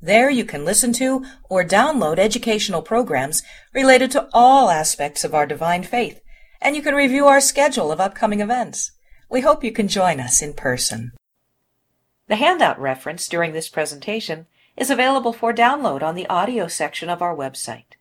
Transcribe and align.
There 0.00 0.28
you 0.28 0.44
can 0.44 0.64
listen 0.64 0.92
to 0.94 1.24
or 1.48 1.64
download 1.64 2.18
educational 2.18 2.82
programs 2.82 3.42
related 3.72 4.10
to 4.12 4.28
all 4.32 4.70
aspects 4.70 5.24
of 5.24 5.34
our 5.34 5.46
divine 5.46 5.82
faith, 5.84 6.20
and 6.60 6.76
you 6.76 6.82
can 6.82 6.94
review 6.94 7.26
our 7.26 7.40
schedule 7.40 7.90
of 7.90 8.00
upcoming 8.00 8.40
events. 8.40 8.92
We 9.30 9.40
hope 9.40 9.64
you 9.64 9.72
can 9.72 9.88
join 9.88 10.20
us 10.20 10.42
in 10.42 10.52
person. 10.52 11.12
The 12.28 12.36
handout 12.36 12.78
reference 12.80 13.28
during 13.28 13.52
this 13.52 13.68
presentation 13.68 14.46
is 14.76 14.90
available 14.90 15.32
for 15.32 15.54
download 15.54 16.02
on 16.02 16.14
the 16.14 16.26
audio 16.26 16.68
section 16.68 17.08
of 17.08 17.22
our 17.22 17.34
website. 17.34 17.96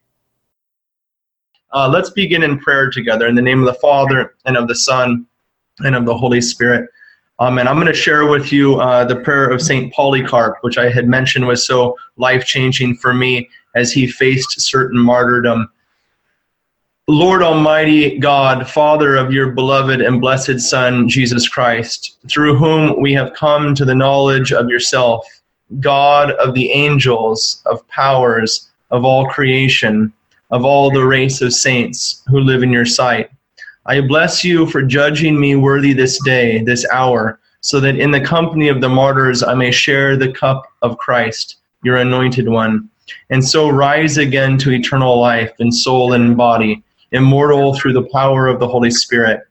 Uh, 1.72 1.90
let's 1.90 2.10
begin 2.10 2.44
in 2.44 2.60
prayer 2.60 2.90
together 2.90 3.28
in 3.28 3.36
the 3.36 3.42
name 3.42 3.60
of 3.60 3.66
the 3.66 3.80
Father, 3.80 4.36
and 4.46 4.58
of 4.58 4.68
the 4.68 4.76
Son, 4.76 5.26
and 5.80 5.96
of 5.96 6.06
the 6.06 6.18
Holy 6.18 6.42
Spirit. 6.42 6.90
Um, 7.40 7.58
and 7.58 7.68
I'm 7.68 7.76
going 7.76 7.88
to 7.88 7.94
share 7.94 8.26
with 8.26 8.54
you 8.54 8.80
uh, 8.80 9.04
the 9.04 9.18
prayer 9.18 9.50
of 9.50 9.62
St. 9.62 9.94
Polycarp, 9.94 10.58
which 10.62 10.78
I 10.78 10.90
had 10.90 11.08
mentioned 11.08 11.46
was 11.46 11.66
so 11.66 11.98
life 12.18 12.46
changing 12.46 12.96
for 12.96 13.14
me 13.14 13.50
as 13.76 13.92
he 13.92 14.08
faced 14.08 14.62
certain 14.62 15.00
martyrdom. 15.00 15.70
Lord 17.08 17.44
Almighty 17.44 18.18
God, 18.18 18.68
Father 18.68 19.16
of 19.16 19.32
your 19.32 19.52
beloved 19.52 20.02
and 20.02 20.22
blessed 20.22 20.60
Son, 20.60 21.10
Jesus 21.10 21.48
Christ, 21.48 22.18
through 22.30 22.56
whom 22.56 23.00
we 23.00 23.14
have 23.14 23.34
come 23.34 23.76
to 23.76 23.86
the 23.86 23.94
knowledge 23.94 24.54
of 24.54 24.70
yourself, 24.70 25.28
God 25.82 26.32
of 26.32 26.54
the 26.54 26.72
angels, 26.72 27.62
of 27.66 27.88
powers, 27.90 28.72
of 28.92 29.04
all 29.04 29.28
creation, 29.28 30.14
of 30.52 30.64
all 30.64 30.90
the 30.90 31.06
race 31.06 31.42
of 31.42 31.54
saints 31.54 32.24
who 32.28 32.40
live 32.40 32.64
in 32.64 32.72
your 32.72 32.86
sight 32.86 33.30
I 33.88 34.02
bless 34.02 34.44
you 34.44 34.66
for 34.66 34.82
judging 34.82 35.40
me 35.40 35.56
worthy 35.56 35.94
this 35.94 36.20
day, 36.24 36.64
this 36.64 36.88
hour, 36.92 37.40
so 37.62 37.80
that 37.82 38.00
in 38.00 38.10
the 38.10 38.20
company 38.20 38.68
of 38.68 38.82
the 38.82 38.90
martyrs 38.90 39.44
I 39.44 39.54
may 39.54 39.70
share 39.70 40.18
the 40.18 40.32
cup 40.32 40.66
of 40.82 40.98
Christ, 40.98 41.58
your 41.84 41.98
anointed 41.98 42.50
one, 42.50 42.90
and 43.30 43.46
so 43.46 43.70
rise 43.70 44.18
again 44.18 44.58
to 44.58 44.72
eternal 44.72 45.20
life 45.20 45.54
in 45.60 45.72
soul 45.72 46.14
and 46.14 46.36
body, 46.36 46.84
immortal 47.12 47.76
through 47.76 47.94
the 47.94 48.10
power 48.12 48.48
of 48.48 48.60
the 48.60 48.68
Holy 48.68 48.90
Spirit. 48.90 49.42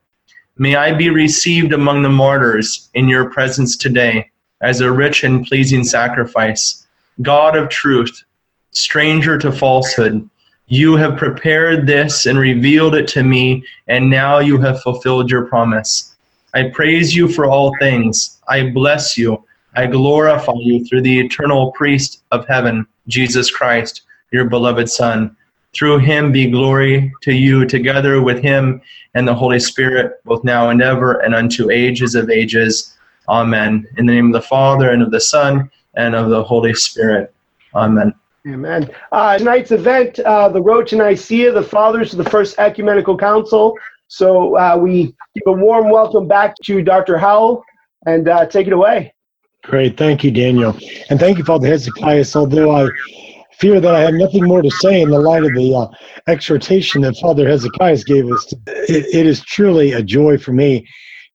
May 0.58 0.74
I 0.74 0.92
be 0.92 1.10
received 1.10 1.72
among 1.72 2.02
the 2.02 2.08
martyrs 2.08 2.90
in 2.94 3.08
your 3.08 3.30
presence 3.30 3.76
today 3.76 4.30
as 4.60 4.80
a 4.80 4.90
rich 4.90 5.22
and 5.22 5.46
pleasing 5.46 5.84
sacrifice. 5.84 6.86
God 7.22 7.56
of 7.56 7.68
truth, 7.68 8.24
stranger 8.72 9.38
to 9.38 9.52
falsehood, 9.52 10.28
you 10.74 10.96
have 10.96 11.16
prepared 11.16 11.86
this 11.86 12.26
and 12.26 12.36
revealed 12.36 12.96
it 12.96 13.06
to 13.06 13.22
me, 13.22 13.64
and 13.86 14.10
now 14.10 14.40
you 14.40 14.58
have 14.58 14.82
fulfilled 14.82 15.30
your 15.30 15.46
promise. 15.46 16.16
I 16.52 16.70
praise 16.70 17.14
you 17.14 17.28
for 17.28 17.46
all 17.46 17.72
things. 17.78 18.40
I 18.48 18.70
bless 18.70 19.16
you. 19.16 19.44
I 19.76 19.86
glorify 19.86 20.54
you 20.56 20.84
through 20.84 21.02
the 21.02 21.20
eternal 21.20 21.70
priest 21.72 22.24
of 22.32 22.46
heaven, 22.48 22.86
Jesus 23.06 23.52
Christ, 23.52 24.02
your 24.32 24.46
beloved 24.46 24.90
Son. 24.90 25.36
Through 25.74 25.98
him 25.98 26.32
be 26.32 26.50
glory 26.50 27.12
to 27.22 27.32
you, 27.32 27.66
together 27.66 28.20
with 28.20 28.42
him 28.42 28.80
and 29.14 29.28
the 29.28 29.34
Holy 29.34 29.60
Spirit, 29.60 30.24
both 30.24 30.42
now 30.42 30.70
and 30.70 30.82
ever, 30.82 31.20
and 31.20 31.36
unto 31.36 31.70
ages 31.70 32.16
of 32.16 32.30
ages. 32.30 32.96
Amen. 33.28 33.86
In 33.96 34.06
the 34.06 34.14
name 34.14 34.26
of 34.26 34.32
the 34.32 34.48
Father, 34.48 34.90
and 34.90 35.02
of 35.02 35.12
the 35.12 35.20
Son, 35.20 35.70
and 35.94 36.16
of 36.16 36.30
the 36.30 36.42
Holy 36.42 36.74
Spirit. 36.74 37.32
Amen. 37.76 38.12
Amen. 38.46 38.90
Uh, 39.10 39.38
tonight's 39.38 39.70
event, 39.70 40.18
uh, 40.18 40.50
the 40.50 40.60
Road 40.60 40.86
to 40.88 40.96
Nicaea, 40.96 41.50
the 41.52 41.62
Fathers 41.62 42.12
of 42.12 42.22
the 42.22 42.28
First 42.30 42.58
Ecumenical 42.58 43.16
Council. 43.16 43.74
So 44.08 44.58
uh, 44.58 44.76
we 44.76 45.14
give 45.34 45.44
a 45.46 45.52
warm 45.52 45.88
welcome 45.88 46.28
back 46.28 46.54
to 46.64 46.82
Dr. 46.82 47.16
Howell 47.16 47.64
and 48.04 48.28
uh, 48.28 48.44
take 48.44 48.66
it 48.66 48.74
away. 48.74 49.14
Great. 49.62 49.96
Thank 49.96 50.22
you, 50.22 50.30
Daniel. 50.30 50.76
And 51.08 51.18
thank 51.18 51.38
you, 51.38 51.44
Father 51.44 51.68
Hezekiah. 51.68 52.26
Although 52.34 52.70
I 52.70 52.90
fear 53.54 53.80
that 53.80 53.94
I 53.94 54.00
have 54.00 54.12
nothing 54.12 54.44
more 54.44 54.60
to 54.60 54.70
say 54.70 55.00
in 55.00 55.08
the 55.08 55.18
light 55.18 55.42
of 55.42 55.54
the 55.54 55.74
uh, 55.74 55.88
exhortation 56.30 57.00
that 57.00 57.16
Father 57.16 57.48
Hezekiah 57.48 58.02
gave 58.04 58.30
us, 58.30 58.52
it, 58.66 59.06
it 59.14 59.26
is 59.26 59.40
truly 59.40 59.92
a 59.92 60.02
joy 60.02 60.36
for 60.36 60.52
me 60.52 60.86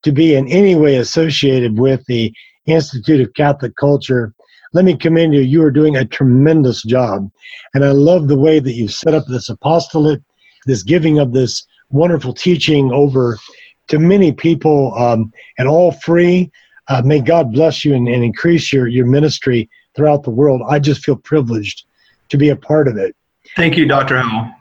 to 0.03 0.11
be 0.11 0.35
in 0.35 0.47
any 0.47 0.75
way 0.75 0.97
associated 0.97 1.79
with 1.79 2.05
the 2.05 2.31
Institute 2.67 3.21
of 3.21 3.33
Catholic 3.33 3.75
Culture 3.77 4.33
let 4.73 4.85
me 4.85 4.95
commend 4.95 5.33
you. 5.33 5.41
You 5.41 5.63
are 5.63 5.71
doing 5.71 5.95
a 5.95 6.05
tremendous 6.05 6.83
job. 6.83 7.29
And 7.73 7.83
I 7.83 7.91
love 7.91 8.27
the 8.27 8.37
way 8.37 8.59
that 8.59 8.73
you've 8.73 8.93
set 8.93 9.13
up 9.13 9.25
this 9.27 9.49
apostolate, 9.49 10.21
this 10.65 10.83
giving 10.83 11.19
of 11.19 11.33
this 11.33 11.65
wonderful 11.89 12.33
teaching 12.33 12.91
over 12.91 13.37
to 13.87 13.99
many 13.99 14.31
people 14.31 14.93
um, 14.95 15.31
and 15.57 15.67
all 15.67 15.91
free. 15.91 16.51
Uh, 16.87 17.01
may 17.03 17.19
God 17.19 17.51
bless 17.51 17.83
you 17.83 17.93
and, 17.95 18.07
and 18.07 18.23
increase 18.23 18.71
your, 18.71 18.87
your 18.87 19.05
ministry 19.05 19.69
throughout 19.95 20.23
the 20.23 20.29
world. 20.29 20.61
I 20.67 20.79
just 20.79 21.03
feel 21.03 21.15
privileged 21.15 21.85
to 22.29 22.37
be 22.37 22.49
a 22.49 22.55
part 22.55 22.87
of 22.87 22.97
it. 22.97 23.15
Thank 23.55 23.77
you, 23.77 23.85
Dr. 23.85 24.19
Howell. 24.19 24.53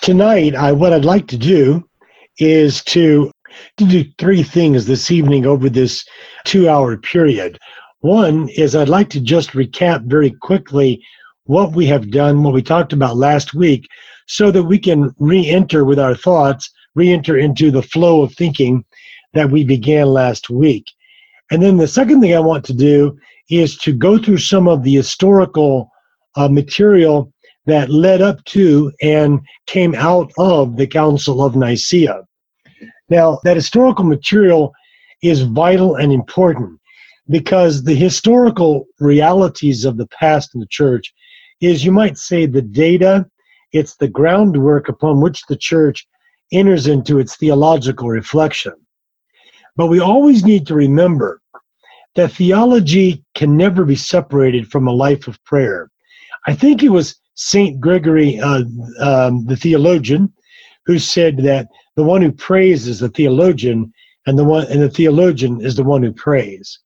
Tonight, 0.00 0.54
I, 0.54 0.72
what 0.72 0.92
I'd 0.92 1.04
like 1.04 1.26
to 1.28 1.38
do 1.38 1.88
is 2.38 2.82
to, 2.84 3.30
to 3.76 3.84
do 3.84 4.04
three 4.18 4.42
things 4.42 4.86
this 4.86 5.10
evening 5.10 5.44
over 5.44 5.68
this 5.68 6.04
two 6.44 6.68
hour 6.68 6.96
period. 6.96 7.58
One 8.00 8.48
is 8.50 8.76
I'd 8.76 8.88
like 8.88 9.10
to 9.10 9.20
just 9.20 9.50
recap 9.50 10.04
very 10.04 10.30
quickly 10.30 11.02
what 11.44 11.72
we 11.72 11.86
have 11.86 12.12
done, 12.12 12.44
what 12.44 12.54
we 12.54 12.62
talked 12.62 12.92
about 12.92 13.16
last 13.16 13.54
week, 13.54 13.88
so 14.28 14.52
that 14.52 14.62
we 14.62 14.78
can 14.78 15.12
re 15.18 15.48
enter 15.48 15.84
with 15.84 15.98
our 15.98 16.14
thoughts, 16.14 16.70
re 16.94 17.12
enter 17.12 17.36
into 17.38 17.72
the 17.72 17.82
flow 17.82 18.22
of 18.22 18.32
thinking 18.34 18.84
that 19.34 19.50
we 19.50 19.64
began 19.64 20.06
last 20.06 20.48
week. 20.48 20.84
And 21.50 21.60
then 21.60 21.76
the 21.76 21.88
second 21.88 22.20
thing 22.20 22.36
I 22.36 22.40
want 22.40 22.64
to 22.66 22.74
do 22.74 23.18
is 23.50 23.76
to 23.78 23.92
go 23.92 24.16
through 24.16 24.38
some 24.38 24.68
of 24.68 24.84
the 24.84 24.94
historical 24.94 25.90
uh, 26.36 26.48
material 26.48 27.32
that 27.66 27.90
led 27.90 28.22
up 28.22 28.44
to 28.44 28.92
and 29.02 29.40
came 29.66 29.96
out 29.96 30.30
of 30.38 30.76
the 30.76 30.86
Council 30.86 31.42
of 31.42 31.56
Nicaea. 31.56 32.22
Now, 33.08 33.40
that 33.42 33.56
historical 33.56 34.04
material 34.04 34.72
is 35.20 35.42
vital 35.42 35.96
and 35.96 36.12
important 36.12 36.77
because 37.28 37.82
the 37.82 37.94
historical 37.94 38.86
realities 39.00 39.84
of 39.84 39.96
the 39.96 40.06
past 40.08 40.54
in 40.54 40.60
the 40.60 40.66
church 40.66 41.12
is, 41.60 41.84
you 41.84 41.92
might 41.92 42.16
say, 42.16 42.46
the 42.46 42.62
data, 42.62 43.26
it's 43.72 43.96
the 43.96 44.08
groundwork 44.08 44.88
upon 44.88 45.20
which 45.20 45.44
the 45.46 45.56
church 45.56 46.06
enters 46.52 46.86
into 46.86 47.18
its 47.18 47.36
theological 47.36 48.08
reflection. 48.08 48.72
But 49.76 49.88
we 49.88 50.00
always 50.00 50.44
need 50.44 50.66
to 50.68 50.74
remember 50.74 51.40
that 52.14 52.32
theology 52.32 53.22
can 53.34 53.56
never 53.56 53.84
be 53.84 53.94
separated 53.94 54.70
from 54.70 54.88
a 54.88 54.92
life 54.92 55.28
of 55.28 55.42
prayer. 55.44 55.90
I 56.46 56.54
think 56.54 56.82
it 56.82 56.88
was 56.88 57.16
St. 57.34 57.80
Gregory, 57.80 58.40
uh, 58.40 58.64
um, 59.00 59.44
the 59.44 59.56
theologian, 59.56 60.32
who 60.86 60.98
said 60.98 61.36
that 61.38 61.68
the 61.96 62.02
one 62.02 62.22
who 62.22 62.32
prays 62.32 62.88
is 62.88 63.00
the 63.00 63.10
theologian, 63.10 63.92
and 64.26 64.38
the 64.38 64.44
one 64.44 64.66
and 64.66 64.82
the 64.82 64.90
theologian 64.90 65.60
is 65.60 65.76
the 65.76 65.84
one 65.84 66.02
who 66.02 66.12
prays. 66.12 66.78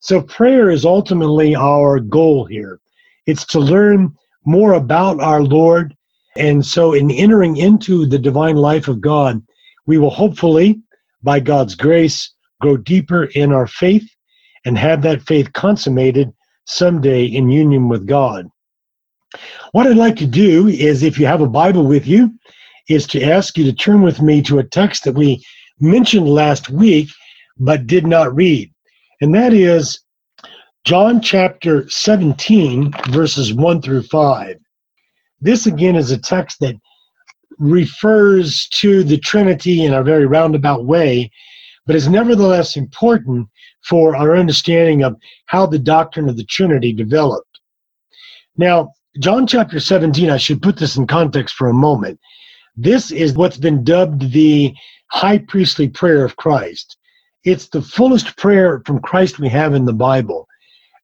So 0.00 0.22
prayer 0.22 0.70
is 0.70 0.86
ultimately 0.86 1.54
our 1.54 2.00
goal 2.00 2.46
here. 2.46 2.80
It's 3.26 3.44
to 3.46 3.60
learn 3.60 4.14
more 4.46 4.72
about 4.72 5.20
our 5.20 5.42
Lord. 5.42 5.94
And 6.36 6.64
so 6.64 6.94
in 6.94 7.10
entering 7.10 7.58
into 7.58 8.06
the 8.06 8.18
divine 8.18 8.56
life 8.56 8.88
of 8.88 9.02
God, 9.02 9.42
we 9.86 9.98
will 9.98 10.10
hopefully, 10.10 10.80
by 11.22 11.38
God's 11.38 11.74
grace, 11.74 12.32
grow 12.62 12.78
deeper 12.78 13.24
in 13.34 13.52
our 13.52 13.66
faith 13.66 14.08
and 14.64 14.78
have 14.78 15.02
that 15.02 15.22
faith 15.22 15.52
consummated 15.52 16.32
someday 16.64 17.24
in 17.24 17.50
union 17.50 17.88
with 17.88 18.06
God. 18.06 18.48
What 19.72 19.86
I'd 19.86 19.96
like 19.96 20.16
to 20.16 20.26
do 20.26 20.68
is, 20.68 21.02
if 21.02 21.18
you 21.18 21.26
have 21.26 21.40
a 21.42 21.48
Bible 21.48 21.86
with 21.86 22.06
you, 22.06 22.32
is 22.88 23.06
to 23.08 23.22
ask 23.22 23.58
you 23.58 23.64
to 23.64 23.72
turn 23.72 24.00
with 24.00 24.20
me 24.22 24.40
to 24.42 24.58
a 24.58 24.64
text 24.64 25.04
that 25.04 25.14
we 25.14 25.44
mentioned 25.78 26.28
last 26.28 26.70
week 26.70 27.08
but 27.58 27.86
did 27.86 28.06
not 28.06 28.34
read 28.34 28.70
and 29.20 29.34
that 29.34 29.52
is 29.52 30.00
John 30.84 31.20
chapter 31.20 31.88
17, 31.88 32.92
verses 33.10 33.52
1 33.52 33.82
through 33.82 34.04
5. 34.04 34.56
This 35.40 35.66
again 35.66 35.96
is 35.96 36.10
a 36.10 36.18
text 36.18 36.58
that 36.60 36.76
refers 37.58 38.66
to 38.68 39.04
the 39.04 39.18
Trinity 39.18 39.84
in 39.84 39.92
a 39.92 40.02
very 40.02 40.26
roundabout 40.26 40.86
way, 40.86 41.30
but 41.86 41.96
is 41.96 42.08
nevertheless 42.08 42.76
important 42.76 43.48
for 43.84 44.16
our 44.16 44.36
understanding 44.36 45.02
of 45.02 45.16
how 45.46 45.66
the 45.66 45.78
doctrine 45.78 46.28
of 46.28 46.36
the 46.36 46.44
Trinity 46.44 46.92
developed. 46.92 47.60
Now, 48.56 48.92
John 49.18 49.46
chapter 49.46 49.80
17, 49.80 50.30
I 50.30 50.36
should 50.38 50.62
put 50.62 50.78
this 50.78 50.96
in 50.96 51.06
context 51.06 51.54
for 51.56 51.68
a 51.68 51.74
moment. 51.74 52.18
This 52.76 53.10
is 53.10 53.34
what's 53.34 53.58
been 53.58 53.84
dubbed 53.84 54.32
the 54.32 54.74
high 55.10 55.38
priestly 55.38 55.88
prayer 55.88 56.24
of 56.24 56.36
Christ. 56.36 56.96
It's 57.44 57.68
the 57.68 57.82
fullest 57.82 58.36
prayer 58.36 58.82
from 58.84 59.00
Christ 59.00 59.38
we 59.38 59.48
have 59.48 59.74
in 59.74 59.86
the 59.86 59.92
Bible. 59.92 60.46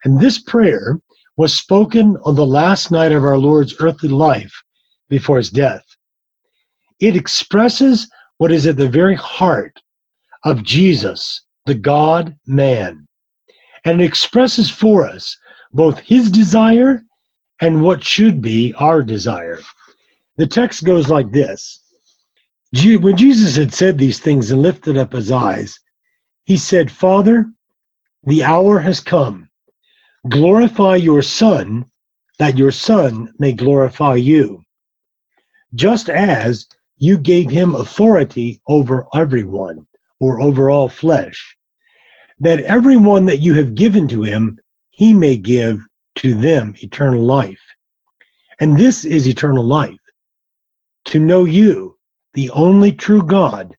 And 0.05 0.21
this 0.21 0.39
prayer 0.39 1.01
was 1.37 1.57
spoken 1.57 2.17
on 2.25 2.35
the 2.35 2.47
last 2.47 2.91
night 2.91 3.13
of 3.13 3.25
our 3.25 3.39
Lord's 3.39 3.75
earthly 3.81 4.09
life 4.09 4.53
before 5.09 5.39
his 5.39 5.51
death. 5.51 5.85
It 7.01 7.17
expresses 7.17 8.09
what 8.39 8.53
is 8.53 8.67
at 8.67 8.77
the 8.77 8.89
very 8.89 9.15
heart 9.15 9.81
of 10.45 10.63
Jesus, 10.63 11.43
the 11.65 11.75
God 11.75 12.37
man. 12.47 13.07
And 13.85 14.01
it 14.01 14.05
expresses 14.05 14.71
for 14.71 15.07
us 15.07 15.37
both 15.73 15.99
his 16.01 16.31
desire 16.31 17.03
and 17.61 17.83
what 17.83 18.05
should 18.05 18.43
be 18.43 18.75
our 18.75 19.03
desire. 19.03 19.61
The 20.37 20.47
text 20.47 20.85
goes 20.85 21.09
like 21.09 21.33
this 21.33 21.81
When 22.73 23.17
Jesus 23.17 23.57
had 23.57 23.73
said 23.73 23.97
these 23.97 24.19
things 24.19 24.51
and 24.51 24.61
lifted 24.61 24.99
up 24.99 25.13
his 25.13 25.31
eyes, 25.33 25.79
he 26.47 26.57
said, 26.57 26.91
Father, 26.91 27.45
the 28.23 28.43
hour 28.45 28.79
has 28.79 29.01
come. 29.01 29.51
Glorify 30.29 30.97
your 30.97 31.21
Son, 31.21 31.85
that 32.39 32.57
your 32.57 32.71
Son 32.71 33.33
may 33.39 33.53
glorify 33.53 34.15
you. 34.15 34.63
Just 35.75 36.09
as 36.09 36.69
you 36.99 37.19
gave 37.19 37.51
him 37.51 37.75
authority 37.75 38.61
over 38.69 39.07
everyone, 39.13 39.87
or 40.21 40.41
over 40.41 40.71
all 40.71 40.89
flesh, 40.89 41.57
that 42.39 42.61
everyone 42.61 43.27
that 43.27 43.41
you 43.41 43.53
have 43.55 43.75
given 43.75 44.07
to 44.09 44.23
him, 44.23 44.59
he 44.91 45.13
may 45.13 45.37
give 45.37 45.81
to 46.15 46.35
them 46.35 46.75
eternal 46.79 47.23
life. 47.23 47.61
And 48.61 48.79
this 48.79 49.05
is 49.05 49.29
eternal 49.29 49.65
life 49.65 49.99
to 51.07 51.19
know 51.19 51.45
you, 51.45 51.99
the 52.35 52.51
only 52.51 52.93
true 52.93 53.23
God, 53.23 53.77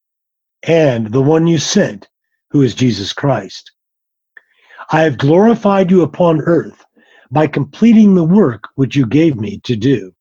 and 0.64 1.12
the 1.12 1.22
one 1.22 1.48
you 1.48 1.58
sent, 1.58 2.08
who 2.52 2.62
is 2.62 2.76
Jesus 2.76 3.14
Christ. 3.14 3.72
I 4.92 5.02
have 5.02 5.18
glorified 5.18 5.92
you 5.92 6.02
upon 6.02 6.42
earth 6.42 6.86
by 7.32 7.48
completing 7.48 8.16
the 8.16 8.24
work 8.24 8.70
which 8.76 8.96
you 8.96 9.06
gave 9.06 9.36
me 9.36 9.60
to 9.66 9.76
do. 9.76 10.14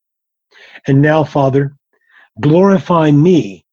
And 0.87 1.01
now, 1.01 1.23
Father, 1.23 1.75
glorify 2.41 3.11
me 3.11 3.65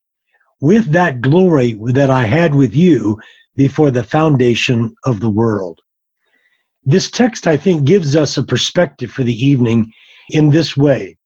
with 0.60 0.92
that 0.92 1.20
glory 1.20 1.78
that 1.86 2.10
I 2.10 2.24
had 2.24 2.54
with 2.54 2.74
you 2.74 3.20
before 3.56 3.90
the 3.90 4.04
foundation 4.04 4.94
of 5.04 5.20
the 5.20 5.30
world. 5.30 5.80
This 6.84 7.10
text, 7.10 7.46
I 7.46 7.56
think, 7.56 7.84
gives 7.84 8.14
us 8.14 8.36
a 8.36 8.42
perspective 8.42 9.10
for 9.10 9.24
the 9.24 9.44
evening 9.44 9.92
in 10.30 10.50
this 10.50 10.76
way. 10.76 11.16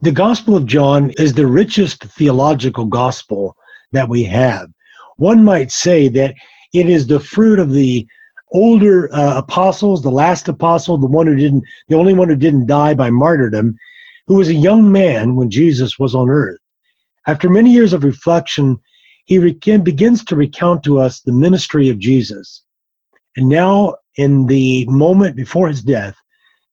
The 0.00 0.12
Gospel 0.12 0.56
of 0.56 0.66
John 0.66 1.10
is 1.18 1.32
the 1.32 1.46
richest 1.46 2.04
theological 2.04 2.84
gospel 2.84 3.56
that 3.92 4.08
we 4.08 4.22
have. 4.24 4.68
One 5.18 5.44
might 5.44 5.70
say 5.70 6.08
that 6.08 6.34
it 6.72 6.88
is 6.88 7.06
the 7.06 7.20
fruit 7.20 7.58
of 7.58 7.72
the 7.72 8.06
older 8.52 9.12
uh, 9.12 9.38
apostles, 9.38 10.02
the 10.02 10.10
last 10.10 10.48
apostle, 10.48 10.96
the 10.96 11.06
one 11.06 11.26
who 11.26 11.36
didn't, 11.36 11.64
the 11.88 11.96
only 11.96 12.14
one 12.14 12.28
who 12.28 12.36
didn't 12.36 12.66
die 12.66 12.94
by 12.94 13.10
martyrdom, 13.10 13.76
who 14.26 14.36
was 14.36 14.48
a 14.48 14.54
young 14.54 14.90
man 14.90 15.36
when 15.36 15.50
Jesus 15.50 15.98
was 15.98 16.14
on 16.14 16.30
earth. 16.30 16.58
After 17.26 17.50
many 17.50 17.72
years 17.72 17.92
of 17.92 18.04
reflection, 18.04 18.78
he 19.26 19.38
re- 19.38 19.52
begins 19.52 20.24
to 20.24 20.36
recount 20.36 20.82
to 20.84 20.98
us 20.98 21.20
the 21.20 21.32
ministry 21.32 21.88
of 21.90 21.98
Jesus. 21.98 22.62
And 23.36 23.48
now, 23.48 23.96
in 24.16 24.46
the 24.46 24.86
moment 24.86 25.36
before 25.36 25.68
his 25.68 25.82
death, 25.82 26.16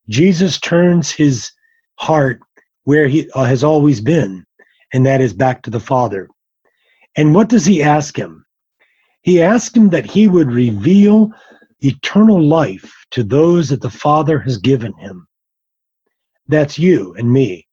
Jesus 0.08 0.58
turns 0.58 1.10
his 1.10 1.50
heart 1.96 2.40
where 2.84 3.08
he 3.08 3.30
uh, 3.32 3.44
has 3.44 3.64
always 3.64 4.00
been, 4.00 4.46
and 4.92 5.04
that 5.04 5.20
is 5.20 5.32
back 5.32 5.62
to 5.62 5.70
the 5.70 5.80
Father. 5.80 6.28
And 7.16 7.34
what 7.34 7.48
does 7.48 7.64
he 7.64 7.82
ask 7.82 8.16
him? 8.16 8.44
He 9.22 9.40
asks 9.42 9.74
him 9.74 9.88
that 9.90 10.04
he 10.04 10.28
would 10.28 10.52
reveal 10.52 11.32
eternal 11.80 12.42
life 12.42 12.94
to 13.12 13.24
those 13.24 13.70
that 13.70 13.80
the 13.80 13.90
Father 13.90 14.38
has 14.40 14.58
given 14.58 14.92
him. 14.94 15.26
That's 16.46 16.78
you 16.78 17.14
and 17.14 17.32
me, 17.32 17.66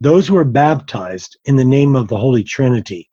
those 0.00 0.26
who 0.26 0.36
are 0.36 0.44
baptized 0.44 1.38
in 1.44 1.56
the 1.56 1.64
name 1.64 1.94
of 1.94 2.08
the 2.08 2.16
Holy 2.16 2.42
Trinity. 2.42 3.10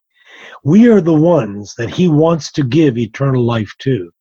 We 0.63 0.89
are 0.89 1.01
the 1.01 1.13
ones 1.13 1.75
that 1.77 1.89
he 1.89 2.07
wants 2.07 2.51
to 2.53 2.63
give 2.63 2.97
eternal 2.97 3.43
life 3.43 3.73
to. 3.79 4.11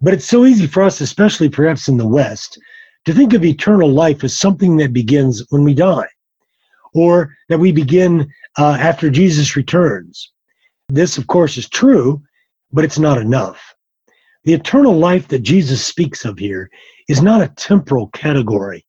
But 0.00 0.14
it's 0.14 0.26
so 0.26 0.44
easy 0.44 0.66
for 0.66 0.82
us, 0.82 1.00
especially 1.00 1.48
perhaps 1.48 1.88
in 1.88 1.96
the 1.96 2.06
West, 2.06 2.58
to 3.06 3.14
think 3.14 3.32
of 3.32 3.44
eternal 3.44 3.88
life 3.88 4.22
as 4.24 4.36
something 4.36 4.76
that 4.76 4.92
begins 4.92 5.42
when 5.48 5.64
we 5.64 5.74
die, 5.74 6.08
or 6.94 7.34
that 7.48 7.58
we 7.58 7.72
begin 7.72 8.30
uh, 8.58 8.76
after 8.78 9.10
Jesus 9.10 9.56
returns. 9.56 10.32
This, 10.90 11.18
of 11.18 11.28
course, 11.28 11.56
is 11.56 11.68
true, 11.68 12.20
but 12.72 12.84
it's 12.84 12.98
not 12.98 13.18
enough. 13.18 13.74
The 14.44 14.54
eternal 14.54 14.96
life 14.96 15.28
that 15.28 15.40
Jesus 15.40 15.84
speaks 15.84 16.24
of 16.24 16.38
here 16.38 16.68
is 17.08 17.22
not 17.22 17.42
a 17.42 17.52
temporal 17.56 18.08
category. 18.08 18.84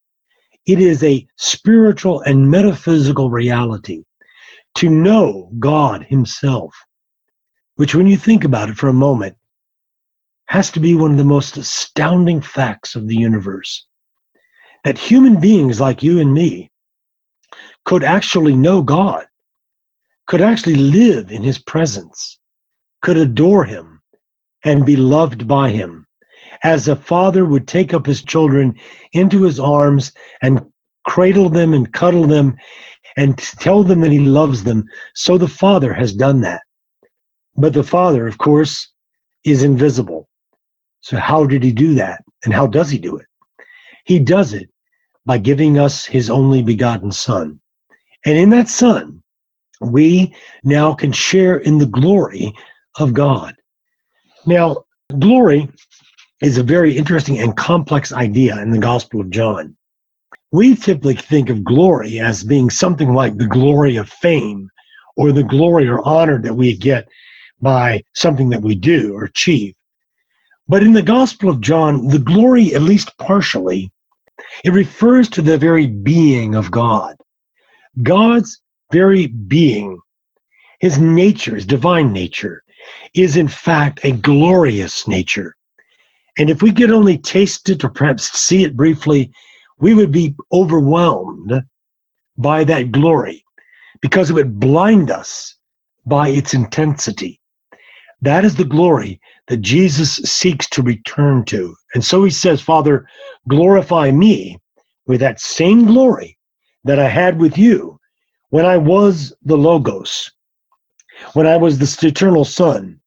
It 0.65 0.79
is 0.79 1.03
a 1.03 1.27
spiritual 1.37 2.21
and 2.21 2.49
metaphysical 2.49 3.29
reality. 3.29 4.03
To 4.75 4.89
know 4.89 5.51
God 5.59 6.03
Himself, 6.03 6.73
which, 7.75 7.93
when 7.93 8.07
you 8.07 8.17
think 8.17 8.45
about 8.45 8.69
it 8.69 8.77
for 8.77 8.87
a 8.87 8.93
moment, 8.93 9.35
has 10.45 10.71
to 10.71 10.79
be 10.79 10.95
one 10.95 11.11
of 11.11 11.17
the 11.17 11.23
most 11.23 11.57
astounding 11.57 12.41
facts 12.41 12.95
of 12.95 13.07
the 13.07 13.15
universe. 13.15 13.85
That 14.83 14.97
human 14.97 15.39
beings 15.39 15.79
like 15.79 16.01
you 16.01 16.19
and 16.19 16.33
me 16.33 16.71
could 17.85 18.03
actually 18.03 18.55
know 18.55 18.81
God, 18.81 19.27
could 20.27 20.41
actually 20.41 20.75
live 20.75 21.31
in 21.31 21.43
his 21.43 21.59
presence, 21.59 22.39
could 23.01 23.17
adore 23.17 23.63
him, 23.63 24.01
and 24.63 24.85
be 24.85 24.95
loved 24.95 25.47
by 25.47 25.69
him. 25.69 26.05
As 26.63 26.87
a 26.87 26.95
father 26.95 27.45
would 27.45 27.67
take 27.67 27.93
up 27.93 28.05
his 28.05 28.23
children 28.23 28.75
into 29.13 29.41
his 29.43 29.59
arms 29.59 30.11
and 30.41 30.61
cradle 31.05 31.49
them 31.49 31.73
and 31.73 31.91
cuddle 31.91 32.27
them 32.27 32.55
and 33.17 33.37
tell 33.37 33.83
them 33.83 34.01
that 34.01 34.11
he 34.11 34.19
loves 34.19 34.63
them, 34.63 34.85
so 35.13 35.37
the 35.37 35.47
Father 35.47 35.93
has 35.93 36.13
done 36.13 36.41
that. 36.41 36.61
But 37.55 37.73
the 37.73 37.83
Father, 37.83 38.27
of 38.27 38.37
course, 38.37 38.89
is 39.43 39.63
invisible. 39.63 40.29
So, 41.01 41.17
how 41.17 41.45
did 41.45 41.63
he 41.63 41.71
do 41.71 41.95
that? 41.95 42.23
And 42.45 42.53
how 42.53 42.67
does 42.67 42.89
he 42.89 42.97
do 42.97 43.17
it? 43.17 43.25
He 44.05 44.19
does 44.19 44.53
it 44.53 44.69
by 45.25 45.37
giving 45.37 45.77
us 45.77 46.05
his 46.05 46.29
only 46.29 46.63
begotten 46.63 47.11
Son. 47.11 47.59
And 48.25 48.37
in 48.37 48.49
that 48.51 48.69
Son, 48.69 49.20
we 49.81 50.35
now 50.63 50.93
can 50.93 51.11
share 51.11 51.57
in 51.57 51.77
the 51.77 51.85
glory 51.85 52.53
of 52.97 53.13
God. 53.13 53.55
Now, 54.45 54.83
glory 55.19 55.69
is 56.41 56.57
a 56.57 56.63
very 56.63 56.97
interesting 56.97 57.39
and 57.39 57.55
complex 57.55 58.11
idea 58.11 58.59
in 58.61 58.71
the 58.71 58.79
Gospel 58.79 59.21
of 59.21 59.29
John. 59.29 59.75
We 60.51 60.75
typically 60.75 61.15
think 61.15 61.49
of 61.49 61.63
glory 61.63 62.19
as 62.19 62.43
being 62.43 62.69
something 62.69 63.13
like 63.13 63.37
the 63.37 63.47
glory 63.47 63.95
of 63.95 64.09
fame 64.09 64.69
or 65.15 65.31
the 65.31 65.43
glory 65.43 65.87
or 65.87 66.05
honor 66.05 66.41
that 66.41 66.55
we 66.55 66.75
get 66.75 67.07
by 67.61 68.03
something 68.13 68.49
that 68.49 68.61
we 68.61 68.75
do 68.75 69.13
or 69.15 69.25
achieve. 69.25 69.75
But 70.67 70.83
in 70.83 70.93
the 70.93 71.01
Gospel 71.01 71.49
of 71.49 71.61
John, 71.61 72.07
the 72.07 72.19
glory, 72.19 72.73
at 72.73 72.81
least 72.81 73.17
partially, 73.17 73.91
it 74.63 74.71
refers 74.71 75.29
to 75.29 75.41
the 75.41 75.57
very 75.57 75.87
being 75.87 76.55
of 76.55 76.71
God. 76.71 77.17
God's 78.01 78.60
very 78.91 79.27
being, 79.27 79.99
his 80.79 80.99
nature, 80.99 81.55
his 81.55 81.65
divine 81.65 82.11
nature, 82.11 82.63
is 83.13 83.37
in 83.37 83.47
fact 83.47 83.99
a 84.03 84.11
glorious 84.11 85.07
nature. 85.07 85.55
And 86.37 86.49
if 86.49 86.61
we 86.61 86.71
could 86.71 86.91
only 86.91 87.17
taste 87.17 87.69
it 87.69 87.83
or 87.83 87.89
perhaps 87.89 88.31
see 88.39 88.63
it 88.63 88.75
briefly, 88.75 89.31
we 89.79 89.93
would 89.93 90.11
be 90.11 90.35
overwhelmed 90.51 91.63
by 92.37 92.63
that 92.63 92.91
glory 92.91 93.43
because 94.01 94.29
it 94.29 94.33
would 94.33 94.59
blind 94.59 95.11
us 95.11 95.55
by 96.05 96.29
its 96.29 96.53
intensity. 96.53 97.39
That 98.21 98.45
is 98.45 98.55
the 98.55 98.65
glory 98.65 99.19
that 99.47 99.61
Jesus 99.61 100.15
seeks 100.15 100.67
to 100.69 100.81
return 100.81 101.43
to. 101.45 101.75
And 101.93 102.03
so 102.03 102.23
he 102.23 102.31
says, 102.31 102.61
Father, 102.61 103.07
glorify 103.47 104.11
me 104.11 104.59
with 105.07 105.19
that 105.21 105.39
same 105.39 105.85
glory 105.85 106.37
that 106.83 106.99
I 106.99 107.07
had 107.07 107.39
with 107.39 107.57
you 107.57 107.99
when 108.51 108.65
I 108.65 108.77
was 108.77 109.33
the 109.43 109.57
Logos, 109.57 110.29
when 111.33 111.47
I 111.47 111.57
was 111.57 111.79
the 111.79 112.07
eternal 112.07 112.45
Son, 112.45 112.99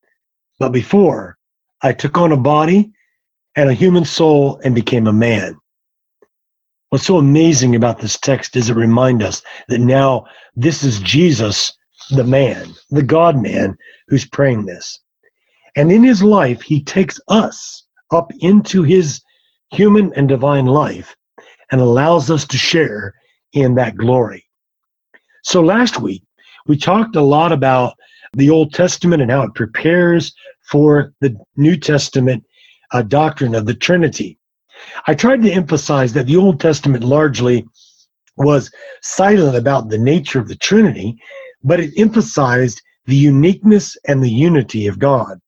but 0.59 0.71
before 0.71 1.39
I 1.83 1.93
took 1.93 2.17
on 2.17 2.33
a 2.33 2.37
body 2.37 2.93
and 3.55 3.69
a 3.69 3.75
human 3.75 4.07
soul 4.07 4.59
and 4.65 4.75
became 4.75 5.07
a 5.07 5.13
man. 5.13 5.57
What's 6.89 7.05
so 7.05 7.19
amazing 7.19 7.77
about 7.77 7.99
this 7.99 8.19
text 8.19 8.57
is 8.57 8.71
it 8.71 8.77
reminds 8.77 9.23
us 9.23 9.43
that 9.69 9.81
now 9.81 10.25
this 10.57 10.83
is 10.83 10.99
Jesus, 11.01 11.71
the 12.11 12.25
man, 12.25 12.75
the 12.91 13.03
God 13.03 13.37
man, 13.37 13.77
who's 14.09 14.25
praying 14.25 14.65
this. 14.65 14.99
And 15.77 15.93
in 15.93 16.03
his 16.05 16.23
life, 16.23 16.63
he 16.63 16.83
takes 16.83 17.21
us 17.29 17.85
up 18.13 18.33
into 18.41 18.83
his 18.83 19.21
human 19.73 20.11
and 20.15 20.27
divine 20.27 20.67
life 20.67 21.15
and 21.71 21.83
allows 21.83 22.31
us 22.31 22.47
to 22.47 22.57
share 22.57 23.15
in 23.53 23.75
that 23.75 23.97
glory. 23.97 24.47
So 25.45 25.61
last 25.61 26.01
week, 26.01 26.23
we 26.67 26.77
talked 26.77 27.17
a 27.17 27.21
lot 27.21 27.53
about 27.53 27.95
the 28.33 28.49
Old 28.49 28.73
Testament 28.73 29.21
and 29.21 29.31
how 29.31 29.43
it 29.43 29.55
prepares 29.55 30.35
for 30.71 31.13
the 31.21 31.37
New 31.57 31.77
Testament 31.77 32.43
uh, 32.93 33.03
doctrine 33.03 33.55
of 33.55 33.67
the 33.67 33.75
Trinity. 33.75 34.39
I 35.07 35.15
tried 35.15 35.43
to 35.43 35.53
emphasize 35.53 36.15
that 36.15 36.27
the 36.27 36.39
Old 36.39 36.61
Testament 36.61 37.05
largely 37.05 37.67
was 38.39 38.71
silent 39.03 39.55
about 39.55 39.91
the 39.91 39.99
nature 39.99 40.39
of 40.39 40.49
the 40.49 40.57
Trinity, 40.57 41.19
but 41.63 41.79
it 41.79 41.93
emphasized 41.99 42.81
the 43.05 43.15
uniqueness 43.15 43.99
and 44.09 44.25
the 44.25 44.31
unity 44.31 44.87
of 44.87 44.99
God. 44.99 45.39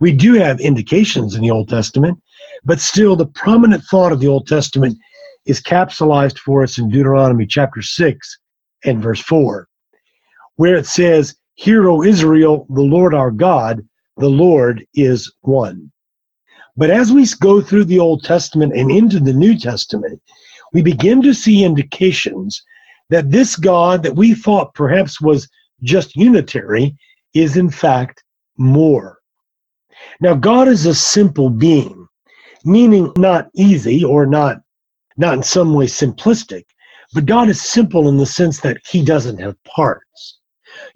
We 0.00 0.12
do 0.12 0.34
have 0.34 0.60
indications 0.60 1.34
in 1.34 1.40
the 1.40 1.50
Old 1.50 1.70
Testament, 1.70 2.20
but 2.62 2.78
still 2.78 3.16
the 3.16 3.26
prominent 3.26 3.84
thought 3.84 4.12
of 4.12 4.20
the 4.20 4.28
Old 4.28 4.46
Testament 4.46 4.98
is 5.46 5.62
capsulized 5.62 6.38
for 6.38 6.62
us 6.62 6.76
in 6.76 6.90
Deuteronomy 6.90 7.46
chapter 7.46 7.80
6 7.80 8.38
and 8.84 9.02
verse 9.02 9.20
4, 9.20 9.68
where 10.56 10.76
it 10.76 10.86
says, 10.86 11.36
Hear, 11.54 11.88
O 11.88 12.02
Israel, 12.02 12.66
the 12.70 12.82
Lord 12.82 13.14
our 13.14 13.30
God, 13.30 13.86
the 14.16 14.28
Lord 14.28 14.86
is 14.94 15.32
one. 15.42 15.90
But 16.76 16.90
as 16.90 17.12
we 17.12 17.26
go 17.40 17.60
through 17.60 17.84
the 17.84 18.00
Old 18.00 18.24
Testament 18.24 18.74
and 18.74 18.90
into 18.90 19.20
the 19.20 19.32
New 19.32 19.56
Testament, 19.58 20.20
we 20.72 20.82
begin 20.82 21.22
to 21.22 21.32
see 21.32 21.64
indications 21.64 22.62
that 23.10 23.30
this 23.30 23.54
God 23.54 24.02
that 24.02 24.16
we 24.16 24.34
thought 24.34 24.74
perhaps 24.74 25.20
was 25.20 25.48
just 25.82 26.16
unitary 26.16 26.96
is 27.32 27.56
in 27.56 27.70
fact 27.70 28.24
more. 28.56 29.18
Now, 30.20 30.34
God 30.34 30.68
is 30.68 30.86
a 30.86 30.94
simple 30.94 31.50
being, 31.50 32.08
meaning 32.64 33.12
not 33.16 33.48
easy 33.54 34.02
or 34.04 34.26
not, 34.26 34.58
not 35.16 35.34
in 35.34 35.42
some 35.42 35.74
way 35.74 35.86
simplistic, 35.86 36.64
but 37.14 37.26
God 37.26 37.48
is 37.48 37.62
simple 37.62 38.08
in 38.08 38.16
the 38.16 38.26
sense 38.26 38.60
that 38.60 38.78
he 38.84 39.04
doesn't 39.04 39.38
have 39.38 39.62
parts. 39.62 40.38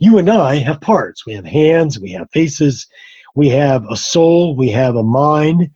You 0.01 0.19
and 0.19 0.29
I 0.29 0.57
have 0.57 0.81
parts. 0.81 1.25
We 1.25 1.35
have 1.35 1.45
hands, 1.45 2.01
we 2.01 2.11
have 2.11 2.29
faces, 2.33 2.89
we 3.37 3.49
have 3.51 3.85
a 3.89 3.97
soul, 3.97 4.57
we 4.57 4.69
have 4.71 4.97
a 4.97 5.03
mind. 5.03 5.71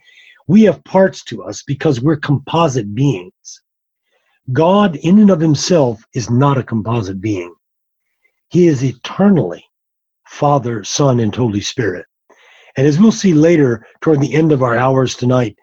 We 0.49 0.63
have 0.63 0.83
parts 0.83 1.23
to 1.25 1.45
us 1.45 1.63
because 1.63 2.01
we're 2.01 2.17
composite 2.17 2.93
beings. 2.93 3.63
God, 4.53 4.97
in 4.97 5.21
and 5.21 5.31
of 5.31 5.39
himself, 5.39 6.03
is 6.13 6.29
not 6.29 6.59
a 6.59 6.65
composite 6.65 7.21
being. 7.21 7.55
He 8.49 8.67
is 8.67 8.83
eternally 8.83 9.65
Father, 10.27 10.83
Son, 10.83 11.21
and 11.21 11.33
Holy 11.33 11.61
Spirit. 11.61 12.07
And 12.77 12.85
as 12.85 12.99
we'll 12.99 13.13
see 13.13 13.33
later 13.33 13.87
toward 14.01 14.21
the 14.21 14.35
end 14.35 14.51
of 14.51 14.63
our 14.63 14.77
hours 14.77 15.15
tonight, 15.15 15.57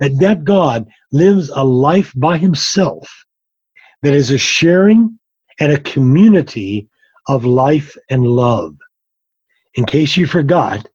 that 0.00 0.18
that 0.18 0.44
God 0.44 0.86
lives 1.12 1.48
a 1.50 1.62
life 1.62 2.12
by 2.16 2.38
himself 2.38 3.08
that 4.02 4.14
is 4.14 4.30
a 4.30 4.38
sharing 4.38 5.18
and 5.60 5.72
a 5.72 5.80
community 5.80 6.88
of 7.28 7.44
life 7.44 7.96
and 8.10 8.26
love. 8.26 8.76
In 9.74 9.84
case 9.84 10.16
you 10.16 10.26
forgot, 10.26 10.86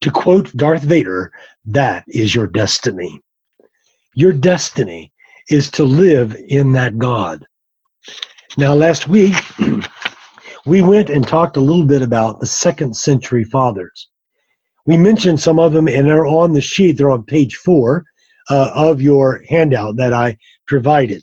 to 0.00 0.10
quote 0.10 0.54
Darth 0.56 0.82
Vader, 0.82 1.32
that 1.66 2.04
is 2.08 2.34
your 2.34 2.46
destiny. 2.46 3.20
Your 4.14 4.32
destiny 4.32 5.12
is 5.48 5.70
to 5.72 5.84
live 5.84 6.36
in 6.48 6.72
that 6.72 6.98
God. 6.98 7.46
Now, 8.56 8.74
last 8.74 9.08
week, 9.08 9.34
we 10.66 10.82
went 10.82 11.10
and 11.10 11.26
talked 11.26 11.56
a 11.56 11.60
little 11.60 11.84
bit 11.84 12.02
about 12.02 12.40
the 12.40 12.46
second 12.46 12.96
century 12.96 13.44
fathers. 13.44 14.08
We 14.86 14.96
mentioned 14.96 15.40
some 15.40 15.58
of 15.58 15.72
them 15.72 15.88
and 15.88 16.06
they're 16.06 16.26
on 16.26 16.52
the 16.52 16.60
sheet, 16.60 16.92
they're 16.92 17.10
on 17.10 17.24
page 17.24 17.56
four 17.56 18.04
uh, 18.50 18.70
of 18.74 19.00
your 19.00 19.42
handout 19.48 19.96
that 19.96 20.12
I 20.12 20.36
provided. 20.66 21.22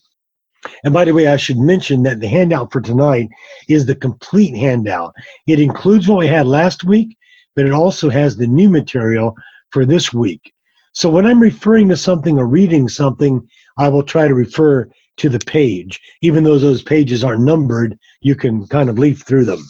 And 0.84 0.94
by 0.94 1.06
the 1.06 1.14
way, 1.14 1.28
I 1.28 1.38
should 1.38 1.58
mention 1.58 2.04
that 2.04 2.20
the 2.20 2.28
handout 2.28 2.72
for 2.72 2.82
tonight 2.82 3.30
is 3.68 3.86
the 3.86 3.96
complete 3.96 4.56
handout. 4.56 5.14
It 5.48 5.60
includes 5.60 6.08
what 6.08 6.20
we 6.20 6.28
had 6.28 6.46
last 6.48 6.84
week, 6.84 7.18
but 7.56 7.66
it 7.66 7.72
also 7.72 8.10
has 8.10 8.38
the 8.38 8.48
new 8.48 8.70
material 8.70 9.36
for 9.72 9.86
this 9.86 10.14
week. 10.14 10.54
So 10.94 11.10
when 11.10 11.26
I'm 11.26 11.40
referring 11.40 11.90
to 11.90 11.98
something 11.98 12.38
or 12.38 12.46
reading 12.46 12.90
something, 12.90 13.48
I 13.78 13.88
will 13.88 14.04
try 14.04 14.28
to 14.28 14.36
refer 14.36 14.90
to 15.18 15.30
the 15.30 15.40
page. 15.40 16.00
Even 16.22 16.44
though 16.44 16.60
those 16.60 16.84
pages 16.84 17.24
are 17.24 17.38
numbered, 17.38 17.98
you 18.22 18.36
can 18.36 18.68
kind 18.68 18.90
of 18.90 19.00
leaf 19.00 19.24
through 19.26 19.46
them. 19.46 19.64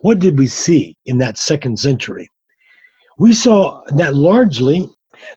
What 0.00 0.18
did 0.18 0.38
we 0.38 0.46
see 0.46 0.96
in 1.04 1.18
that 1.18 1.38
second 1.38 1.78
century? 1.78 2.28
We 3.18 3.32
saw 3.32 3.82
that 3.96 4.14
largely 4.14 4.88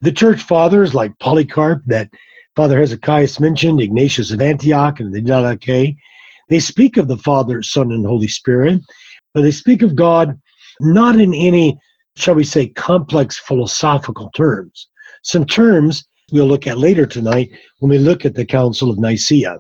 the 0.01 0.11
church 0.11 0.41
fathers 0.41 0.95
like 0.95 1.17
Polycarp, 1.19 1.83
that 1.85 2.09
Father 2.57 2.79
Hezekiah 2.79 3.27
mentioned, 3.39 3.81
Ignatius 3.81 4.31
of 4.31 4.41
Antioch, 4.41 4.99
and 4.99 5.13
the 5.13 5.21
Didache, 5.21 5.95
they 6.49 6.59
speak 6.59 6.97
of 6.97 7.07
the 7.07 7.17
Father, 7.17 7.61
Son, 7.61 7.91
and 7.91 8.03
Holy 8.03 8.27
Spirit, 8.27 8.81
but 9.35 9.43
they 9.43 9.51
speak 9.51 9.83
of 9.83 9.95
God 9.95 10.41
not 10.79 11.19
in 11.19 11.35
any, 11.35 11.77
shall 12.15 12.33
we 12.33 12.43
say, 12.43 12.69
complex 12.69 13.37
philosophical 13.37 14.31
terms. 14.31 14.87
Some 15.21 15.45
terms 15.45 16.03
we'll 16.31 16.47
look 16.47 16.65
at 16.65 16.79
later 16.79 17.05
tonight 17.05 17.51
when 17.77 17.91
we 17.91 17.99
look 17.99 18.25
at 18.25 18.33
the 18.33 18.43
Council 18.43 18.89
of 18.89 18.97
Nicaea. 18.97 19.59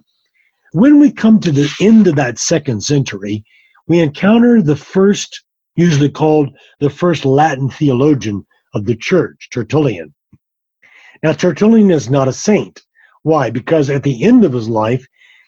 When 0.71 0.99
we 0.99 1.11
come 1.11 1.39
to 1.41 1.51
the 1.51 1.71
end 1.79 2.07
of 2.07 2.15
that 2.15 2.39
second 2.39 2.83
century, 2.83 3.45
we 3.87 3.99
encounter 3.99 4.59
the 4.59 4.75
first, 4.75 5.43
usually 5.75 6.09
called 6.09 6.49
the 6.79 6.89
first 6.89 7.25
Latin 7.25 7.69
theologian 7.69 8.43
of 8.73 8.87
the 8.87 8.95
church, 8.95 9.49
Tertullian. 9.53 10.15
Now, 11.21 11.33
Tertullian 11.33 11.91
is 11.91 12.09
not 12.09 12.27
a 12.27 12.33
saint. 12.33 12.81
Why? 13.27 13.49
Because 13.49 13.89
at 13.89 14.03
the 14.03 14.23
end 14.23 14.45
of 14.45 14.53
his 14.53 14.69
life, 14.69 15.05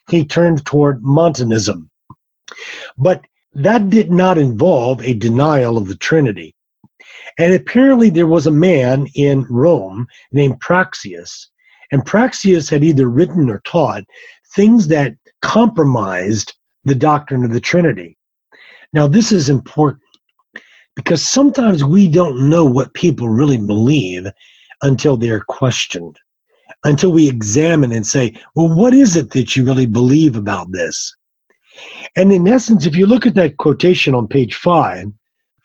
he 0.09 0.25
turned 0.25 0.65
toward 0.65 1.01
Montanism. 1.01 1.89
But 2.97 3.23
that 3.53 3.89
did 3.89 4.11
not 4.11 4.37
involve 4.37 5.01
a 5.01 5.13
denial 5.13 5.77
of 5.77 5.87
the 5.87 5.95
Trinity. 5.95 6.53
And 7.37 7.53
apparently, 7.53 8.09
there 8.09 8.27
was 8.27 8.47
a 8.47 8.51
man 8.51 9.07
in 9.15 9.45
Rome 9.49 10.07
named 10.33 10.59
Praxeas, 10.59 11.47
and 11.89 12.05
Praxeas 12.05 12.69
had 12.69 12.83
either 12.83 13.07
written 13.07 13.49
or 13.49 13.61
taught 13.63 14.03
things 14.53 14.89
that 14.89 15.15
compromised 15.41 16.53
the 16.83 16.95
doctrine 16.95 17.45
of 17.45 17.53
the 17.53 17.61
Trinity. 17.61 18.17
Now, 18.91 19.07
this 19.07 19.31
is 19.31 19.47
important 19.47 20.03
because 20.97 21.25
sometimes 21.25 21.85
we 21.85 22.09
don't 22.09 22.49
know 22.49 22.65
what 22.65 22.93
people 22.93 23.29
really 23.29 23.57
believe 23.57 24.27
until 24.81 25.15
they're 25.15 25.45
questioned, 25.47 26.19
until 26.83 27.11
we 27.11 27.27
examine 27.27 27.91
and 27.91 28.05
say, 28.05 28.33
well, 28.55 28.73
what 28.73 28.93
is 28.93 29.15
it 29.15 29.31
that 29.31 29.55
you 29.55 29.65
really 29.65 29.85
believe 29.85 30.35
about 30.35 30.71
this? 30.71 31.13
And 32.15 32.31
in 32.31 32.47
essence, 32.47 32.85
if 32.85 32.95
you 32.95 33.05
look 33.05 33.25
at 33.25 33.35
that 33.35 33.57
quotation 33.57 34.15
on 34.15 34.27
page 34.27 34.55
five 34.55 35.07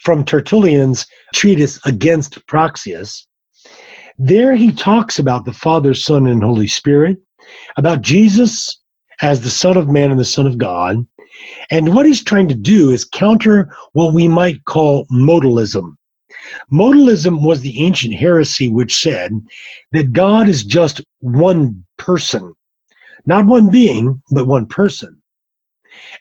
from 0.01 0.25
Tertullian's 0.25 1.07
treatise 1.35 1.85
against 1.87 2.45
Praxeas, 2.47 3.27
there 4.19 4.55
he 4.55 4.71
talks 4.71 5.19
about 5.19 5.45
the 5.45 5.53
Father, 5.53 5.95
Son, 5.95 6.27
and 6.27 6.43
Holy 6.43 6.69
Spirit, 6.69 7.19
about 7.77 8.01
Jesus 8.03 8.81
as 9.23 9.41
the 9.41 9.51
Son 9.51 9.77
of 9.77 9.89
Man 9.89 10.11
and 10.11 10.21
the 10.21 10.25
Son 10.25 10.47
of 10.47 10.59
God. 10.59 11.05
And 11.71 11.95
what 11.95 12.07
he's 12.07 12.23
trying 12.23 12.49
to 12.49 12.55
do 12.55 12.91
is 12.91 13.05
counter 13.05 13.75
what 13.93 14.15
we 14.15 14.29
might 14.29 14.65
call 14.65 15.07
modalism. 15.07 15.97
Modalism 16.73 17.43
was 17.43 17.61
the 17.61 17.85
ancient 17.85 18.15
heresy 18.15 18.69
which 18.69 18.97
said 18.97 19.41
that 19.93 20.13
God 20.13 20.49
is 20.49 20.65
just 20.65 21.01
one 21.21 21.85
person, 21.99 22.55
not 23.27 23.47
one 23.47 23.71
being, 23.71 24.23
but 24.31 24.47
one 24.47 24.67
person. 24.67 25.21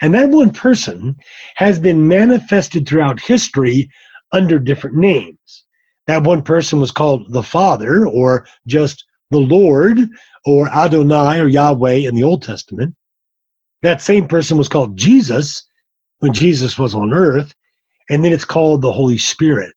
And 0.01 0.13
that 0.13 0.29
one 0.29 0.51
person 0.51 1.15
has 1.55 1.79
been 1.79 2.07
manifested 2.07 2.87
throughout 2.87 3.19
history 3.19 3.89
under 4.31 4.59
different 4.59 4.97
names. 4.97 5.65
That 6.07 6.23
one 6.23 6.41
person 6.41 6.79
was 6.79 6.91
called 6.91 7.31
the 7.31 7.43
Father, 7.43 8.05
or 8.07 8.47
just 8.67 9.05
the 9.31 9.39
Lord, 9.39 9.97
or 10.45 10.67
Adonai, 10.69 11.39
or 11.39 11.47
Yahweh 11.47 12.07
in 12.07 12.15
the 12.15 12.23
Old 12.23 12.43
Testament. 12.43 12.95
That 13.81 14.01
same 14.01 14.27
person 14.27 14.57
was 14.57 14.67
called 14.67 14.97
Jesus 14.97 15.63
when 16.19 16.33
Jesus 16.33 16.77
was 16.77 16.93
on 16.95 17.13
earth, 17.13 17.53
and 18.09 18.23
then 18.23 18.33
it's 18.33 18.45
called 18.45 18.81
the 18.81 18.91
Holy 18.91 19.17
Spirit. 19.17 19.73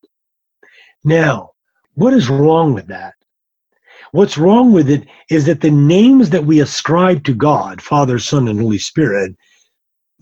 Now, 1.05 1.51
what 1.95 2.13
is 2.13 2.29
wrong 2.29 2.75
with 2.75 2.89
that? 2.89 3.15
What's 4.13 4.39
wrong 4.39 4.73
with 4.73 4.89
it 4.91 5.07
is 5.31 5.47
that 5.47 5.61
the 5.61 5.71
names 5.71 6.31
that 6.31 6.45
we 6.45 6.61
ascribe 6.61 7.25
to 7.25 7.35
God, 7.35 7.83
Father, 7.83 8.19
Son, 8.19 8.49
and 8.49 8.61
Holy 8.61 8.79
Spirit, 8.79 9.35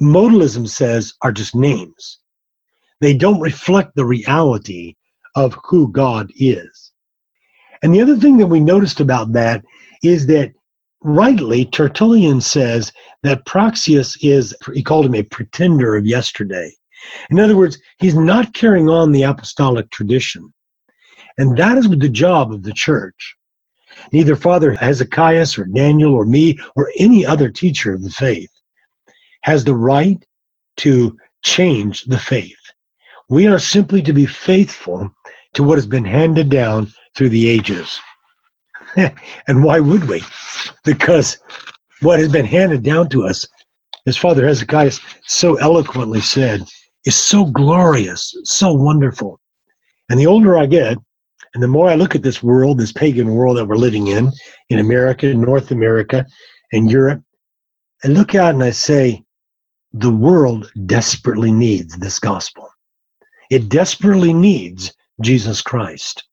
modalism 0.00 0.68
says 0.68 1.14
are 1.22 1.32
just 1.32 1.54
names. 1.54 2.18
They 3.00 3.14
don't 3.16 3.40
reflect 3.40 3.94
the 3.94 4.06
reality 4.06 4.94
of 5.34 5.58
who 5.64 5.90
God 5.92 6.32
is. 6.36 6.92
And 7.82 7.94
the 7.94 8.00
other 8.00 8.16
thing 8.16 8.38
that 8.38 8.46
we 8.46 8.60
noticed 8.60 9.00
about 9.00 9.32
that 9.32 9.62
is 10.02 10.26
that 10.28 10.52
rightly, 11.02 11.66
Tertullian 11.66 12.40
says 12.40 12.92
that 13.22 13.44
Praxeas 13.44 14.16
is, 14.22 14.54
he 14.72 14.82
called 14.82 15.04
him 15.06 15.14
a 15.14 15.22
pretender 15.22 15.96
of 15.96 16.06
yesterday. 16.06 16.72
In 17.30 17.38
other 17.38 17.56
words, 17.56 17.78
he's 17.98 18.14
not 18.14 18.54
carrying 18.54 18.88
on 18.88 19.12
the 19.12 19.24
apostolic 19.24 19.90
tradition. 19.90 20.53
And 21.38 21.56
that 21.56 21.78
is 21.78 21.88
the 21.88 22.08
job 22.08 22.52
of 22.52 22.62
the 22.62 22.72
church. 22.72 23.36
Neither 24.12 24.36
Father 24.36 24.72
Hezekiah 24.74 25.46
or 25.58 25.64
Daniel 25.64 26.14
or 26.14 26.24
me 26.24 26.58
or 26.76 26.92
any 26.98 27.24
other 27.24 27.50
teacher 27.50 27.94
of 27.94 28.02
the 28.02 28.10
faith 28.10 28.50
has 29.42 29.64
the 29.64 29.74
right 29.74 30.24
to 30.78 31.16
change 31.42 32.04
the 32.04 32.18
faith. 32.18 32.56
We 33.28 33.46
are 33.46 33.58
simply 33.58 34.02
to 34.02 34.12
be 34.12 34.26
faithful 34.26 35.10
to 35.54 35.62
what 35.62 35.78
has 35.78 35.86
been 35.86 36.04
handed 36.04 36.50
down 36.50 36.92
through 37.14 37.30
the 37.30 37.48
ages. 37.48 38.00
and 38.96 39.64
why 39.64 39.80
would 39.80 40.08
we? 40.08 40.22
Because 40.84 41.38
what 42.00 42.18
has 42.18 42.30
been 42.30 42.46
handed 42.46 42.82
down 42.82 43.08
to 43.10 43.24
us, 43.24 43.46
as 44.06 44.16
Father 44.16 44.46
Hezekiah 44.46 44.92
so 45.26 45.56
eloquently 45.56 46.20
said, 46.20 46.64
is 47.04 47.16
so 47.16 47.44
glorious, 47.46 48.34
so 48.44 48.72
wonderful. 48.72 49.40
And 50.10 50.18
the 50.18 50.26
older 50.26 50.58
I 50.58 50.66
get, 50.66 50.98
and 51.54 51.62
the 51.62 51.68
more 51.68 51.88
I 51.88 51.94
look 51.94 52.16
at 52.16 52.22
this 52.22 52.42
world, 52.42 52.78
this 52.78 52.92
pagan 52.92 53.32
world 53.32 53.56
that 53.56 53.66
we're 53.66 53.76
living 53.76 54.08
in, 54.08 54.32
in 54.70 54.80
America, 54.80 55.32
North 55.32 55.70
America, 55.70 56.26
and 56.72 56.90
Europe, 56.90 57.22
I 58.02 58.08
look 58.08 58.34
out 58.34 58.54
and 58.54 58.62
I 58.62 58.70
say, 58.70 59.22
the 59.92 60.10
world 60.10 60.72
desperately 60.86 61.52
needs 61.52 61.96
this 61.96 62.18
gospel. 62.18 62.68
It 63.50 63.68
desperately 63.68 64.32
needs 64.32 64.92
Jesus 65.22 65.62
Christ. 65.62 66.24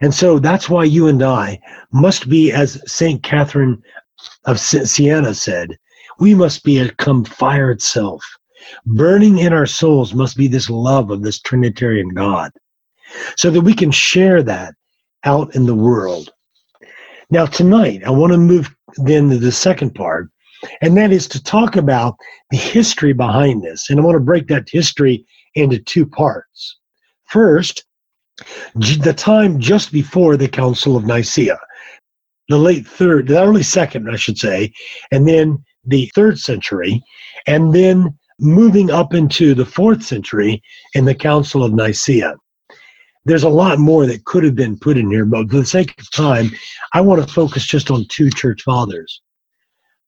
And 0.00 0.14
so 0.14 0.38
that's 0.38 0.70
why 0.70 0.84
you 0.84 1.08
and 1.08 1.22
I 1.22 1.60
must 1.92 2.30
be, 2.30 2.50
as 2.50 2.82
St. 2.90 3.22
Catherine 3.22 3.82
of 4.46 4.58
Siena 4.58 5.34
said, 5.34 5.78
we 6.18 6.34
must 6.34 6.64
be 6.64 6.78
a 6.78 6.90
come 6.94 7.24
fire 7.24 7.70
itself. 7.70 8.24
Burning 8.86 9.38
in 9.38 9.52
our 9.52 9.66
souls 9.66 10.14
must 10.14 10.38
be 10.38 10.46
this 10.46 10.70
love 10.70 11.10
of 11.10 11.22
this 11.22 11.40
Trinitarian 11.40 12.08
God 12.10 12.52
so 13.36 13.50
that 13.50 13.60
we 13.60 13.74
can 13.74 13.90
share 13.90 14.42
that 14.42 14.74
out 15.24 15.54
in 15.54 15.66
the 15.66 15.74
world. 15.74 16.32
Now, 17.30 17.46
tonight, 17.46 18.02
I 18.04 18.10
want 18.10 18.32
to 18.32 18.38
move 18.38 18.74
then 18.96 19.30
to 19.30 19.38
the 19.38 19.52
second 19.52 19.94
part, 19.94 20.28
and 20.82 20.96
that 20.96 21.12
is 21.12 21.26
to 21.28 21.42
talk 21.42 21.76
about 21.76 22.16
the 22.50 22.56
history 22.56 23.12
behind 23.12 23.62
this. 23.62 23.88
And 23.88 23.98
I 23.98 24.02
want 24.02 24.16
to 24.16 24.20
break 24.20 24.48
that 24.48 24.68
history 24.68 25.24
into 25.54 25.78
two 25.78 26.06
parts. 26.06 26.78
First, 27.24 27.84
the 28.74 29.14
time 29.16 29.58
just 29.60 29.92
before 29.92 30.36
the 30.36 30.48
Council 30.48 30.96
of 30.96 31.04
Nicaea, 31.04 31.58
the 32.48 32.58
late 32.58 32.86
third, 32.86 33.28
the 33.28 33.40
early 33.40 33.62
second, 33.62 34.10
I 34.10 34.16
should 34.16 34.38
say, 34.38 34.72
and 35.10 35.26
then 35.26 35.64
the 35.84 36.10
third 36.14 36.38
century, 36.38 37.02
and 37.46 37.74
then 37.74 38.18
moving 38.38 38.90
up 38.90 39.14
into 39.14 39.54
the 39.54 39.64
fourth 39.64 40.02
century 40.02 40.62
in 40.94 41.04
the 41.04 41.14
Council 41.14 41.64
of 41.64 41.72
Nicaea. 41.72 42.34
There's 43.24 43.44
a 43.44 43.48
lot 43.48 43.78
more 43.78 44.06
that 44.06 44.24
could 44.24 44.42
have 44.42 44.56
been 44.56 44.78
put 44.78 44.96
in 44.96 45.10
here, 45.10 45.24
but 45.24 45.48
for 45.48 45.58
the 45.58 45.66
sake 45.66 45.98
of 46.00 46.10
time, 46.10 46.50
I 46.92 47.00
want 47.00 47.26
to 47.26 47.32
focus 47.32 47.64
just 47.64 47.90
on 47.90 48.06
two 48.08 48.30
church 48.30 48.62
fathers. 48.62 49.22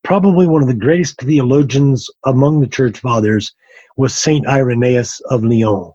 Probably 0.02 0.46
one 0.46 0.62
of 0.62 0.68
the 0.68 0.74
greatest 0.74 1.20
theologians 1.20 2.10
among 2.24 2.60
the 2.60 2.66
church 2.66 2.98
fathers 2.98 3.54
was 3.96 4.14
Saint 4.14 4.46
Irenaeus 4.48 5.20
of 5.30 5.44
Lyon. 5.44 5.92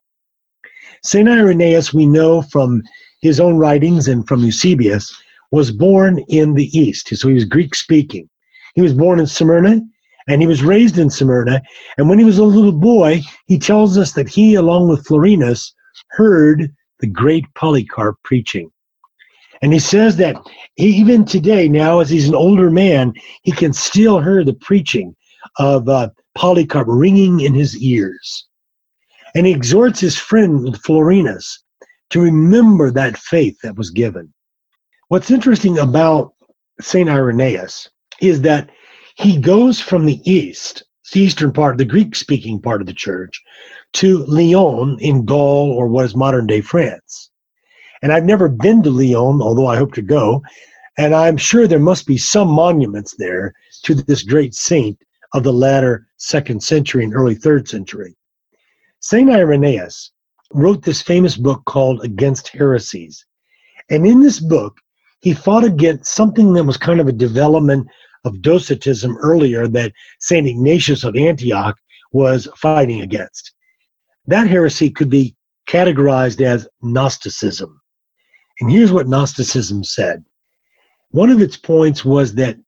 Saint 1.03 1.27
Irenaeus, 1.27 1.93
we 1.93 2.05
know 2.05 2.41
from 2.41 2.81
his 3.21 3.39
own 3.39 3.57
writings 3.57 4.07
and 4.07 4.25
from 4.27 4.43
Eusebius, 4.43 5.13
was 5.51 5.71
born 5.71 6.19
in 6.29 6.53
the 6.53 6.77
East. 6.77 7.09
So 7.15 7.27
he 7.27 7.33
was 7.33 7.45
Greek 7.45 7.75
speaking. 7.75 8.29
He 8.75 8.81
was 8.81 8.93
born 8.93 9.19
in 9.19 9.27
Smyrna 9.27 9.81
and 10.27 10.41
he 10.41 10.47
was 10.47 10.63
raised 10.63 10.97
in 10.97 11.09
Smyrna. 11.09 11.61
And 11.97 12.07
when 12.07 12.19
he 12.19 12.25
was 12.25 12.37
a 12.37 12.43
little 12.43 12.71
boy, 12.71 13.21
he 13.47 13.57
tells 13.57 13.97
us 13.97 14.13
that 14.13 14.29
he, 14.29 14.55
along 14.55 14.87
with 14.87 15.05
Florinus, 15.05 15.73
heard 16.11 16.73
the 16.99 17.07
great 17.07 17.45
Polycarp 17.55 18.17
preaching. 18.23 18.71
And 19.61 19.73
he 19.73 19.79
says 19.79 20.15
that 20.17 20.37
even 20.77 21.25
today, 21.25 21.67
now 21.67 21.99
as 21.99 22.09
he's 22.09 22.27
an 22.27 22.35
older 22.35 22.69
man, 22.69 23.13
he 23.43 23.51
can 23.51 23.73
still 23.73 24.21
hear 24.21 24.43
the 24.43 24.53
preaching 24.53 25.15
of 25.57 25.89
uh, 25.89 26.09
Polycarp 26.35 26.87
ringing 26.89 27.41
in 27.41 27.53
his 27.53 27.77
ears. 27.77 28.47
And 29.35 29.45
he 29.45 29.51
exhorts 29.51 29.99
his 29.99 30.17
friend 30.17 30.75
Florinus 30.83 31.59
to 32.11 32.21
remember 32.21 32.89
that 32.91 33.17
faith 33.17 33.57
that 33.61 33.77
was 33.77 33.91
given. 33.91 34.33
What's 35.09 35.31
interesting 35.31 35.77
about 35.79 36.33
St. 36.81 37.09
Irenaeus 37.09 37.89
is 38.21 38.41
that 38.41 38.69
he 39.15 39.39
goes 39.39 39.79
from 39.79 40.05
the 40.05 40.21
east, 40.29 40.83
the 41.13 41.21
eastern 41.21 41.51
part, 41.51 41.77
the 41.77 41.85
Greek 41.85 42.15
speaking 42.15 42.61
part 42.61 42.81
of 42.81 42.87
the 42.87 42.93
church, 42.93 43.41
to 43.93 44.25
Lyon 44.25 44.97
in 44.99 45.25
Gaul 45.25 45.71
or 45.71 45.87
what 45.87 46.05
is 46.05 46.15
modern 46.15 46.47
day 46.47 46.61
France. 46.61 47.31
And 48.01 48.11
I've 48.11 48.25
never 48.25 48.47
been 48.47 48.81
to 48.83 48.89
Lyon, 48.89 49.41
although 49.41 49.67
I 49.67 49.77
hope 49.77 49.93
to 49.93 50.01
go. 50.01 50.41
And 50.97 51.15
I'm 51.15 51.37
sure 51.37 51.67
there 51.67 51.79
must 51.79 52.05
be 52.05 52.17
some 52.17 52.47
monuments 52.47 53.15
there 53.17 53.53
to 53.83 53.95
this 53.95 54.23
great 54.23 54.53
saint 54.53 54.97
of 55.33 55.43
the 55.43 55.53
latter 55.53 56.07
second 56.17 56.61
century 56.61 57.03
and 57.03 57.13
early 57.13 57.35
third 57.35 57.67
century. 57.67 58.15
St. 58.99 59.29
Irenaeus 59.29 60.11
wrote 60.53 60.83
this 60.83 61.01
famous 61.01 61.37
book 61.37 61.63
called 61.65 62.03
Against 62.03 62.49
Heresies. 62.49 63.25
And 63.89 64.05
in 64.05 64.21
this 64.21 64.39
book, 64.39 64.77
he 65.21 65.33
fought 65.33 65.63
against 65.63 66.11
something 66.11 66.53
that 66.53 66.63
was 66.63 66.77
kind 66.77 66.99
of 66.99 67.07
a 67.07 67.13
development 67.13 67.87
of 68.25 68.41
Docetism 68.41 69.17
earlier 69.17 69.67
that 69.67 69.93
St. 70.19 70.47
Ignatius 70.47 71.03
of 71.03 71.15
Antioch 71.15 71.77
was 72.11 72.47
fighting 72.57 73.01
against. 73.01 73.53
That 74.29 74.47
heresy 74.47 74.91
could 74.91 75.09
be 75.09 75.35
categorized 75.67 76.39
as 76.39 76.67
Gnosticism. 76.83 77.81
And 78.59 78.71
here's 78.71 78.91
what 78.91 79.07
Gnosticism 79.07 79.83
said 79.83 80.23
one 81.09 81.31
of 81.31 81.41
its 81.41 81.57
points 81.57 82.05
was 82.05 82.35
that 82.35 82.59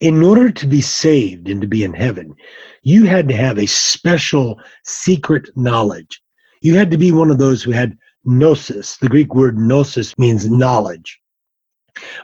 in 0.00 0.22
order 0.22 0.50
to 0.50 0.66
be 0.66 0.82
saved 0.82 1.48
and 1.48 1.62
to 1.62 1.66
be 1.66 1.84
in 1.84 1.94
heaven, 1.94 2.34
you 2.82 3.06
had 3.06 3.28
to 3.28 3.34
have 3.34 3.58
a 3.58 3.64
special 3.64 4.60
secret 4.84 5.48
knowledge. 5.56 6.20
You 6.60 6.74
had 6.74 6.90
to 6.90 6.98
be 6.98 7.12
one 7.12 7.30
of 7.30 7.38
those 7.38 7.62
who 7.62 7.70
had 7.70 7.96
gnosis. 8.26 8.98
The 8.98 9.08
Greek 9.08 9.34
word 9.34 9.56
gnosis 9.56 10.18
means 10.18 10.50
knowledge. 10.50 11.18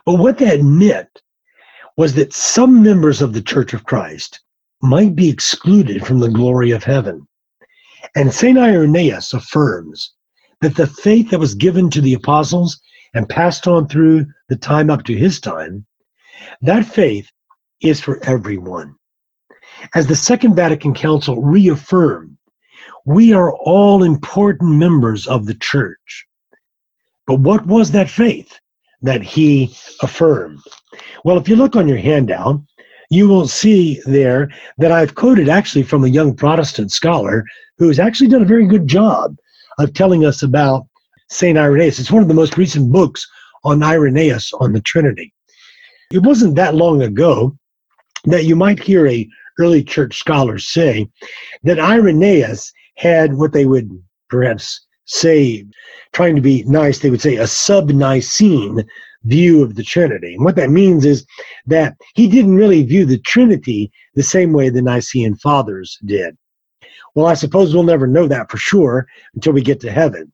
But 0.04 0.16
what 0.16 0.36
that 0.36 0.60
meant 0.60 1.22
was 1.96 2.12
that 2.16 2.34
some 2.34 2.82
members 2.82 3.22
of 3.22 3.32
the 3.32 3.40
Church 3.40 3.72
of 3.72 3.84
Christ 3.84 4.40
might 4.82 5.16
be 5.16 5.30
excluded 5.30 6.06
from 6.06 6.20
the 6.20 6.28
glory 6.28 6.72
of 6.72 6.84
heaven. 6.84 7.26
And 8.14 8.32
St. 8.32 8.58
Irenaeus 8.58 9.32
affirms 9.32 10.12
that 10.60 10.76
the 10.76 10.86
faith 10.86 11.30
that 11.30 11.40
was 11.40 11.54
given 11.54 11.88
to 11.90 12.00
the 12.00 12.14
apostles 12.14 12.80
and 13.14 13.28
passed 13.28 13.66
on 13.66 13.88
through 13.88 14.26
the 14.48 14.56
time 14.56 14.90
up 14.90 15.04
to 15.04 15.16
his 15.16 15.40
time, 15.40 15.86
that 16.60 16.84
faith 16.84 17.30
is 17.80 18.00
for 18.00 18.22
everyone. 18.24 18.94
As 19.94 20.06
the 20.06 20.16
Second 20.16 20.54
Vatican 20.54 20.94
Council 20.94 21.42
reaffirmed, 21.42 22.36
we 23.04 23.32
are 23.32 23.52
all 23.52 24.02
important 24.02 24.70
members 24.76 25.26
of 25.26 25.46
the 25.46 25.54
church. 25.54 26.26
But 27.26 27.40
what 27.40 27.66
was 27.66 27.90
that 27.92 28.10
faith 28.10 28.58
that 29.00 29.22
he 29.22 29.74
affirmed? 30.02 30.60
Well, 31.24 31.38
if 31.38 31.48
you 31.48 31.56
look 31.56 31.76
on 31.76 31.88
your 31.88 31.98
handout, 31.98 32.60
you 33.10 33.28
will 33.28 33.48
see 33.48 34.00
there 34.06 34.50
that 34.78 34.92
I've 34.92 35.14
quoted 35.14 35.48
actually 35.48 35.82
from 35.82 36.04
a 36.04 36.08
young 36.08 36.34
Protestant 36.34 36.92
scholar 36.92 37.44
who 37.82 37.88
has 37.88 37.98
actually 37.98 38.28
done 38.28 38.42
a 38.42 38.46
very 38.46 38.64
good 38.64 38.86
job 38.86 39.36
of 39.78 39.92
telling 39.92 40.24
us 40.24 40.44
about 40.44 40.86
St. 41.30 41.58
Irenaeus. 41.58 41.98
It's 41.98 42.12
one 42.12 42.22
of 42.22 42.28
the 42.28 42.34
most 42.34 42.56
recent 42.56 42.92
books 42.92 43.26
on 43.64 43.82
Irenaeus 43.82 44.52
on 44.60 44.72
the 44.72 44.80
Trinity. 44.80 45.34
It 46.12 46.22
wasn't 46.22 46.54
that 46.54 46.76
long 46.76 47.02
ago 47.02 47.58
that 48.26 48.44
you 48.44 48.54
might 48.54 48.78
hear 48.78 49.08
a 49.08 49.28
early 49.58 49.82
church 49.82 50.16
scholar 50.16 50.58
say 50.58 51.10
that 51.64 51.80
Irenaeus 51.80 52.72
had 52.98 53.34
what 53.34 53.52
they 53.52 53.66
would 53.66 53.90
perhaps 54.28 54.86
say, 55.06 55.66
trying 56.12 56.36
to 56.36 56.40
be 56.40 56.62
nice, 56.68 57.00
they 57.00 57.10
would 57.10 57.20
say 57.20 57.34
a 57.34 57.48
sub 57.48 57.90
Nicene 57.90 58.84
view 59.24 59.60
of 59.60 59.74
the 59.74 59.82
Trinity. 59.82 60.36
And 60.36 60.44
what 60.44 60.54
that 60.54 60.70
means 60.70 61.04
is 61.04 61.26
that 61.66 61.96
he 62.14 62.28
didn't 62.28 62.54
really 62.54 62.84
view 62.84 63.06
the 63.06 63.18
Trinity 63.18 63.90
the 64.14 64.22
same 64.22 64.52
way 64.52 64.68
the 64.68 64.82
Nicene 64.82 65.34
fathers 65.34 65.98
did. 66.04 66.36
Well, 67.14 67.26
I 67.26 67.34
suppose 67.34 67.74
we'll 67.74 67.82
never 67.82 68.06
know 68.06 68.26
that 68.28 68.50
for 68.50 68.56
sure 68.56 69.06
until 69.34 69.52
we 69.52 69.62
get 69.62 69.80
to 69.80 69.92
heaven. 69.92 70.32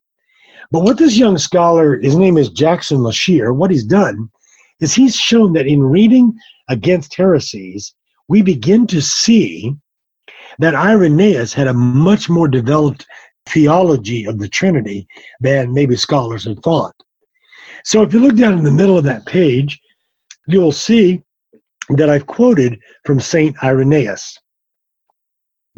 But 0.71 0.83
what 0.83 0.97
this 0.97 1.17
young 1.17 1.37
scholar, 1.37 1.99
his 1.99 2.15
name 2.15 2.37
is 2.37 2.49
Jackson 2.49 2.99
Lashier, 2.99 3.55
what 3.55 3.71
he's 3.71 3.83
done 3.83 4.29
is 4.79 4.93
he's 4.93 5.15
shown 5.15 5.53
that 5.53 5.67
in 5.67 5.83
reading 5.83 6.33
against 6.69 7.15
heresies, 7.15 7.93
we 8.27 8.41
begin 8.41 8.87
to 8.87 9.01
see 9.01 9.75
that 10.59 10.75
Irenaeus 10.75 11.53
had 11.53 11.67
a 11.67 11.73
much 11.73 12.29
more 12.29 12.47
developed 12.47 13.05
theology 13.47 14.25
of 14.25 14.39
the 14.39 14.47
Trinity 14.47 15.07
than 15.39 15.73
maybe 15.73 15.95
scholars 15.95 16.45
had 16.45 16.61
thought. 16.61 16.95
So 17.83 18.03
if 18.03 18.13
you 18.13 18.19
look 18.19 18.35
down 18.35 18.57
in 18.57 18.63
the 18.63 18.71
middle 18.71 18.97
of 18.97 19.03
that 19.05 19.25
page, 19.25 19.79
you'll 20.47 20.71
see 20.71 21.23
that 21.89 22.09
I've 22.09 22.27
quoted 22.27 22.79
from 23.05 23.19
St. 23.19 23.55
Irenaeus. 23.63 24.37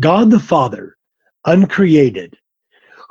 God 0.01 0.31
the 0.31 0.39
Father, 0.39 0.97
uncreated, 1.45 2.35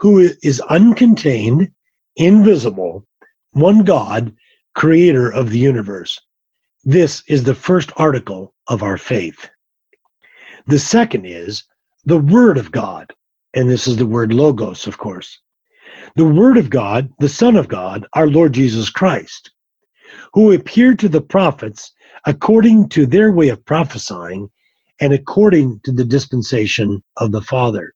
who 0.01 0.19
is 0.43 0.61
uncontained, 0.69 1.73
invisible, 2.17 3.07
one 3.53 3.85
God, 3.85 4.35
creator 4.75 5.31
of 5.31 5.51
the 5.51 5.59
universe. 5.59 6.21
This 6.85 7.23
is 7.29 7.45
the 7.45 7.55
first 7.55 7.93
article 7.97 8.55
of 8.69 8.83
our 8.83 8.99
faith. 8.99 9.49
The 10.67 10.81
second 10.81 11.27
is 11.27 11.65
the 12.05 12.19
Word 12.19 12.59
of 12.59 12.73
God, 12.73 13.13
And 13.55 13.71
this 13.71 13.87
is 13.87 13.97
the 13.97 14.07
word 14.07 14.33
logos, 14.33 14.87
of 14.89 14.99
course. 14.99 15.41
The 16.17 16.25
Word 16.25 16.57
of 16.57 16.71
God, 16.71 17.11
the 17.21 17.29
Son 17.29 17.57
of 17.57 17.69
God, 17.69 18.07
our 18.15 18.27
Lord 18.27 18.53
Jesus 18.53 18.91
Christ, 18.91 19.53
who 20.35 20.53
appeared 20.53 20.99
to 21.01 21.09
the 21.09 21.21
prophets 21.21 21.93
according 22.27 22.89
to 22.91 23.07
their 23.07 23.33
way 23.33 23.49
of 23.49 23.65
prophesying 23.65 24.51
and 25.01 25.13
according 25.13 25.81
to 25.85 25.93
the 25.93 26.05
dispensation 26.05 27.03
of 27.17 27.33
the 27.33 27.43
Father. 27.43 27.95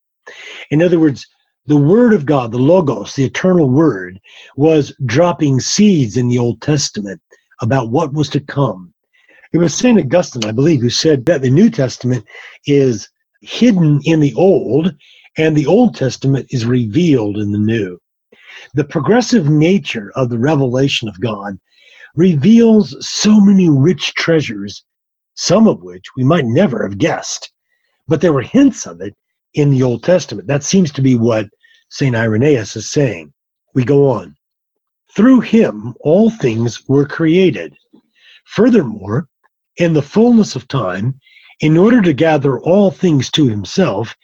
In 0.70 0.82
other 0.82 0.98
words, 0.98 1.26
the 1.66 1.76
Word 1.76 2.12
of 2.12 2.26
God, 2.26 2.52
the 2.52 2.58
Logos, 2.58 3.14
the 3.14 3.24
eternal 3.24 3.68
Word, 3.68 4.20
was 4.56 4.94
dropping 5.06 5.60
seeds 5.60 6.16
in 6.16 6.28
the 6.28 6.38
Old 6.38 6.60
Testament 6.60 7.20
about 7.60 7.90
what 7.90 8.12
was 8.12 8.28
to 8.30 8.40
come. 8.40 8.92
It 9.52 9.58
was 9.58 9.74
St. 9.74 9.98
Augustine, 9.98 10.44
I 10.44 10.52
believe, 10.52 10.80
who 10.80 10.90
said 10.90 11.24
that 11.26 11.42
the 11.42 11.50
New 11.50 11.70
Testament 11.70 12.26
is 12.66 13.08
hidden 13.40 14.00
in 14.04 14.20
the 14.20 14.34
Old 14.34 14.94
and 15.36 15.56
the 15.56 15.66
Old 15.66 15.94
Testament 15.94 16.46
is 16.50 16.66
revealed 16.66 17.38
in 17.38 17.52
the 17.52 17.58
New. 17.58 17.98
The 18.74 18.84
progressive 18.84 19.48
nature 19.48 20.12
of 20.16 20.28
the 20.28 20.38
revelation 20.38 21.08
of 21.08 21.20
God 21.20 21.58
reveals 22.14 22.96
so 23.00 23.40
many 23.40 23.68
rich 23.68 24.14
treasures, 24.14 24.84
some 25.34 25.66
of 25.66 25.82
which 25.82 26.04
we 26.16 26.24
might 26.24 26.44
never 26.44 26.82
have 26.82 26.98
guessed, 26.98 27.52
but 28.06 28.20
there 28.20 28.32
were 28.32 28.42
hints 28.42 28.86
of 28.86 29.00
it 29.00 29.14
in 29.54 29.70
the 29.70 29.82
Old 29.82 30.02
Testament. 30.02 30.48
That 30.48 30.64
seems 30.64 30.92
to 30.92 31.02
be 31.02 31.14
what 31.14 31.48
St. 31.90 32.14
Irenaeus 32.14 32.76
is 32.76 32.90
saying. 32.90 33.32
We 33.74 33.84
go 33.84 34.10
on. 34.10 34.36
Through 35.14 35.40
him, 35.40 35.94
all 36.00 36.30
things 36.30 36.88
were 36.88 37.06
created. 37.06 37.74
Furthermore, 38.46 39.28
in 39.76 39.92
the 39.92 40.02
fullness 40.02 40.56
of 40.56 40.68
time, 40.68 41.20
in 41.60 41.76
order 41.76 42.02
to 42.02 42.12
gather 42.12 42.60
all 42.60 42.90
things 42.90 43.30
to 43.32 43.48
himself, 43.48 44.14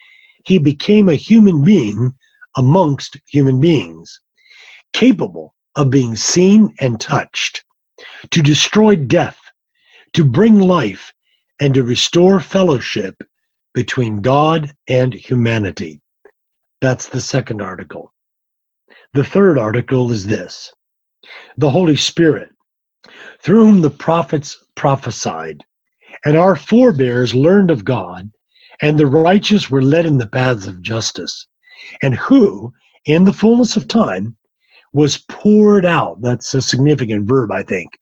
he 0.45 0.59
became 0.59 1.09
a 1.09 1.15
human 1.15 1.63
being 1.65 2.13
amongst 2.57 3.19
human 3.27 3.61
beings, 3.61 4.21
capable 4.93 5.55
of 5.77 5.91
being 5.91 6.17
seen 6.17 6.75
and 6.81 7.01
touched, 7.01 7.65
to 8.31 8.43
destroy 8.43 8.97
death, 8.97 9.39
to 10.15 10.25
bring 10.25 10.59
life, 10.59 11.13
and 11.61 11.75
to 11.75 11.83
restore 11.83 12.41
fellowship 12.41 13.23
between 13.75 14.21
God 14.21 14.75
and 14.89 15.13
humanity. 15.13 16.01
That's 16.81 17.09
the 17.09 17.21
second 17.21 17.61
article. 17.61 18.13
The 19.13 19.25
third 19.25 19.59
article 19.59 20.11
is 20.11 20.27
this 20.27 20.73
the 21.57 21.71
Holy 21.71 21.97
Spirit, 21.97 22.51
through 23.41 23.67
whom 23.67 23.81
the 23.83 23.91
prophets 23.91 24.57
prophesied, 24.75 25.63
and 26.25 26.37
our 26.37 26.57
forebears 26.57 27.35
learned 27.35 27.71
of 27.71 27.85
God, 27.85 28.31
and 28.81 28.99
the 28.99 29.07
righteous 29.07 29.71
were 29.71 29.83
led 29.83 30.07
in 30.07 30.19
the 30.19 30.27
paths 30.27 30.67
of 30.67 30.83
justice, 30.83 31.47
and 32.03 32.15
who, 32.15 32.73
in 33.05 33.25
the 33.25 33.33
fullness 33.33 33.77
of 33.77 33.87
time, 33.87 34.37
was 34.93 35.19
poured 35.29 35.85
out. 35.85 36.21
That's 36.21 36.55
a 36.55 36.63
significant 36.63 37.27
verb, 37.27 37.53
I 37.53 37.63
think. 37.63 37.99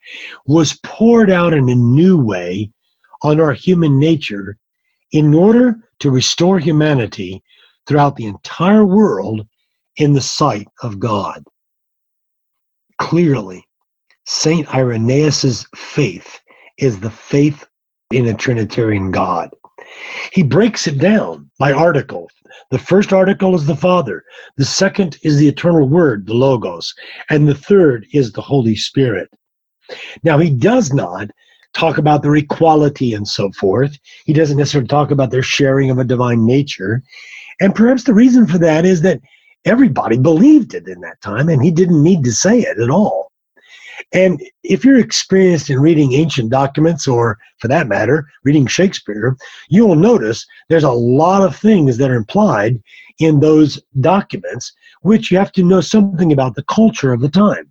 Was 0.47 0.79
poured 0.83 1.31
out 1.31 1.53
in 1.53 1.69
a 1.69 1.75
new 1.75 2.19
way 2.19 2.71
on 3.23 3.41
our 3.41 3.53
human 3.53 3.99
nature 3.99 4.57
in 5.13 5.35
order 5.35 5.77
to 6.01 6.11
restore 6.11 6.59
humanity 6.59 7.43
throughout 7.87 8.17
the 8.17 8.27
entire 8.27 8.85
world 8.85 9.47
in 9.97 10.13
the 10.13 10.21
sight 10.21 10.69
of 10.83 10.99
God. 10.99 11.43
Clearly, 12.99 13.65
St. 14.27 14.69
Irenaeus's 14.75 15.67
faith 15.75 16.41
is 16.79 17.01
the 17.01 17.11
faith 17.11 17.67
in 18.13 18.27
a 18.27 18.35
Trinitarian 18.35 19.11
God. 19.11 19.51
He 20.33 20.43
breaks 20.43 20.87
it 20.87 20.99
down 20.99 21.51
by 21.59 21.73
article. 21.73 22.31
The 22.71 22.79
first 22.79 23.13
article 23.13 23.55
is 23.55 23.67
the 23.67 23.77
Father, 23.77 24.25
the 24.57 24.65
second 24.65 25.19
is 25.23 25.39
the 25.39 25.49
eternal 25.49 25.89
Word, 25.89 26.27
the 26.27 26.35
Logos, 26.35 26.95
and 27.31 27.49
the 27.49 27.55
third 27.55 28.07
is 28.13 28.33
the 28.33 28.43
Holy 28.43 28.77
Spirit. 28.77 29.29
Now, 30.23 30.39
he 30.39 30.51
does 30.51 30.93
not 30.93 31.31
talk 31.75 31.99
about 31.99 32.23
their 32.23 32.37
equality 32.37 33.15
and 33.15 33.27
so 33.27 33.51
forth. 33.53 33.99
He 34.25 34.33
doesn't 34.33 34.57
necessarily 34.57 34.89
talk 34.89 35.11
about 35.11 35.31
their 35.31 35.43
sharing 35.43 35.91
of 35.91 35.99
a 35.99 36.05
divine 36.05 36.45
nature. 36.45 37.03
And 37.61 37.75
perhaps 37.75 38.05
the 38.05 38.15
reason 38.15 38.47
for 38.47 38.59
that 38.59 38.85
is 38.85 39.03
that 39.03 39.21
everybody 39.65 40.19
believed 40.19 40.75
it 40.75 40.89
in 40.89 41.01
that 41.01 41.21
time, 41.21 41.49
and 41.49 41.63
he 41.63 41.71
didn't 41.71 42.03
need 42.03 42.25
to 42.25 42.33
say 42.33 42.61
it 42.61 42.79
at 42.79 42.91
all. 42.91 43.31
And 44.13 44.43
if 44.63 44.85
you're 44.85 44.99
experienced 44.99 45.69
in 45.69 45.81
reading 45.81 46.15
ancient 46.15 46.51
documents, 46.51 47.07
or 47.07 47.39
for 47.59 47.69
that 47.69 47.89
matter, 47.89 48.27
reading 48.43 48.67
Shakespeare, 48.67 49.37
you 49.69 49.87
will 49.87 49.97
notice 49.97 50.47
there's 50.69 50.85
a 50.85 50.91
lot 50.91 51.43
of 51.43 51.55
things 51.55 51.99
that 51.99 52.11
are 52.11 52.17
implied 52.17 52.83
in 53.19 53.41
those 53.41 53.81
documents, 54.01 54.73
which 55.03 55.31
you 55.31 55.37
have 55.37 55.53
to 55.53 55.63
know 55.63 55.81
something 55.81 56.33
about 56.33 56.55
the 56.55 56.65
culture 56.65 57.13
of 57.13 57.21
the 57.21 57.29
time. 57.29 57.71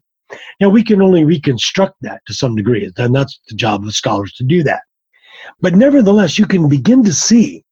Now, 0.60 0.70
we 0.70 0.84
can 0.84 1.02
only 1.02 1.24
reconstruct 1.24 1.96
that 2.02 2.22
to 2.28 2.34
some 2.34 2.56
degree, 2.56 2.92
and 2.98 3.16
that's 3.16 3.40
the 3.48 3.56
job 3.56 3.84
of 3.84 3.96
scholars 3.96 4.34
to 4.34 4.44
do 4.44 4.62
that. 4.64 4.82
But 5.62 5.76
nevertheless, 5.76 6.38
you 6.38 6.46
can 6.46 6.68
begin 6.68 7.04
to 7.06 7.14
see 7.14 7.64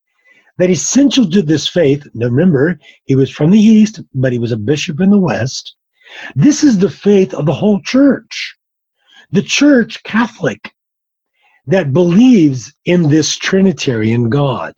that 0.57 0.69
essential 0.69 1.29
to 1.29 1.41
this 1.41 1.67
faith, 1.67 2.07
remember, 2.13 2.79
he 3.03 3.15
was 3.15 3.29
from 3.29 3.51
the 3.51 3.59
East, 3.59 4.01
but 4.13 4.31
he 4.31 4.39
was 4.39 4.53
a 4.53 4.57
bishop 4.57 5.01
in 5.01 5.09
the 5.09 5.19
West. 5.19 5.75
This 6.35 6.63
is 6.63 6.77
the 6.77 6.89
faith 6.89 7.33
of 7.33 7.45
the 7.45 7.53
whole 7.53 7.81
church. 7.81 8.54
The 9.31 9.41
church, 9.41 10.03
Catholic, 10.03 10.73
that 11.67 11.93
believes 11.93 12.73
in 12.85 13.09
this 13.09 13.35
Trinitarian 13.35 14.29
God. 14.29 14.73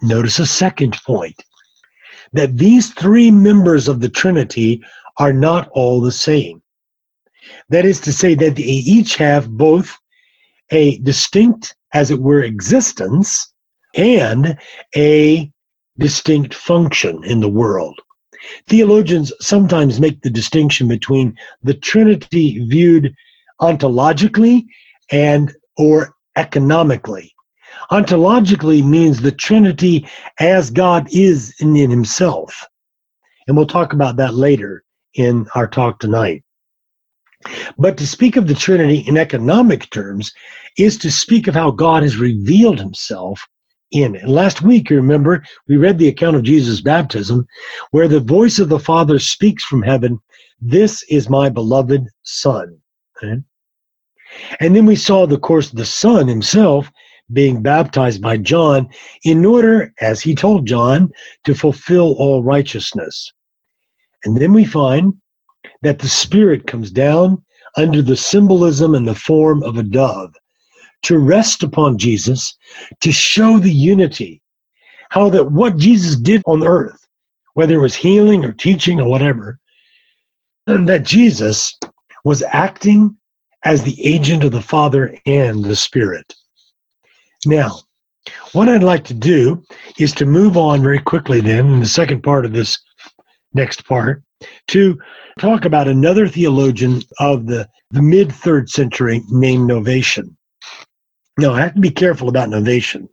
Notice 0.00 0.38
a 0.38 0.46
second 0.46 0.96
point 1.04 1.42
that 2.32 2.56
these 2.56 2.92
three 2.94 3.30
members 3.30 3.88
of 3.88 4.00
the 4.00 4.08
Trinity 4.08 4.82
are 5.18 5.32
not 5.32 5.68
all 5.70 6.00
the 6.00 6.12
same. 6.12 6.62
That 7.68 7.84
is 7.84 8.00
to 8.02 8.12
say, 8.12 8.34
that 8.34 8.56
they 8.56 8.62
each 8.62 9.16
have 9.16 9.50
both 9.50 9.96
a 10.70 10.98
distinct, 10.98 11.74
as 11.92 12.10
it 12.10 12.20
were, 12.20 12.42
existence 12.42 13.52
and 13.94 14.58
a 14.96 15.50
distinct 15.98 16.54
function 16.54 17.22
in 17.24 17.40
the 17.40 17.48
world. 17.48 18.00
Theologians 18.68 19.32
sometimes 19.40 20.00
make 20.00 20.22
the 20.22 20.30
distinction 20.30 20.88
between 20.88 21.36
the 21.62 21.74
Trinity 21.74 22.64
viewed 22.66 23.14
ontologically 23.62 24.64
and 25.10 25.54
or 25.78 26.14
economically. 26.36 27.32
Ontologically 27.90 28.84
means 28.84 29.20
the 29.20 29.32
Trinity 29.32 30.06
as 30.38 30.70
God 30.70 31.08
is 31.12 31.54
in, 31.60 31.76
in 31.76 31.90
himself. 31.90 32.66
And 33.46 33.56
we'll 33.56 33.66
talk 33.66 33.92
about 33.92 34.16
that 34.16 34.34
later 34.34 34.84
in 35.14 35.46
our 35.54 35.66
talk 35.66 35.98
tonight. 35.98 36.44
But 37.76 37.96
to 37.96 38.06
speak 38.06 38.36
of 38.36 38.46
the 38.46 38.54
Trinity 38.54 38.98
in 38.98 39.16
economic 39.16 39.90
terms 39.90 40.32
is 40.78 40.96
to 40.98 41.10
speak 41.10 41.48
of 41.48 41.54
how 41.54 41.70
God 41.70 42.02
has 42.02 42.16
revealed 42.16 42.78
himself 42.78 43.46
in 43.90 44.14
it. 44.14 44.28
Last 44.28 44.62
week, 44.62 44.90
you 44.90 44.96
remember, 44.96 45.44
we 45.68 45.76
read 45.76 45.98
the 45.98 46.08
account 46.08 46.36
of 46.36 46.44
Jesus' 46.44 46.80
baptism, 46.80 47.46
where 47.90 48.08
the 48.08 48.20
voice 48.20 48.58
of 48.58 48.68
the 48.68 48.78
Father 48.78 49.18
speaks 49.18 49.64
from 49.64 49.82
heaven, 49.82 50.18
This 50.60 51.02
is 51.10 51.28
my 51.28 51.48
beloved 51.48 52.06
Son. 52.22 52.78
Okay? 53.16 53.42
And 54.60 54.74
then 54.74 54.86
we 54.86 54.96
saw, 54.96 55.24
of 55.24 55.40
course, 55.40 55.70
the 55.70 55.84
Son 55.84 56.28
himself 56.28 56.90
being 57.32 57.62
baptized 57.62 58.20
by 58.20 58.36
John 58.36 58.88
in 59.24 59.44
order, 59.44 59.92
as 60.00 60.20
he 60.20 60.34
told 60.34 60.66
John, 60.66 61.10
to 61.44 61.54
fulfill 61.54 62.14
all 62.14 62.42
righteousness. 62.42 63.32
And 64.24 64.36
then 64.36 64.52
we 64.52 64.64
find 64.64 65.14
that 65.82 65.98
the 65.98 66.08
Spirit 66.08 66.66
comes 66.66 66.90
down 66.90 67.42
under 67.76 68.02
the 68.02 68.16
symbolism 68.16 68.94
and 68.94 69.08
the 69.08 69.14
form 69.14 69.62
of 69.62 69.76
a 69.76 69.82
dove 69.82 70.34
to 71.02 71.18
rest 71.18 71.62
upon 71.62 71.98
Jesus 71.98 72.56
to 73.00 73.10
show 73.10 73.58
the 73.58 73.72
unity. 73.72 74.40
How 75.10 75.28
that 75.30 75.52
what 75.52 75.76
Jesus 75.76 76.16
did 76.16 76.42
on 76.46 76.66
earth, 76.66 77.06
whether 77.54 77.74
it 77.74 77.82
was 77.82 77.94
healing 77.94 78.44
or 78.44 78.52
teaching 78.52 79.00
or 79.00 79.08
whatever, 79.08 79.58
that 80.66 81.02
Jesus 81.04 81.78
was 82.24 82.42
acting 82.42 83.16
as 83.64 83.82
the 83.82 84.04
agent 84.04 84.44
of 84.44 84.52
the 84.52 84.62
Father 84.62 85.16
and 85.26 85.64
the 85.64 85.76
Spirit. 85.76 86.34
Now, 87.44 87.80
what 88.52 88.68
I'd 88.68 88.82
like 88.82 89.04
to 89.04 89.14
do 89.14 89.64
is 89.98 90.12
to 90.14 90.26
move 90.26 90.56
on 90.56 90.82
very 90.82 91.00
quickly 91.00 91.40
then 91.40 91.66
in 91.66 91.80
the 91.80 91.86
second 91.86 92.22
part 92.22 92.44
of 92.44 92.52
this 92.52 92.78
next 93.54 93.84
part 93.86 94.22
to 94.68 94.98
talk 95.38 95.64
about 95.64 95.88
another 95.88 96.28
theologian 96.28 97.02
of 97.18 97.46
the, 97.46 97.68
the 97.90 98.02
mid 98.02 98.32
third 98.32 98.68
century 98.68 99.22
named 99.28 99.68
Novatian. 99.68 100.34
Now, 101.38 101.54
I 101.54 101.60
have 101.60 101.74
to 101.74 101.80
be 101.80 101.90
careful 101.90 102.28
about 102.28 102.48
Novatian 102.48 103.08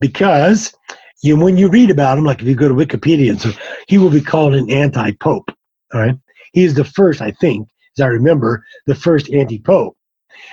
because 0.00 0.74
you 1.22 1.36
when 1.36 1.56
you 1.56 1.68
read 1.68 1.90
about 1.90 2.18
him, 2.18 2.24
like 2.24 2.40
if 2.40 2.48
you 2.48 2.54
go 2.54 2.68
to 2.68 2.74
Wikipedia, 2.74 3.38
so 3.38 3.50
he 3.88 3.98
will 3.98 4.10
be 4.10 4.20
called 4.20 4.54
an 4.54 4.70
anti-pope. 4.70 5.50
All 5.94 6.00
right, 6.00 6.16
he 6.52 6.64
is 6.64 6.74
the 6.74 6.84
first, 6.84 7.20
I 7.20 7.30
think, 7.32 7.68
as 7.98 8.02
I 8.02 8.08
remember, 8.08 8.64
the 8.86 8.94
first 8.94 9.30
anti-pope. 9.32 9.96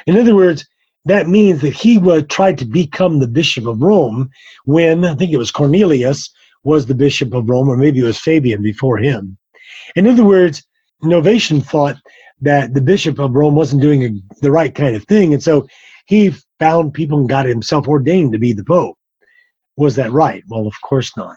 In 0.08 0.18
other 0.18 0.36
words, 0.36 0.66
that 1.06 1.28
means 1.28 1.62
that 1.62 1.74
he 1.74 1.98
was 1.98 2.24
tried 2.30 2.58
to 2.60 2.66
become 2.66 3.20
the 3.20 3.28
bishop 3.28 3.68
of 3.68 3.82
Rome 3.82 4.30
when 4.66 5.04
I 5.04 5.16
think 5.16 5.32
it 5.32 5.38
was 5.38 5.52
Cornelius 5.52 6.30
was 6.64 6.86
the 6.86 6.96
Bishop 6.96 7.34
of 7.34 7.50
Rome, 7.50 7.68
or 7.68 7.76
maybe 7.76 8.00
it 8.00 8.04
was 8.04 8.18
Fabian 8.18 8.62
before 8.62 8.98
him. 8.98 9.38
In 9.98 10.08
other 10.08 10.24
words, 10.24 10.66
Novatian 11.04 11.62
thought 11.66 11.98
that 12.40 12.74
the 12.74 12.82
Bishop 12.82 13.20
of 13.20 13.34
Rome 13.34 13.56
wasn't 13.56 13.82
doing 13.82 14.04
a, 14.04 14.36
the 14.40 14.52
right 14.52 14.74
kind 14.74 14.96
of 14.96 15.04
thing, 15.06 15.34
and 15.34 15.44
so 15.44 15.68
he 16.06 16.34
found 16.60 16.94
people 16.94 17.20
and 17.20 17.28
got 17.28 17.46
himself 17.46 17.88
ordained 17.90 18.32
to 18.32 18.40
be 18.40 18.54
the 18.54 18.64
Pope. 18.64 18.98
Was 19.76 19.98
that 19.98 20.14
right? 20.14 20.42
Well, 20.48 20.68
of 20.68 20.76
course 20.82 21.16
not. 21.18 21.36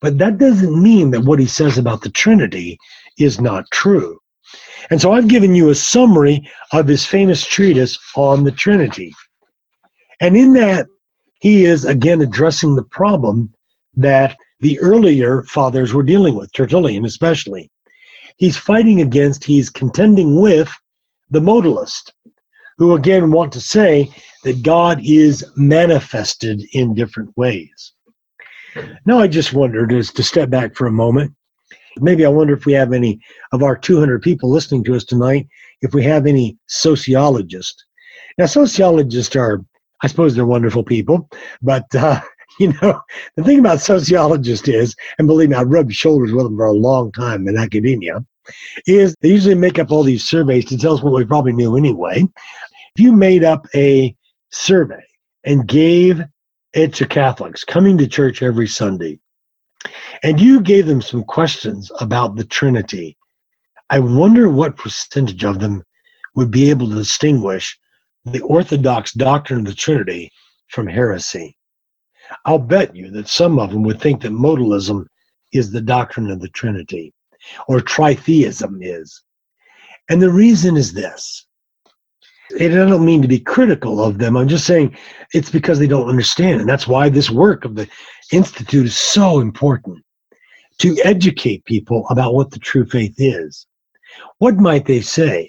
But 0.00 0.16
that 0.18 0.38
doesn't 0.38 0.82
mean 0.82 1.10
that 1.10 1.24
what 1.24 1.40
he 1.40 1.46
says 1.46 1.76
about 1.76 2.00
the 2.00 2.10
Trinity 2.10 2.78
is 3.18 3.38
not 3.38 3.70
true. 3.70 4.18
And 4.90 5.00
so 5.00 5.12
I've 5.12 5.28
given 5.28 5.54
you 5.54 5.70
a 5.70 5.74
summary 5.74 6.48
of 6.72 6.86
his 6.86 7.04
famous 7.04 7.44
treatise 7.44 7.98
on 8.16 8.44
the 8.44 8.52
Trinity. 8.52 9.14
And 10.20 10.36
in 10.36 10.52
that, 10.54 10.86
he 11.40 11.64
is 11.64 11.84
again 11.84 12.20
addressing 12.20 12.74
the 12.74 12.82
problem 12.82 13.52
that 13.94 14.36
the 14.60 14.78
earlier 14.80 15.42
fathers 15.44 15.94
were 15.94 16.02
dealing 16.02 16.34
with, 16.34 16.52
Tertullian 16.52 17.04
especially. 17.04 17.70
He's 18.36 18.56
fighting 18.56 19.00
against, 19.00 19.44
he's 19.44 19.70
contending 19.70 20.40
with 20.40 20.72
the 21.30 21.40
modalist, 21.40 22.12
who 22.78 22.94
again 22.94 23.30
want 23.30 23.52
to 23.52 23.60
say 23.60 24.10
that 24.44 24.62
God 24.62 25.00
is 25.04 25.44
manifested 25.56 26.62
in 26.72 26.94
different 26.94 27.36
ways. 27.36 27.92
Now, 29.04 29.18
I 29.18 29.26
just 29.26 29.52
wondered, 29.52 29.92
is 29.92 30.12
to 30.12 30.22
step 30.22 30.50
back 30.50 30.74
for 30.74 30.86
a 30.86 30.92
moment, 30.92 31.34
maybe 32.02 32.24
I 32.24 32.28
wonder 32.28 32.54
if 32.54 32.66
we 32.66 32.72
have 32.74 32.92
any 32.92 33.20
of 33.52 33.62
our 33.62 33.76
200 33.76 34.22
people 34.22 34.50
listening 34.50 34.84
to 34.84 34.94
us 34.94 35.04
tonight, 35.04 35.48
if 35.82 35.94
we 35.94 36.02
have 36.04 36.26
any 36.26 36.58
sociologists. 36.66 37.84
Now, 38.36 38.46
sociologists 38.46 39.34
are, 39.36 39.64
I 40.02 40.06
suppose, 40.06 40.34
they're 40.34 40.46
wonderful 40.46 40.84
people, 40.84 41.28
but 41.62 41.84
uh, 41.94 42.20
you 42.58 42.72
know, 42.82 43.00
the 43.36 43.44
thing 43.44 43.60
about 43.60 43.80
sociologists 43.80 44.68
is, 44.68 44.94
and 45.18 45.28
believe 45.28 45.50
me, 45.50 45.56
I've 45.56 45.68
rubbed 45.68 45.94
shoulders 45.94 46.32
with 46.32 46.44
them 46.44 46.56
for 46.56 46.66
a 46.66 46.72
long 46.72 47.12
time 47.12 47.46
in 47.48 47.56
academia, 47.56 48.24
is 48.86 49.14
they 49.20 49.28
usually 49.28 49.54
make 49.54 49.78
up 49.78 49.90
all 49.90 50.02
these 50.02 50.28
surveys 50.28 50.64
to 50.66 50.78
tell 50.78 50.94
us 50.94 51.02
what 51.02 51.12
we 51.12 51.24
probably 51.24 51.52
knew 51.52 51.76
anyway. 51.76 52.26
If 52.96 53.02
you 53.02 53.12
made 53.12 53.44
up 53.44 53.66
a 53.74 54.14
survey 54.50 55.04
and 55.44 55.66
gave 55.66 56.22
it 56.72 56.94
to 56.94 57.06
Catholics 57.06 57.64
coming 57.64 57.98
to 57.98 58.06
church 58.06 58.42
every 58.42 58.66
Sunday, 58.66 59.20
and 60.22 60.40
you 60.40 60.60
gave 60.60 60.86
them 60.86 61.02
some 61.02 61.24
questions 61.24 61.90
about 62.00 62.36
the 62.36 62.44
Trinity, 62.44 63.16
I 63.90 63.98
wonder 64.00 64.48
what 64.48 64.76
percentage 64.76 65.44
of 65.44 65.60
them 65.60 65.82
would 66.34 66.50
be 66.50 66.70
able 66.70 66.88
to 66.88 66.94
distinguish 66.94 67.78
the 68.24 68.40
Orthodox 68.40 69.12
doctrine 69.12 69.60
of 69.60 69.66
the 69.66 69.74
Trinity 69.74 70.30
from 70.68 70.86
heresy. 70.86 71.56
I'll 72.44 72.58
bet 72.58 72.94
you 72.94 73.10
that 73.12 73.28
some 73.28 73.58
of 73.58 73.70
them 73.70 73.82
would 73.84 74.00
think 74.00 74.22
that 74.22 74.32
modalism 74.32 75.06
is 75.52 75.70
the 75.70 75.80
doctrine 75.80 76.30
of 76.30 76.40
the 76.40 76.48
Trinity, 76.48 77.14
or 77.68 77.80
tritheism 77.80 78.78
is. 78.82 79.22
And 80.10 80.20
the 80.20 80.30
reason 80.30 80.76
is 80.76 80.92
this. 80.92 81.46
And 82.58 82.72
I 82.72 82.88
don't 82.88 83.04
mean 83.04 83.20
to 83.22 83.28
be 83.28 83.40
critical 83.40 84.02
of 84.02 84.18
them. 84.18 84.36
I'm 84.36 84.48
just 84.48 84.66
saying 84.66 84.96
it's 85.34 85.50
because 85.50 85.78
they 85.78 85.86
don't 85.86 86.08
understand. 86.08 86.60
And 86.60 86.68
that's 86.68 86.88
why 86.88 87.08
this 87.08 87.30
work 87.30 87.64
of 87.64 87.74
the 87.74 87.88
Institute 88.32 88.86
is 88.86 88.96
so 88.96 89.40
important 89.40 90.04
to 90.78 90.96
educate 91.04 91.64
people 91.64 92.06
about 92.10 92.34
what 92.34 92.50
the 92.50 92.58
true 92.58 92.84
faith 92.84 93.14
is. 93.18 93.66
What 94.38 94.56
might 94.56 94.86
they 94.86 95.00
say? 95.00 95.48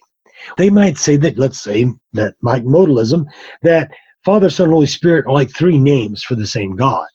They 0.58 0.70
might 0.70 0.98
say 0.98 1.18
that, 1.18 1.38
let's 1.38 1.62
say, 1.62 1.88
that 2.13 2.36
like 2.42 2.63
modalism, 2.63 3.26
that 3.62 3.92
Father, 4.24 4.50
Son, 4.50 4.70
Holy 4.70 4.88
Spirit 4.88 5.26
are 5.28 5.34
like 5.34 5.52
three 5.52 5.78
names 5.78 6.24
for 6.24 6.36
the 6.36 6.48
same 6.48 6.76
God. 6.76 7.08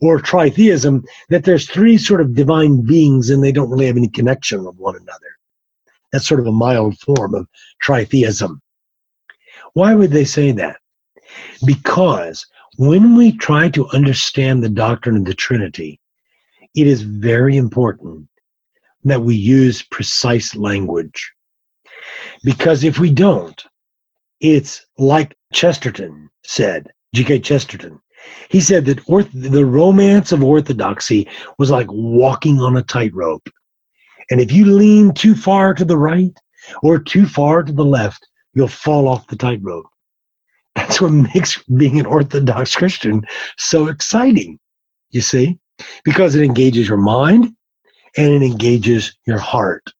Or 0.00 0.20
tritheism, 0.20 1.04
that 1.30 1.44
there's 1.44 1.68
three 1.68 1.98
sort 1.98 2.20
of 2.20 2.34
divine 2.34 2.82
beings 2.82 3.30
and 3.30 3.42
they 3.42 3.52
don't 3.52 3.70
really 3.70 3.86
have 3.86 3.96
any 3.96 4.08
connection 4.08 4.64
with 4.64 4.76
one 4.76 4.96
another. 4.96 5.36
That's 6.12 6.26
sort 6.26 6.40
of 6.40 6.46
a 6.46 6.52
mild 6.52 6.98
form 6.98 7.34
of 7.34 7.48
tritheism. 7.82 8.60
Why 9.72 9.94
would 9.94 10.10
they 10.10 10.24
say 10.24 10.52
that? 10.52 10.78
Because 11.64 12.46
when 12.76 13.16
we 13.16 13.32
try 13.32 13.68
to 13.70 13.88
understand 13.88 14.62
the 14.62 14.68
doctrine 14.68 15.16
of 15.16 15.24
the 15.24 15.34
Trinity, 15.34 16.00
it 16.74 16.86
is 16.86 17.02
very 17.02 17.56
important 17.56 18.28
that 19.04 19.22
we 19.22 19.34
use 19.34 19.82
precise 19.82 20.54
language. 20.54 21.32
Because 22.44 22.84
if 22.84 22.98
we 22.98 23.10
don't, 23.10 23.64
it's 24.40 24.84
like 24.98 25.36
Chesterton 25.52 26.28
said, 26.44 26.90
G.K. 27.14 27.40
Chesterton. 27.40 28.00
He 28.48 28.60
said 28.60 28.84
that 28.86 29.08
orth- 29.08 29.30
the 29.32 29.64
romance 29.64 30.32
of 30.32 30.42
orthodoxy 30.42 31.28
was 31.58 31.70
like 31.70 31.86
walking 31.90 32.60
on 32.60 32.76
a 32.76 32.82
tightrope. 32.82 33.48
And 34.30 34.40
if 34.40 34.52
you 34.52 34.66
lean 34.66 35.14
too 35.14 35.34
far 35.34 35.72
to 35.74 35.84
the 35.84 35.96
right 35.96 36.36
or 36.82 36.98
too 36.98 37.26
far 37.26 37.62
to 37.62 37.72
the 37.72 37.84
left, 37.84 38.26
you'll 38.54 38.68
fall 38.68 39.08
off 39.08 39.28
the 39.28 39.36
tightrope. 39.36 39.86
That's 40.76 41.00
what 41.00 41.10
makes 41.10 41.62
being 41.64 41.98
an 41.98 42.06
Orthodox 42.06 42.76
Christian 42.76 43.24
so 43.56 43.88
exciting, 43.88 44.58
you 45.10 45.20
see, 45.20 45.58
because 46.04 46.34
it 46.34 46.44
engages 46.44 46.88
your 46.88 46.98
mind 46.98 47.54
and 48.16 48.32
it 48.32 48.42
engages 48.42 49.16
your 49.26 49.38
heart. 49.38 49.92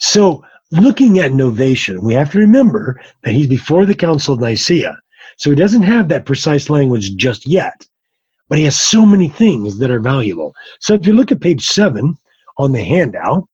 So 0.00 0.44
looking 0.72 1.20
at 1.20 1.32
Novatian, 1.32 2.02
we 2.02 2.14
have 2.14 2.32
to 2.32 2.38
remember 2.38 3.00
that 3.22 3.32
he's 3.32 3.46
before 3.46 3.86
the 3.86 3.94
Council 3.94 4.34
of 4.34 4.40
Nicaea. 4.40 4.98
So 5.36 5.50
he 5.50 5.56
doesn't 5.56 5.82
have 5.82 6.08
that 6.08 6.26
precise 6.26 6.70
language 6.70 7.16
just 7.16 7.46
yet, 7.46 7.86
but 8.48 8.58
he 8.58 8.64
has 8.64 8.78
so 8.78 9.04
many 9.04 9.28
things 9.28 9.78
that 9.78 9.90
are 9.90 10.00
valuable. 10.00 10.54
So 10.80 10.94
if 10.94 11.06
you 11.06 11.12
look 11.12 11.30
at 11.32 11.40
page 11.40 11.66
seven 11.66 12.16
on 12.58 12.72
the 12.72 12.82
handout, 12.82 13.48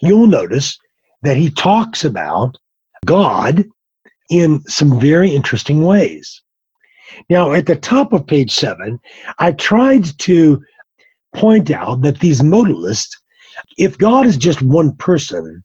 you'll 0.00 0.26
notice 0.26 0.78
that 1.22 1.36
he 1.36 1.50
talks 1.50 2.04
about 2.04 2.56
God 3.04 3.64
in 4.28 4.62
some 4.68 5.00
very 5.00 5.30
interesting 5.30 5.82
ways. 5.82 6.42
Now, 7.30 7.52
at 7.52 7.66
the 7.66 7.76
top 7.76 8.12
of 8.12 8.26
page 8.26 8.52
seven, 8.52 9.00
I 9.38 9.52
tried 9.52 10.04
to 10.20 10.62
point 11.34 11.70
out 11.70 12.02
that 12.02 12.20
these 12.20 12.40
modalists, 12.40 13.16
if 13.76 13.98
God 13.98 14.26
is 14.26 14.36
just 14.36 14.62
one 14.62 14.94
person, 14.96 15.64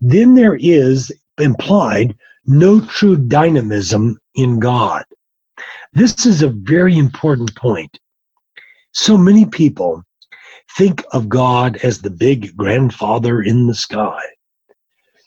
then 0.00 0.34
there 0.34 0.56
is 0.56 1.12
implied 1.38 2.16
no 2.46 2.80
true 2.80 3.16
dynamism 3.16 4.18
in 4.34 4.58
God. 4.58 5.04
This 5.92 6.26
is 6.26 6.42
a 6.42 6.48
very 6.48 6.96
important 6.96 7.54
point. 7.54 7.98
So 8.92 9.18
many 9.18 9.44
people 9.44 10.02
think 10.76 11.04
of 11.12 11.28
God 11.28 11.76
as 11.82 12.00
the 12.00 12.10
big 12.10 12.56
grandfather 12.56 13.42
in 13.42 13.66
the 13.66 13.74
sky. 13.74 14.20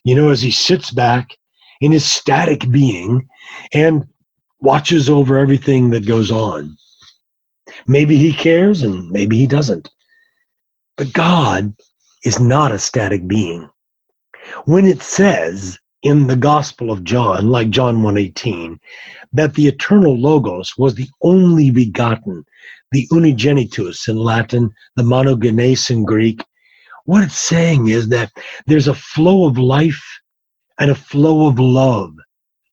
You 0.04 0.16
know, 0.16 0.30
as 0.30 0.42
he 0.42 0.52
sits 0.52 0.92
back 0.92 1.38
in 1.82 1.92
his 1.92 2.06
static 2.06 2.70
being 2.72 3.28
and 3.74 4.08
watches 4.60 5.10
over 5.10 5.38
everything 5.38 5.90
that 5.90 6.06
goes 6.06 6.32
on. 6.32 6.78
Maybe 7.88 8.18
he 8.18 8.32
cares 8.32 8.84
and 8.84 9.10
maybe 9.10 9.38
he 9.38 9.48
doesn't. 9.48 9.90
But 10.98 11.14
God 11.14 11.76
is 12.24 12.40
not 12.40 12.72
a 12.72 12.80
static 12.80 13.28
being 13.28 13.70
when 14.66 14.86
it 14.86 15.02
says 15.02 15.78
in 16.04 16.28
the 16.28 16.36
Gospel 16.36 16.92
of 16.92 17.04
John, 17.04 17.50
like 17.50 17.70
John 17.70 18.02
1:18, 18.02 18.80
that 19.34 19.54
the 19.54 19.68
eternal 19.68 20.18
logos 20.18 20.74
was 20.78 20.96
the 20.96 21.10
only 21.22 21.70
begotten, 21.70 22.44
the 22.92 23.08
unigenitus 23.12 24.08
in 24.08 24.18
Latin, 24.18 24.72
the 24.96 25.04
monogenes 25.04 25.90
in 25.90 26.04
Greek, 26.04 26.44
what 27.06 27.24
it's 27.24 27.40
saying 27.40 27.88
is 27.88 28.10
that 28.10 28.32
there's 28.68 28.88
a 28.88 28.94
flow 28.94 29.46
of 29.46 29.58
life 29.58 30.04
and 30.80 30.92
a 30.92 30.96
flow 30.96 31.48
of 31.48 31.60
love. 31.60 32.14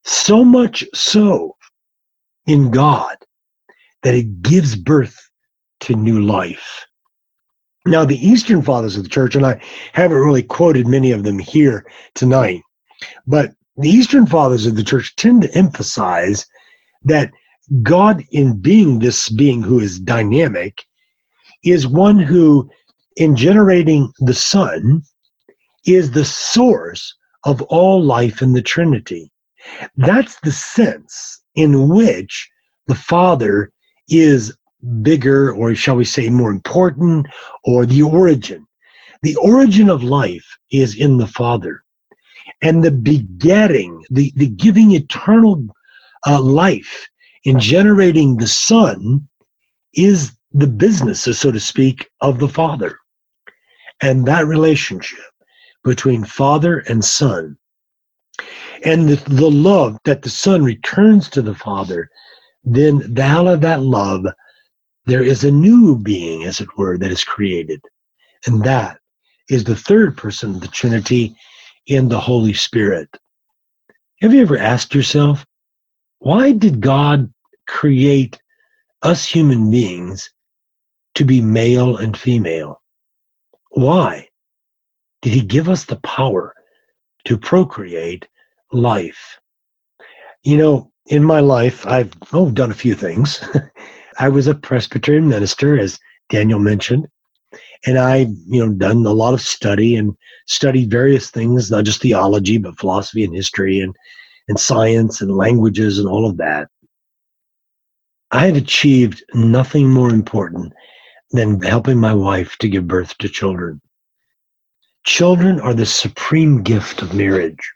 So 0.04 0.44
much 0.44 0.84
so 0.94 1.56
in 2.46 2.70
God 2.70 3.16
that 4.02 4.14
it 4.14 4.42
gives 4.42 4.76
birth 4.76 5.18
to 5.80 5.94
new 5.94 6.20
life. 6.20 6.86
Now, 7.86 8.04
the 8.04 8.26
Eastern 8.26 8.62
Fathers 8.62 8.96
of 8.96 9.02
the 9.02 9.08
Church, 9.08 9.34
and 9.34 9.46
I 9.46 9.60
haven't 9.92 10.18
really 10.18 10.42
quoted 10.42 10.86
many 10.86 11.10
of 11.10 11.24
them 11.24 11.38
here 11.38 11.86
tonight, 12.14 12.62
but 13.26 13.52
the 13.76 13.88
Eastern 13.88 14.26
Fathers 14.26 14.66
of 14.66 14.76
the 14.76 14.84
Church 14.84 15.14
tend 15.16 15.42
to 15.42 15.54
emphasize 15.54 16.46
that 17.04 17.30
God, 17.82 18.24
in 18.30 18.60
being 18.60 18.98
this 18.98 19.28
being 19.28 19.62
who 19.62 19.78
is 19.78 20.00
dynamic, 20.00 20.84
is 21.64 21.86
one 21.86 22.18
who, 22.18 22.68
in 23.16 23.36
generating 23.36 24.12
the 24.18 24.34
Son, 24.34 25.02
is 25.86 26.10
the 26.10 26.24
source 26.24 27.14
of 27.48 27.62
all 27.62 28.02
life 28.02 28.42
in 28.42 28.52
the 28.52 28.60
Trinity. 28.60 29.32
That's 29.96 30.38
the 30.40 30.52
sense 30.52 31.40
in 31.54 31.88
which 31.88 32.46
the 32.88 32.94
Father 32.94 33.72
is 34.10 34.54
bigger, 35.00 35.50
or 35.52 35.74
shall 35.74 35.96
we 35.96 36.04
say 36.04 36.28
more 36.28 36.50
important, 36.50 37.26
or 37.64 37.86
the 37.86 38.02
origin. 38.02 38.66
The 39.22 39.36
origin 39.36 39.88
of 39.88 40.02
life 40.04 40.46
is 40.70 40.94
in 40.94 41.16
the 41.16 41.26
Father. 41.26 41.82
And 42.60 42.84
the 42.84 42.90
begetting, 42.90 44.04
the, 44.10 44.30
the 44.36 44.48
giving 44.48 44.92
eternal 44.92 45.66
uh, 46.26 46.42
life 46.42 47.08
in 47.44 47.58
generating 47.58 48.36
the 48.36 48.46
Son 48.46 49.26
is 49.94 50.32
the 50.52 50.66
businesses, 50.66 51.38
so 51.38 51.50
to 51.50 51.60
speak, 51.60 52.10
of 52.20 52.40
the 52.40 52.48
Father. 52.48 52.98
And 54.02 54.26
that 54.26 54.46
relationship 54.46 55.32
between 55.84 56.24
Father 56.24 56.80
and 56.88 57.04
Son, 57.04 57.56
and 58.84 59.08
the, 59.08 59.16
the 59.34 59.50
love 59.50 59.98
that 60.04 60.22
the 60.22 60.30
Son 60.30 60.62
returns 60.62 61.28
to 61.30 61.42
the 61.42 61.54
Father, 61.54 62.08
then 62.64 63.18
out 63.18 63.46
of 63.46 63.60
that 63.62 63.82
love, 63.82 64.26
there 65.06 65.22
is 65.22 65.44
a 65.44 65.50
new 65.50 65.98
being, 65.98 66.44
as 66.44 66.60
it 66.60 66.68
were, 66.76 66.98
that 66.98 67.10
is 67.10 67.24
created. 67.24 67.80
And 68.46 68.62
that 68.64 68.98
is 69.48 69.64
the 69.64 69.76
third 69.76 70.16
person 70.16 70.56
of 70.56 70.60
the 70.60 70.68
Trinity 70.68 71.34
in 71.86 72.08
the 72.08 72.20
Holy 72.20 72.52
Spirit. 72.52 73.08
Have 74.20 74.34
you 74.34 74.42
ever 74.42 74.58
asked 74.58 74.94
yourself, 74.94 75.46
why 76.18 76.52
did 76.52 76.80
God 76.80 77.32
create 77.66 78.40
us 79.02 79.24
human 79.24 79.70
beings 79.70 80.30
to 81.14 81.24
be 81.24 81.40
male 81.40 81.96
and 81.96 82.16
female? 82.16 82.82
Why 83.70 84.27
did 85.22 85.32
He 85.32 85.40
give 85.40 85.68
us 85.68 85.84
the 85.84 85.96
power 85.96 86.54
to 87.24 87.38
procreate 87.38 88.26
life? 88.72 89.38
You 90.42 90.56
know, 90.56 90.92
in 91.06 91.24
my 91.24 91.40
life, 91.40 91.86
I've 91.86 92.12
oh, 92.32 92.50
done 92.50 92.70
a 92.70 92.74
few 92.74 92.94
things. 92.94 93.42
I 94.18 94.28
was 94.28 94.46
a 94.46 94.54
Presbyterian 94.54 95.28
minister, 95.28 95.78
as 95.78 95.98
Daniel 96.28 96.58
mentioned 96.58 97.08
and 97.86 97.98
I, 97.98 98.26
you 98.46 98.64
know, 98.64 98.72
done 98.72 99.06
a 99.06 99.12
lot 99.12 99.34
of 99.34 99.40
study 99.40 99.96
and 99.96 100.16
studied 100.46 100.90
various 100.90 101.30
things, 101.30 101.70
not 101.70 101.84
just 101.84 102.02
theology, 102.02 102.58
but 102.58 102.78
philosophy 102.78 103.24
and 103.24 103.34
history 103.34 103.80
and 103.80 103.94
and 104.48 104.58
science 104.58 105.20
and 105.20 105.36
languages 105.36 105.98
and 105.98 106.08
all 106.08 106.28
of 106.28 106.38
that. 106.38 106.68
I 108.30 108.46
have 108.46 108.56
achieved 108.56 109.22
nothing 109.34 109.90
more 109.90 110.08
important 110.08 110.72
than 111.32 111.60
helping 111.60 111.98
my 111.98 112.14
wife 112.14 112.56
to 112.58 112.68
give 112.68 112.88
birth 112.88 113.16
to 113.18 113.28
children. 113.28 113.82
Children 115.04 115.60
are 115.60 115.74
the 115.74 115.86
supreme 115.86 116.62
gift 116.62 117.02
of 117.02 117.14
marriage. 117.14 117.72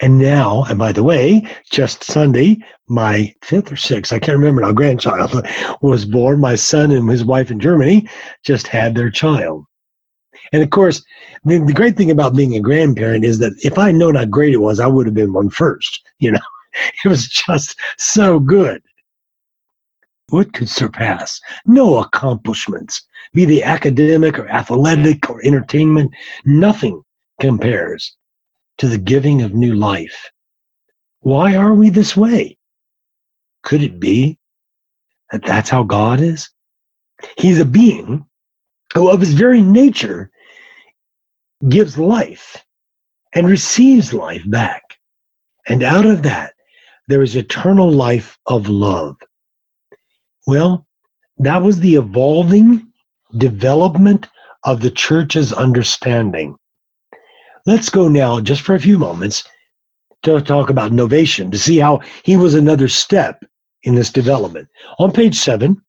And 0.00 0.18
now, 0.18 0.64
and 0.64 0.78
by 0.78 0.92
the 0.92 1.04
way, 1.04 1.46
just 1.70 2.04
Sunday, 2.04 2.58
my 2.88 3.34
fifth 3.42 3.70
or 3.70 3.76
sixth, 3.76 4.12
I 4.12 4.18
can't 4.18 4.38
remember 4.38 4.62
now, 4.62 4.72
grandchild 4.72 5.46
was 5.82 6.04
born. 6.04 6.40
My 6.40 6.56
son 6.56 6.90
and 6.90 7.08
his 7.08 7.24
wife 7.24 7.50
in 7.50 7.60
Germany 7.60 8.08
just 8.44 8.66
had 8.66 8.94
their 8.94 9.10
child. 9.10 9.64
And 10.52 10.62
of 10.62 10.70
course, 10.70 11.04
the, 11.44 11.58
the 11.58 11.72
great 11.72 11.96
thing 11.96 12.10
about 12.10 12.36
being 12.36 12.54
a 12.56 12.60
grandparent 12.60 13.24
is 13.24 13.38
that 13.38 13.52
if 13.64 13.78
I 13.78 13.90
known 13.92 14.14
how 14.14 14.24
great 14.24 14.54
it 14.54 14.58
was, 14.58 14.80
I 14.80 14.86
would 14.86 15.06
have 15.06 15.14
been 15.14 15.32
one 15.32 15.50
first. 15.50 16.02
You 16.18 16.32
know, 16.32 16.40
it 17.04 17.08
was 17.08 17.28
just 17.28 17.78
so 17.98 18.38
good. 18.38 18.82
What 20.30 20.52
could 20.52 20.68
surpass? 20.68 21.40
No 21.66 21.98
accomplishments, 21.98 23.06
be 23.32 23.44
they 23.44 23.62
academic 23.62 24.38
or 24.38 24.48
athletic 24.48 25.30
or 25.30 25.44
entertainment, 25.44 26.12
nothing 26.44 27.02
compares 27.40 28.16
to 28.78 28.88
the 28.88 28.98
giving 28.98 29.42
of 29.42 29.54
new 29.54 29.74
life. 29.74 30.30
Why 31.20 31.54
are 31.54 31.74
we 31.74 31.90
this 31.90 32.16
way? 32.16 32.58
Could 33.62 33.82
it 33.82 34.00
be 34.00 34.38
that 35.30 35.44
that's 35.44 35.70
how 35.70 35.84
God 35.84 36.20
is? 36.20 36.50
He's 37.38 37.60
a 37.60 37.64
being 37.64 38.26
who, 38.94 39.08
of 39.10 39.20
his 39.20 39.34
very 39.34 39.62
nature, 39.62 40.30
gives 41.68 41.98
life 41.98 42.64
and 43.34 43.46
receives 43.46 44.12
life 44.12 44.42
back. 44.50 44.82
And 45.68 45.82
out 45.82 46.06
of 46.06 46.22
that, 46.22 46.54
there 47.08 47.22
is 47.22 47.36
eternal 47.36 47.90
life 47.90 48.38
of 48.46 48.68
love. 48.68 49.16
Well, 50.46 50.86
that 51.38 51.62
was 51.62 51.80
the 51.80 51.96
evolving 51.96 52.92
development 53.36 54.28
of 54.64 54.80
the 54.80 54.90
church's 54.90 55.52
understanding. 55.52 56.56
Let's 57.66 57.90
go 57.90 58.08
now, 58.08 58.40
just 58.40 58.62
for 58.62 58.74
a 58.74 58.80
few 58.80 58.98
moments, 58.98 59.44
to 60.22 60.40
talk 60.40 60.70
about 60.70 60.92
novatian, 60.92 61.50
to 61.50 61.58
see 61.58 61.78
how 61.78 62.00
he 62.22 62.36
was 62.36 62.54
another 62.54 62.88
step 62.88 63.44
in 63.82 63.96
this 63.96 64.10
development. 64.10 64.68
On 64.98 65.10
page 65.10 65.36
seven, 65.36 65.80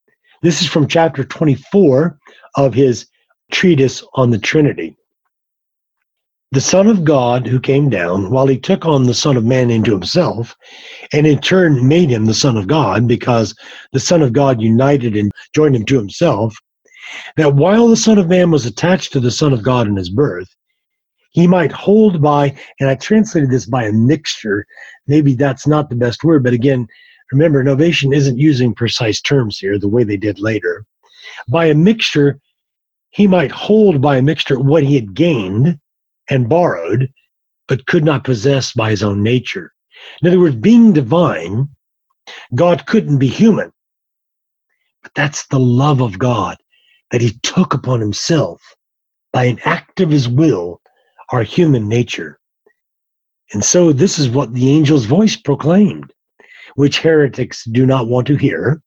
this 0.42 0.62
is 0.62 0.68
from 0.68 0.88
chapter 0.88 1.24
24 1.24 2.18
of 2.56 2.74
his 2.74 3.08
treatise 3.52 4.04
on 4.16 4.32
the 4.32 4.40
Trinity. 4.40 4.98
The 6.54 6.62
Son 6.62 6.88
of 6.88 7.04
God 7.04 7.46
who 7.46 7.60
came 7.60 7.90
down, 7.90 8.32
while 8.32 8.48
he 8.48 8.58
took 8.58 8.86
on 8.86 9.04
the 9.04 9.14
Son 9.14 9.36
of 9.36 9.44
Man 9.44 9.70
into 9.70 9.92
himself, 9.92 10.56
and 11.12 11.28
in 11.28 11.40
turn 11.40 11.86
made 11.86 12.10
him 12.10 12.26
the 12.26 12.34
Son 12.34 12.56
of 12.56 12.68
God, 12.68 13.06
because 13.06 13.54
the 13.92 14.00
Son 14.00 14.22
of 14.22 14.32
God 14.32 14.62
united 14.62 15.18
and 15.18 15.30
joined 15.54 15.76
him 15.76 15.84
to 15.86 15.98
himself, 15.98 16.56
that 17.36 17.56
while 17.56 17.90
the 17.90 17.98
Son 17.98 18.18
of 18.18 18.30
Man 18.30 18.50
was 18.50 18.66
attached 18.66 19.12
to 19.12 19.20
the 19.20 19.30
Son 19.30 19.52
of 19.52 19.62
God 19.62 19.88
in 19.88 19.98
his 19.98 20.10
birth, 20.10 20.48
he 21.32 21.48
might 21.48 21.72
hold 21.74 22.22
by, 22.22 22.56
and 22.80 22.90
I 22.90 22.96
translated 22.96 23.52
this 23.52 23.66
by 23.66 23.84
a 23.84 23.92
mixture. 23.92 24.66
Maybe 25.06 25.36
that's 25.36 25.68
not 25.68 25.90
the 25.90 25.96
best 25.96 26.24
word, 26.24 26.46
but 26.46 26.54
again, 26.54 26.88
remember, 27.34 27.62
Novatian 27.62 28.16
isn't 28.16 28.40
using 28.40 28.74
precise 28.74 29.20
terms 29.20 29.60
here 29.60 29.78
the 29.78 29.90
way 29.90 30.06
they 30.06 30.16
did 30.16 30.40
later. 30.40 30.86
By 31.50 31.66
a 31.66 31.76
mixture, 31.76 32.40
he 33.10 33.28
might 33.28 33.52
hold 33.52 34.02
by 34.02 34.16
a 34.16 34.22
mixture 34.22 34.58
what 34.58 34.84
he 34.84 34.96
had 34.96 35.14
gained 35.14 35.78
and 36.30 36.50
borrowed, 36.50 37.12
but 37.68 37.86
could 37.86 38.04
not 38.04 38.24
possess 38.24 38.74
by 38.74 38.90
his 38.90 39.04
own 39.04 39.24
nature. 39.24 39.74
In 40.22 40.28
other 40.28 40.40
words, 40.40 40.56
being 40.56 40.94
divine, 40.94 41.70
God 42.56 42.86
couldn't 42.86 43.18
be 43.18 43.28
human. 43.28 43.72
But 45.04 45.14
that's 45.16 45.48
the 45.48 45.60
love 45.60 46.02
of 46.02 46.20
God 46.20 46.58
that 47.12 47.22
he 47.22 47.40
took 47.44 47.74
upon 47.74 48.00
himself 48.00 48.62
by 49.32 49.46
an 49.46 49.60
act 49.64 50.00
of 50.00 50.10
his 50.10 50.28
will 50.28 50.82
our 51.30 51.44
human 51.44 51.88
nature. 51.88 52.40
And 53.54 53.64
so 53.64 53.94
this 53.94 54.20
is 54.20 54.30
what 54.30 54.54
the 54.54 54.76
angel's 54.76 55.06
voice 55.06 55.36
proclaimed, 55.36 56.12
which 56.76 57.00
heretics 57.00 57.64
do 57.66 57.86
not 57.86 58.08
want 58.08 58.28
to 58.28 58.36
hear, 58.36 58.82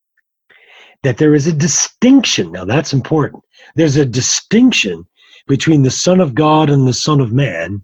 that 1.02 1.18
there 1.18 1.34
is 1.34 1.46
a 1.46 1.52
distinction. 1.52 2.52
Now 2.52 2.64
that's 2.64 2.92
important. 2.92 3.42
There's 3.74 3.96
a 3.96 4.04
distinction 4.04 5.06
between 5.46 5.82
the 5.82 5.90
Son 5.90 6.20
of 6.20 6.34
God 6.34 6.70
and 6.70 6.86
the 6.86 6.92
Son 6.92 7.20
of 7.20 7.32
Man, 7.32 7.82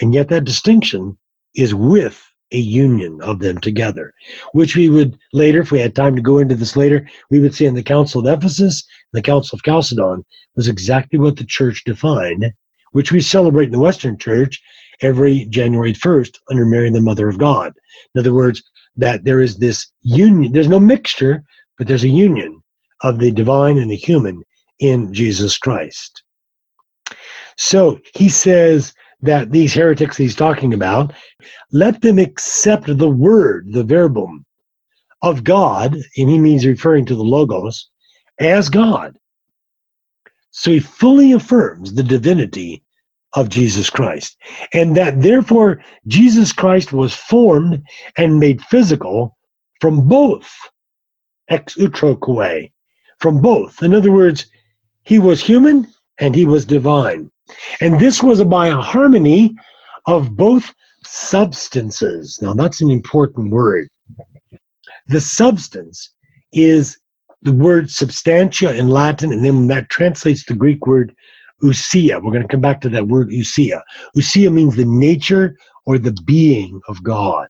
and 0.00 0.14
yet 0.14 0.28
that 0.28 0.44
distinction 0.44 1.16
is 1.54 1.74
with 1.74 2.24
a 2.52 2.58
union 2.58 3.20
of 3.22 3.40
them 3.40 3.58
together, 3.58 4.14
which 4.52 4.74
we 4.74 4.88
would 4.88 5.18
later, 5.32 5.60
if 5.60 5.70
we 5.70 5.80
had 5.80 5.94
time 5.94 6.16
to 6.16 6.22
go 6.22 6.38
into 6.38 6.54
this 6.54 6.76
later, 6.76 7.06
we 7.30 7.40
would 7.40 7.54
see 7.54 7.66
in 7.66 7.74
the 7.74 7.82
Council 7.82 8.26
of 8.26 8.38
Ephesus, 8.38 8.84
the 9.12 9.22
Council 9.22 9.56
of 9.56 9.62
Chalcedon, 9.62 10.24
was 10.56 10.68
exactly 10.68 11.18
what 11.18 11.36
the 11.36 11.44
church 11.44 11.84
defined 11.84 12.52
which 12.92 13.12
we 13.12 13.20
celebrate 13.20 13.66
in 13.66 13.72
the 13.72 13.78
Western 13.78 14.16
Church 14.18 14.62
every 15.02 15.44
January 15.46 15.92
1st 15.92 16.38
under 16.50 16.64
Mary, 16.64 16.90
the 16.90 17.00
Mother 17.00 17.28
of 17.28 17.38
God. 17.38 17.72
In 18.14 18.20
other 18.20 18.34
words, 18.34 18.62
that 18.96 19.24
there 19.24 19.40
is 19.40 19.58
this 19.58 19.86
union, 20.02 20.52
there's 20.52 20.68
no 20.68 20.80
mixture, 20.80 21.44
but 21.76 21.86
there's 21.86 22.04
a 22.04 22.08
union 22.08 22.62
of 23.02 23.18
the 23.18 23.30
divine 23.30 23.78
and 23.78 23.90
the 23.90 23.96
human 23.96 24.42
in 24.80 25.12
Jesus 25.12 25.56
Christ. 25.58 26.22
So 27.58 28.00
he 28.14 28.28
says 28.28 28.94
that 29.20 29.50
these 29.50 29.74
heretics 29.74 30.16
he's 30.16 30.36
talking 30.36 30.72
about, 30.72 31.12
let 31.72 32.00
them 32.00 32.18
accept 32.18 32.86
the 32.86 33.10
word, 33.10 33.72
the 33.72 33.82
verbum 33.82 34.46
of 35.22 35.42
God, 35.42 35.94
and 35.94 36.30
he 36.30 36.38
means 36.38 36.64
referring 36.64 37.04
to 37.06 37.16
the 37.16 37.24
Logos, 37.24 37.90
as 38.38 38.68
God. 38.68 39.18
So 40.52 40.70
he 40.70 40.78
fully 40.78 41.32
affirms 41.32 41.92
the 41.92 42.04
divinity 42.04 42.84
of 43.32 43.48
Jesus 43.48 43.90
Christ. 43.90 44.36
And 44.72 44.96
that 44.96 45.20
therefore 45.20 45.82
Jesus 46.06 46.52
Christ 46.52 46.92
was 46.92 47.12
formed 47.12 47.82
and 48.16 48.38
made 48.38 48.62
physical 48.62 49.36
from 49.80 50.06
both, 50.06 50.48
ex 51.48 51.74
utroque, 51.74 52.70
from 53.18 53.40
both. 53.40 53.82
In 53.82 53.94
other 53.94 54.12
words, 54.12 54.46
he 55.02 55.18
was 55.18 55.42
human 55.42 55.92
and 56.18 56.34
he 56.34 56.44
was 56.44 56.64
divine. 56.64 57.30
And 57.80 57.98
this 57.98 58.22
was 58.22 58.42
by 58.44 58.68
a 58.68 58.76
harmony 58.76 59.54
of 60.06 60.36
both 60.36 60.74
substances. 61.04 62.38
Now, 62.42 62.54
that's 62.54 62.80
an 62.80 62.90
important 62.90 63.50
word. 63.50 63.88
The 65.06 65.20
substance 65.20 66.12
is 66.52 66.98
the 67.42 67.52
word 67.52 67.90
substantia 67.90 68.74
in 68.74 68.88
Latin, 68.88 69.32
and 69.32 69.44
then 69.44 69.68
that 69.68 69.88
translates 69.90 70.44
the 70.44 70.54
Greek 70.54 70.86
word 70.86 71.14
ousia. 71.62 72.22
We're 72.22 72.32
going 72.32 72.42
to 72.42 72.48
come 72.48 72.60
back 72.60 72.80
to 72.82 72.88
that 72.90 73.08
word 73.08 73.30
ousia. 73.30 73.82
Ousia 74.16 74.52
means 74.52 74.76
the 74.76 74.84
nature 74.84 75.56
or 75.86 75.98
the 75.98 76.16
being 76.24 76.80
of 76.88 77.02
God. 77.02 77.48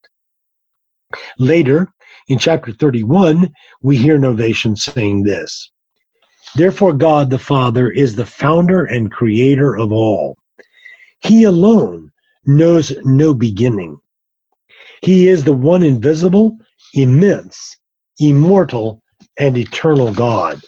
Later, 1.39 1.93
in 2.29 2.39
chapter 2.39 2.73
31, 2.73 3.51
we 3.83 3.97
hear 3.97 4.19
Novatian 4.19 4.77
saying 4.77 5.23
this 5.23 5.71
Therefore, 6.55 6.93
God 6.93 7.31
the 7.31 7.39
Father 7.39 7.91
is 7.91 8.17
the 8.17 8.27
founder 8.27 8.85
and 8.85 9.13
creator 9.13 9.77
of 9.77 9.93
all. 9.93 10.37
He 11.21 11.45
alone 11.45 12.11
knows 12.47 12.93
no 13.05 13.35
beginning. 13.35 13.99
He 15.03 15.29
is 15.29 15.45
the 15.45 15.53
one 15.53 15.83
invisible, 15.83 16.59
immense, 16.95 17.77
immortal, 18.19 19.03
and 19.39 19.57
eternal 19.57 20.13
God. 20.13 20.61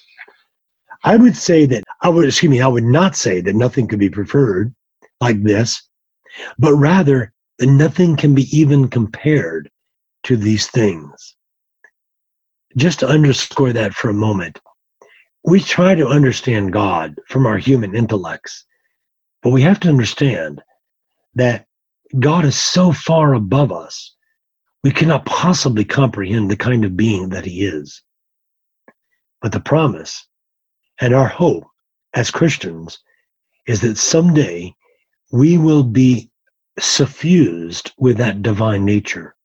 I 1.03 1.17
would 1.17 1.37
say 1.37 1.67
that 1.67 1.85
I 2.03 2.09
would, 2.09 2.27
excuse 2.27 2.51
me, 2.51 2.61
I 2.61 2.69
would 2.69 2.85
not 2.85 3.17
say 3.17 3.41
that 3.41 3.55
nothing 3.55 3.89
could 3.89 3.99
be 3.99 4.11
preferred 4.11 4.75
like 5.21 5.43
this, 5.43 5.89
but 6.59 6.75
rather 6.75 7.33
that 7.59 7.67
nothing 7.67 8.17
can 8.17 8.35
be 8.35 8.47
even 8.57 8.89
compared 8.89 9.71
to 10.25 10.37
these 10.37 10.67
things. 10.69 11.37
Just 12.77 13.01
to 13.01 13.09
underscore 13.09 13.73
that 13.73 13.95
for 13.95 14.11
a 14.11 14.15
moment, 14.15 14.61
we 15.45 15.61
try 15.61 15.95
to 15.95 16.07
understand 16.07 16.73
God 16.73 17.19
from 17.29 17.47
our 17.47 17.59
human 17.59 17.95
intellects, 17.95 18.65
but 19.43 19.51
we 19.51 19.63
have 19.63 19.81
to 19.81 19.89
understand 19.89 20.63
that 21.35 21.67
God 22.19 22.45
is 22.45 22.59
so 22.59 22.93
far 22.93 23.35
above 23.35 23.73
us, 23.73 24.15
we 24.83 24.91
cannot 24.91 25.27
possibly 25.27 25.85
comprehend 25.85 26.51
the 26.51 26.57
kind 26.57 26.85
of 26.85 26.97
being 26.97 27.29
that 27.31 27.45
He 27.45 27.65
is. 27.65 28.03
But 29.41 29.53
the 29.53 29.61
promise 29.61 30.27
and 31.01 31.15
our 31.15 31.29
hope 31.29 31.65
as 32.15 32.31
Christians 32.31 32.99
is 33.67 33.81
that 33.81 33.99
someday 33.99 34.75
we 35.33 35.57
will 35.57 35.85
be 35.85 36.31
suffused 36.79 37.93
with 37.99 38.17
that 38.17 38.43
divine 38.43 38.85
nature. 38.85 39.37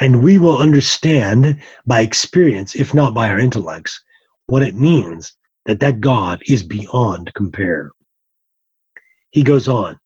And 0.00 0.22
we 0.22 0.38
will 0.38 0.58
understand 0.58 1.60
by 1.86 2.02
experience, 2.02 2.76
if 2.76 2.94
not 2.94 3.14
by 3.14 3.28
our 3.28 3.38
intellects, 3.38 4.00
what 4.48 4.62
it 4.62 4.74
means 4.74 5.34
that 5.66 5.80
that 5.80 6.00
God 6.00 6.42
is 6.46 6.62
beyond 6.62 7.32
compare. 7.34 7.92
He 9.30 9.42
goes 9.42 9.68
on, 9.68 9.98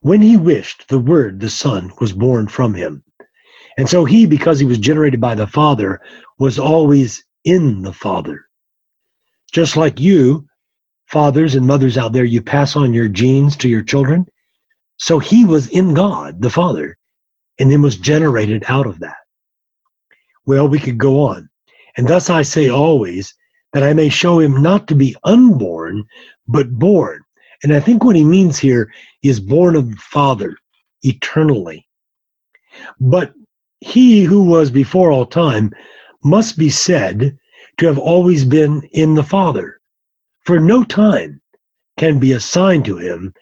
when 0.00 0.22
he 0.22 0.36
wished, 0.36 0.88
the 0.88 1.00
Word, 1.00 1.40
the 1.40 1.50
Son, 1.50 1.92
was 2.00 2.12
born 2.12 2.48
from 2.48 2.74
him. 2.74 3.02
And 3.76 3.88
so 3.88 4.04
he, 4.04 4.24
because 4.24 4.60
he 4.60 4.66
was 4.66 4.78
generated 4.78 5.20
by 5.20 5.34
the 5.34 5.48
Father, 5.48 6.00
was 6.38 6.58
always 6.58 7.24
in 7.44 7.82
the 7.82 7.92
Father. 7.92 8.46
Just 9.52 9.76
like 9.76 10.00
you, 10.00 10.46
fathers 11.08 11.56
and 11.56 11.66
mothers 11.66 11.98
out 11.98 12.12
there, 12.12 12.24
you 12.24 12.40
pass 12.40 12.76
on 12.76 12.94
your 12.94 13.08
genes 13.08 13.56
to 13.56 13.68
your 13.68 13.82
children. 13.82 14.26
So 14.98 15.18
he 15.18 15.44
was 15.44 15.68
in 15.68 15.94
God, 15.94 16.40
the 16.40 16.50
Father, 16.50 16.96
and 17.58 17.70
then 17.70 17.82
was 17.82 17.96
generated 17.96 18.64
out 18.68 18.86
of 18.86 19.00
that. 19.00 19.16
Well, 20.46 20.68
we 20.68 20.78
could 20.78 20.98
go 20.98 21.26
on. 21.26 21.48
And 21.96 22.06
thus 22.06 22.30
I 22.30 22.42
say 22.42 22.70
always 22.70 23.34
that 23.72 23.82
I 23.82 23.92
may 23.92 24.08
show 24.08 24.38
him 24.38 24.62
not 24.62 24.86
to 24.88 24.94
be 24.94 25.16
unborn, 25.24 26.04
but 26.48 26.78
born. 26.78 27.22
And 27.62 27.72
I 27.72 27.80
think 27.80 28.04
what 28.04 28.16
he 28.16 28.24
means 28.24 28.58
here 28.58 28.92
is 29.22 29.40
born 29.40 29.76
of 29.76 29.90
the 29.90 29.96
Father 29.96 30.56
eternally. 31.02 31.86
But 33.00 33.32
he 33.80 34.24
who 34.24 34.44
was 34.44 34.70
before 34.70 35.10
all 35.10 35.26
time 35.26 35.72
must 36.22 36.58
be 36.58 36.70
said 36.70 37.38
to 37.78 37.86
have 37.86 37.98
always 37.98 38.44
been 38.44 38.82
in 38.92 39.14
the 39.14 39.22
Father. 39.22 39.80
For 40.44 40.60
no 40.60 40.84
time 40.84 41.40
can 41.98 42.18
be 42.18 42.32
assigned 42.32 42.84
to 42.86 42.98
him 42.98 43.34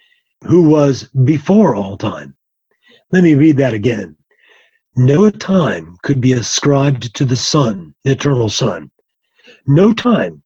who 0.43 0.69
was 0.69 1.05
before 1.25 1.75
all 1.75 1.97
time. 1.97 2.37
Let 3.13 3.25
me 3.25 3.35
read 3.35 3.57
that 3.59 3.75
again. 3.75 4.17
No 4.97 5.31
time 5.31 5.97
could 6.03 6.21
be 6.21 6.33
ascribed 6.33 7.15
to 7.17 7.25
the 7.25 7.37
Son, 7.37 7.95
the 8.05 8.13
eternal 8.13 8.49
Son. 8.49 8.91
No 9.67 9.93
time 9.93 10.43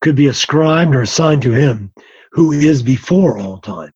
could 0.00 0.16
be 0.16 0.26
ascribed 0.26 0.94
or 0.94 1.02
assigned 1.02 1.42
to 1.42 1.52
him 1.52 1.92
who 2.32 2.52
is 2.52 2.82
before 2.82 3.38
all 3.38 3.58
time. 3.58 3.92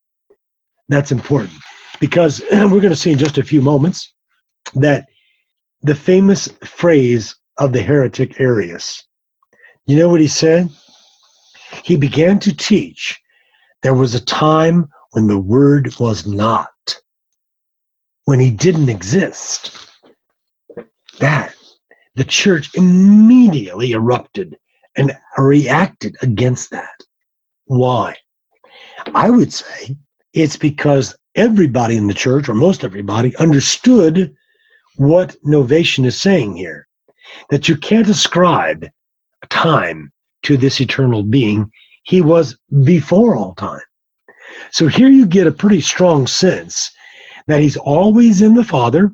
That's 0.89 1.13
important 1.13 1.59
because 2.01 2.43
we're 2.53 2.69
going 2.69 2.91
to 2.91 2.97
see 2.97 3.13
in 3.13 3.19
just 3.19 3.39
a 3.39 3.45
few 3.45 3.61
moments 3.61 4.13
that 4.75 5.07
the 5.83 5.95
famous 5.95 6.49
phrase 6.65 7.35
of 7.59 7.73
the 7.73 7.83
heretic 7.83 8.41
Arius 8.41 9.09
you 9.89 9.97
know 9.97 10.11
what 10.11 10.21
he 10.21 10.29
said? 10.29 10.69
He 11.83 11.97
began 11.97 12.39
to 12.41 12.55
teach 12.55 13.19
there 13.83 13.95
was 13.95 14.15
a 14.15 14.23
time 14.23 14.91
when 15.13 15.29
the 15.29 15.39
word 15.39 15.99
was 15.99 16.27
not, 16.27 17.01
when 18.27 18.39
he 18.39 18.51
didn't 18.51 18.91
exist. 18.91 19.91
That 21.21 21.55
the 22.19 22.25
church 22.25 22.75
immediately 22.75 23.93
erupted 23.93 24.59
and 24.97 25.17
reacted 25.37 26.17
against 26.21 26.71
that. 26.71 27.05
Why? 27.67 28.17
I 29.15 29.31
would 29.31 29.53
say 29.53 29.97
it's 30.33 30.57
because 30.57 31.17
everybody 31.37 31.97
in 31.97 32.09
the 32.09 32.15
church, 32.15 32.49
or 32.49 32.55
most 32.55 32.83
everybody, 32.83 33.37
understood 33.37 34.35
what 34.97 35.37
Novatian 35.45 36.05
is 36.07 36.21
saying 36.21 36.57
here. 36.57 36.89
That 37.51 37.69
you 37.69 37.77
can't 37.77 38.09
ascribe 38.09 38.85
time 39.49 40.13
to 40.43 40.57
this 40.57 40.81
eternal 40.81 41.23
being. 41.23 41.71
He 42.03 42.21
was 42.21 42.59
before 42.83 43.37
all 43.37 43.55
time. 43.55 43.81
So 44.73 44.89
here 44.89 45.09
you 45.09 45.25
get 45.25 45.47
a 45.47 45.53
pretty 45.53 45.81
strong 45.81 46.27
sense 46.27 46.91
that 47.47 47.61
he's 47.61 47.77
always 47.77 48.43
in 48.43 48.55
the 48.55 48.65
Father, 48.65 49.13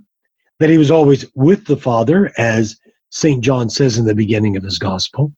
that 0.58 0.70
he 0.70 0.78
was 0.78 0.90
always 0.90 1.26
with 1.34 1.66
the 1.66 1.76
Father, 1.76 2.32
as 2.38 2.78
St. 3.14 3.42
John 3.42 3.70
says 3.70 3.98
in 3.98 4.04
the 4.04 4.14
beginning 4.14 4.56
of 4.56 4.62
his 4.62 4.78
gospel, 4.78 5.32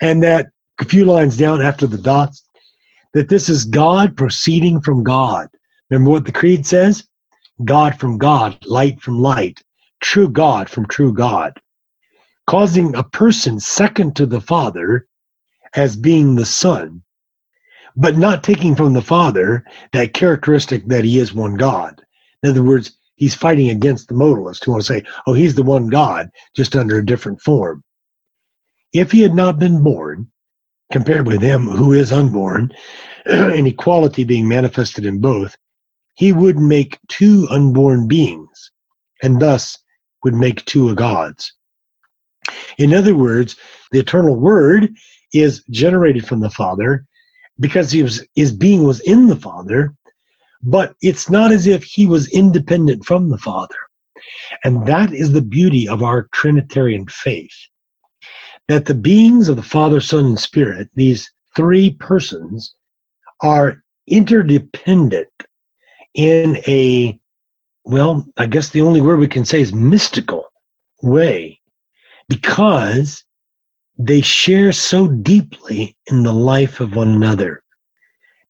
and 0.00 0.22
that 0.22 0.50
a 0.80 0.84
few 0.84 1.04
lines 1.04 1.36
down 1.36 1.60
after 1.60 1.86
the 1.86 1.98
dots, 1.98 2.44
that 3.12 3.28
this 3.28 3.48
is 3.48 3.64
God 3.64 4.16
proceeding 4.16 4.80
from 4.80 5.02
God. 5.02 5.48
Remember 5.90 6.10
what 6.10 6.24
the 6.24 6.32
Creed 6.32 6.66
says? 6.66 7.06
God 7.64 7.98
from 7.98 8.18
God, 8.18 8.56
light 8.64 9.00
from 9.00 9.20
light, 9.20 9.62
true 10.00 10.28
God 10.28 10.68
from 10.68 10.86
true 10.86 11.12
God 11.12 11.60
causing 12.50 12.92
a 12.96 13.04
person 13.04 13.60
second 13.60 14.16
to 14.16 14.26
the 14.26 14.40
Father 14.40 15.06
as 15.74 15.94
being 15.94 16.34
the 16.34 16.44
Son, 16.44 17.00
but 17.94 18.18
not 18.18 18.42
taking 18.42 18.74
from 18.74 18.92
the 18.92 19.00
Father 19.00 19.64
that 19.92 20.14
characteristic 20.14 20.84
that 20.88 21.04
he 21.04 21.20
is 21.20 21.32
one 21.32 21.54
God. 21.54 22.02
In 22.42 22.50
other 22.50 22.64
words, 22.64 22.98
he's 23.20 23.34
fighting 23.34 23.68
against 23.68 24.08
the 24.08 24.14
modalists 24.14 24.64
who 24.64 24.72
want 24.72 24.82
to 24.82 24.92
say, 24.92 25.04
oh, 25.26 25.34
he's 25.34 25.54
the 25.54 25.62
one 25.62 25.88
God, 25.88 26.30
just 26.56 26.74
under 26.74 26.98
a 26.98 27.06
different 27.06 27.40
form. 27.40 27.84
If 28.92 29.12
he 29.12 29.20
had 29.20 29.34
not 29.34 29.58
been 29.58 29.84
born, 29.84 30.32
compared 30.90 31.26
with 31.26 31.42
him 31.42 31.68
who 31.68 31.92
is 31.92 32.12
unborn, 32.12 32.72
and 33.26 33.66
equality 33.66 34.24
being 34.24 34.48
manifested 34.48 35.04
in 35.04 35.20
both, 35.20 35.54
he 36.14 36.32
would 36.32 36.58
make 36.58 36.98
two 37.08 37.46
unborn 37.50 38.08
beings, 38.08 38.72
and 39.22 39.40
thus 39.40 39.78
would 40.24 40.34
make 40.34 40.64
two 40.64 40.92
gods. 40.94 41.52
In 42.78 42.94
other 42.94 43.14
words, 43.14 43.56
the 43.92 44.00
eternal 44.00 44.34
word 44.34 44.94
is 45.34 45.62
generated 45.70 46.26
from 46.26 46.40
the 46.40 46.50
Father 46.50 47.06
because 47.60 47.94
was, 47.94 48.26
his 48.34 48.50
being 48.50 48.84
was 48.84 49.00
in 49.00 49.26
the 49.26 49.36
Father, 49.36 49.94
but 50.62 50.94
it's 51.00 51.30
not 51.30 51.52
as 51.52 51.66
if 51.66 51.82
he 51.82 52.06
was 52.06 52.28
independent 52.28 53.04
from 53.04 53.30
the 53.30 53.38
Father. 53.38 53.76
And 54.64 54.86
that 54.86 55.12
is 55.12 55.32
the 55.32 55.42
beauty 55.42 55.88
of 55.88 56.02
our 56.02 56.28
Trinitarian 56.32 57.06
faith. 57.06 57.54
That 58.68 58.84
the 58.84 58.94
beings 58.94 59.48
of 59.48 59.56
the 59.56 59.62
Father, 59.62 60.00
Son, 60.00 60.26
and 60.26 60.38
Spirit, 60.38 60.88
these 60.94 61.30
three 61.56 61.90
persons, 61.90 62.74
are 63.42 63.82
interdependent 64.06 65.28
in 66.14 66.58
a, 66.66 67.18
well, 67.84 68.26
I 68.36 68.46
guess 68.46 68.68
the 68.68 68.82
only 68.82 69.00
word 69.00 69.18
we 69.18 69.28
can 69.28 69.44
say 69.44 69.60
is 69.60 69.72
mystical 69.72 70.44
way 71.02 71.58
because 72.28 73.24
they 73.98 74.20
share 74.20 74.72
so 74.72 75.08
deeply 75.08 75.96
in 76.06 76.22
the 76.22 76.32
life 76.32 76.80
of 76.80 76.96
one 76.96 77.08
another. 77.08 77.62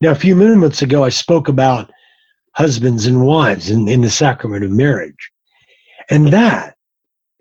Now, 0.01 0.11
a 0.11 0.17
few 0.17 0.35
minutes 0.35 0.83
ago, 0.83 1.05
I 1.05 1.09
spoke 1.11 1.49
about 1.49 1.91
husbands 2.53 3.07
and 3.07 3.25
wives 3.25 3.71
in, 3.71 3.89
in 3.89 4.01
the 4.01 4.11
sacrament 4.11 4.65
of 4.65 4.71
marriage. 4.71 5.31
And 6.11 6.29
that 6.29 6.77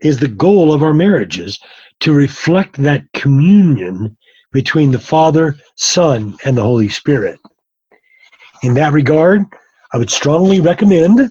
is 0.02 0.20
the 0.20 0.28
goal 0.28 0.74
of 0.74 0.84
our 0.84 0.94
marriages 0.94 1.60
to 2.02 2.14
reflect 2.14 2.78
that 2.78 3.12
communion 3.14 4.16
between 4.52 4.92
the 4.92 5.00
Father, 5.00 5.56
Son, 5.76 6.38
and 6.46 6.58
the 6.58 6.64
Holy 6.64 6.90
Spirit. 6.90 7.40
In 8.64 8.74
that 8.76 8.94
regard, 8.94 9.46
I 9.94 9.98
would 9.98 10.10
strongly 10.10 10.60
recommend 10.60 11.30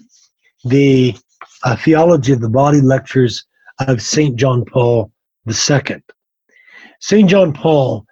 the 0.65 1.15
uh, 1.63 1.75
Theology 1.75 2.33
of 2.33 2.41
the 2.41 2.49
Body 2.49 2.81
lectures 2.81 3.45
of 3.87 4.01
St. 4.01 4.35
John 4.35 4.65
Paul 4.65 5.11
II. 5.47 6.03
St. 6.99 7.29
John 7.29 7.53
Paul 7.53 8.05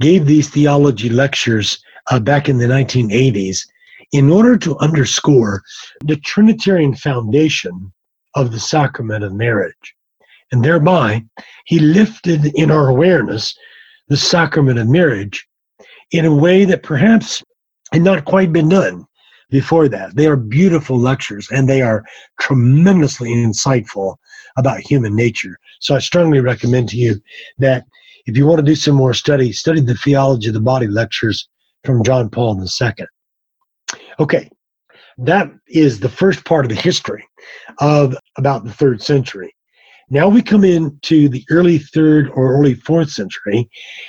gave 0.00 0.26
these 0.26 0.48
theology 0.48 1.10
lectures 1.10 1.82
uh, 2.10 2.18
back 2.18 2.48
in 2.48 2.58
the 2.58 2.66
1980s 2.66 3.66
in 4.12 4.30
order 4.30 4.56
to 4.58 4.78
underscore 4.78 5.62
the 6.04 6.16
Trinitarian 6.16 6.94
foundation 6.94 7.92
of 8.34 8.52
the 8.52 8.60
sacrament 8.60 9.24
of 9.24 9.32
marriage. 9.32 9.94
And 10.52 10.64
thereby, 10.64 11.24
he 11.66 11.78
lifted 11.78 12.46
in 12.56 12.70
our 12.70 12.88
awareness 12.88 13.54
the 14.08 14.16
sacrament 14.16 14.78
of 14.78 14.88
marriage 14.88 15.46
in 16.10 16.24
a 16.24 16.34
way 16.34 16.64
that 16.64 16.82
perhaps 16.82 17.42
had 17.92 18.02
not 18.02 18.24
quite 18.24 18.52
been 18.52 18.68
done 18.68 19.04
before 19.50 19.88
that. 19.88 20.16
They 20.16 20.26
are 20.26 20.36
beautiful 20.36 20.98
lectures 20.98 21.48
and 21.50 21.68
they 21.68 21.82
are 21.82 22.04
tremendously 22.40 23.30
insightful 23.30 24.16
about 24.56 24.80
human 24.80 25.14
nature. 25.14 25.56
So 25.80 25.94
I 25.94 26.00
strongly 26.00 26.40
recommend 26.40 26.88
to 26.90 26.96
you 26.96 27.20
that 27.58 27.84
If 28.26 28.36
you 28.36 28.46
want 28.46 28.58
to 28.58 28.64
do 28.64 28.76
some 28.76 28.94
more 28.94 29.14
study, 29.14 29.52
study 29.52 29.80
the 29.80 29.94
Theology 29.94 30.48
of 30.48 30.54
the 30.54 30.60
Body 30.60 30.86
lectures 30.86 31.48
from 31.84 32.04
John 32.04 32.28
Paul 32.28 32.60
II. 32.60 33.06
Okay, 34.20 34.50
that 35.16 35.50
is 35.66 35.98
the 35.98 36.08
first 36.08 36.44
part 36.44 36.66
of 36.66 36.68
the 36.68 36.80
history 36.80 37.26
of 37.78 38.14
about 38.36 38.64
the 38.64 38.72
third 38.72 39.02
century. 39.02 39.54
Now 40.10 40.28
we 40.28 40.42
come 40.42 40.62
into 40.62 41.28
the 41.28 41.44
early 41.50 41.78
third 41.78 42.28
or 42.30 42.54
early 42.54 42.74
fourth 42.74 43.10
century. 43.10 43.68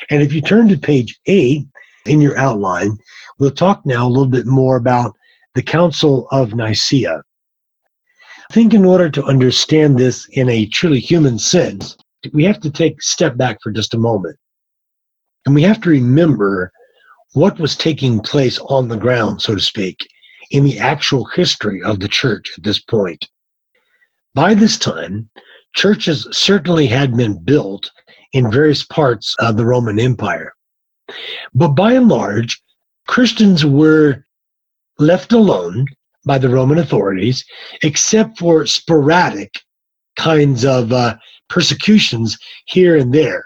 And 0.10 0.22
if 0.22 0.34
you 0.34 0.42
turn 0.42 0.68
to 0.68 0.78
page 0.78 1.18
eight 1.28 1.66
in 2.06 2.20
your 2.20 2.38
outline, 2.38 2.98
we'll 3.40 3.52
talk 3.52 3.86
now 3.86 4.06
a 4.06 4.10
little 4.10 4.28
bit 4.28 4.48
more 4.48 4.76
about 4.76 5.16
the 5.56 5.62
Council 5.62 6.28
of 6.32 6.56
Nicaea. 6.56 7.22
I 8.50 8.54
think 8.54 8.74
in 8.74 8.84
order 8.84 9.10
to 9.12 9.24
understand 9.24 9.98
this 9.98 10.28
in 10.32 10.50
a 10.50 10.66
truly 10.66 11.00
human 11.00 11.40
sense, 11.40 11.96
we 12.34 12.44
have 12.44 12.60
to 12.62 12.70
take 12.70 12.94
a 12.94 13.02
step 13.02 13.38
back 13.38 13.60
for 13.64 13.72
just 13.72 13.94
a 13.94 13.98
moment. 13.98 14.38
And 15.46 15.56
we 15.56 15.62
have 15.62 15.80
to 15.82 15.90
remember 15.90 16.72
what 17.34 17.60
was 17.60 17.76
taking 17.76 18.20
place 18.20 18.60
on 18.60 18.88
the 18.88 18.98
ground, 18.98 19.42
so 19.42 19.56
to 19.56 19.62
speak, 19.62 20.08
in 20.52 20.64
the 20.64 20.80
actual 20.80 21.26
history 21.26 21.82
of 21.84 22.00
the 22.00 22.08
church 22.08 22.52
at 22.58 22.64
this 22.64 22.80
point. 22.80 23.28
By 24.34 24.54
this 24.54 24.78
time, 24.78 25.30
churches 25.74 26.28
certainly 26.32 26.88
had 26.88 27.16
been 27.16 27.42
built 27.44 27.90
in 28.34 28.52
various 28.52 28.84
parts 28.84 29.36
of 29.40 29.58
the 29.58 29.66
Roman 29.66 30.00
Empire. 30.00 30.54
But 31.54 31.70
by 31.70 31.94
and 31.94 32.08
large, 32.08 32.62
Christians 33.08 33.66
were 33.66 34.26
left 35.00 35.34
alone 35.34 35.88
by 36.26 36.38
the 36.38 36.50
Roman 36.50 36.78
authorities, 36.78 37.44
except 37.84 38.38
for 38.38 38.66
sporadic 38.66 39.62
kinds 40.16 40.64
of 40.64 40.92
uh, 40.94 41.18
persecutions 41.50 42.38
here 42.66 42.96
and 42.96 43.14
there. 43.14 43.44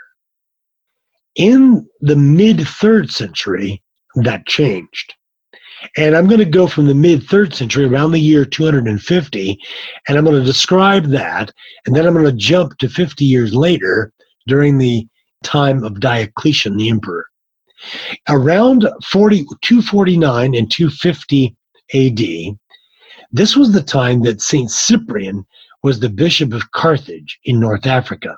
In 1.36 1.88
the 2.02 2.16
mid 2.16 2.66
third 2.68 3.12
century, 3.12 3.82
that 4.16 4.46
changed. 4.46 5.14
And 5.98 6.16
I'm 6.16 6.28
going 6.28 6.40
to 6.40 6.46
go 6.46 6.68
from 6.68 6.88
the 6.88 6.96
mid 6.96 7.24
third 7.24 7.54
century, 7.54 7.86
around 7.86 8.12
the 8.12 8.20
year 8.20 8.46
250, 8.46 9.60
and 10.08 10.18
I'm 10.18 10.24
going 10.24 10.40
to 10.40 10.46
describe 10.46 11.08
that. 11.08 11.52
And 11.86 11.96
then 11.96 12.08
I'm 12.08 12.14
going 12.14 12.26
to 12.26 12.32
jump 12.32 12.78
to 12.78 12.90
50 12.90 13.26
years 13.26 13.54
later 13.54 14.14
during 14.48 14.78
the 14.78 15.08
time 15.44 15.84
of 15.84 16.00
Diocletian, 16.00 16.78
the 16.78 16.90
emperor. 16.90 17.26
Around 18.30 18.88
40, 19.06 19.46
249 19.62 20.56
and 20.56 20.72
250 20.72 21.56
AD, 21.94 22.58
this 23.32 23.56
was 23.56 23.74
the 23.74 23.84
time 23.84 24.22
that 24.22 24.42
St. 24.42 24.72
Cyprian 24.72 25.46
was 25.84 26.00
the 26.00 26.10
bishop 26.10 26.54
of 26.54 26.72
Carthage 26.72 27.38
in 27.44 27.60
North 27.60 27.86
Africa. 27.86 28.38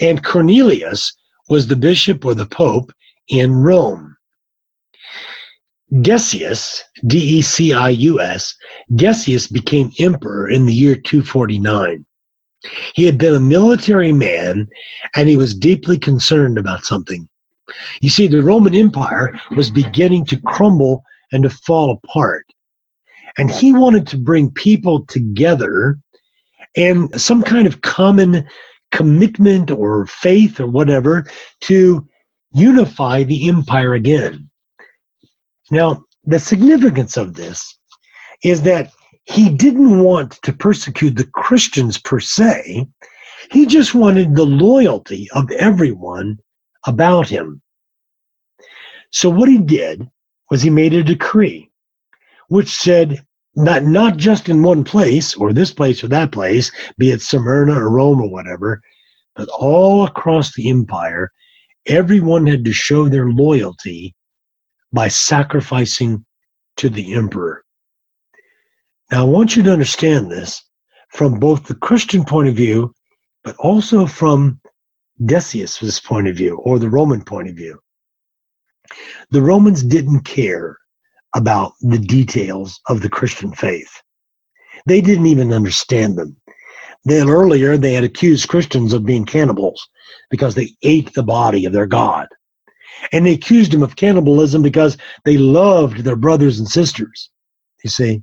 And 0.00 0.24
Cornelius 0.24 1.14
was 1.48 1.66
the 1.66 1.76
bishop 1.76 2.24
or 2.24 2.34
the 2.34 2.46
pope 2.46 2.92
in 3.28 3.52
Rome. 3.54 4.16
Decius, 6.02 6.84
D 7.06 7.18
E 7.38 7.42
C 7.42 7.72
I 7.72 7.88
U 7.88 8.20
S, 8.20 8.54
Decius 8.94 9.46
became 9.46 9.90
emperor 9.98 10.50
in 10.50 10.66
the 10.66 10.74
year 10.74 10.94
249. 10.94 12.04
He 12.94 13.04
had 13.04 13.16
been 13.16 13.34
a 13.34 13.40
military 13.40 14.12
man 14.12 14.68
and 15.14 15.28
he 15.28 15.36
was 15.36 15.54
deeply 15.54 15.98
concerned 15.98 16.58
about 16.58 16.84
something. 16.84 17.28
You 18.00 18.10
see, 18.10 18.26
the 18.26 18.42
Roman 18.42 18.74
Empire 18.74 19.38
was 19.56 19.70
beginning 19.70 20.26
to 20.26 20.40
crumble 20.42 21.04
and 21.32 21.42
to 21.42 21.50
fall 21.50 21.92
apart. 21.92 22.46
And 23.38 23.50
he 23.50 23.72
wanted 23.72 24.06
to 24.08 24.18
bring 24.18 24.50
people 24.50 25.06
together 25.06 25.98
and 26.76 27.20
some 27.20 27.42
kind 27.42 27.66
of 27.66 27.80
common 27.80 28.46
commitment 28.92 29.70
or 29.70 30.06
faith 30.06 30.60
or 30.60 30.66
whatever 30.66 31.26
to 31.62 32.06
unify 32.52 33.22
the 33.22 33.48
empire 33.48 33.94
again. 33.94 34.48
Now, 35.70 36.04
the 36.24 36.38
significance 36.38 37.16
of 37.16 37.34
this 37.34 37.78
is 38.42 38.62
that 38.62 38.92
he 39.24 39.50
didn't 39.50 40.02
want 40.02 40.32
to 40.42 40.52
persecute 40.52 41.16
the 41.16 41.26
Christians 41.26 41.98
per 41.98 42.20
se. 42.20 42.86
He 43.50 43.66
just 43.66 43.94
wanted 43.94 44.34
the 44.34 44.46
loyalty 44.46 45.28
of 45.32 45.50
everyone 45.52 46.38
about 46.86 47.28
him. 47.28 47.60
So, 49.10 49.28
what 49.28 49.48
he 49.48 49.58
did 49.58 50.08
was 50.50 50.62
he 50.62 50.70
made 50.70 50.94
a 50.94 51.02
decree 51.02 51.68
which 52.48 52.68
said 52.68 53.24
not, 53.56 53.84
not 53.84 54.16
just 54.16 54.48
in 54.48 54.62
one 54.62 54.84
place 54.84 55.34
or 55.34 55.52
this 55.52 55.72
place 55.72 56.02
or 56.04 56.08
that 56.08 56.32
place, 56.32 56.70
be 56.96 57.10
it 57.10 57.22
Smyrna 57.22 57.74
or 57.74 57.90
Rome 57.90 58.20
or 58.20 58.30
whatever, 58.30 58.80
but 59.34 59.48
all 59.48 60.04
across 60.04 60.54
the 60.54 60.68
empire, 60.68 61.32
everyone 61.86 62.46
had 62.46 62.64
to 62.64 62.72
show 62.72 63.08
their 63.08 63.30
loyalty 63.30 64.14
by 64.92 65.08
sacrificing 65.08 66.24
to 66.76 66.88
the 66.88 67.14
emperor. 67.14 67.64
Now, 69.10 69.22
I 69.22 69.24
want 69.24 69.56
you 69.56 69.62
to 69.62 69.72
understand 69.72 70.30
this 70.30 70.62
from 71.10 71.40
both 71.40 71.66
the 71.66 71.74
Christian 71.74 72.24
point 72.24 72.48
of 72.48 72.54
view, 72.54 72.94
but 73.42 73.56
also 73.56 74.06
from 74.06 74.60
Decius' 75.24 76.00
point 76.00 76.28
of 76.28 76.36
view 76.36 76.58
or 76.58 76.78
the 76.78 76.90
Roman 76.90 77.24
point 77.24 77.48
of 77.48 77.56
view. 77.56 77.80
The 79.30 79.42
Romans 79.42 79.82
didn't 79.82 80.20
care 80.20 80.78
about 81.34 81.72
the 81.80 81.98
details 81.98 82.80
of 82.88 83.00
the 83.02 83.08
Christian 83.08 83.52
faith. 83.52 83.90
They 84.86 85.00
didn't 85.00 85.26
even 85.26 85.52
understand 85.52 86.16
them. 86.16 86.36
Then 87.04 87.28
earlier, 87.28 87.76
they 87.76 87.94
had 87.94 88.04
accused 88.04 88.48
Christians 88.48 88.92
of 88.92 89.04
being 89.04 89.24
cannibals 89.24 89.88
because 90.30 90.54
they 90.54 90.74
ate 90.82 91.12
the 91.14 91.22
body 91.22 91.64
of 91.64 91.72
their 91.72 91.86
God. 91.86 92.28
And 93.12 93.24
they 93.24 93.34
accused 93.34 93.72
them 93.72 93.82
of 93.82 93.96
cannibalism 93.96 94.62
because 94.62 94.96
they 95.24 95.36
loved 95.36 95.98
their 95.98 96.16
brothers 96.16 96.58
and 96.58 96.68
sisters. 96.68 97.30
You 97.84 97.90
see, 97.90 98.22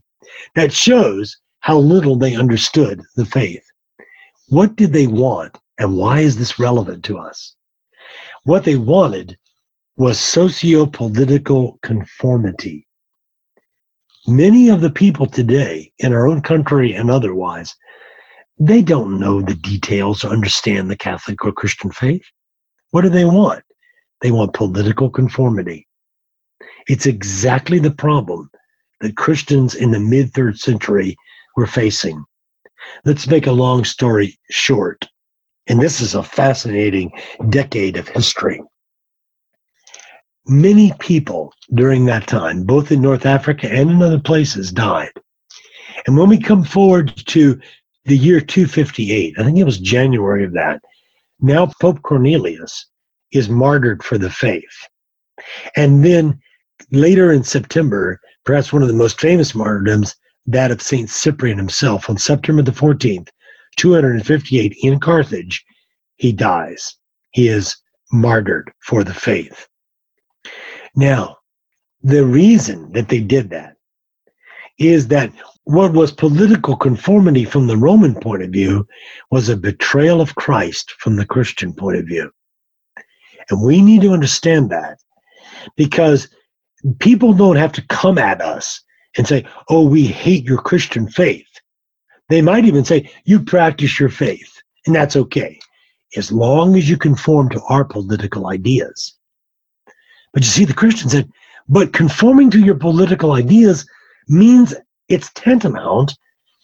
that 0.56 0.74
shows 0.74 1.38
how 1.62 1.78
little 1.78 2.16
they 2.16 2.36
understood 2.36 3.02
the 3.16 3.26
faith. 3.26 3.64
What 4.50 4.76
did 4.76 4.94
they 4.94 5.08
want, 5.08 5.58
and 5.80 5.98
why 5.98 6.20
is 6.20 6.38
this 6.38 6.60
relevant 6.60 7.04
to 7.06 7.18
us? 7.18 7.56
What 8.44 8.64
they 8.64 8.76
wanted 8.76 9.38
was 9.98 10.20
socio 10.20 10.86
political 10.86 11.80
conformity. 11.82 12.85
Many 14.28 14.70
of 14.70 14.82
the 14.82 14.90
people 14.90 15.28
today 15.28 15.92
in 16.00 16.12
our 16.12 16.28
own 16.28 16.42
country 16.42 16.94
and 16.94 17.12
otherwise, 17.12 17.76
they 18.58 18.82
don't 18.82 19.20
know 19.20 19.40
the 19.40 19.54
details 19.54 20.24
or 20.24 20.30
understand 20.30 20.90
the 20.90 20.96
Catholic 20.96 21.46
or 21.46 21.52
Christian 21.52 21.92
faith. 21.92 22.26
What 22.90 23.02
do 23.02 23.10
they 23.10 23.26
want? 23.26 23.64
They 24.22 24.32
want 24.32 24.54
political 24.54 25.12
conformity. 25.12 25.88
It's 26.88 27.06
exactly 27.06 27.78
the 27.78 27.92
problem 27.92 28.50
that 29.02 29.16
Christians 29.16 29.76
in 29.76 29.92
the 29.92 30.00
mid 30.00 30.34
third 30.34 30.58
century 30.58 31.16
were 31.56 31.68
facing. 31.68 32.26
Let's 33.04 33.28
make 33.28 33.46
a 33.46 33.52
long 33.52 33.84
story 33.84 34.40
short. 34.50 35.08
And 35.68 35.80
this 35.80 36.02
is 36.02 36.16
a 36.16 36.24
fascinating 36.24 37.12
decade 37.50 37.96
of 37.96 38.08
history. 38.08 38.60
Many 40.48 40.94
people 41.00 41.54
during 41.74 42.06
that 42.06 42.28
time, 42.28 42.64
both 42.64 42.92
in 42.92 43.02
North 43.02 43.26
Africa 43.26 43.72
and 43.72 43.90
in 43.90 44.02
other 44.02 44.20
places, 44.20 44.72
died. 44.72 45.12
And 46.06 46.18
when 46.18 46.30
we 46.30 46.40
come 46.40 46.64
forward 46.64 47.16
to 47.28 47.60
the 48.06 48.18
year 48.18 48.40
258, 48.40 49.36
I 49.38 49.44
think 49.44 49.58
it 49.58 49.64
was 49.64 49.80
January 49.80 50.44
of 50.44 50.54
that, 50.54 50.82
now 51.40 51.72
Pope 51.82 52.02
Cornelius 52.04 52.86
is 53.32 53.50
martyred 53.50 54.04
for 54.04 54.18
the 54.18 54.30
faith. 54.30 54.88
And 55.76 56.06
then 56.06 56.40
later 56.92 57.32
in 57.32 57.44
September, 57.44 58.20
perhaps 58.44 58.72
one 58.72 58.82
of 58.82 58.88
the 58.88 58.94
most 58.94 59.20
famous 59.20 59.56
martyrdoms, 59.56 60.16
that 60.46 60.72
of 60.72 60.82
St. 60.82 61.10
Cyprian 61.10 61.58
himself, 61.58 62.10
on 62.10 62.18
September 62.18 62.62
the 62.62 62.72
14th, 62.72 63.30
258 63.78 64.76
in 64.84 65.00
Carthage, 65.00 65.66
he 66.18 66.32
dies. 66.32 66.96
He 67.32 67.48
is 67.48 67.76
martyred 68.12 68.72
for 68.80 69.04
the 69.04 69.14
faith. 69.14 69.68
Now, 70.96 71.38
the 72.02 72.26
reason 72.26 72.92
that 72.94 73.10
they 73.10 73.20
did 73.20 73.50
that 73.50 73.76
is 74.78 75.08
that 75.08 75.32
what 75.64 75.94
was 75.94 76.12
political 76.12 76.76
conformity 76.78 77.44
from 77.44 77.68
the 77.68 77.78
Roman 77.78 78.14
point 78.16 78.44
of 78.44 78.52
view 78.52 78.88
was 79.32 79.50
a 79.50 79.58
betrayal 79.58 80.22
of 80.22 80.36
Christ 80.36 80.92
from 81.00 81.16
the 81.16 81.26
Christian 81.26 81.74
point 81.74 81.98
of 81.98 82.06
view. 82.06 82.32
And 83.50 83.64
we 83.64 83.82
need 83.82 84.02
to 84.02 84.14
understand 84.14 84.70
that 84.70 85.00
because 85.76 86.30
people 87.00 87.34
don't 87.34 87.56
have 87.56 87.72
to 87.74 87.88
come 87.88 88.18
at 88.18 88.42
us 88.42 88.82
and 89.18 89.28
say, 89.28 89.46
oh, 89.70 89.88
we 89.88 90.06
hate 90.06 90.44
your 90.44 90.62
Christian 90.62 91.08
faith. 91.08 91.48
They 92.30 92.42
might 92.42 92.66
even 92.66 92.86
say, 92.86 93.10
you 93.26 93.40
practice 93.40 94.00
your 94.00 94.10
faith, 94.10 94.52
and 94.86 94.96
that's 94.96 95.16
okay, 95.16 95.60
as 96.18 96.32
long 96.32 96.76
as 96.76 96.90
you 96.90 96.98
conform 96.98 97.50
to 97.50 97.62
our 97.70 97.86
political 97.86 98.48
ideas. 98.48 99.16
But 100.36 100.44
you 100.44 100.50
see, 100.50 100.66
the 100.66 100.74
Christian 100.74 101.10
said, 101.10 101.32
but 101.70 101.94
conforming 101.94 102.52
to 102.52 102.60
your 102.60 102.76
political 102.76 103.32
ideas 103.32 103.88
means 104.28 104.76
it's 105.08 105.32
tantamount 105.34 106.18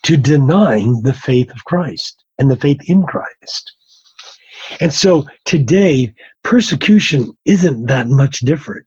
to 0.03 0.17
denying 0.17 1.03
the 1.03 1.13
faith 1.13 1.49
of 1.51 1.63
Christ 1.63 2.21
and 2.37 2.51
the 2.51 2.57
faith 2.57 2.81
in 2.89 3.03
Christ. 3.03 3.71
And 4.81 4.93
so 4.93 5.25
today, 5.45 6.13
persecution 6.43 7.31
isn't 7.45 7.85
that 7.85 8.09
much 8.09 8.39
different. 8.41 8.85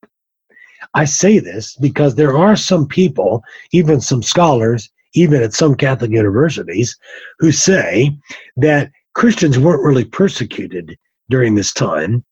I 0.93 1.07
say 1.07 1.39
this 1.39 1.77
because 1.77 2.15
there 2.15 2.37
are 2.37 2.55
some 2.55 2.87
people, 2.87 3.43
even 3.73 4.03
some 4.03 4.23
scholars, 4.23 4.91
even 5.15 5.43
at 5.43 5.55
some 5.55 5.77
Catholic 5.77 6.11
universities, 6.11 6.95
who 7.39 7.53
say 7.53 8.15
that 8.59 8.91
Christians 9.15 9.59
weren't 9.59 9.83
really 9.83 10.05
persecuted 10.05 10.99
during 11.31 11.55
this 11.55 11.73
time 11.73 12.23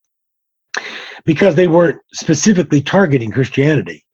because 1.25 1.55
they 1.55 1.68
weren't 1.68 2.01
specifically 2.12 2.81
targeting 2.81 3.31
Christianity. 3.31 4.05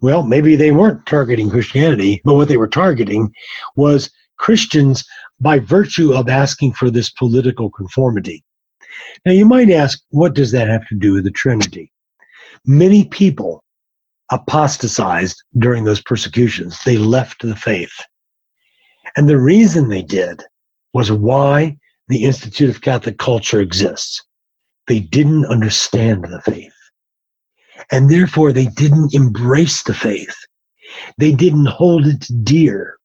Well, 0.00 0.22
maybe 0.22 0.56
they 0.56 0.70
weren't 0.70 1.04
targeting 1.06 1.50
Christianity, 1.50 2.20
but 2.24 2.34
what 2.34 2.48
they 2.48 2.56
were 2.56 2.68
targeting 2.68 3.32
was 3.76 4.10
Christians 4.38 5.04
by 5.40 5.58
virtue 5.58 6.12
of 6.12 6.28
asking 6.28 6.72
for 6.74 6.90
this 6.90 7.10
political 7.10 7.70
conformity. 7.70 8.44
Now, 9.24 9.32
you 9.32 9.44
might 9.44 9.70
ask, 9.70 10.00
what 10.10 10.34
does 10.34 10.52
that 10.52 10.68
have 10.68 10.86
to 10.88 10.94
do 10.94 11.14
with 11.14 11.24
the 11.24 11.30
Trinity? 11.30 11.92
Many 12.64 13.04
people 13.06 13.62
apostatized 14.30 15.42
during 15.58 15.84
those 15.84 16.02
persecutions. 16.02 16.78
They 16.84 16.96
left 16.96 17.42
the 17.42 17.56
faith. 17.56 17.92
And 19.16 19.28
the 19.28 19.38
reason 19.38 19.88
they 19.88 20.02
did 20.02 20.42
was 20.92 21.12
why 21.12 21.76
the 22.08 22.24
Institute 22.24 22.70
of 22.70 22.82
Catholic 22.82 23.18
Culture 23.18 23.60
exists. 23.60 24.22
They 24.86 25.00
didn't 25.00 25.46
understand 25.46 26.24
the 26.24 26.40
faith. 26.42 26.72
And 27.90 28.10
therefore, 28.10 28.52
they 28.52 28.66
didn't 28.66 29.14
embrace 29.14 29.82
the 29.82 29.94
faith. 29.94 30.34
They 31.18 31.32
didn't 31.32 31.66
hold 31.66 32.06
it 32.06 32.26
dear. 32.44 32.98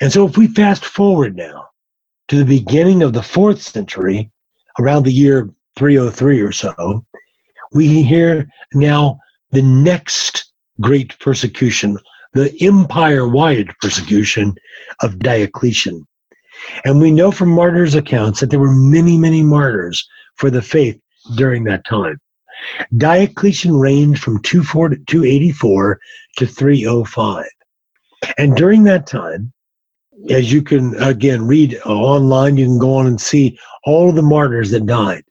And 0.00 0.12
so, 0.12 0.26
if 0.26 0.36
we 0.36 0.48
fast 0.48 0.84
forward 0.84 1.36
now 1.36 1.68
to 2.28 2.36
the 2.36 2.44
beginning 2.44 3.02
of 3.02 3.12
the 3.12 3.22
fourth 3.22 3.62
century, 3.62 4.30
around 4.78 5.04
the 5.04 5.12
year 5.12 5.48
303 5.76 6.40
or 6.40 6.52
so, 6.52 7.04
we 7.72 8.02
hear 8.02 8.48
now 8.74 9.18
the 9.50 9.62
next 9.62 10.52
great 10.80 11.18
persecution, 11.18 11.98
the 12.34 12.54
empire 12.60 13.26
wide 13.26 13.72
persecution 13.80 14.54
of 15.02 15.18
Diocletian. 15.18 16.06
And 16.84 17.00
we 17.00 17.10
know 17.10 17.30
from 17.30 17.50
martyrs' 17.50 17.94
accounts 17.94 18.40
that 18.40 18.50
there 18.50 18.60
were 18.60 18.72
many, 18.72 19.16
many 19.16 19.42
martyrs 19.42 20.06
for 20.36 20.50
the 20.50 20.62
faith 20.62 20.98
during 21.36 21.64
that 21.64 21.84
time. 21.84 22.18
Diocletian 22.96 23.76
reigned 23.76 24.18
from 24.18 24.40
284 24.42 26.00
to 26.38 26.46
305. 26.46 27.44
And 28.38 28.56
during 28.56 28.84
that 28.84 29.06
time, 29.06 29.52
as 30.30 30.52
you 30.52 30.62
can 30.62 30.94
again 31.02 31.46
read 31.46 31.78
online, 31.84 32.56
you 32.56 32.66
can 32.66 32.78
go 32.78 32.94
on 32.94 33.06
and 33.06 33.20
see 33.20 33.58
all 33.84 34.08
of 34.08 34.14
the 34.14 34.22
martyrs 34.22 34.70
that 34.70 34.86
died. 34.86 35.22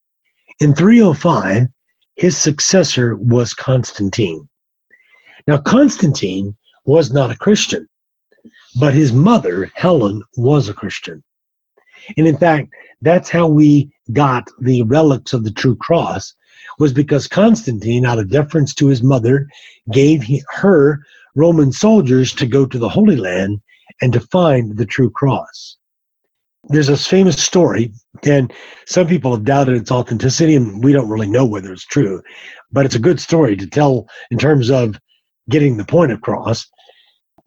In 0.59 0.75
305, 0.75 1.67
his 2.15 2.37
successor 2.37 3.15
was 3.15 3.53
Constantine. 3.53 4.47
Now, 5.47 5.57
Constantine 5.57 6.55
was 6.85 7.11
not 7.11 7.31
a 7.31 7.37
Christian, 7.37 7.87
but 8.79 8.93
his 8.93 9.11
mother, 9.11 9.71
Helen, 9.75 10.23
was 10.37 10.69
a 10.69 10.73
Christian. 10.73 11.23
And 12.17 12.27
in 12.27 12.37
fact, 12.37 12.69
that's 13.01 13.29
how 13.29 13.47
we 13.47 13.91
got 14.13 14.49
the 14.59 14.83
relics 14.83 15.33
of 15.33 15.43
the 15.43 15.51
true 15.51 15.75
cross, 15.75 16.33
was 16.79 16.93
because 16.93 17.27
Constantine, 17.27 18.05
out 18.05 18.19
of 18.19 18.29
deference 18.29 18.73
to 18.75 18.87
his 18.87 19.01
mother, 19.01 19.47
gave 19.91 20.25
her 20.49 20.99
Roman 21.35 21.71
soldiers 21.71 22.33
to 22.33 22.45
go 22.45 22.65
to 22.65 22.77
the 22.77 22.89
Holy 22.89 23.15
Land 23.15 23.61
and 24.01 24.13
to 24.13 24.19
find 24.19 24.77
the 24.77 24.85
true 24.85 25.09
cross. 25.09 25.77
There's 26.69 26.87
this 26.87 27.05
famous 27.05 27.41
story, 27.41 27.93
and 28.23 28.51
some 28.85 29.07
people 29.07 29.31
have 29.31 29.45
doubted 29.45 29.75
its 29.75 29.91
authenticity, 29.91 30.55
and 30.55 30.83
we 30.83 30.93
don't 30.93 31.09
really 31.09 31.29
know 31.29 31.45
whether 31.45 31.71
it's 31.71 31.85
true, 31.85 32.23
but 32.71 32.85
it's 32.85 32.95
a 32.95 32.99
good 32.99 33.19
story 33.19 33.55
to 33.55 33.67
tell 33.67 34.07
in 34.31 34.39
terms 34.39 34.71
of 34.71 34.99
getting 35.49 35.77
the 35.77 35.85
point 35.85 36.11
across 36.11 36.65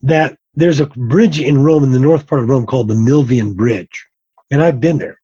that 0.03 0.39
there's 0.55 0.81
a 0.81 0.87
bridge 0.87 1.41
in 1.41 1.63
Rome, 1.63 1.83
in 1.83 1.93
the 1.93 1.99
north 1.99 2.27
part 2.27 2.43
of 2.43 2.49
Rome, 2.49 2.67
called 2.67 2.89
the 2.89 2.95
Milvian 2.95 3.55
Bridge. 3.57 4.07
And 4.51 4.63
I've 4.63 4.81
been 4.81 4.99
there. 4.99 5.21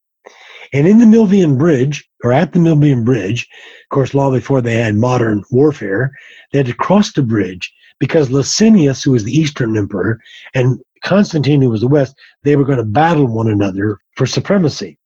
And 0.75 0.89
in 0.89 0.97
the 0.97 1.05
Milvian 1.05 1.57
Bridge, 1.57 2.05
or 2.21 2.33
at 2.33 2.51
the 2.51 2.59
Milvian 2.59 3.05
Bridge, 3.05 3.47
of 3.85 3.89
course, 3.95 4.13
long 4.13 4.33
before 4.33 4.59
they 4.59 4.75
had 4.75 4.95
modern 4.95 5.45
warfare, 5.49 6.11
they 6.51 6.57
had 6.57 6.67
to 6.67 6.73
cross 6.73 7.13
the 7.13 7.23
bridge 7.23 7.73
because 7.97 8.29
Licinius, 8.29 9.01
who 9.01 9.11
was 9.11 9.23
the 9.23 9.31
Eastern 9.31 9.77
Emperor, 9.77 10.19
and 10.53 10.81
Constantine, 11.01 11.61
who 11.61 11.69
was 11.69 11.79
the 11.79 11.87
West, 11.87 12.13
they 12.43 12.57
were 12.57 12.65
going 12.65 12.77
to 12.77 12.83
battle 12.83 13.25
one 13.25 13.47
another 13.47 13.99
for 14.17 14.25
supremacy. 14.25 14.97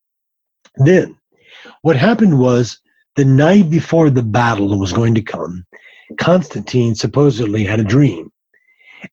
Then, 0.78 1.16
what 1.84 1.96
happened 1.96 2.40
was 2.40 2.80
the 3.16 3.26
night 3.26 3.70
before 3.70 4.10
the 4.10 4.24
battle 4.24 4.80
was 4.80 4.92
going 4.92 5.14
to 5.14 5.22
come, 5.22 5.68
Constantine 6.18 6.96
supposedly 6.96 7.64
had 7.64 7.80
a 7.80 7.84
dream. 7.84 8.32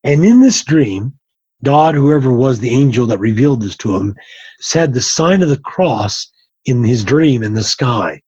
And 0.04 0.24
in 0.24 0.40
this 0.40 0.64
dream, 0.64 1.18
God, 1.62 1.94
whoever 1.94 2.32
was 2.32 2.60
the 2.60 2.70
angel 2.70 3.04
that 3.08 3.18
revealed 3.18 3.60
this 3.60 3.76
to 3.76 3.94
him, 3.94 4.14
said 4.58 4.94
the 4.94 5.02
sign 5.02 5.42
of 5.42 5.50
the 5.50 5.58
cross 5.58 6.32
in 6.66 6.84
his 6.84 7.04
dream 7.04 7.42
in 7.42 7.54
the 7.54 7.64
sky 7.64 8.20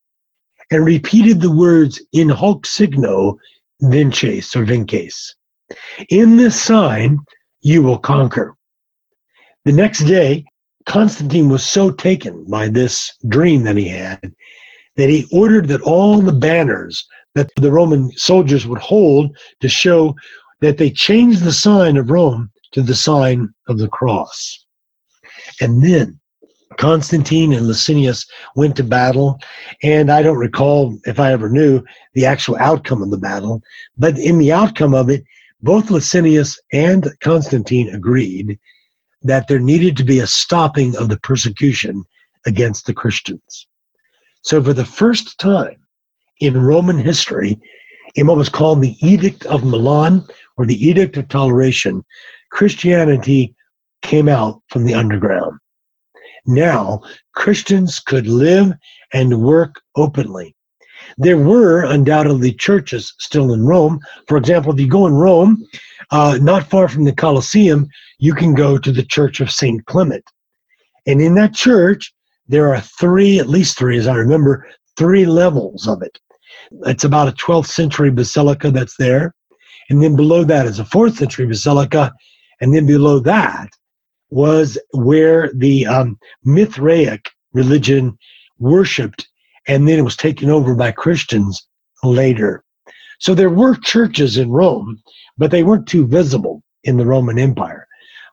and 0.70 0.84
repeated 0.84 1.40
the 1.40 1.54
words 1.54 2.00
in 2.12 2.28
hoc 2.28 2.66
signo 2.66 3.36
vinces 3.82 4.54
or 4.56 4.64
vinces. 4.64 5.34
In 6.08 6.36
this 6.36 6.60
sign, 6.60 7.18
you 7.60 7.82
will 7.82 7.98
conquer. 7.98 8.54
The 9.64 9.72
next 9.72 10.04
day, 10.04 10.44
Constantine 10.86 11.50
was 11.50 11.64
so 11.64 11.90
taken 11.90 12.44
by 12.48 12.68
this 12.68 13.12
dream 13.28 13.62
that 13.64 13.76
he 13.76 13.88
had 13.88 14.32
that 14.96 15.08
he 15.08 15.28
ordered 15.30 15.68
that 15.68 15.82
all 15.82 16.20
the 16.20 16.32
banners 16.32 17.06
that 17.34 17.50
the 17.56 17.70
Roman 17.70 18.10
soldiers 18.12 18.66
would 18.66 18.80
hold 18.80 19.36
to 19.60 19.68
show 19.68 20.14
that 20.60 20.78
they 20.78 20.90
changed 20.90 21.44
the 21.44 21.52
sign 21.52 21.96
of 21.96 22.10
Rome 22.10 22.50
to 22.72 22.82
the 22.82 22.94
sign 22.94 23.48
of 23.68 23.78
the 23.78 23.88
cross. 23.88 24.66
And 25.60 25.82
then 25.82 26.17
Constantine 26.78 27.52
and 27.52 27.66
Licinius 27.66 28.24
went 28.56 28.76
to 28.76 28.84
battle, 28.84 29.38
and 29.82 30.10
I 30.10 30.22
don't 30.22 30.38
recall 30.38 30.98
if 31.04 31.20
I 31.20 31.32
ever 31.32 31.50
knew 31.50 31.82
the 32.14 32.24
actual 32.24 32.56
outcome 32.56 33.02
of 33.02 33.10
the 33.10 33.18
battle, 33.18 33.62
but 33.98 34.16
in 34.16 34.38
the 34.38 34.52
outcome 34.52 34.94
of 34.94 35.10
it, 35.10 35.24
both 35.60 35.90
Licinius 35.90 36.56
and 36.72 37.08
Constantine 37.20 37.88
agreed 37.92 38.58
that 39.22 39.48
there 39.48 39.58
needed 39.58 39.96
to 39.96 40.04
be 40.04 40.20
a 40.20 40.26
stopping 40.26 40.96
of 40.96 41.08
the 41.08 41.18
persecution 41.18 42.04
against 42.46 42.86
the 42.86 42.94
Christians. 42.94 43.66
So, 44.42 44.62
for 44.62 44.72
the 44.72 44.84
first 44.84 45.38
time 45.38 45.76
in 46.40 46.62
Roman 46.62 46.98
history, 46.98 47.60
in 48.14 48.28
what 48.28 48.36
was 48.36 48.48
called 48.48 48.80
the 48.80 48.96
Edict 49.04 49.44
of 49.46 49.64
Milan 49.64 50.24
or 50.56 50.64
the 50.64 50.88
Edict 50.88 51.16
of 51.16 51.28
Toleration, 51.28 52.04
Christianity 52.50 53.56
came 54.02 54.28
out 54.28 54.62
from 54.68 54.84
the 54.84 54.94
underground. 54.94 55.58
Now, 56.48 57.02
Christians 57.34 58.00
could 58.00 58.26
live 58.26 58.72
and 59.12 59.42
work 59.42 59.82
openly. 59.96 60.56
There 61.18 61.36
were 61.36 61.84
undoubtedly 61.84 62.54
churches 62.54 63.12
still 63.18 63.52
in 63.52 63.66
Rome. 63.66 64.00
For 64.26 64.38
example, 64.38 64.72
if 64.72 64.80
you 64.80 64.88
go 64.88 65.06
in 65.06 65.12
Rome, 65.12 65.62
uh, 66.10 66.38
not 66.40 66.70
far 66.70 66.88
from 66.88 67.04
the 67.04 67.12
Colosseum, 67.12 67.86
you 68.18 68.32
can 68.32 68.54
go 68.54 68.78
to 68.78 68.90
the 68.90 69.02
Church 69.02 69.40
of 69.40 69.50
St. 69.50 69.84
Clement. 69.84 70.24
And 71.06 71.20
in 71.20 71.34
that 71.34 71.52
church, 71.52 72.14
there 72.46 72.72
are 72.74 72.80
three, 72.80 73.38
at 73.38 73.50
least 73.50 73.76
three, 73.76 73.98
as 73.98 74.06
I 74.06 74.14
remember, 74.14 74.66
three 74.96 75.26
levels 75.26 75.86
of 75.86 76.00
it. 76.00 76.18
It's 76.86 77.04
about 77.04 77.28
a 77.28 77.32
12th 77.32 77.66
century 77.66 78.10
basilica 78.10 78.70
that's 78.70 78.96
there. 78.96 79.34
And 79.90 80.02
then 80.02 80.16
below 80.16 80.44
that 80.44 80.64
is 80.64 80.80
a 80.80 80.84
4th 80.84 81.16
century 81.18 81.44
basilica. 81.44 82.10
And 82.62 82.74
then 82.74 82.86
below 82.86 83.18
that 83.20 83.68
was 84.30 84.78
where 84.92 85.52
the 85.54 85.86
um, 85.86 86.18
Mithraic 86.44 87.30
religion 87.52 88.18
worshipped 88.58 89.28
and 89.68 89.86
then 89.86 89.98
it 89.98 90.02
was 90.02 90.16
taken 90.16 90.50
over 90.50 90.74
by 90.74 90.90
Christians 90.90 91.68
later. 92.02 92.64
So 93.20 93.34
there 93.34 93.50
were 93.50 93.76
churches 93.76 94.38
in 94.38 94.50
Rome, 94.50 95.00
but 95.36 95.50
they 95.50 95.62
weren't 95.62 95.86
too 95.86 96.06
visible 96.06 96.62
in 96.84 96.96
the 96.96 97.06
Roman 97.06 97.38
Empire. 97.38 97.86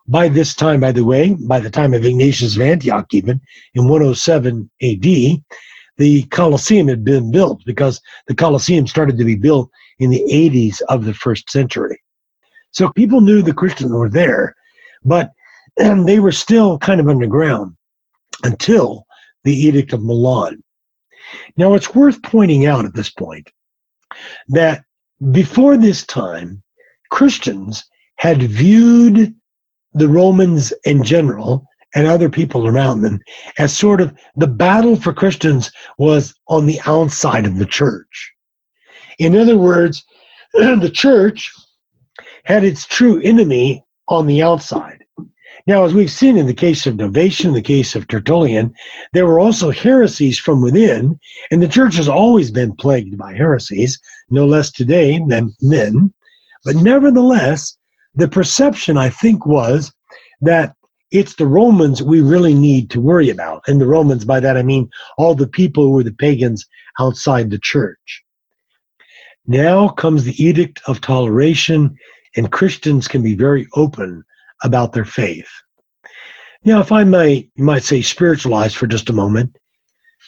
By 0.07 0.29
this 0.29 0.55
time, 0.55 0.79
by 0.79 0.91
the 0.91 1.03
way, 1.03 1.33
by 1.33 1.59
the 1.59 1.69
time 1.69 1.93
of 1.93 2.05
Ignatius 2.05 2.55
of 2.55 2.61
Antioch, 2.61 3.13
even 3.13 3.41
in 3.73 3.87
107 3.87 4.69
AD, 4.81 5.43
the 5.97 6.23
Colosseum 6.29 6.87
had 6.87 7.03
been 7.03 7.31
built 7.31 7.61
because 7.65 7.99
the 8.27 8.35
Colosseum 8.35 8.85
started 8.85 9.17
to 9.17 9.25
be 9.25 9.35
built 9.35 9.69
in 9.99 10.09
the 10.09 10.23
80s 10.29 10.81
of 10.89 11.05
the 11.05 11.13
first 11.13 11.49
century. 11.49 11.99
So 12.71 12.91
people 12.91 13.21
knew 13.21 13.41
the 13.41 13.53
Christians 13.53 13.91
were 13.91 14.09
there, 14.09 14.55
but 15.03 15.31
they 16.05 16.19
were 16.19 16.31
still 16.31 16.77
kind 16.79 16.99
of 16.99 17.07
underground 17.07 17.75
until 18.43 19.05
the 19.43 19.53
Edict 19.53 19.93
of 19.93 20.03
Milan. 20.03 20.61
Now, 21.57 21.73
it's 21.73 21.95
worth 21.95 22.21
pointing 22.23 22.65
out 22.65 22.85
at 22.85 22.93
this 22.93 23.09
point 23.09 23.49
that 24.49 24.83
before 25.31 25.77
this 25.77 26.05
time, 26.05 26.61
Christians 27.09 27.83
had 28.17 28.41
viewed 28.41 29.33
the 29.93 30.07
Romans 30.07 30.73
in 30.83 31.03
general 31.03 31.65
and 31.95 32.07
other 32.07 32.29
people 32.29 32.67
around 32.67 33.01
them 33.01 33.19
as 33.57 33.75
sort 33.75 34.01
of 34.01 34.13
the 34.35 34.47
battle 34.47 34.97
for 34.97 35.13
Christians 35.13 35.71
was 35.97 36.35
on 36.47 36.65
the 36.65 36.79
outside 36.85 37.45
of 37.45 37.57
the 37.57 37.65
church. 37.65 38.33
In 39.17 39.35
other 39.35 39.57
words, 39.57 40.03
the 40.53 40.91
church 40.93 41.51
had 42.43 42.63
its 42.63 42.85
true 42.85 43.21
enemy 43.21 43.83
on 44.09 44.27
the 44.27 44.43
outside. 44.43 45.04
Now, 45.67 45.83
as 45.83 45.95
we've 45.95 46.11
seen 46.11 46.37
in 46.37 46.45
the 46.45 46.53
case 46.53 46.85
of 46.85 46.95
Novatian, 46.95 47.53
the 47.53 47.61
case 47.61 47.95
of 47.95 48.07
Tertullian, 48.07 48.71
there 49.13 49.25
were 49.25 49.39
also 49.39 49.71
heresies 49.71 50.37
from 50.37 50.61
within, 50.61 51.19
and 51.49 51.61
the 51.61 51.67
church 51.67 51.95
has 51.95 52.07
always 52.07 52.51
been 52.51 52.75
plagued 52.75 53.17
by 53.17 53.33
heresies, 53.33 53.99
no 54.29 54.45
less 54.45 54.71
today 54.71 55.19
than 55.27 55.55
then. 55.61 56.13
But 56.63 56.75
nevertheless, 56.75 57.77
the 58.13 58.27
perception, 58.27 58.95
I 58.95 59.09
think, 59.09 59.47
was 59.47 59.91
that 60.41 60.75
it's 61.09 61.33
the 61.33 61.47
Romans 61.47 62.03
we 62.03 62.21
really 62.21 62.53
need 62.53 62.91
to 62.91 63.01
worry 63.01 63.31
about. 63.31 63.63
And 63.67 63.81
the 63.81 63.87
Romans, 63.87 64.23
by 64.23 64.39
that 64.41 64.57
I 64.57 64.61
mean 64.61 64.87
all 65.17 65.33
the 65.33 65.47
people 65.47 65.85
who 65.85 65.91
were 65.91 66.03
the 66.03 66.11
pagans 66.11 66.67
outside 66.99 67.49
the 67.49 67.59
church. 67.59 68.23
Now 69.47 69.87
comes 69.87 70.23
the 70.23 70.43
Edict 70.43 70.79
of 70.85 71.01
Toleration, 71.01 71.97
and 72.35 72.51
Christians 72.51 73.07
can 73.07 73.23
be 73.23 73.33
very 73.33 73.67
open 73.73 74.23
about 74.63 74.93
their 74.93 75.05
faith. 75.05 75.49
Now, 76.63 76.79
if 76.79 76.91
I 76.91 77.03
may, 77.03 77.49
you 77.55 77.63
might 77.63 77.83
say 77.83 78.01
spiritualized 78.01 78.75
for 78.75 78.87
just 78.87 79.09
a 79.09 79.13
moment, 79.13 79.55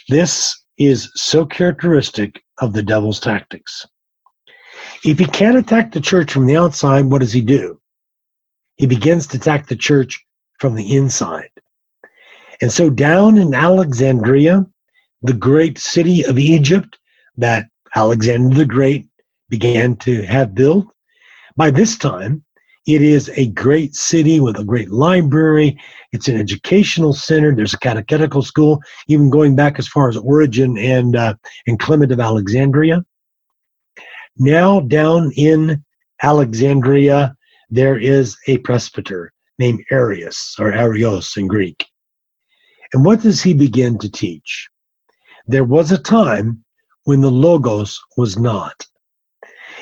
this 0.10 0.64
is 0.78 1.12
so 1.16 1.46
characteristic 1.46 2.44
of 2.60 2.74
the 2.74 2.84
devil's 2.84 3.20
tactics. 3.20 3.86
If 5.04 5.20
he 5.20 5.26
can't 5.26 5.58
attack 5.58 5.92
the 5.92 6.02
church 6.02 6.32
from 6.32 6.46
the 6.46 6.58
outside, 6.58 7.06
what 7.06 7.22
does 7.22 7.34
he 7.34 7.42
do? 7.42 7.80
He 8.76 8.86
begins 8.86 9.26
to 9.28 9.38
attack 9.38 9.68
the 9.68 9.76
church 9.76 10.24
from 10.60 10.76
the 10.76 10.96
inside. 10.96 11.50
And 12.62 12.72
so, 12.72 12.90
down 12.90 13.38
in 13.38 13.54
Alexandria, 13.54 14.66
the 15.22 15.34
great 15.34 15.78
city 15.78 16.24
of 16.24 16.38
Egypt 16.38 16.98
that 17.38 17.68
Alexander 17.96 18.56
the 18.56 18.66
Great 18.66 19.08
began 19.50 19.96
to 19.98 20.24
have 20.24 20.56
built, 20.56 20.88
by 21.56 21.72
this 21.72 21.98
time, 21.98 22.44
it 22.88 23.02
is 23.02 23.30
a 23.36 23.48
great 23.48 23.96
city 23.96 24.40
with 24.40 24.58
a 24.58 24.64
great 24.64 24.90
library. 24.90 25.78
It's 26.14 26.30
an 26.30 26.40
educational 26.40 27.14
center. 27.14 27.54
There's 27.54 27.74
a 27.74 27.80
catechetical 27.80 28.42
school, 28.42 28.82
even 29.10 29.30
going 29.30 29.58
back 29.58 29.78
as 29.78 29.90
far 29.90 30.08
as 30.08 30.16
Origen 30.16 30.78
and 30.78 31.16
uh, 31.16 31.36
and 31.68 31.78
Clement 31.78 32.14
of 32.14 32.22
Alexandria. 32.22 33.06
Now 34.38 34.80
down 34.80 35.32
in 35.36 35.84
Alexandria, 36.24 37.36
there 37.70 37.98
is 37.98 38.38
a 38.48 38.60
presbyter 38.60 39.34
named 39.60 39.84
Arius 39.92 40.56
or 40.58 40.72
Arios 40.72 41.36
in 41.36 41.48
Greek. 41.48 41.86
And 42.94 43.04
what 43.04 43.22
does 43.22 43.44
he 43.44 43.54
begin 43.54 43.98
to 44.00 44.10
teach? 44.10 44.70
There 45.46 45.66
was 45.66 45.92
a 45.92 45.98
time 45.98 46.64
when 47.04 47.20
the 47.20 47.32
Logos 47.32 48.00
was 48.16 48.38
not. 48.38 48.86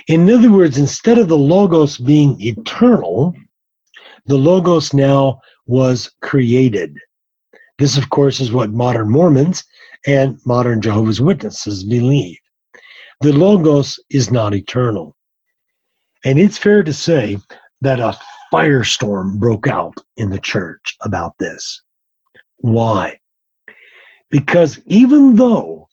In 0.08 0.30
other 0.30 0.51
words, 0.51 0.78
instead 0.78 1.18
of 1.18 1.28
the 1.28 1.38
Logos 1.38 1.97
being 1.97 2.39
eternal, 2.39 3.34
the 4.26 4.38
Logos 4.38 4.93
now 4.93 5.41
was 5.66 6.12
created. 6.22 6.95
This, 7.80 7.97
of 7.97 8.10
course, 8.10 8.39
is 8.39 8.51
what 8.51 8.72
modern 8.72 9.10
Mormons 9.10 9.64
and 10.06 10.39
modern 10.45 10.82
Jehovah's 10.82 11.22
Witnesses 11.22 11.84
believe. 11.84 12.38
The 13.22 13.34
Logos 13.34 13.99
is 14.10 14.32
not 14.32 14.53
eternal. 14.53 15.16
And 16.24 16.39
it's 16.39 16.58
fair 16.58 16.84
to 16.84 16.93
say 16.93 17.38
that 17.82 17.99
a 17.99 18.18
firestorm 18.53 19.39
broke 19.39 19.68
out 19.68 19.95
in 20.18 20.30
the 20.30 20.39
church 20.39 20.95
about 21.01 21.38
this. 21.39 21.82
Why? 22.58 23.20
Because 24.30 24.80
even 24.86 25.36
though 25.36 25.85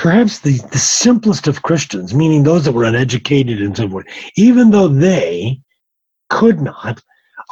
perhaps 0.00 0.38
the, 0.38 0.56
the 0.72 0.78
simplest 0.78 1.46
of 1.46 1.60
Christians, 1.60 2.14
meaning 2.14 2.42
those 2.42 2.64
that 2.64 2.72
were 2.72 2.84
uneducated 2.84 3.60
and 3.60 3.76
so 3.76 3.86
forth, 3.86 4.06
even 4.34 4.70
though 4.70 4.88
they 4.88 5.60
could 6.30 6.62
not 6.62 7.02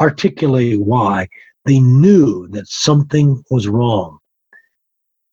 articulate 0.01 0.81
why, 0.81 1.29
they 1.67 1.79
knew 1.79 2.49
that 2.49 2.67
something 2.67 3.45
was 3.51 3.69
wrong. 3.69 4.19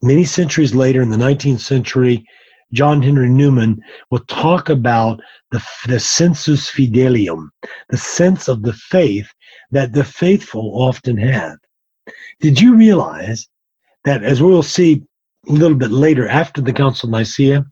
Many 0.01 0.25
centuries 0.25 0.75
later, 0.75 1.01
in 1.01 1.09
the 1.09 1.15
19th 1.15 1.61
century, 1.61 2.25
John 2.73 3.01
Henry 3.01 3.29
Newman 3.29 3.81
will 4.11 4.25
talk 4.27 4.67
about 4.67 5.21
the, 5.51 5.65
the 5.87 6.01
sensus 6.01 6.69
fidelium, 6.69 7.47
the 7.87 7.97
sense 7.97 8.49
of 8.49 8.61
the 8.61 8.73
faith 8.73 9.31
that 9.71 9.93
the 9.93 10.03
faithful 10.03 10.73
often 10.75 11.15
have. 11.15 11.55
Did 12.41 12.59
you 12.59 12.75
realize 12.75 13.47
that, 14.03 14.21
as 14.21 14.41
we'll 14.41 14.63
see 14.63 15.05
a 15.47 15.51
little 15.51 15.77
bit 15.77 15.91
later 15.91 16.27
after 16.27 16.61
the 16.61 16.73
Council 16.73 17.07
of 17.07 17.11
Nicaea 17.11 17.65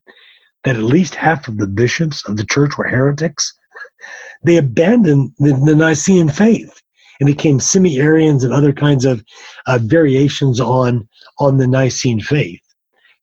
that 0.63 0.75
at 0.75 0.83
least 0.83 1.15
half 1.15 1.47
of 1.47 1.57
the 1.57 1.67
bishops 1.67 2.27
of 2.27 2.37
the 2.37 2.45
church 2.45 2.77
were 2.77 2.87
heretics. 2.87 3.53
They 4.45 4.57
abandoned 4.57 5.31
the, 5.39 5.53
the 5.65 5.73
Nicene 5.73 6.27
faith 6.27 6.81
and 7.21 7.27
became 7.27 7.61
semi-Arians 7.61 8.43
and 8.43 8.53
other 8.53 8.73
kinds 8.73 9.05
of 9.05 9.23
uh, 9.67 9.79
variations 9.81 10.59
on 10.59 11.07
on 11.39 11.57
the 11.57 11.67
Nicene 11.67 12.19
faith. 12.19 12.59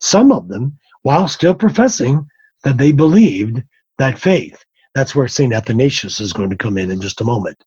Some 0.00 0.32
of 0.32 0.48
them, 0.48 0.78
while 1.02 1.28
still 1.28 1.54
professing 1.54 2.26
that 2.64 2.78
they 2.78 2.92
believed 2.92 3.62
that 3.98 4.18
faith. 4.18 4.64
That's 4.94 5.14
where 5.14 5.28
Saint 5.28 5.52
Athanasius 5.52 6.20
is 6.20 6.32
going 6.32 6.50
to 6.50 6.56
come 6.56 6.76
in 6.76 6.90
in 6.90 7.00
just 7.00 7.20
a 7.20 7.24
moment, 7.24 7.62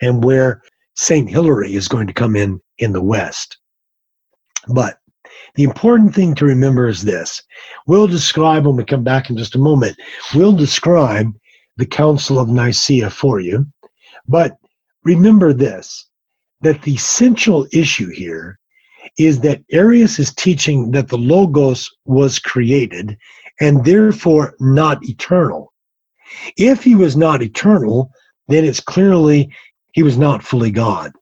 and 0.00 0.22
where 0.22 0.62
Saint 0.94 1.28
Hilary 1.28 1.74
is 1.74 1.88
going 1.88 2.06
to 2.06 2.12
come 2.12 2.36
in 2.36 2.60
in 2.78 2.92
the 2.92 3.02
West. 3.02 3.58
But 4.68 4.99
the 5.54 5.64
important 5.64 6.14
thing 6.14 6.34
to 6.36 6.44
remember 6.44 6.88
is 6.88 7.02
this. 7.02 7.42
We'll 7.86 8.06
describe, 8.06 8.66
when 8.66 8.76
we 8.76 8.84
come 8.84 9.04
back 9.04 9.30
in 9.30 9.36
just 9.36 9.54
a 9.54 9.58
moment, 9.58 9.96
we'll 10.34 10.52
describe 10.52 11.32
the 11.76 11.86
Council 11.86 12.38
of 12.38 12.48
Nicaea 12.48 13.10
for 13.10 13.40
you. 13.40 13.66
But 14.28 14.56
remember 15.04 15.52
this 15.52 16.06
that 16.60 16.82
the 16.82 16.96
central 16.98 17.66
issue 17.72 18.10
here 18.10 18.58
is 19.18 19.40
that 19.40 19.62
Arius 19.72 20.18
is 20.18 20.34
teaching 20.34 20.90
that 20.90 21.08
the 21.08 21.18
Logos 21.18 21.90
was 22.04 22.38
created 22.38 23.16
and 23.60 23.84
therefore 23.84 24.54
not 24.60 25.02
eternal. 25.08 25.72
If 26.56 26.84
he 26.84 26.94
was 26.94 27.16
not 27.16 27.42
eternal, 27.42 28.10
then 28.48 28.64
it's 28.64 28.80
clearly 28.80 29.50
he 29.92 30.02
was 30.02 30.18
not 30.18 30.42
fully 30.42 30.70
God 30.70 31.12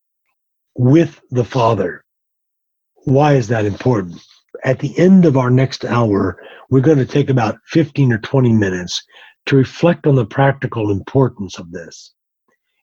with 0.77 1.21
the 1.31 1.45
Father. 1.45 2.05
Why 3.09 3.37
is 3.37 3.49
that 3.49 3.65
important? 3.65 4.21
At 4.67 4.81
the 4.81 4.97
end 4.99 5.25
of 5.25 5.39
our 5.39 5.49
next 5.49 5.83
hour, 5.87 6.39
we're 6.69 6.83
going 6.83 6.99
to 6.99 7.07
take 7.07 7.31
about 7.31 7.57
15 7.69 8.13
or 8.13 8.19
20 8.19 8.53
minutes 8.53 9.03
to 9.47 9.57
reflect 9.57 10.07
on 10.07 10.15
the 10.15 10.27
practical 10.27 10.91
importance 10.91 11.59
of 11.59 11.73
this. 11.73 12.13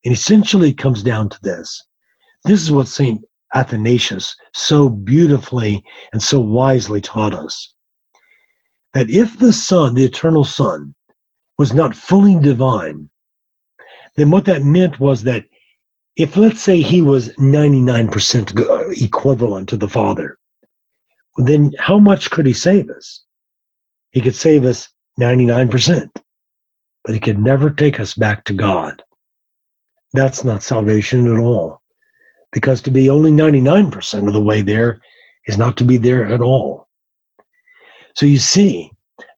And 0.03 0.11
essentially 0.11 0.71
it 0.71 0.79
comes 0.79 1.03
down 1.03 1.29
to 1.29 1.37
this. 1.43 1.79
This 2.43 2.59
is 2.63 2.71
what 2.71 2.87
St. 2.87 3.23
Athanasius 3.53 4.35
so 4.55 4.89
beautifully 4.89 5.83
and 6.11 6.23
so 6.23 6.39
wisely 6.39 7.01
taught 7.01 7.35
us. 7.35 7.75
That 8.95 9.11
if 9.11 9.37
the 9.37 9.53
Son, 9.53 9.93
the 9.93 10.05
eternal 10.05 10.43
Son, 10.43 10.95
was 11.59 11.71
not 11.71 11.95
fully 11.95 12.39
divine, 12.39 13.11
then 14.15 14.31
what 14.31 14.45
that 14.45 14.63
meant 14.63 14.99
was 14.99 15.21
that 15.21 15.45
if 16.15 16.37
let's 16.37 16.61
say 16.61 16.81
he 16.81 17.01
was 17.01 17.29
99% 17.35 19.01
equivalent 19.03 19.69
to 19.69 19.77
the 19.77 19.89
Father, 19.89 20.37
then 21.37 21.73
how 21.77 21.99
much 21.99 22.31
could 22.31 22.45
he 22.45 22.53
save 22.53 22.89
us? 22.89 23.23
He 24.11 24.21
could 24.21 24.35
save 24.35 24.63
us 24.63 24.87
99%, 25.19 26.09
but 27.03 27.13
he 27.13 27.19
could 27.19 27.39
never 27.39 27.69
take 27.69 27.99
us 27.99 28.13
back 28.13 28.45
to 28.45 28.53
God. 28.53 29.03
That's 30.13 30.45
not 30.45 30.63
salvation 30.63 31.31
at 31.33 31.39
all. 31.39 31.81
Because 32.53 32.81
to 32.83 32.91
be 32.91 33.09
only 33.09 33.31
99% 33.31 34.27
of 34.27 34.33
the 34.33 34.41
way 34.41 34.61
there 34.61 35.01
is 35.47 35.57
not 35.57 35.75
to 35.77 35.83
be 35.83 35.97
there 35.97 36.25
at 36.25 36.39
all. 36.39 36.87
So 38.15 38.25
you 38.25 38.37
see, 38.37 38.89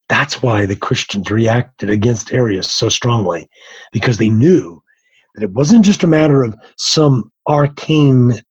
that's 0.07 0.43
why 0.43 0.67
the 0.67 0.75
Christians 0.75 1.31
reacted 1.31 1.89
against 1.89 2.31
Arius 2.31 2.71
so 2.71 2.89
strongly, 2.89 3.49
because 3.91 4.19
they 4.19 4.29
knew 4.29 4.83
that 5.37 5.43
it 5.43 5.51
wasn't 5.51 5.85
just 5.85 6.01
a 6.01 6.07
matter 6.07 6.43
of 6.43 6.55
some 6.77 7.31
arcane, 7.47 8.41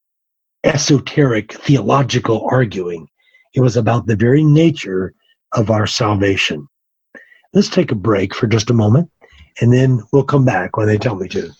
esoteric, 0.62 1.52
theological 1.52 2.46
arguing. 2.48 3.08
It 3.54 3.60
was 3.60 3.76
about 3.76 4.06
the 4.06 4.14
very 4.14 4.44
nature 4.44 5.12
of 5.52 5.68
our 5.68 5.88
salvation. 5.88 6.68
Let's 7.52 7.68
take 7.68 7.90
a 7.90 7.96
break 7.96 8.34
for 8.34 8.46
just 8.46 8.70
a 8.70 8.74
moment, 8.74 9.10
and 9.60 9.72
then 9.72 10.00
we'll 10.12 10.22
come 10.22 10.44
back 10.44 10.76
when 10.76 10.86
they 10.86 10.96
tell 10.96 11.16
me 11.16 11.26
to. 11.30 11.50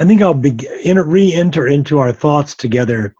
I 0.00 0.06
think 0.06 0.22
I'll 0.22 0.34
re-enter 0.34 1.66
into 1.66 1.98
our 1.98 2.12
thoughts 2.12 2.54
together 2.54 3.14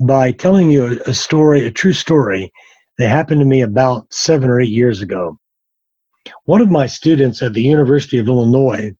by 0.00 0.32
telling 0.32 0.70
you 0.70 1.00
a 1.06 1.14
story, 1.14 1.64
a 1.64 1.70
true 1.70 1.94
story 1.94 2.52
that 2.98 3.08
happened 3.08 3.40
to 3.40 3.46
me 3.46 3.62
about 3.62 4.12
seven 4.12 4.50
or 4.50 4.60
eight 4.60 4.68
years 4.68 5.00
ago. 5.00 5.38
One 6.44 6.60
of 6.60 6.70
my 6.70 6.86
students 6.86 7.40
at 7.40 7.54
the 7.54 7.62
University 7.62 8.18
of 8.18 8.28
Illinois 8.28 8.94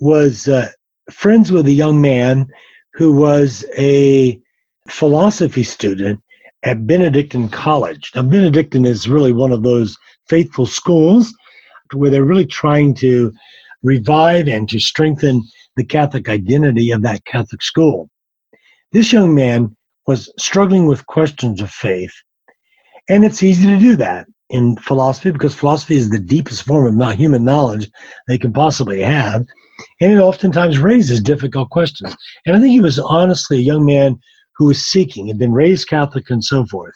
was 0.00 0.48
uh, 0.48 0.70
friends 1.10 1.52
with 1.52 1.66
a 1.66 1.72
young 1.72 2.00
man 2.00 2.46
who 2.94 3.12
was 3.12 3.64
a 3.76 4.40
philosophy 4.88 5.62
student 5.62 6.20
at 6.62 6.86
Benedictine 6.86 7.48
College. 7.48 8.10
Now, 8.14 8.22
Benedictine 8.22 8.86
is 8.86 9.08
really 9.08 9.32
one 9.32 9.52
of 9.52 9.62
those 9.62 9.96
faithful 10.28 10.66
schools 10.66 11.34
where 11.92 12.10
they're 12.10 12.24
really 12.24 12.46
trying 12.46 12.94
to 12.94 13.32
revive 13.82 14.48
and 14.48 14.68
to 14.70 14.80
strengthen 14.80 15.42
the 15.76 15.84
Catholic 15.84 16.28
identity 16.28 16.90
of 16.90 17.02
that 17.02 17.24
Catholic 17.24 17.62
school. 17.62 18.08
This 18.92 19.12
young 19.12 19.34
man 19.34 19.76
was 20.06 20.32
struggling 20.38 20.86
with 20.86 21.06
questions 21.06 21.60
of 21.60 21.70
faith, 21.70 22.12
and 23.08 23.24
it's 23.24 23.42
easy 23.42 23.66
to 23.66 23.78
do 23.78 23.96
that 23.96 24.26
in 24.50 24.76
philosophy 24.76 25.30
because 25.30 25.54
philosophy 25.54 25.96
is 25.96 26.10
the 26.10 26.18
deepest 26.18 26.62
form 26.62 27.00
of 27.00 27.14
human 27.14 27.44
knowledge 27.44 27.90
they 28.28 28.38
can 28.38 28.52
possibly 28.52 29.00
have, 29.00 29.44
and 30.00 30.12
it 30.12 30.18
oftentimes 30.18 30.78
raises 30.78 31.20
difficult 31.20 31.70
questions. 31.70 32.14
And 32.46 32.56
I 32.56 32.60
think 32.60 32.72
he 32.72 32.80
was 32.80 32.98
honestly 32.98 33.58
a 33.58 33.62
young 33.62 33.84
man 33.84 34.18
who 34.56 34.66
was 34.66 34.84
seeking, 34.84 35.26
had 35.26 35.38
been 35.38 35.52
raised 35.52 35.88
Catholic 35.88 36.30
and 36.30 36.44
so 36.44 36.64
forth. 36.66 36.94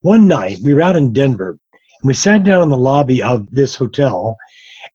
One 0.00 0.28
night, 0.28 0.58
we 0.62 0.74
were 0.74 0.82
out 0.82 0.96
in 0.96 1.12
Denver, 1.12 1.50
and 1.72 2.08
we 2.08 2.14
sat 2.14 2.44
down 2.44 2.62
in 2.62 2.68
the 2.68 2.76
lobby 2.76 3.22
of 3.22 3.50
this 3.50 3.74
hotel, 3.74 4.36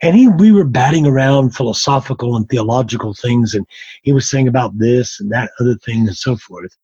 and 0.01 0.15
he, 0.15 0.27
we 0.27 0.51
were 0.51 0.63
batting 0.63 1.05
around 1.05 1.55
philosophical 1.55 2.35
and 2.35 2.47
theological 2.47 3.13
things, 3.13 3.53
and 3.53 3.65
he 4.03 4.13
was 4.13 4.29
saying 4.29 4.47
about 4.47 4.77
this 4.77 5.19
and 5.19 5.31
that 5.31 5.51
other 5.59 5.75
thing 5.75 6.07
and 6.07 6.15
so 6.15 6.37
forth, 6.37 6.75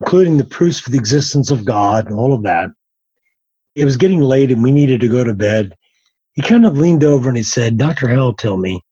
including 0.00 0.36
the 0.36 0.44
proofs 0.44 0.80
for 0.80 0.90
the 0.90 0.98
existence 0.98 1.50
of 1.50 1.64
God 1.64 2.06
and 2.06 2.18
all 2.18 2.32
of 2.32 2.42
that. 2.44 2.70
It 3.74 3.84
was 3.84 3.98
getting 3.98 4.20
late, 4.20 4.50
and 4.50 4.62
we 4.62 4.72
needed 4.72 5.00
to 5.00 5.08
go 5.08 5.22
to 5.22 5.34
bed. 5.34 5.76
He 6.32 6.42
kind 6.42 6.64
of 6.64 6.78
leaned 6.78 7.04
over 7.04 7.28
and 7.28 7.36
he 7.36 7.42
said, 7.42 7.76
Dr. 7.78 8.08
Howell, 8.08 8.34
tell 8.34 8.56
me, 8.56 8.82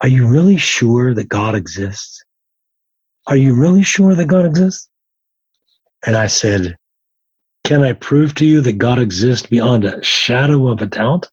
are 0.00 0.08
you 0.08 0.26
really 0.26 0.56
sure 0.56 1.14
that 1.14 1.28
God 1.28 1.54
exists? 1.54 2.22
Are 3.26 3.36
you 3.36 3.54
really 3.54 3.82
sure 3.82 4.14
that 4.14 4.26
God 4.26 4.44
exists? 4.44 4.88
And 6.06 6.16
I 6.16 6.26
said, 6.26 6.76
Can 7.64 7.82
I 7.82 7.94
prove 7.94 8.34
to 8.36 8.44
you 8.44 8.60
that 8.60 8.78
God 8.78 8.98
exists 8.98 9.46
beyond 9.46 9.84
a 9.84 10.02
shadow 10.02 10.68
of 10.68 10.82
a 10.82 10.86
doubt? 10.86 11.28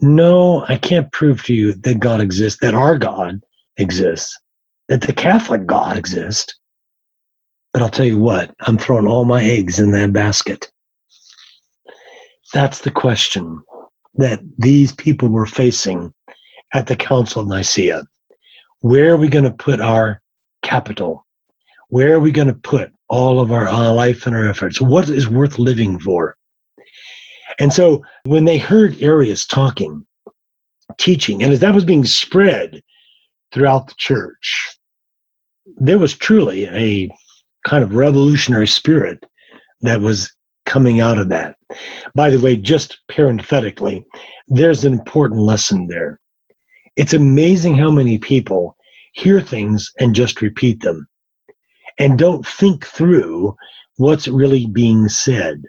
No, 0.00 0.64
I 0.68 0.76
can't 0.76 1.12
prove 1.12 1.44
to 1.44 1.54
you 1.54 1.72
that 1.72 2.00
God 2.00 2.20
exists, 2.20 2.60
that 2.60 2.74
our 2.74 2.98
God 2.98 3.40
exists, 3.76 4.38
that 4.88 5.02
the 5.02 5.12
Catholic 5.12 5.66
God 5.66 5.96
exists. 5.96 6.54
But 7.72 7.82
I'll 7.82 7.90
tell 7.90 8.06
you 8.06 8.18
what, 8.18 8.54
I'm 8.60 8.78
throwing 8.78 9.06
all 9.06 9.24
my 9.24 9.44
eggs 9.44 9.78
in 9.78 9.92
that 9.92 10.12
basket. 10.12 10.70
That's 12.52 12.80
the 12.80 12.90
question 12.90 13.62
that 14.14 14.40
these 14.58 14.92
people 14.92 15.28
were 15.28 15.46
facing 15.46 16.12
at 16.76 16.86
the 16.86 16.96
Council 16.96 17.40
of 17.40 17.48
Nicaea. 17.48 18.02
Where 18.80 19.14
are 19.14 19.16
we 19.16 19.28
going 19.28 19.44
to 19.44 19.50
put 19.50 19.80
our 19.80 20.20
capital? 20.62 21.26
Where 21.88 22.12
are 22.12 22.20
we 22.20 22.30
going 22.30 22.48
to 22.48 22.54
put 22.54 22.92
all 23.08 23.40
of 23.40 23.50
our 23.50 23.66
uh, 23.66 23.92
life 23.92 24.26
and 24.26 24.36
our 24.36 24.46
efforts? 24.46 24.78
What 24.80 25.08
is 25.08 25.26
worth 25.26 25.58
living 25.58 25.98
for? 25.98 26.36
And 27.58 27.72
so 27.72 28.04
when 28.24 28.44
they 28.44 28.58
heard 28.58 29.00
Arius 29.00 29.46
talking, 29.46 30.06
teaching, 30.98 31.42
and 31.42 31.50
as 31.50 31.60
that 31.60 31.74
was 31.74 31.86
being 31.86 32.04
spread 32.04 32.82
throughout 33.52 33.88
the 33.88 33.94
church, 33.96 34.76
there 35.78 35.98
was 35.98 36.14
truly 36.14 36.66
a 36.66 37.10
kind 37.66 37.82
of 37.82 37.94
revolutionary 37.94 38.66
spirit 38.66 39.24
that 39.80 40.02
was 40.02 40.30
coming 40.66 41.00
out 41.00 41.16
of 41.16 41.30
that. 41.30 41.56
By 42.14 42.28
the 42.28 42.40
way, 42.40 42.56
just 42.56 42.98
parenthetically, 43.08 44.04
there's 44.48 44.84
an 44.84 44.92
important 44.92 45.40
lesson 45.40 45.86
there. 45.86 46.20
It's 46.96 47.14
amazing 47.14 47.76
how 47.76 47.90
many 47.90 48.18
people 48.18 48.76
hear 49.12 49.40
things 49.40 49.92
and 49.98 50.14
just 50.14 50.42
repeat 50.42 50.80
them 50.82 51.06
and 51.98 52.18
don't 52.18 52.46
think 52.46 52.86
through 52.86 53.54
what's 53.96 54.28
really 54.28 54.66
being 54.66 55.08
said. 55.08 55.62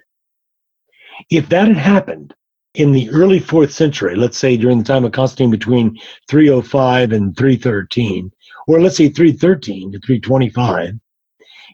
If 1.30 1.50
that 1.50 1.68
had 1.68 1.78
happened 1.78 2.34
in 2.74 2.92
the 2.92 3.10
early 3.10 3.40
fourth 3.40 3.72
century, 3.72 4.16
let's 4.16 4.38
say 4.38 4.56
during 4.56 4.78
the 4.78 4.84
time 4.84 5.04
of 5.04 5.12
Constantine 5.12 5.52
between 5.52 5.98
305 6.30 7.12
and 7.12 7.36
313, 7.36 8.32
or 8.68 8.82
let's 8.82 8.98
say 8.98 9.10
313 9.10 9.94
to 9.94 10.00
325, 10.00 10.94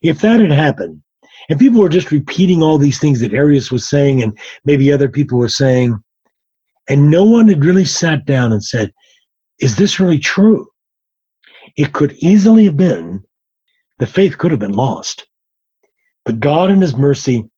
if 0.01 0.21
that 0.21 0.39
had 0.39 0.51
happened, 0.51 1.01
and 1.49 1.59
people 1.59 1.81
were 1.81 1.89
just 1.89 2.11
repeating 2.11 2.63
all 2.63 2.77
these 2.77 2.99
things 2.99 3.19
that 3.19 3.33
Arius 3.33 3.71
was 3.71 3.89
saying 3.89 4.23
and 4.23 4.37
maybe 4.65 4.91
other 4.91 5.09
people 5.09 5.37
were 5.37 5.49
saying, 5.49 6.01
and 6.89 7.09
no 7.09 7.23
one 7.23 7.47
had 7.47 7.65
really 7.65 7.85
sat 7.85 8.25
down 8.25 8.53
and 8.53 8.63
said, 8.63 8.93
Is 9.63 9.77
this 9.77 9.97
really 9.97 10.19
true? 10.19 10.67
It 11.77 11.93
could 11.93 12.17
easily 12.19 12.65
have 12.65 12.75
been, 12.75 13.23
the 13.97 14.05
faith 14.05 14.37
could 14.37 14.51
have 14.51 14.59
been 14.59 14.73
lost. 14.73 15.25
But 16.25 16.41
God, 16.41 16.69
in 16.69 16.81
His 16.81 16.97
mercy, 16.97 17.49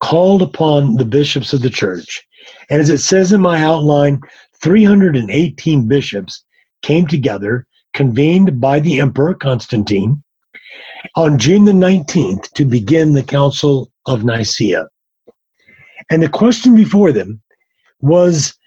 called 0.00 0.42
upon 0.42 0.96
the 0.96 1.06
bishops 1.06 1.54
of 1.54 1.62
the 1.62 1.70
church. 1.70 2.22
And 2.68 2.78
as 2.78 2.90
it 2.90 2.98
says 2.98 3.32
in 3.32 3.40
my 3.40 3.64
outline, 3.64 4.20
318 4.60 5.88
bishops 5.88 6.44
came 6.82 7.06
together, 7.06 7.66
convened 7.94 8.60
by 8.60 8.78
the 8.78 9.00
Emperor 9.00 9.32
Constantine, 9.32 10.22
on 11.16 11.38
June 11.38 11.64
the 11.64 11.72
19th 11.72 12.50
to 12.52 12.66
begin 12.66 13.14
the 13.14 13.22
Council 13.22 13.90
of 14.04 14.24
Nicaea. 14.24 14.86
And 16.10 16.22
the 16.22 16.28
question 16.28 16.76
before 16.76 17.12
them 17.12 17.40
was 18.02 18.57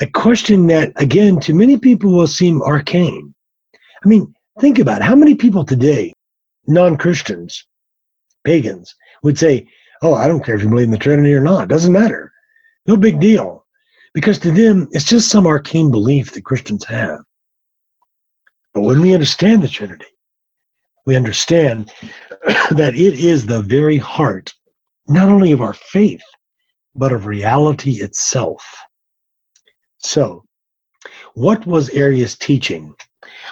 a 0.00 0.06
question 0.06 0.66
that, 0.68 0.92
again, 0.96 1.40
to 1.40 1.54
many 1.54 1.76
people 1.76 2.12
will 2.12 2.26
seem 2.26 2.62
arcane. 2.62 3.34
I 3.74 4.08
mean, 4.08 4.32
think 4.60 4.78
about 4.78 5.00
it. 5.00 5.04
how 5.04 5.16
many 5.16 5.34
people 5.34 5.64
today, 5.64 6.12
non 6.66 6.96
Christians, 6.96 7.66
pagans, 8.44 8.94
would 9.22 9.38
say, 9.38 9.66
Oh, 10.02 10.14
I 10.14 10.28
don't 10.28 10.44
care 10.44 10.54
if 10.54 10.62
you 10.62 10.68
believe 10.68 10.84
in 10.84 10.92
the 10.92 10.98
Trinity 10.98 11.34
or 11.34 11.40
not. 11.40 11.64
It 11.64 11.68
doesn't 11.68 11.92
matter. 11.92 12.32
No 12.86 12.96
big 12.96 13.18
deal. 13.20 13.66
Because 14.14 14.38
to 14.40 14.52
them, 14.52 14.88
it's 14.92 15.04
just 15.04 15.28
some 15.28 15.46
arcane 15.46 15.90
belief 15.90 16.32
that 16.32 16.44
Christians 16.44 16.84
have. 16.84 17.20
But 18.74 18.82
when 18.82 19.00
we 19.00 19.12
understand 19.12 19.62
the 19.62 19.68
Trinity, 19.68 20.06
we 21.04 21.16
understand 21.16 21.90
that 22.70 22.94
it 22.94 23.14
is 23.14 23.44
the 23.44 23.62
very 23.62 23.98
heart, 23.98 24.54
not 25.08 25.28
only 25.28 25.52
of 25.52 25.60
our 25.60 25.74
faith, 25.74 26.22
but 26.94 27.12
of 27.12 27.26
reality 27.26 28.00
itself. 28.00 28.64
So, 29.98 30.44
what 31.34 31.66
was 31.66 31.90
Arius 31.90 32.36
teaching 32.36 32.94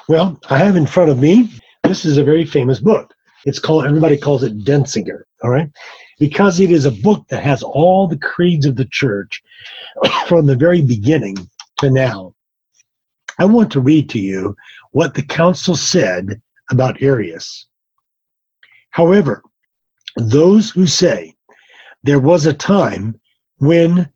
well, 0.09 0.38
I 0.51 0.59
have 0.59 0.76
in 0.76 0.86
front 0.86 1.11
of 1.11 1.18
me, 1.18 1.51
this 1.82 2.05
is 2.05 2.18
a 2.18 2.24
very 2.24 2.44
famous 2.44 2.80
book. 2.80 3.12
It's 3.44 3.59
called, 3.59 3.86
everybody 3.86 4.16
calls 4.16 4.42
it 4.42 4.64
Denzinger, 4.64 5.22
all 5.42 5.51
right? 5.51 5.70
Because 6.18 6.61
it 6.61 6.70
is 6.70 6.84
a 6.84 6.90
book 6.90 7.26
that 7.28 7.42
has 7.42 7.62
all 7.62 8.07
the 8.07 8.18
creeds 8.18 8.66
of 8.66 8.76
the 8.76 8.86
church 8.86 9.42
from 10.26 10.47
the 10.47 10.57
very 10.57 10.82
beginning 10.82 11.36
to 11.78 11.90
now. 11.90 12.34
I 13.38 13.44
want 13.44 13.70
to 13.72 13.80
read 13.80 14.09
to 14.11 14.18
you 14.18 14.57
what 14.92 15.14
the 15.14 15.22
council 15.22 15.76
said 15.76 16.40
about 16.70 17.03
Arius. 17.03 17.66
However, 18.90 19.42
those 20.16 20.70
who 20.70 20.86
say 20.86 21.34
there 22.03 22.20
was 22.20 22.47
a 22.47 22.55
time 22.55 23.20
when 23.59 24.11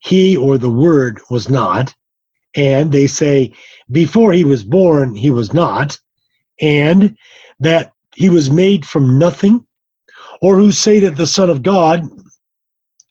he 0.00 0.36
or 0.36 0.58
the 0.58 0.70
word 0.70 1.20
was 1.30 1.48
not, 1.48 1.94
and 2.56 2.90
they 2.90 3.06
say 3.06 3.52
before 3.90 4.32
he 4.32 4.44
was 4.44 4.64
born, 4.64 5.14
he 5.14 5.30
was 5.30 5.52
not, 5.54 5.98
and 6.60 7.16
that 7.60 7.92
he 8.14 8.28
was 8.28 8.50
made 8.50 8.84
from 8.84 9.18
nothing, 9.18 9.64
or 10.42 10.56
who 10.56 10.72
say 10.72 10.98
that 11.00 11.16
the 11.16 11.26
Son 11.26 11.48
of 11.48 11.62
God 11.62 12.02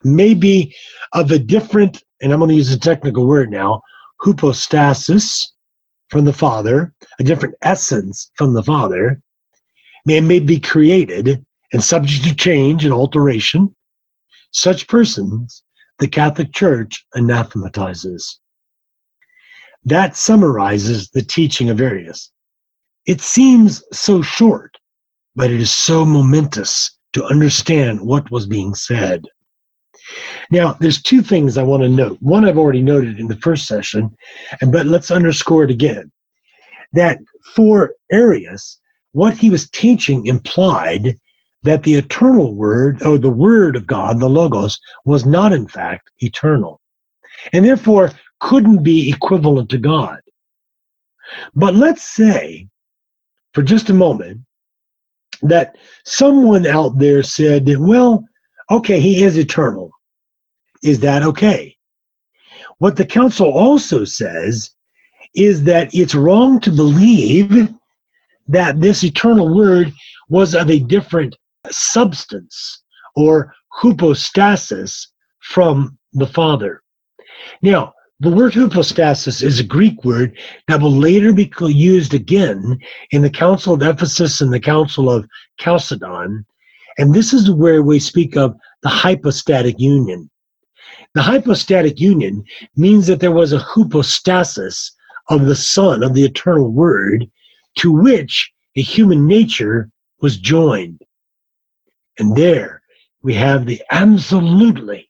may 0.04 0.34
be 0.34 0.76
of 1.14 1.32
a 1.32 1.40
different, 1.40 2.04
and 2.22 2.34
I'm 2.34 2.40
going 2.40 2.50
to 2.50 2.56
use 2.56 2.72
a 2.72 2.80
technical 2.80 3.26
word 3.26 3.52
now, 3.52 3.82
hypostasis 4.22 5.54
from 6.10 6.26
the 6.26 6.34
Father, 6.34 6.94
a 7.20 7.24
different 7.24 7.56
essence 7.62 8.32
from 8.36 8.54
the 8.54 8.64
Father, 8.64 9.22
may, 10.06 10.20
may 10.22 10.40
be 10.40 10.60
created 10.60 11.46
and 11.72 11.84
subject 11.84 12.24
to 12.24 12.36
change 12.36 12.84
and 12.84 12.94
alteration. 12.94 13.74
Such 14.52 14.88
persons 14.88 15.64
the 16.00 16.08
Catholic 16.08 16.54
Church 16.54 17.06
anathematizes. 17.14 18.40
That 19.86 20.16
summarizes 20.16 21.10
the 21.10 21.22
teaching 21.22 21.70
of 21.70 21.80
Arius. 21.80 22.32
It 23.06 23.22
seems 23.22 23.84
so 23.92 24.22
short, 24.22 24.78
but 25.36 25.52
it 25.52 25.60
is 25.60 25.72
so 25.72 26.06
momentous 26.06 26.98
to 27.14 27.26
understand 27.26 28.02
what 28.02 28.32
was 28.32 28.46
being 28.46 28.76
said. 28.76 29.26
Now, 30.52 30.74
there's 30.74 31.02
two 31.02 31.22
things 31.22 31.58
I 31.58 31.64
want 31.64 31.84
to 31.84 31.90
note. 31.90 32.18
One 32.22 32.46
I've 32.46 32.58
already 32.58 32.82
noted 32.82 33.20
in 33.20 33.28
the 33.28 33.38
first 33.38 33.68
session, 33.68 34.16
but 34.70 34.86
let's 34.86 35.12
underscore 35.12 35.64
it 35.66 35.72
again. 35.72 36.12
That 36.94 37.20
for 37.56 37.94
Arius, 38.12 38.80
what 39.12 39.38
he 39.38 39.50
was 39.50 39.70
teaching 39.70 40.26
implied 40.26 41.18
that 41.64 41.84
the 41.84 41.96
eternal 41.96 42.56
word, 42.56 43.02
or 43.04 43.18
the 43.18 43.30
word 43.30 43.76
of 43.76 43.86
God, 43.86 44.20
the 44.20 44.30
Logos, 44.30 44.80
was 45.06 45.26
not 45.26 45.52
in 45.52 45.68
fact 45.68 46.10
eternal. 46.20 46.80
And 47.54 47.66
therefore, 47.66 48.12
couldn't 48.40 48.84
be 48.84 49.10
equivalent 49.10 49.70
to 49.70 49.78
God. 49.78 50.20
But 51.54 51.76
let's 51.76 52.04
say, 52.04 52.68
for 53.54 53.62
just 53.62 53.90
a 53.90 53.94
moment, 53.94 54.42
that 55.42 55.78
someone 56.06 56.66
out 56.66 56.98
there 56.98 57.24
said, 57.24 57.70
well, 57.78 58.26
okay, 58.72 59.00
he 59.00 59.24
is 59.24 59.38
eternal. 59.38 59.92
Is 60.82 61.00
that 61.02 61.24
okay? 61.24 61.76
What 62.78 62.96
the 62.96 63.06
council 63.06 63.52
also 63.52 64.06
says 64.06 64.72
is 65.36 65.64
that 65.64 65.94
it's 65.94 66.16
wrong 66.16 66.60
to 66.62 66.72
believe 66.72 67.70
that 68.48 68.80
this 68.80 69.04
eternal 69.04 69.54
word 69.54 69.92
was 70.30 70.56
of 70.56 70.70
a 70.70 70.80
different 70.80 71.36
substance 71.72 72.84
or 73.16 73.54
hypostasis 73.70 75.12
from 75.40 75.98
the 76.14 76.28
Father. 76.28 76.82
Now, 77.62 77.94
the 78.22 78.32
word 78.32 78.54
hypostasis 78.54 79.42
is 79.42 79.60
a 79.60 79.64
Greek 79.64 80.04
word 80.04 80.38
that 80.68 80.82
will 80.82 80.92
later 80.92 81.32
be 81.32 81.50
used 81.68 82.14
again 82.14 82.78
in 83.12 83.22
the 83.22 83.30
Council 83.30 83.74
of 83.74 83.82
Ephesus 83.82 84.42
and 84.42 84.52
the 84.52 84.60
Council 84.60 85.10
of 85.10 85.26
Chalcedon. 85.58 86.46
And 86.98 87.14
this 87.14 87.32
is 87.34 87.50
where 87.50 87.82
we 87.82 88.00
speak 88.00 88.36
of 88.36 88.58
the 88.84 88.90
hypostatic 88.90 89.80
union. 89.80 90.30
The 91.14 91.22
hypostatic 91.22 92.00
union 92.00 92.44
means 92.76 93.08
that 93.08 93.22
there 93.22 93.32
was 93.32 93.54
a 93.54 93.60
hypostasis 93.60 94.92
of 95.30 95.46
the 95.46 95.56
Son, 95.56 96.04
of 96.04 96.14
the 96.14 96.26
eternal 96.26 96.72
Word, 96.72 97.30
to 97.78 97.92
which 97.92 98.52
a 98.76 98.82
human 98.82 99.28
nature 99.28 99.90
was 100.22 100.38
joined. 100.38 101.02
And 102.20 102.36
there 102.36 102.82
we 103.24 103.34
have 103.34 103.66
the 103.66 103.82
absolutely 103.92 105.10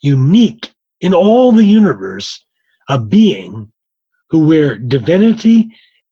unique 0.00 0.72
in 1.00 1.12
all 1.12 1.52
the 1.52 1.64
universe 1.64 2.44
a 2.88 2.98
being 2.98 3.72
who 4.30 4.46
where 4.46 4.78
divinity 4.78 5.68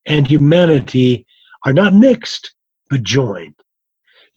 and 0.07 0.27
humanity 0.27 1.25
are 1.65 1.73
not 1.73 1.95
mixed 1.95 2.55
but 2.91 3.03
joined. 3.03 3.55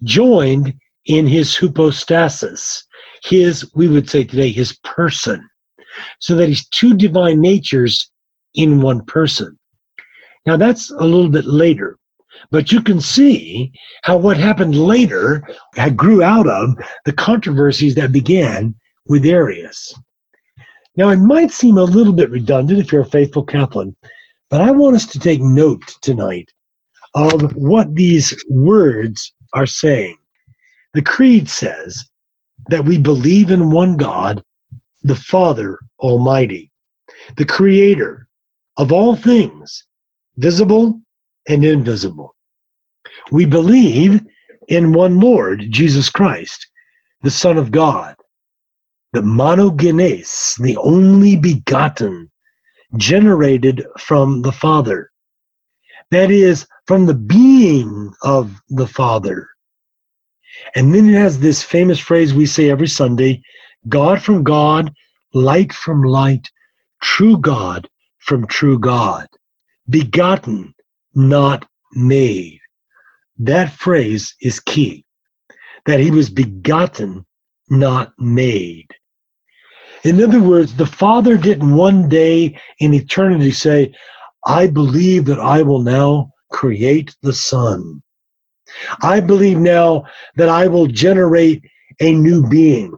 Joined 0.04 0.74
in 1.06 1.26
his 1.28 1.56
hypostasis 1.56 2.84
his 3.24 3.70
we 3.74 3.88
would 3.88 4.10
say 4.10 4.24
today 4.24 4.52
his 4.52 4.78
person 4.84 5.48
so 6.20 6.36
that 6.36 6.48
he's 6.48 6.68
two 6.70 6.96
divine 6.96 7.42
natures 7.42 8.12
in 8.54 8.82
one 8.82 9.04
person. 9.06 9.58
Now 10.46 10.58
that's 10.58 10.92
a 10.92 11.04
little 11.04 11.30
bit 11.30 11.46
later 11.46 11.98
but 12.52 12.72
you 12.72 12.82
can 12.82 13.02
see 13.02 13.72
how 14.04 14.18
what 14.18 14.38
happened 14.38 14.76
later 14.76 15.44
had 15.76 15.98
grew 15.98 16.24
out 16.24 16.48
of 16.48 16.76
the 17.06 17.14
controversies 17.14 17.96
that 17.96 18.12
began 18.12 18.74
with 19.08 19.26
Arius. 19.26 19.94
Now, 20.96 21.10
it 21.10 21.18
might 21.18 21.52
seem 21.52 21.78
a 21.78 21.84
little 21.84 22.14
bit 22.14 22.32
redundant 22.32 22.80
if 22.80 22.92
you're 22.92 23.02
a 23.02 23.06
faithful 23.06 23.44
Catholic, 23.44 23.90
but 24.50 24.62
I 24.62 24.72
want 24.72 24.96
us 24.96 25.06
to 25.08 25.20
take 25.20 25.42
note 25.42 25.96
tonight 26.02 26.52
of 27.14 27.56
what 27.56 27.94
these 27.96 28.34
words 28.50 29.34
are 29.54 29.68
saying. 29.68 30.18
The 30.94 31.02
Creed 31.02 31.50
says 31.50 32.10
that 32.70 32.84
we 32.84 32.98
believe 32.98 33.52
in 33.52 33.72
one 33.72 33.98
God, 33.98 34.44
the 35.04 35.16
Father 35.16 35.80
Almighty, 36.00 36.72
the 37.36 37.46
Creator 37.46 38.28
of 38.78 38.92
all 38.92 39.16
things, 39.16 39.86
visible 40.38 41.00
and 41.48 41.64
invisible. 41.64 42.36
We 43.32 43.46
believe 43.46 44.22
in 44.68 44.94
one 44.94 45.20
Lord, 45.20 45.66
Jesus 45.70 46.10
Christ, 46.10 46.68
the 47.24 47.32
Son 47.32 47.58
of 47.58 47.72
God, 47.72 48.16
the 49.14 49.22
monogenes, 49.22 50.56
the 50.62 50.78
only 50.78 51.36
begotten, 51.36 52.30
generated 52.96 53.86
from 53.98 54.42
the 54.42 54.52
Father. 54.52 55.12
That 56.12 56.32
is, 56.32 56.68
from 56.86 57.06
the 57.06 57.14
being 57.14 58.14
of 58.24 58.62
the 58.70 58.88
Father. 58.88 59.50
And 60.76 60.94
then 60.94 61.10
it 61.10 61.18
has 61.18 61.40
this 61.40 61.64
famous 61.64 62.00
phrase 62.00 62.34
we 62.34 62.46
say 62.46 62.70
every 62.70 62.88
Sunday 62.88 63.42
God 63.90 64.22
from 64.22 64.44
God, 64.44 64.94
light 65.34 65.74
from 65.74 66.04
light, 66.04 66.50
true 67.02 67.38
God 67.38 67.90
from 68.20 68.48
true 68.48 68.80
God, 68.80 69.28
begotten, 69.90 70.74
not 71.14 71.68
made. 71.94 72.60
That 73.40 73.72
phrase 73.74 74.36
is 74.42 74.60
key. 74.60 75.06
That 75.86 76.00
he 76.00 76.12
was 76.12 76.30
begotten, 76.30 77.26
not 77.70 78.14
made. 78.18 78.88
In 80.04 80.22
other 80.22 80.42
words, 80.42 80.76
the 80.76 80.86
Father 80.86 81.38
didn't 81.38 81.76
one 81.76 82.08
day 82.08 82.60
in 82.80 82.94
eternity 82.94 83.52
say, 83.52 83.94
I 84.46 84.68
believe 84.68 85.26
that 85.26 85.40
I 85.40 85.62
will 85.62 85.82
now 85.82 86.32
create 86.52 87.16
the 87.22 87.34
Son. 87.34 88.02
I 89.02 89.20
believe 89.20 89.58
now 89.58 90.04
that 90.36 90.50
I 90.50 90.68
will 90.68 90.88
generate 90.88 91.64
a 92.00 92.14
new 92.14 92.48
being. 92.48 92.94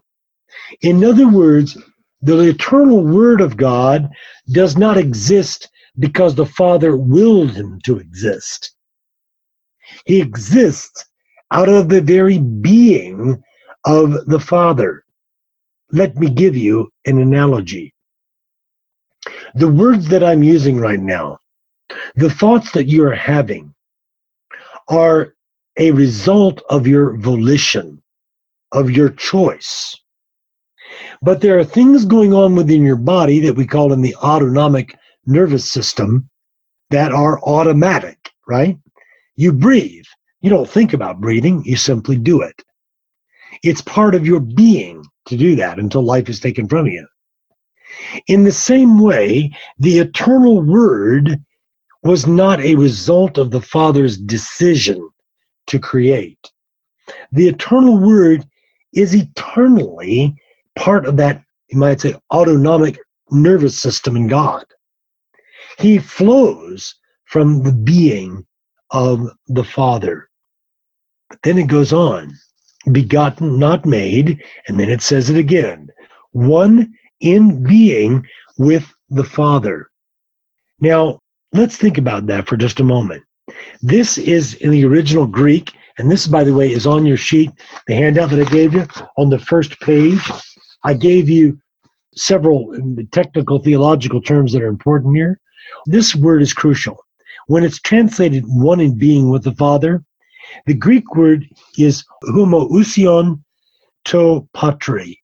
In 0.81 1.03
other 1.03 1.27
words, 1.27 1.77
the 2.21 2.39
eternal 2.39 3.03
Word 3.03 3.41
of 3.41 3.57
God 3.57 4.09
does 4.51 4.77
not 4.77 4.97
exist 4.97 5.69
because 5.99 6.35
the 6.35 6.45
Father 6.45 6.95
willed 6.95 7.51
him 7.51 7.79
to 7.85 7.97
exist. 7.97 8.75
He 10.05 10.21
exists 10.21 11.05
out 11.51 11.69
of 11.69 11.89
the 11.89 12.01
very 12.01 12.37
being 12.37 13.41
of 13.85 14.25
the 14.27 14.39
Father. 14.39 15.03
Let 15.91 16.15
me 16.17 16.29
give 16.29 16.55
you 16.55 16.91
an 17.05 17.19
analogy. 17.19 17.93
The 19.55 19.71
words 19.71 20.07
that 20.09 20.23
I'm 20.23 20.43
using 20.43 20.77
right 20.77 20.99
now, 20.99 21.39
the 22.15 22.29
thoughts 22.29 22.71
that 22.71 22.87
you 22.87 23.03
are 23.05 23.15
having, 23.15 23.73
are 24.87 25.33
a 25.77 25.91
result 25.91 26.61
of 26.69 26.87
your 26.87 27.17
volition, 27.17 28.01
of 28.71 28.91
your 28.91 29.09
choice. 29.09 29.95
But 31.21 31.41
there 31.41 31.57
are 31.59 31.63
things 31.63 32.05
going 32.05 32.33
on 32.33 32.55
within 32.55 32.83
your 32.83 32.95
body 32.95 33.39
that 33.41 33.55
we 33.55 33.65
call 33.65 33.93
in 33.93 34.01
the 34.01 34.15
autonomic 34.15 34.97
nervous 35.25 35.69
system 35.69 36.29
that 36.89 37.11
are 37.11 37.39
automatic, 37.43 38.31
right? 38.47 38.77
You 39.39 39.53
breathe. 39.53 40.03
You 40.41 40.49
don't 40.49 40.69
think 40.69 40.91
about 40.91 41.21
breathing, 41.21 41.63
you 41.63 41.77
simply 41.77 42.17
do 42.17 42.41
it. 42.41 42.61
It's 43.63 43.81
part 43.81 44.13
of 44.13 44.27
your 44.27 44.41
being 44.41 45.01
to 45.27 45.37
do 45.37 45.55
that 45.55 45.79
until 45.79 46.01
life 46.01 46.27
is 46.27 46.41
taken 46.41 46.67
from 46.67 46.87
you. 46.87 47.07
In 48.27 48.43
the 48.43 48.51
same 48.51 48.99
way, 48.99 49.55
the 49.77 49.99
eternal 49.99 50.61
word 50.61 51.41
was 52.03 52.27
not 52.27 52.59
a 52.59 52.75
result 52.75 53.37
of 53.37 53.49
the 53.49 53.61
Father's 53.61 54.17
decision 54.17 55.09
to 55.67 55.79
create. 55.79 56.51
The 57.31 57.47
eternal 57.47 57.97
word 57.97 58.45
is 58.93 59.15
eternally 59.15 60.35
part 60.75 61.05
of 61.05 61.15
that, 61.15 61.41
you 61.69 61.79
might 61.79 62.01
say, 62.01 62.13
autonomic 62.33 62.99
nervous 63.31 63.81
system 63.81 64.17
in 64.17 64.27
God. 64.27 64.65
He 65.77 65.97
flows 65.97 66.95
from 67.23 67.63
the 67.63 67.71
being 67.71 68.45
of 68.91 69.29
the 69.47 69.63
Father. 69.63 70.29
But 71.29 71.39
then 71.43 71.57
it 71.57 71.67
goes 71.67 71.93
on 71.93 72.33
begotten, 72.91 73.59
not 73.59 73.85
made, 73.85 74.41
and 74.67 74.79
then 74.79 74.89
it 74.89 75.01
says 75.01 75.29
it 75.29 75.37
again 75.37 75.89
one 76.31 76.93
in 77.19 77.63
being 77.63 78.25
with 78.57 78.93
the 79.09 79.23
Father. 79.23 79.89
Now, 80.79 81.19
let's 81.53 81.75
think 81.75 81.97
about 81.97 82.27
that 82.27 82.47
for 82.47 82.55
just 82.55 82.79
a 82.79 82.83
moment. 82.83 83.23
This 83.81 84.17
is 84.17 84.53
in 84.55 84.69
the 84.71 84.85
original 84.85 85.25
Greek, 85.25 85.73
and 85.97 86.09
this, 86.09 86.27
by 86.27 86.43
the 86.43 86.53
way, 86.53 86.71
is 86.71 86.85
on 86.85 87.05
your 87.05 87.17
sheet, 87.17 87.51
the 87.87 87.95
handout 87.95 88.29
that 88.29 88.47
I 88.47 88.49
gave 88.49 88.73
you 88.73 88.87
on 89.17 89.29
the 89.29 89.39
first 89.39 89.79
page. 89.81 90.21
I 90.83 90.93
gave 90.93 91.29
you 91.29 91.59
several 92.15 92.73
technical 93.11 93.59
theological 93.59 94.21
terms 94.21 94.53
that 94.53 94.61
are 94.61 94.67
important 94.67 95.15
here. 95.15 95.39
This 95.87 96.15
word 96.15 96.41
is 96.41 96.53
crucial. 96.53 97.03
When 97.49 97.63
it's 97.63 97.79
translated 97.79 98.43
one 98.45 98.79
in 98.79 98.95
being 98.95 99.31
with 99.31 99.43
the 99.43 99.55
Father, 99.55 100.03
the 100.67 100.75
Greek 100.75 101.15
word 101.15 101.47
is 101.79 102.05
homoousion 102.25 103.43
to 104.05 104.47
patri. 104.53 105.19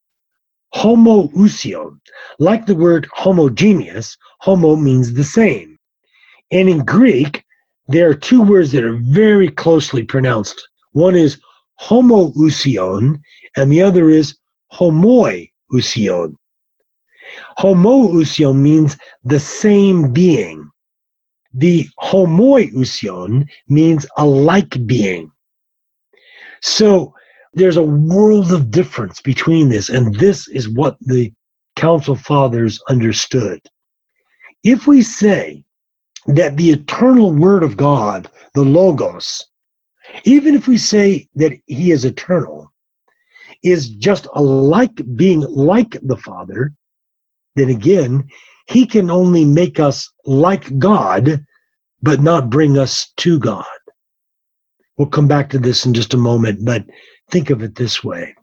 Homoousion. 0.73 1.99
Like 2.39 2.65
the 2.65 2.73
word 2.73 3.07
homogeneous, 3.13 4.17
homo 4.39 4.75
means 4.75 5.13
the 5.13 5.23
same. 5.23 5.77
And 6.51 6.67
in 6.67 6.83
Greek, 6.83 7.43
there 7.89 8.09
are 8.09 8.15
two 8.15 8.41
words 8.41 8.71
that 8.71 8.83
are 8.83 8.97
very 9.03 9.51
closely 9.51 10.01
pronounced. 10.01 10.67
One 10.93 11.15
is 11.15 11.39
homoousion, 11.79 13.21
and 13.55 13.71
the 13.71 13.83
other 13.83 14.09
is 14.09 14.35
homoiousion. 14.73 16.33
Homoousion 17.59 18.55
means 18.55 18.97
the 19.23 19.39
same 19.39 20.11
being. 20.11 20.71
The 21.57 21.87
homoiousion 22.01 23.47
means 23.69 24.05
a 24.17 24.25
like 24.25 24.85
being. 24.85 25.31
So 26.61 27.13
there's 27.53 27.77
a 27.77 27.83
world 27.83 28.51
of 28.51 28.71
difference 28.71 29.21
between 29.21 29.69
this, 29.69 29.87
and 29.87 30.13
this 30.15 30.49
is 30.49 30.67
what 30.67 30.97
the 30.99 31.31
Council 31.77 32.15
Fathers 32.15 32.81
understood. 32.89 33.61
If 34.63 34.85
we 34.85 35.01
say 35.01 35.63
that 36.27 36.57
the 36.57 36.71
eternal 36.71 37.31
Word 37.31 37.63
of 37.63 37.77
God, 37.77 38.29
the 38.53 38.63
Logos, 38.63 39.45
even 40.25 40.55
if 40.55 40.67
we 40.67 40.77
say 40.77 41.29
that 41.35 41.53
he 41.67 41.91
is 41.91 42.03
eternal, 42.03 42.71
is 43.63 43.89
just 43.89 44.27
a 44.33 44.41
like 44.41 45.01
being 45.15 45.41
like 45.41 45.97
the 46.03 46.17
Father, 46.17 46.73
then 47.55 47.69
again, 47.69 48.27
he 48.67 48.85
can 48.85 49.11
only 49.11 49.45
make 49.45 49.79
us 49.79 50.09
like 50.25 50.77
God, 50.79 51.45
but 52.01 52.21
not 52.21 52.49
bring 52.49 52.77
us 52.77 53.11
to 53.17 53.39
God. 53.39 53.65
We'll 54.97 55.07
come 55.09 55.27
back 55.27 55.49
to 55.51 55.59
this 55.59 55.85
in 55.85 55.93
just 55.93 56.13
a 56.13 56.17
moment, 56.17 56.63
but 56.63 56.85
think 57.29 57.49
of 57.49 57.61
it 57.61 57.75
this 57.75 58.03
way. 58.03 58.35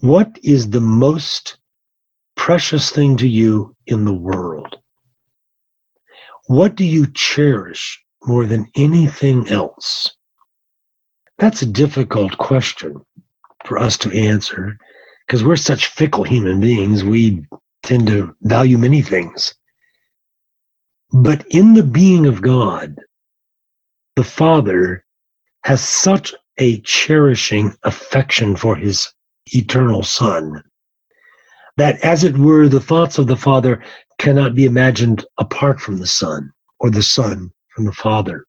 What 0.00 0.38
is 0.42 0.70
the 0.70 0.80
most 0.80 1.58
precious 2.36 2.90
thing 2.90 3.16
to 3.18 3.28
you 3.28 3.74
in 3.86 4.04
the 4.04 4.12
world? 4.12 4.76
What 6.46 6.74
do 6.74 6.84
you 6.84 7.06
cherish 7.06 8.02
more 8.24 8.46
than 8.46 8.70
anything 8.76 9.48
else? 9.48 10.14
That's 11.38 11.62
a 11.62 11.66
difficult 11.66 12.36
question 12.38 13.00
for 13.64 13.78
us 13.78 13.96
to 13.98 14.12
answer 14.12 14.76
because 15.26 15.44
we're 15.44 15.56
such 15.56 15.86
fickle 15.86 16.24
human 16.24 16.60
beings. 16.60 17.04
We 17.04 17.44
tend 17.82 18.06
to 18.08 18.34
value 18.42 18.78
many 18.78 19.02
things. 19.02 19.54
But 21.12 21.46
in 21.48 21.74
the 21.74 21.82
being 21.82 22.26
of 22.26 22.40
God, 22.40 22.96
the 24.16 24.24
Father 24.24 25.04
has 25.64 25.86
such 25.86 26.34
a 26.58 26.80
cherishing 26.80 27.74
affection 27.82 28.56
for 28.56 28.76
his 28.76 29.12
eternal 29.46 30.02
Son 30.02 30.62
that, 31.76 31.98
as 32.04 32.24
it 32.24 32.36
were, 32.36 32.68
the 32.68 32.80
thoughts 32.80 33.18
of 33.18 33.26
the 33.26 33.36
Father 33.36 33.82
cannot 34.18 34.54
be 34.54 34.64
imagined 34.64 35.24
apart 35.38 35.80
from 35.80 35.98
the 35.98 36.06
Son 36.06 36.52
or 36.80 36.90
the 36.90 37.02
Son 37.02 37.50
from 37.74 37.84
the 37.84 37.92
Father. 37.92 38.46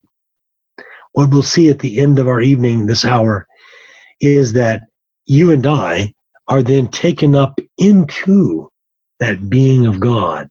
What 1.13 1.29
we'll 1.29 1.43
see 1.43 1.69
at 1.69 1.79
the 1.79 1.99
end 1.99 2.19
of 2.19 2.27
our 2.27 2.41
evening 2.41 2.85
this 2.85 3.05
hour 3.05 3.47
is 4.19 4.53
that 4.53 4.83
you 5.25 5.51
and 5.51 5.65
I 5.65 6.13
are 6.47 6.63
then 6.63 6.87
taken 6.89 7.35
up 7.35 7.59
into 7.77 8.69
that 9.23 9.49
being 9.49 9.85
of 9.85 10.01
God, 10.01 10.49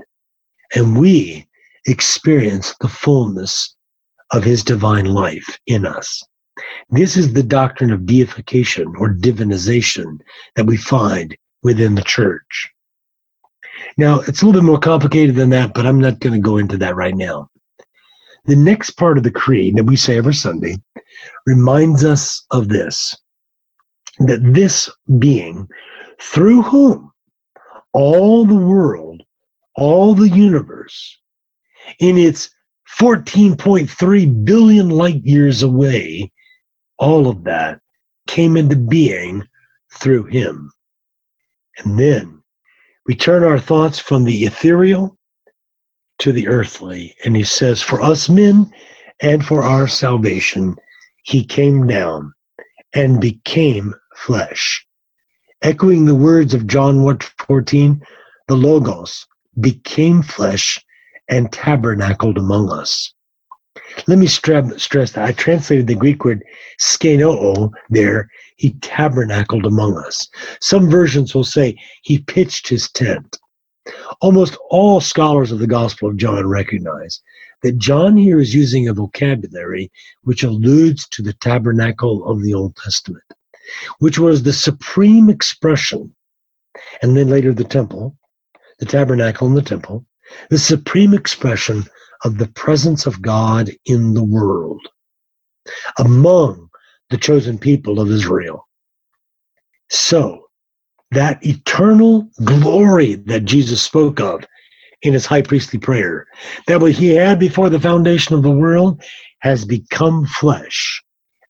and 0.75 0.99
we 0.99 1.47
experience 1.87 2.75
the 2.81 2.89
fullness 2.89 3.77
of 4.31 4.45
his 4.45 4.65
divine 4.65 5.05
life 5.05 5.59
in 5.67 5.85
us. 5.85 6.23
This 6.89 7.19
is 7.19 7.35
the 7.35 7.43
doctrine 7.43 7.93
of 7.93 8.07
deification 8.07 8.95
or 8.99 9.13
divinization 9.13 10.21
that 10.57 10.65
we 10.65 10.79
find 10.79 11.37
within 11.63 11.97
the 11.97 12.03
church. 12.03 12.71
Now, 13.99 14.21
it's 14.21 14.41
a 14.41 14.47
little 14.47 14.63
bit 14.63 14.67
more 14.67 14.79
complicated 14.79 15.35
than 15.35 15.51
that, 15.51 15.75
but 15.75 15.85
I'm 15.85 16.01
not 16.01 16.21
going 16.21 16.33
to 16.33 16.39
go 16.39 16.57
into 16.57 16.79
that 16.79 16.97
right 16.97 17.15
now. 17.15 17.51
The 18.47 18.57
next 18.57 18.93
part 18.93 19.19
of 19.19 19.25
the 19.25 19.31
creed 19.31 19.77
that 19.77 19.85
we 19.85 19.97
say 19.97 20.17
every 20.17 20.35
Sunday 20.35 20.77
reminds 21.45 22.07
us 22.07 22.43
of 22.51 22.71
this 22.71 23.15
that 24.21 24.41
this 24.43 24.89
being 25.19 25.69
through 26.19 26.63
whom 26.63 27.12
all 27.93 28.45
the 28.45 28.55
world, 28.55 29.23
all 29.77 30.15
the 30.15 30.29
universe, 30.29 31.19
in 31.99 32.17
its 32.17 32.51
14.3 32.99 34.45
billion 34.45 34.91
light 34.91 35.23
years 35.25 35.63
away, 35.63 36.31
all 36.99 37.29
of 37.29 37.45
that 37.45 37.81
came 38.27 38.57
into 38.57 38.77
being 38.77 39.47
through 39.95 40.25
him. 40.25 40.71
And 41.79 41.99
then 41.99 42.43
we 43.07 43.15
turn 43.15 43.43
our 43.43 43.59
thoughts 43.59 43.99
from 43.99 44.25
the 44.25 44.45
ethereal 44.45 45.19
to 46.19 46.33
the 46.33 46.49
earthly. 46.49 47.17
And 47.25 47.35
he 47.35 47.45
says, 47.45 47.83
For 47.83 48.01
us 48.01 48.29
men 48.29 48.73
and 49.21 49.45
for 49.45 49.63
our 49.63 49.89
salvation, 49.89 50.77
he 51.25 51.45
came 51.45 51.87
down 51.87 52.33
and 52.95 53.21
became 53.21 53.95
flesh. 54.17 54.87
Echoing 55.63 56.07
the 56.07 56.15
words 56.15 56.55
of 56.55 56.67
John 56.67 57.19
14, 57.47 58.03
the 58.49 58.57
Logos 58.57 59.27
became 59.61 60.23
flesh 60.23 60.79
and 61.29 61.53
tabernacled 61.53 62.37
among 62.37 62.71
us. 62.71 63.15
Let 64.07 64.19
me 64.19 64.27
stress 64.27 65.13
that 65.13 65.25
I 65.25 65.33
translated 65.33 65.87
the 65.87 65.95
Greek 65.95 66.25
word 66.25 66.43
skenoo 66.81 67.71
there. 67.91 68.29
He 68.57 68.75
tabernacled 68.81 69.65
among 69.65 69.97
us. 69.99 70.29
Some 70.61 70.91
versions 70.91 71.35
will 71.35 71.45
say 71.45 71.77
he 72.03 72.19
pitched 72.19 72.69
his 72.69 72.91
tent. 72.91 73.39
Almost 74.21 74.59
all 74.71 75.01
scholars 75.01 75.53
of 75.53 75.59
the 75.59 75.67
Gospel 75.67 76.09
of 76.09 76.17
John 76.17 76.47
recognize 76.47 77.21
that 77.63 77.79
John 77.79 78.17
here 78.17 78.41
is 78.41 78.55
using 78.55 78.89
a 78.89 78.95
vocabulary 78.95 79.91
which 80.23 80.43
alludes 80.43 81.07
to 81.11 81.23
the 81.23 81.35
tabernacle 81.35 82.29
of 82.29 82.43
the 82.43 82.53
Old 82.55 82.77
Testament, 82.77 83.25
which 83.99 84.19
was 84.19 84.43
the 84.43 84.53
supreme 84.53 85.31
expression, 85.31 86.15
and 87.03 87.17
then 87.17 87.29
later 87.29 87.53
the 87.53 87.65
temple, 87.65 88.17
the 88.79 88.87
tabernacle 88.87 89.47
and 89.47 89.57
the 89.57 89.63
temple, 89.63 90.05
the 90.51 90.59
supreme 90.59 91.15
expression 91.15 91.85
of 92.25 92.39
the 92.39 92.49
presence 92.49 93.07
of 93.07 93.23
God 93.23 93.71
in 93.87 94.15
the 94.15 94.23
world 94.25 94.87
among 95.99 96.69
the 97.11 97.19
chosen 97.19 97.59
people 97.59 98.01
of 98.01 98.11
Israel. 98.11 98.67
So, 99.91 100.47
that 101.11 101.45
eternal 101.45 102.31
glory 102.43 103.15
that 103.15 103.45
Jesus 103.45 103.83
spoke 103.83 104.19
of 104.19 104.45
in 105.03 105.13
his 105.13 105.27
high 105.27 105.43
priestly 105.43 105.79
prayer, 105.79 106.27
that 106.67 106.81
what 106.81 106.93
he 106.93 107.09
had 107.09 107.39
before 107.39 107.69
the 107.69 107.81
foundation 107.81 108.35
of 108.35 108.43
the 108.43 108.51
world 108.51 109.03
has 109.41 109.65
become 109.65 110.25
flesh 110.27 111.03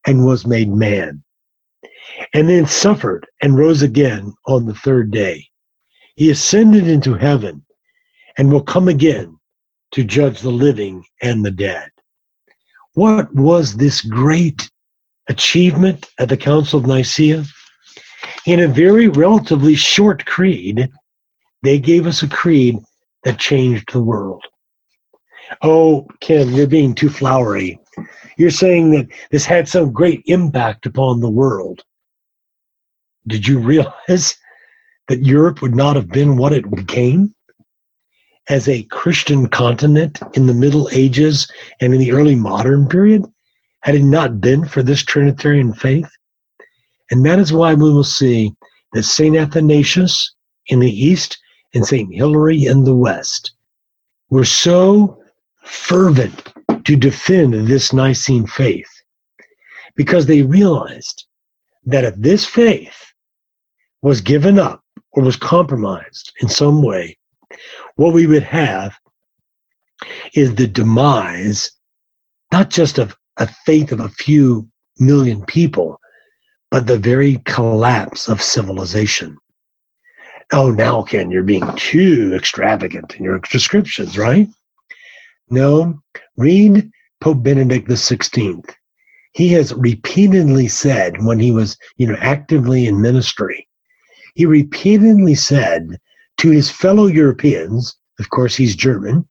and 0.07 0.27
was 0.27 0.47
made 0.47 0.69
man, 0.69 1.23
and 2.35 2.49
then 2.49 2.67
suffered 2.67 3.27
and 3.43 3.57
rose 3.57 3.83
again 3.83 4.33
on 4.47 4.67
the 4.67 4.75
third 4.75 5.11
day. 5.11 5.47
He 6.17 6.31
ascended 6.31 6.87
into 6.87 7.15
heaven 7.15 7.65
and 8.39 8.51
will 8.51 8.63
come 8.63 8.89
again 8.89 9.39
to 9.93 10.05
judge 10.05 10.41
the 10.41 10.51
living 10.51 11.05
and 11.21 11.45
the 11.45 11.51
dead. 11.51 11.91
What 12.95 13.35
was 13.35 13.77
this 13.77 14.03
great 14.03 14.71
achievement 15.29 16.11
at 16.19 16.29
the 16.29 16.37
Council 16.37 16.81
of 16.81 16.87
Nicaea? 16.87 17.45
In 18.47 18.61
a 18.61 18.69
very 18.69 19.09
relatively 19.09 19.75
short 19.75 20.25
creed, 20.27 20.89
they 21.63 21.79
gave 21.79 22.07
us 22.07 22.23
a 22.23 22.29
creed 22.29 22.79
that 23.25 23.39
changed 23.39 23.93
the 23.93 24.03
world. 24.03 24.45
Oh, 25.63 26.07
Ken, 26.21 26.53
you're 26.53 26.67
being 26.67 26.95
too 26.95 27.11
flowery. 27.11 27.79
You're 28.37 28.51
saying 28.51 28.91
that 28.93 29.09
this 29.31 29.45
had 29.45 29.69
some 29.69 29.93
great 29.93 30.23
impact 30.27 30.87
upon 30.87 31.21
the 31.21 31.31
world. 31.31 31.85
Did 33.27 33.47
you 33.47 33.59
realize 33.59 34.37
that 35.09 35.25
Europe 35.25 35.63
would 35.63 35.75
not 35.75 35.97
have 35.97 36.09
been 36.09 36.37
what 36.37 36.53
it 36.53 36.71
became? 36.71 37.35
as 38.49 38.69
a 38.69 38.83
Christian 38.85 39.49
continent 39.49 40.21
in 40.35 40.47
the 40.47 40.55
Middle 40.55 40.89
Ages 40.93 41.51
and 41.81 41.95
in 41.95 42.01
the 42.01 42.13
early 42.13 42.35
modern 42.35 42.89
period 42.89 43.25
had 43.81 43.95
it 43.95 44.03
not 44.03 44.41
been 44.41 44.65
for 44.67 44.83
this 44.83 45.03
Trinitarian 45.03 45.73
faith. 45.73 46.11
And 47.11 47.25
that 47.27 47.39
is 47.39 47.53
why 47.53 47.75
we 47.75 47.93
will 47.93 48.05
see 48.05 48.55
that 48.93 49.05
St. 49.05 49.37
Athanasius 49.37 50.35
in 50.67 50.81
the 50.81 50.91
East 50.91 51.39
and 51.75 51.85
St. 51.87 52.13
Hilary 52.15 52.65
in 52.65 52.85
the 52.85 52.95
West 52.95 53.53
were 54.31 54.45
so 54.45 55.23
fervent 55.65 56.53
to 56.85 56.97
defend 56.97 57.55
this 57.55 57.93
Nicene 57.93 58.47
faith 58.47 58.91
because 59.95 60.27
they 60.27 60.43
realized 60.43 61.27
that 61.85 62.05
if 62.05 62.15
this 62.17 62.45
faith 62.45 63.12
was 64.03 64.21
given 64.21 64.59
up 64.59 64.83
or 65.13 65.23
was 65.23 65.37
compromised 65.37 66.33
in 66.41 66.49
some 66.49 66.83
way, 66.83 67.17
what 67.97 68.13
we 68.13 68.27
would 68.27 68.43
have 68.43 68.95
is 70.35 70.55
the 70.55 70.67
demise, 70.67 71.71
not 72.51 72.71
just 72.71 72.99
of 72.99 73.17
a 73.37 73.47
faith 73.65 73.93
of 73.93 74.01
a 74.01 74.09
few 74.09 74.69
million 74.99 75.45
people, 75.47 75.99
but 76.71 76.87
the 76.87 76.99
very 76.99 77.39
collapse 77.45 78.29
of 78.29 78.43
civilization. 78.43 79.37
Oh, 80.53 80.71
now, 80.71 81.03
Ken, 81.03 81.31
you're 81.31 81.43
being 81.43 81.67
too 81.77 82.33
extravagant 82.35 83.15
in 83.15 83.25
your 83.25 83.39
descriptions, 83.39 84.19
right? 84.19 84.49
No, 85.49 86.01
read 86.37 86.91
Pope 87.21 87.43
Benedict 87.43 87.89
XVI. 87.89 88.63
He 89.33 89.49
has 89.53 89.73
repeatedly 89.75 90.69
said 90.69 91.25
when 91.25 91.39
he 91.39 91.53
was, 91.53 91.79
you 91.97 92.07
know, 92.07 92.17
actively 92.21 92.87
in 92.87 93.01
ministry, 93.01 93.67
he 94.35 94.47
repeatedly 94.47 95.35
said 95.35 95.99
to 96.39 96.51
his 96.51 96.71
fellow 96.71 97.07
Europeans, 97.07 97.97
of 98.19 98.31
course, 98.31 98.55
he's 98.57 98.77
German, 98.77 99.29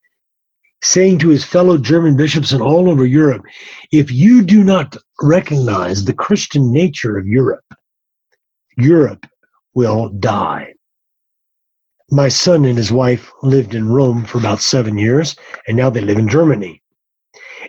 saying 0.82 1.18
to 1.18 1.28
his 1.28 1.44
fellow 1.44 1.78
German 1.78 2.16
bishops 2.16 2.52
and 2.52 2.62
all 2.62 2.88
over 2.88 3.06
Europe, 3.06 3.42
if 3.92 4.10
you 4.10 4.42
do 4.42 4.64
not 4.64 4.96
recognize 5.20 6.04
the 6.04 6.12
Christian 6.12 6.72
nature 6.72 7.16
of 7.16 7.26
Europe, 7.26 7.64
Europe 8.76 9.26
will 9.74 10.08
die. 10.08 10.74
My 12.10 12.28
son 12.28 12.64
and 12.64 12.76
his 12.76 12.92
wife 12.92 13.30
lived 13.42 13.74
in 13.74 13.88
Rome 13.88 14.24
for 14.24 14.38
about 14.38 14.60
seven 14.60 14.98
years, 14.98 15.36
and 15.66 15.76
now 15.76 15.88
they 15.88 16.00
live 16.00 16.18
in 16.18 16.28
Germany. 16.28 16.82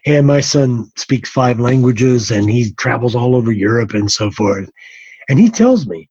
And 0.06 0.28
my 0.28 0.42
son 0.42 0.92
speaks 0.98 1.30
five 1.30 1.60
languages 1.60 2.30
and 2.32 2.50
he 2.50 2.74
travels 2.74 3.16
all 3.16 3.36
over 3.36 3.52
Europe 3.52 3.94
and 3.94 4.12
so 4.12 4.32
forth. 4.32 4.70
And 5.30 5.40
he 5.40 5.50
tells 5.50 5.88
me 5.88 6.10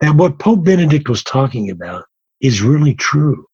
that 0.00 0.16
what 0.16 0.38
Pope 0.38 0.64
Benedict 0.64 1.08
was 1.08 1.22
talking 1.22 1.70
about 1.70 2.04
is 2.40 2.62
really 2.62 2.94
true. 2.94 3.46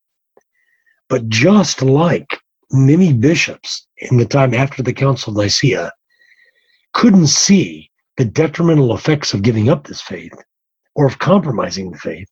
But 1.09 1.29
just 1.29 1.83
like 1.83 2.41
many 2.71 3.13
bishops 3.13 3.87
in 3.99 4.17
the 4.17 4.27
time 4.27 4.55
after 4.55 4.83
the 4.83 4.93
Council 4.93 5.33
of 5.33 5.45
Nicaea 5.45 5.93
couldn't 6.95 7.29
see 7.29 7.91
the 8.17 8.25
detrimental 8.25 8.95
effects 8.95 9.35
of 9.35 9.43
giving 9.43 9.69
up 9.69 9.87
this 9.87 10.01
faith 10.01 10.33
or 10.95 11.07
of 11.07 11.19
compromising 11.19 11.91
the 11.91 11.99
faith, 11.99 12.29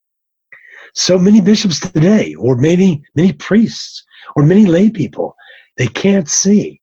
so 0.95 1.19
many 1.19 1.41
bishops 1.41 1.81
today, 1.81 2.35
or 2.37 2.57
many, 2.57 3.03
many 3.15 3.33
priests, 3.33 4.05
or 4.37 4.45
many 4.45 4.65
lay 4.65 4.91
people, 4.91 5.35
they 5.77 5.89
can't 5.89 6.29
see. 6.29 6.81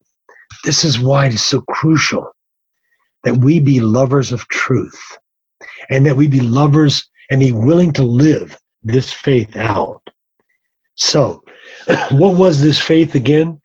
This 0.64 0.84
is 0.84 1.00
why 1.00 1.28
it 1.28 1.34
is 1.34 1.44
so 1.44 1.62
crucial 1.62 2.30
that 3.24 3.38
we 3.38 3.60
be 3.60 3.80
lovers 3.80 4.32
of 4.32 4.48
truth 4.50 5.18
and 5.90 6.06
that 6.06 6.18
we 6.18 6.28
be 6.28 6.42
lovers 6.42 7.10
and 7.32 7.40
be 7.40 7.52
willing 7.52 7.94
to 7.94 8.04
live 8.04 8.60
this 8.84 9.12
faith 9.12 9.56
out. 9.56 10.08
So, 10.96 11.44
what 12.12 12.36
was 12.36 12.62
this 12.62 12.80
faith 12.80 13.16
again? 13.16 13.60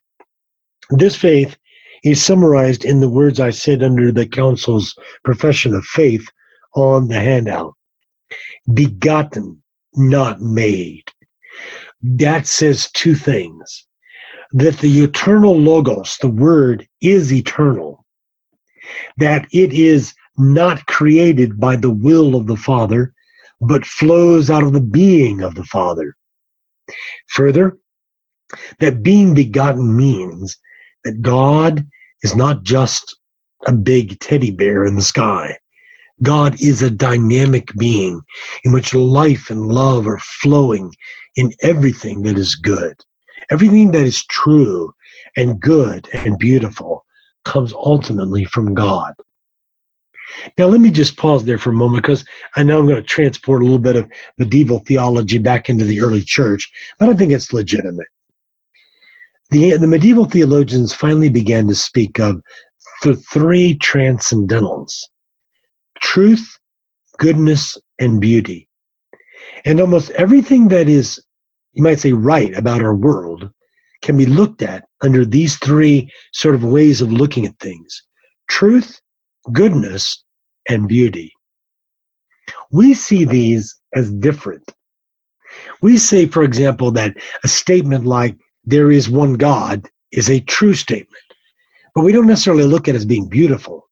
This 0.90 1.16
faith 1.16 1.56
is 2.04 2.22
summarized 2.22 2.84
in 2.84 3.00
the 3.00 3.08
words 3.08 3.40
I 3.40 3.50
said 3.50 3.82
under 3.82 4.12
the 4.12 4.26
council's 4.26 4.96
profession 5.24 5.74
of 5.74 5.84
faith 5.84 6.26
on 6.74 7.08
the 7.08 7.20
handout 7.20 7.74
begotten, 8.72 9.62
not 9.94 10.40
made. 10.40 11.04
That 12.02 12.46
says 12.46 12.90
two 12.92 13.14
things 13.14 13.86
that 14.52 14.78
the 14.78 15.02
eternal 15.02 15.58
Logos, 15.58 16.18
the 16.20 16.28
Word, 16.28 16.86
is 17.00 17.32
eternal, 17.32 18.04
that 19.18 19.46
it 19.52 19.72
is 19.72 20.14
not 20.38 20.86
created 20.86 21.58
by 21.58 21.76
the 21.76 21.90
will 21.90 22.36
of 22.36 22.46
the 22.46 22.56
Father, 22.56 23.12
but 23.60 23.86
flows 23.86 24.50
out 24.50 24.62
of 24.62 24.72
the 24.72 24.80
being 24.80 25.42
of 25.42 25.54
the 25.54 25.64
Father. 25.64 26.16
Further, 27.28 27.78
that 28.78 29.02
being 29.02 29.34
begotten 29.34 29.96
means 29.96 30.56
that 31.04 31.22
God 31.22 31.86
is 32.22 32.36
not 32.36 32.62
just 32.62 33.16
a 33.66 33.72
big 33.72 34.20
teddy 34.20 34.50
bear 34.50 34.84
in 34.84 34.94
the 34.94 35.02
sky. 35.02 35.56
God 36.22 36.60
is 36.62 36.82
a 36.82 36.90
dynamic 36.90 37.72
being 37.74 38.22
in 38.64 38.72
which 38.72 38.94
life 38.94 39.50
and 39.50 39.66
love 39.66 40.06
are 40.06 40.18
flowing 40.18 40.94
in 41.36 41.52
everything 41.62 42.22
that 42.22 42.38
is 42.38 42.54
good. 42.54 42.96
Everything 43.50 43.90
that 43.92 44.02
is 44.02 44.24
true 44.26 44.94
and 45.36 45.60
good 45.60 46.08
and 46.12 46.38
beautiful 46.38 47.04
comes 47.44 47.72
ultimately 47.74 48.44
from 48.44 48.74
God. 48.74 49.14
Now, 50.58 50.66
let 50.66 50.80
me 50.80 50.90
just 50.90 51.16
pause 51.16 51.44
there 51.44 51.58
for 51.58 51.70
a 51.70 51.74
moment 51.74 52.02
because 52.02 52.24
I 52.56 52.62
know 52.62 52.78
I'm 52.78 52.86
going 52.86 52.96
to 52.96 53.02
transport 53.02 53.62
a 53.62 53.64
little 53.64 53.78
bit 53.78 53.96
of 53.96 54.10
medieval 54.38 54.80
theology 54.80 55.38
back 55.38 55.68
into 55.68 55.84
the 55.84 56.00
early 56.00 56.22
church, 56.22 56.70
but 56.98 57.08
I 57.08 57.14
think 57.14 57.32
it's 57.32 57.52
legitimate. 57.52 58.08
The, 59.50 59.76
the 59.76 59.86
medieval 59.86 60.24
theologians 60.24 60.92
finally 60.92 61.28
began 61.28 61.68
to 61.68 61.74
speak 61.74 62.18
of 62.18 62.42
the 63.02 63.16
three 63.16 63.78
transcendentals 63.78 64.92
truth, 66.00 66.58
goodness, 67.18 67.76
and 67.98 68.20
beauty. 68.20 68.68
And 69.64 69.80
almost 69.80 70.10
everything 70.10 70.68
that 70.68 70.88
is, 70.88 71.22
you 71.72 71.82
might 71.82 72.00
say, 72.00 72.12
right 72.12 72.56
about 72.56 72.82
our 72.82 72.94
world 72.94 73.50
can 74.02 74.16
be 74.16 74.26
looked 74.26 74.62
at 74.62 74.84
under 75.02 75.24
these 75.24 75.56
three 75.56 76.10
sort 76.32 76.54
of 76.54 76.64
ways 76.64 77.00
of 77.00 77.12
looking 77.12 77.46
at 77.46 77.58
things 77.58 78.02
truth, 78.48 79.00
goodness, 79.52 80.24
and 80.68 80.88
beauty. 80.88 81.32
We 82.70 82.94
see 82.94 83.24
these 83.24 83.74
as 83.94 84.12
different. 84.12 84.74
We 85.82 85.98
say, 85.98 86.26
for 86.26 86.42
example, 86.42 86.90
that 86.92 87.16
a 87.44 87.48
statement 87.48 88.04
like, 88.04 88.36
there 88.64 88.90
is 88.90 89.08
one 89.08 89.34
God, 89.34 89.88
is 90.12 90.28
a 90.28 90.40
true 90.40 90.74
statement, 90.74 91.22
but 91.94 92.04
we 92.04 92.12
don't 92.12 92.26
necessarily 92.26 92.64
look 92.64 92.88
at 92.88 92.94
it 92.94 92.98
as 92.98 93.04
being 93.04 93.28
beautiful 93.28 93.86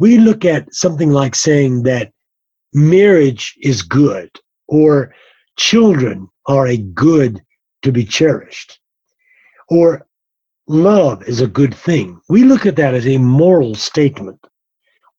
we 0.00 0.16
look 0.16 0.46
at 0.46 0.74
something 0.74 1.10
like 1.10 1.34
saying 1.34 1.82
that 1.82 2.10
marriage 2.72 3.54
is 3.60 3.82
good 3.82 4.30
or 4.66 5.14
children 5.58 6.26
are 6.46 6.66
a 6.66 6.78
good 6.78 7.40
to 7.82 7.92
be 7.92 8.04
cherished 8.04 8.80
or 9.68 10.06
love 10.68 11.22
is 11.24 11.42
a 11.42 11.46
good 11.46 11.74
thing. 11.74 12.18
We 12.30 12.44
look 12.44 12.64
at 12.64 12.76
that 12.76 12.94
as 12.94 13.06
a 13.06 13.18
moral 13.18 13.74
statement. 13.74 14.42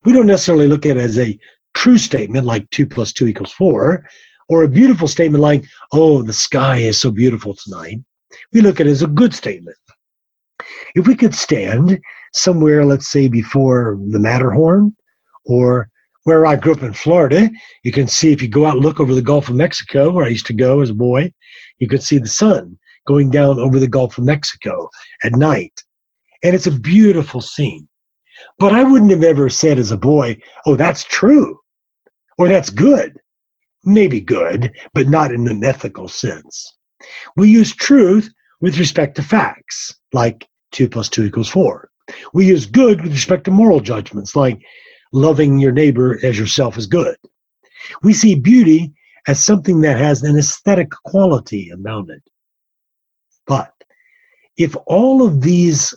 We 0.03 0.13
don't 0.13 0.27
necessarily 0.27 0.67
look 0.67 0.85
at 0.85 0.97
it 0.97 1.01
as 1.01 1.19
a 1.19 1.37
true 1.73 1.97
statement 1.97 2.45
like 2.45 2.69
2 2.71 2.85
plus 2.87 3.13
2 3.13 3.27
equals 3.27 3.51
4 3.53 4.03
or 4.49 4.63
a 4.63 4.67
beautiful 4.67 5.07
statement 5.07 5.41
like, 5.41 5.63
oh, 5.93 6.21
the 6.21 6.33
sky 6.33 6.77
is 6.77 6.99
so 6.99 7.11
beautiful 7.11 7.55
tonight. 7.55 7.99
We 8.51 8.61
look 8.61 8.79
at 8.79 8.87
it 8.87 8.91
as 8.91 9.01
a 9.01 9.07
good 9.07 9.33
statement. 9.33 9.77
If 10.95 11.07
we 11.07 11.15
could 11.15 11.33
stand 11.33 11.99
somewhere, 12.33 12.85
let's 12.85 13.09
say, 13.09 13.27
before 13.27 13.97
the 14.09 14.19
Matterhorn 14.19 14.95
or 15.45 15.89
where 16.23 16.45
I 16.45 16.55
grew 16.55 16.73
up 16.73 16.83
in 16.83 16.93
Florida, 16.93 17.49
you 17.83 17.91
can 17.91 18.07
see 18.07 18.31
if 18.31 18.41
you 18.41 18.47
go 18.47 18.65
out 18.65 18.75
and 18.75 18.85
look 18.85 18.99
over 18.99 19.15
the 19.15 19.21
Gulf 19.21 19.49
of 19.49 19.55
Mexico, 19.55 20.11
where 20.11 20.25
I 20.25 20.29
used 20.29 20.45
to 20.47 20.53
go 20.53 20.81
as 20.81 20.89
a 20.89 20.95
boy, 20.95 21.31
you 21.79 21.87
could 21.87 22.03
see 22.03 22.17
the 22.17 22.27
sun 22.27 22.77
going 23.07 23.31
down 23.31 23.59
over 23.59 23.79
the 23.79 23.87
Gulf 23.87 24.17
of 24.17 24.25
Mexico 24.25 24.89
at 25.23 25.33
night. 25.33 25.81
And 26.43 26.55
it's 26.55 26.67
a 26.67 26.71
beautiful 26.71 27.41
scene. 27.41 27.87
But 28.59 28.73
I 28.73 28.83
wouldn't 28.83 29.11
have 29.11 29.23
ever 29.23 29.49
said 29.49 29.77
as 29.79 29.91
a 29.91 29.97
boy, 29.97 30.37
oh, 30.65 30.75
that's 30.75 31.03
true 31.03 31.59
or 32.37 32.47
that's 32.47 32.69
good. 32.69 33.17
Maybe 33.83 34.21
good, 34.21 34.71
but 34.93 35.07
not 35.07 35.31
in 35.31 35.47
an 35.47 35.63
ethical 35.63 36.07
sense. 36.07 36.75
We 37.35 37.49
use 37.49 37.75
truth 37.75 38.31
with 38.61 38.77
respect 38.77 39.15
to 39.15 39.23
facts, 39.23 39.95
like 40.13 40.47
2 40.71 40.87
plus 40.89 41.09
2 41.09 41.25
equals 41.25 41.49
4. 41.49 41.89
We 42.33 42.47
use 42.47 42.65
good 42.65 43.01
with 43.01 43.11
respect 43.11 43.45
to 43.45 43.51
moral 43.51 43.79
judgments, 43.79 44.35
like 44.35 44.61
loving 45.13 45.59
your 45.59 45.71
neighbor 45.71 46.19
as 46.23 46.37
yourself 46.37 46.77
is 46.77 46.87
good. 46.87 47.15
We 48.03 48.13
see 48.13 48.35
beauty 48.35 48.93
as 49.27 49.43
something 49.43 49.81
that 49.81 49.97
has 49.97 50.23
an 50.23 50.37
aesthetic 50.37 50.89
quality 51.05 51.69
about 51.69 52.09
it. 52.09 52.23
But 53.47 53.73
if 54.57 54.75
all 54.85 55.25
of 55.25 55.41
these 55.41 55.93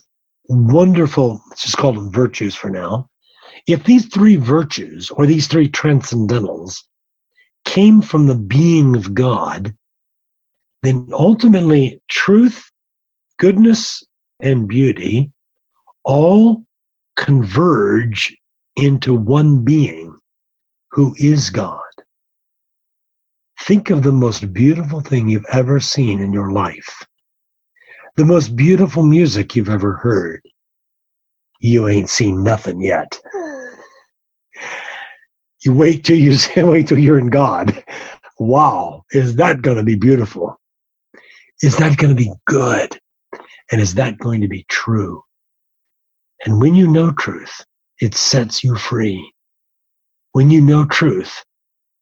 wonderful, 0.48 1.42
let's 1.48 1.62
just 1.62 1.76
call 1.76 1.92
them 1.92 2.12
virtues 2.12 2.54
for 2.54 2.70
now, 2.70 3.08
if 3.66 3.84
these 3.84 4.06
three 4.06 4.36
virtues 4.36 5.10
or 5.10 5.26
these 5.26 5.46
three 5.46 5.68
transcendentals 5.68 6.76
came 7.64 8.02
from 8.02 8.26
the 8.26 8.34
being 8.34 8.94
of 8.94 9.14
God, 9.14 9.74
then 10.82 11.08
ultimately 11.12 12.00
truth, 12.08 12.70
goodness, 13.38 14.02
and 14.40 14.68
beauty 14.68 15.32
all 16.04 16.64
converge 17.16 18.36
into 18.76 19.14
one 19.14 19.64
being 19.64 20.14
who 20.90 21.14
is 21.18 21.48
God. 21.48 21.80
Think 23.60 23.88
of 23.88 24.02
the 24.02 24.12
most 24.12 24.52
beautiful 24.52 25.00
thing 25.00 25.28
you've 25.28 25.46
ever 25.50 25.80
seen 25.80 26.20
in 26.20 26.32
your 26.32 26.52
life, 26.52 27.06
the 28.16 28.24
most 28.24 28.54
beautiful 28.54 29.02
music 29.02 29.56
you've 29.56 29.68
ever 29.68 29.94
heard. 29.94 30.40
You 31.58 31.88
ain't 31.88 32.10
seen 32.10 32.44
nothing 32.44 32.80
yet. 32.80 33.20
You 35.64 35.74
wait 35.74 36.04
till 36.04 36.18
you 36.18 36.36
wait 36.56 36.88
till 36.88 36.98
you're 36.98 37.18
in 37.18 37.30
God. 37.30 37.82
Wow, 38.38 39.04
is 39.12 39.36
that 39.36 39.62
going 39.62 39.78
to 39.78 39.82
be 39.82 39.96
beautiful? 39.96 40.60
Is 41.62 41.76
that 41.78 41.96
going 41.96 42.14
to 42.14 42.22
be 42.22 42.32
good? 42.46 42.98
And 43.72 43.80
is 43.80 43.94
that 43.94 44.18
going 44.18 44.42
to 44.42 44.48
be 44.48 44.64
true? 44.68 45.22
And 46.44 46.60
when 46.60 46.74
you 46.74 46.86
know 46.86 47.12
truth, 47.12 47.64
it 48.00 48.14
sets 48.14 48.62
you 48.62 48.76
free. 48.76 49.32
When 50.32 50.50
you 50.50 50.60
know 50.60 50.84
truth, 50.84 51.42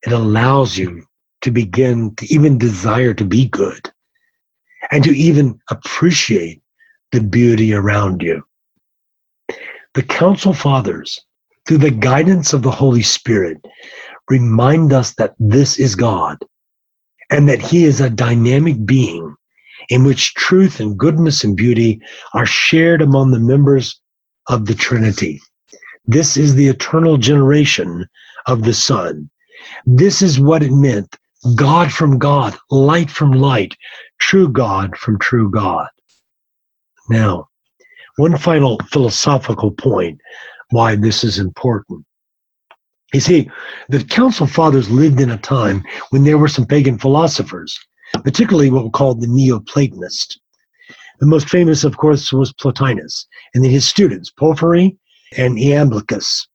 it 0.05 0.12
allows 0.12 0.76
you 0.76 1.05
to 1.43 1.51
begin 1.51 2.14
to 2.16 2.26
even 2.32 2.59
desire 2.59 3.14
to 3.14 3.24
be 3.24 3.48
good 3.48 3.93
and 4.93 5.02
to 5.02 5.16
even 5.16 5.59
appreciate 5.70 6.62
the 7.10 7.20
beauty 7.20 7.74
around 7.74 8.23
you. 8.23 8.43
The 9.94 10.02
Council 10.02 10.52
Fathers, 10.52 11.19
through 11.66 11.78
the 11.78 11.90
guidance 11.90 12.52
of 12.52 12.62
the 12.62 12.70
Holy 12.70 13.02
Spirit, 13.02 13.59
remind 14.28 14.93
us 14.93 15.14
that 15.14 15.35
this 15.39 15.78
is 15.78 15.94
God 15.94 16.39
and 17.31 17.48
that 17.48 17.60
He 17.60 17.85
is 17.85 18.01
a 18.01 18.10
dynamic 18.10 18.85
being 18.85 19.35
in 19.89 20.05
which 20.05 20.35
truth 20.35 20.78
and 20.78 20.98
goodness 20.98 21.43
and 21.43 21.56
beauty 21.56 22.01
are 22.35 22.47
shared 22.47 23.02
among 23.02 23.31
the 23.31 23.40
members 23.40 24.01
of 24.48 24.66
the 24.66 24.74
Trinity. 24.74 25.40
This 26.06 26.36
is 26.36 26.55
the 26.55 26.69
eternal 26.69 27.16
generation 27.16 28.06
of 28.47 28.64
the 28.64 28.74
Son. 28.74 29.31
This 29.86 30.20
is 30.20 30.39
what 30.39 30.62
it 30.62 30.73
meant 30.73 31.16
God 31.56 31.93
from 31.93 32.19
God, 32.19 32.56
light 32.70 33.10
from 33.10 33.32
light, 33.32 33.77
true 34.22 34.48
God 34.48 34.96
from 34.96 35.18
true 35.18 35.50
God. 35.50 35.88
Now, 37.10 37.48
one 38.16 38.36
final 38.38 38.78
philosophical 38.90 39.72
point 39.72 40.20
why 40.70 40.94
this 40.94 41.24
is 41.24 41.38
important. 41.38 42.06
You 43.12 43.20
see, 43.20 43.50
the 43.88 44.04
Council 44.04 44.46
Fathers 44.46 44.88
lived 44.88 45.20
in 45.20 45.30
a 45.30 45.36
time 45.36 45.82
when 46.10 46.24
there 46.24 46.38
were 46.38 46.48
some 46.48 46.64
pagan 46.64 46.98
philosophers, 46.98 47.78
particularly 48.24 48.70
what 48.70 48.84
were 48.84 48.90
called 48.90 49.20
the 49.20 49.26
Neoplatonists. 49.26 50.38
The 51.18 51.26
most 51.26 51.48
famous, 51.48 51.84
of 51.84 51.96
course, 51.96 52.32
was 52.32 52.52
Plotinus, 52.54 53.26
and 53.54 53.64
then 53.64 53.70
his 53.70 53.86
students, 53.86 54.30
Porphyry 54.30 54.96
and 55.36 55.58
Iamblichus. 55.58 56.46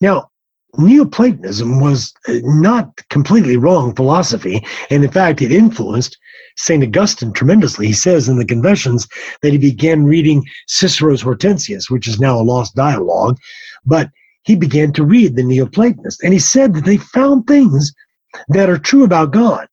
Now, 0.00 0.29
Neoplatonism 0.78 1.80
was 1.80 2.12
uh, 2.28 2.34
not 2.44 3.02
completely 3.08 3.56
wrong 3.56 3.94
philosophy, 3.94 4.64
and 4.90 5.04
in 5.04 5.10
fact, 5.10 5.42
it 5.42 5.52
influenced 5.52 6.16
St. 6.56 6.82
Augustine 6.82 7.32
tremendously. 7.32 7.86
He 7.88 7.92
says 7.92 8.28
in 8.28 8.38
the 8.38 8.44
Confessions 8.44 9.08
that 9.42 9.52
he 9.52 9.58
began 9.58 10.04
reading 10.04 10.44
Cicero's 10.68 11.22
Hortensius, 11.22 11.90
which 11.90 12.06
is 12.06 12.20
now 12.20 12.38
a 12.38 12.42
lost 12.42 12.74
dialogue, 12.74 13.38
but 13.84 14.10
he 14.42 14.56
began 14.56 14.92
to 14.92 15.04
read 15.04 15.36
the 15.36 15.42
Neoplatonists, 15.42 16.22
and 16.22 16.32
he 16.32 16.38
said 16.38 16.74
that 16.74 16.84
they 16.84 16.96
found 16.96 17.46
things 17.46 17.92
that 18.48 18.70
are 18.70 18.78
true 18.78 19.04
about 19.04 19.32
God. 19.32 19.66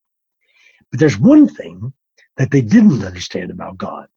But 0.92 1.00
there's 1.00 1.20
one 1.20 1.48
thing 1.48 1.94
that 2.38 2.52
they 2.52 2.62
didn't 2.62 3.04
understand 3.04 3.52
about 3.52 3.78
God. 3.78 4.08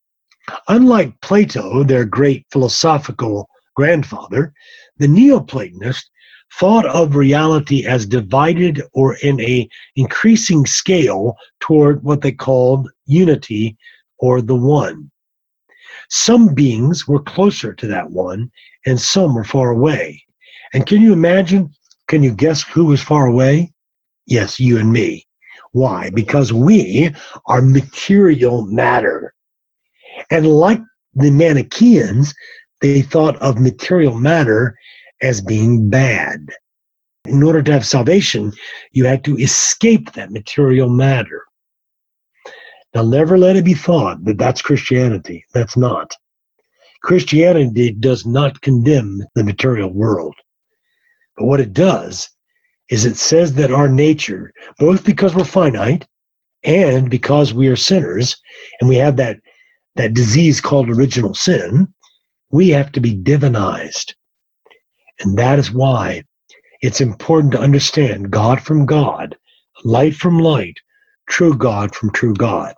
Unlike 0.69 1.21
Plato, 1.21 1.85
their 1.85 2.05
great 2.05 2.47
philosophical 2.51 3.49
grandfather, 3.77 4.53
the 4.99 5.07
Neoplatonist 5.07 6.10
thought 6.59 6.87
of 6.87 7.15
reality 7.15 7.87
as 7.87 8.07
divided 8.07 8.83
or 8.93 9.17
in 9.17 9.41
a 9.41 9.69
increasing 9.97 10.67
scale 10.67 11.37
toward 11.61 12.03
what 12.03 12.21
they 12.21 12.33
called 12.33 12.91
unity 13.07 13.77
or 14.19 14.43
the 14.43 14.55
one. 14.55 15.11
Some 16.09 16.55
beings 16.55 17.07
were 17.07 17.23
closer 17.23 17.73
to 17.75 17.87
that 17.87 18.11
one 18.11 18.51
and 18.87 19.01
some 19.01 19.35
were 19.35 19.45
far 19.45 19.71
away. 19.71 20.23
And 20.73 20.87
can 20.87 21.01
you 21.01 21.13
imagine? 21.13 21.71
Can 22.09 22.23
you 22.23 22.33
guess 22.33 22.63
who 22.63 22.87
was 22.87 23.03
far 23.03 23.27
away? 23.27 23.73
Yes, 24.27 24.59
you 24.59 24.79
and 24.79 24.93
me. 24.93 25.27
Why? 25.73 26.11
Because 26.11 26.53
we 26.53 27.15
are 27.47 27.63
material 27.63 28.67
matter. 28.67 29.35
And 30.31 30.47
like 30.47 30.81
the 31.15 31.31
Manichaeans, 31.31 32.35
they 32.81 33.03
thought 33.03 33.37
of 33.37 33.61
material 33.61 34.19
matter 34.19 34.77
as 35.23 35.41
being 35.41 35.89
bad. 35.89 36.49
In 37.27 37.43
order 37.43 37.63
to 37.63 37.73
have 37.73 37.87
salvation, 37.87 38.53
you 38.93 39.05
had 39.05 39.25
to 39.25 39.37
escape 39.37 40.13
that 40.13 40.33
material 40.33 40.89
matter. 40.89 41.45
Now, 42.95 43.03
never 43.03 43.39
let 43.39 43.57
it 43.57 43.65
be 43.65 43.75
thought 43.75 44.25
that 44.25 44.39
that's 44.39 44.63
Christianity. 44.63 45.45
That's 45.55 45.77
not. 45.77 46.13
Christianity 47.03 47.93
does 47.93 48.27
not 48.27 48.61
condemn 48.63 49.23
the 49.35 49.45
material 49.45 49.91
world. 49.91 50.35
But 51.37 51.47
what 51.47 51.61
it 51.61 51.73
does 51.73 52.29
is 52.91 53.05
it 53.05 53.17
says 53.17 53.55
that 53.55 53.73
our 53.73 53.89
nature, 53.89 54.53
both 54.79 55.05
because 55.05 55.35
we're 55.35 55.45
finite 55.45 56.07
and 56.65 57.09
because 57.09 57.55
we 57.55 57.69
are 57.69 57.77
sinners, 57.77 58.37
and 58.81 58.89
we 58.89 58.97
have 58.97 59.17
that, 59.17 59.39
that 59.95 60.15
disease 60.15 60.61
called 60.61 60.91
original 60.91 61.35
sin, 61.35 61.93
we 62.51 62.69
have 62.71 62.91
to 62.93 63.01
be 63.01 63.17
divinized. 63.17 64.15
And 65.21 65.39
that 65.39 65.59
is 65.59 65.71
why 65.71 66.25
it's 66.83 67.01
important 67.01 67.53
to 67.53 67.61
understand 67.61 68.31
God 68.31 68.61
from 68.61 68.87
God, 68.87 69.37
light 69.85 70.15
from 70.15 70.39
light, 70.39 70.79
true 71.29 71.55
God 71.57 71.95
from 71.95 72.11
true 72.13 72.35
God. 72.35 72.75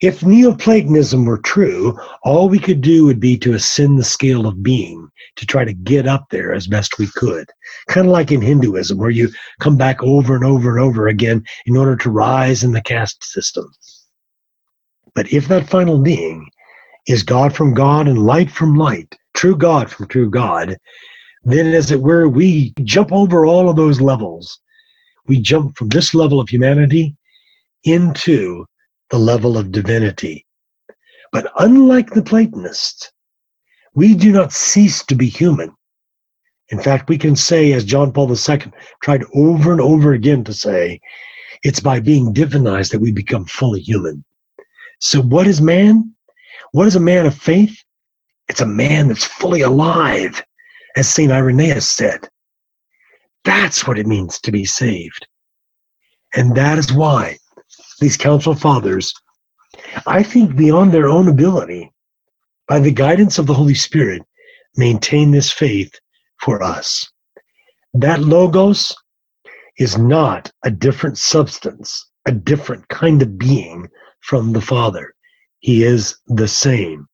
If 0.00 0.24
Neoplatonism 0.24 1.24
were 1.24 1.38
true, 1.38 1.96
all 2.24 2.48
we 2.48 2.58
could 2.58 2.80
do 2.80 3.04
would 3.04 3.20
be 3.20 3.38
to 3.38 3.54
ascend 3.54 3.98
the 3.98 4.04
scale 4.04 4.48
of 4.48 4.60
being, 4.62 5.08
to 5.36 5.46
try 5.46 5.64
to 5.64 5.72
get 5.72 6.08
up 6.08 6.26
there 6.30 6.52
as 6.52 6.66
best 6.66 6.98
we 6.98 7.06
could. 7.14 7.48
Kind 7.86 8.08
of 8.08 8.12
like 8.12 8.32
in 8.32 8.40
Hinduism, 8.40 8.98
where 8.98 9.10
you 9.10 9.28
come 9.60 9.76
back 9.76 10.02
over 10.02 10.34
and 10.34 10.44
over 10.44 10.76
and 10.76 10.84
over 10.84 11.06
again 11.06 11.44
in 11.66 11.76
order 11.76 11.94
to 11.96 12.10
rise 12.10 12.64
in 12.64 12.72
the 12.72 12.80
caste 12.80 13.22
system. 13.22 13.70
But 15.14 15.32
if 15.32 15.46
that 15.48 15.68
final 15.68 16.02
being 16.02 16.50
is 17.06 17.22
God 17.22 17.54
from 17.54 17.72
God 17.72 18.08
and 18.08 18.26
light 18.26 18.50
from 18.50 18.74
light, 18.74 19.16
true 19.34 19.56
God 19.56 19.88
from 19.88 20.08
true 20.08 20.30
God, 20.30 20.78
then 21.44 21.72
as 21.74 21.90
it 21.90 22.00
were, 22.00 22.28
we 22.28 22.72
jump 22.84 23.12
over 23.12 23.44
all 23.44 23.68
of 23.68 23.76
those 23.76 24.00
levels. 24.00 24.60
We 25.26 25.40
jump 25.40 25.76
from 25.76 25.88
this 25.88 26.14
level 26.14 26.40
of 26.40 26.48
humanity 26.48 27.16
into 27.84 28.64
the 29.10 29.18
level 29.18 29.58
of 29.58 29.72
divinity. 29.72 30.46
But 31.32 31.50
unlike 31.58 32.10
the 32.10 32.22
Platonists, 32.22 33.10
we 33.94 34.14
do 34.14 34.32
not 34.32 34.52
cease 34.52 35.04
to 35.06 35.14
be 35.14 35.28
human. 35.28 35.74
In 36.68 36.80
fact, 36.80 37.08
we 37.08 37.18
can 37.18 37.36
say, 37.36 37.72
as 37.72 37.84
John 37.84 38.12
Paul 38.12 38.30
II 38.30 38.72
tried 39.02 39.24
over 39.34 39.72
and 39.72 39.80
over 39.80 40.12
again 40.12 40.44
to 40.44 40.54
say, 40.54 41.00
it's 41.62 41.80
by 41.80 42.00
being 42.00 42.32
divinized 42.32 42.90
that 42.92 43.00
we 43.00 43.12
become 43.12 43.44
fully 43.44 43.80
human. 43.80 44.24
So, 45.00 45.20
what 45.20 45.46
is 45.46 45.60
man? 45.60 46.14
What 46.72 46.86
is 46.86 46.96
a 46.96 47.00
man 47.00 47.26
of 47.26 47.34
faith? 47.34 47.76
It's 48.48 48.60
a 48.60 48.66
man 48.66 49.08
that's 49.08 49.24
fully 49.24 49.60
alive 49.60 50.42
as 50.96 51.08
St. 51.08 51.32
Irenaeus 51.32 51.88
said. 51.88 52.28
That's 53.44 53.86
what 53.86 53.98
it 53.98 54.06
means 54.06 54.40
to 54.40 54.52
be 54.52 54.64
saved. 54.64 55.26
And 56.34 56.54
that 56.56 56.78
is 56.78 56.92
why 56.92 57.38
these 58.00 58.16
council 58.16 58.54
fathers, 58.54 59.12
I 60.06 60.22
think 60.22 60.56
beyond 60.56 60.92
their 60.92 61.08
own 61.08 61.28
ability, 61.28 61.92
by 62.68 62.80
the 62.80 62.92
guidance 62.92 63.38
of 63.38 63.46
the 63.46 63.54
Holy 63.54 63.74
Spirit, 63.74 64.22
maintain 64.76 65.30
this 65.30 65.50
faith 65.50 65.92
for 66.40 66.62
us. 66.62 67.10
That 67.94 68.20
logos 68.20 68.94
is 69.78 69.98
not 69.98 70.50
a 70.64 70.70
different 70.70 71.18
substance, 71.18 72.10
a 72.26 72.32
different 72.32 72.88
kind 72.88 73.20
of 73.20 73.38
being 73.38 73.88
from 74.20 74.52
the 74.52 74.60
Father. 74.60 75.14
He 75.60 75.82
is 75.82 76.16
the 76.26 76.48
same. 76.48 77.06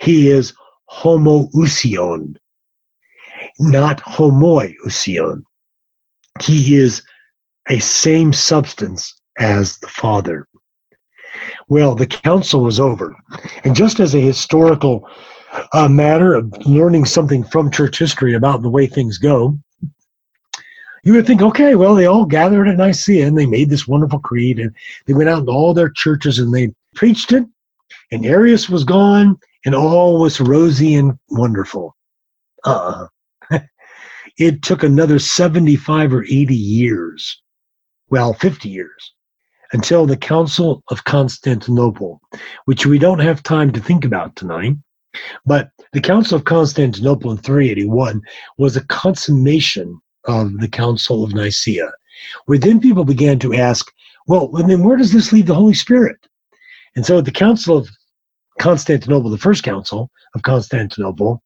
He 0.00 0.28
is 0.28 0.52
homoousion, 0.90 2.36
not 3.58 4.00
homoiousion. 4.02 5.42
He 6.42 6.76
is 6.76 7.02
a 7.68 7.78
same 7.78 8.32
substance 8.32 9.20
as 9.38 9.78
the 9.78 9.88
Father. 9.88 10.46
Well, 11.68 11.94
the 11.94 12.06
council 12.06 12.62
was 12.62 12.80
over. 12.80 13.16
And 13.64 13.74
just 13.74 14.00
as 14.00 14.14
a 14.14 14.20
historical 14.20 15.08
uh, 15.72 15.88
matter 15.88 16.34
of 16.34 16.52
learning 16.66 17.06
something 17.06 17.44
from 17.44 17.70
church 17.70 17.98
history 17.98 18.34
about 18.34 18.62
the 18.62 18.70
way 18.70 18.86
things 18.86 19.18
go, 19.18 19.58
you 21.04 21.12
would 21.12 21.26
think, 21.26 21.40
okay, 21.40 21.76
well, 21.76 21.94
they 21.94 22.06
all 22.06 22.24
gathered 22.24 22.66
at 22.66 22.78
Nicaea 22.78 23.26
and 23.26 23.38
they 23.38 23.46
made 23.46 23.70
this 23.70 23.86
wonderful 23.86 24.18
creed 24.18 24.58
and 24.58 24.74
they 25.06 25.14
went 25.14 25.28
out 25.28 25.46
to 25.46 25.52
all 25.52 25.72
their 25.72 25.90
churches 25.90 26.38
and 26.38 26.52
they 26.52 26.74
preached 26.96 27.32
it, 27.32 27.44
and 28.10 28.26
Arius 28.26 28.68
was 28.68 28.82
gone 28.82 29.38
and 29.64 29.74
all 29.74 30.18
was 30.18 30.40
rosy 30.40 30.96
and 30.96 31.16
wonderful. 31.28 31.94
Uh, 32.64 33.06
it 34.38 34.62
took 34.62 34.82
another 34.82 35.18
75 35.18 36.12
or 36.12 36.24
80 36.24 36.54
years, 36.54 37.42
well, 38.10 38.34
50 38.34 38.68
years, 38.68 39.14
until 39.72 40.06
the 40.06 40.16
Council 40.16 40.82
of 40.90 41.04
Constantinople, 41.04 42.20
which 42.66 42.86
we 42.86 42.98
don't 42.98 43.18
have 43.18 43.42
time 43.42 43.72
to 43.72 43.80
think 43.80 44.04
about 44.04 44.36
tonight. 44.36 44.76
But 45.46 45.70
the 45.92 46.00
Council 46.00 46.36
of 46.36 46.44
Constantinople 46.44 47.30
in 47.30 47.38
381 47.38 48.20
was 48.58 48.76
a 48.76 48.84
consummation 48.86 49.98
of 50.24 50.58
the 50.60 50.68
Council 50.68 51.24
of 51.24 51.32
Nicaea, 51.32 51.90
where 52.44 52.58
then 52.58 52.80
people 52.80 53.04
began 53.04 53.38
to 53.38 53.54
ask, 53.54 53.90
well, 54.26 54.48
then 54.48 54.82
where 54.82 54.96
does 54.96 55.12
this 55.12 55.32
leave 55.32 55.46
the 55.46 55.54
Holy 55.54 55.74
Spirit? 55.74 56.18
And 56.94 57.06
so 57.06 57.18
at 57.18 57.24
the 57.24 57.30
Council 57.30 57.78
of 57.78 57.88
Constantinople, 58.58 59.30
the 59.30 59.38
first 59.38 59.62
Council 59.62 60.10
of 60.34 60.42
Constantinople, 60.42 61.42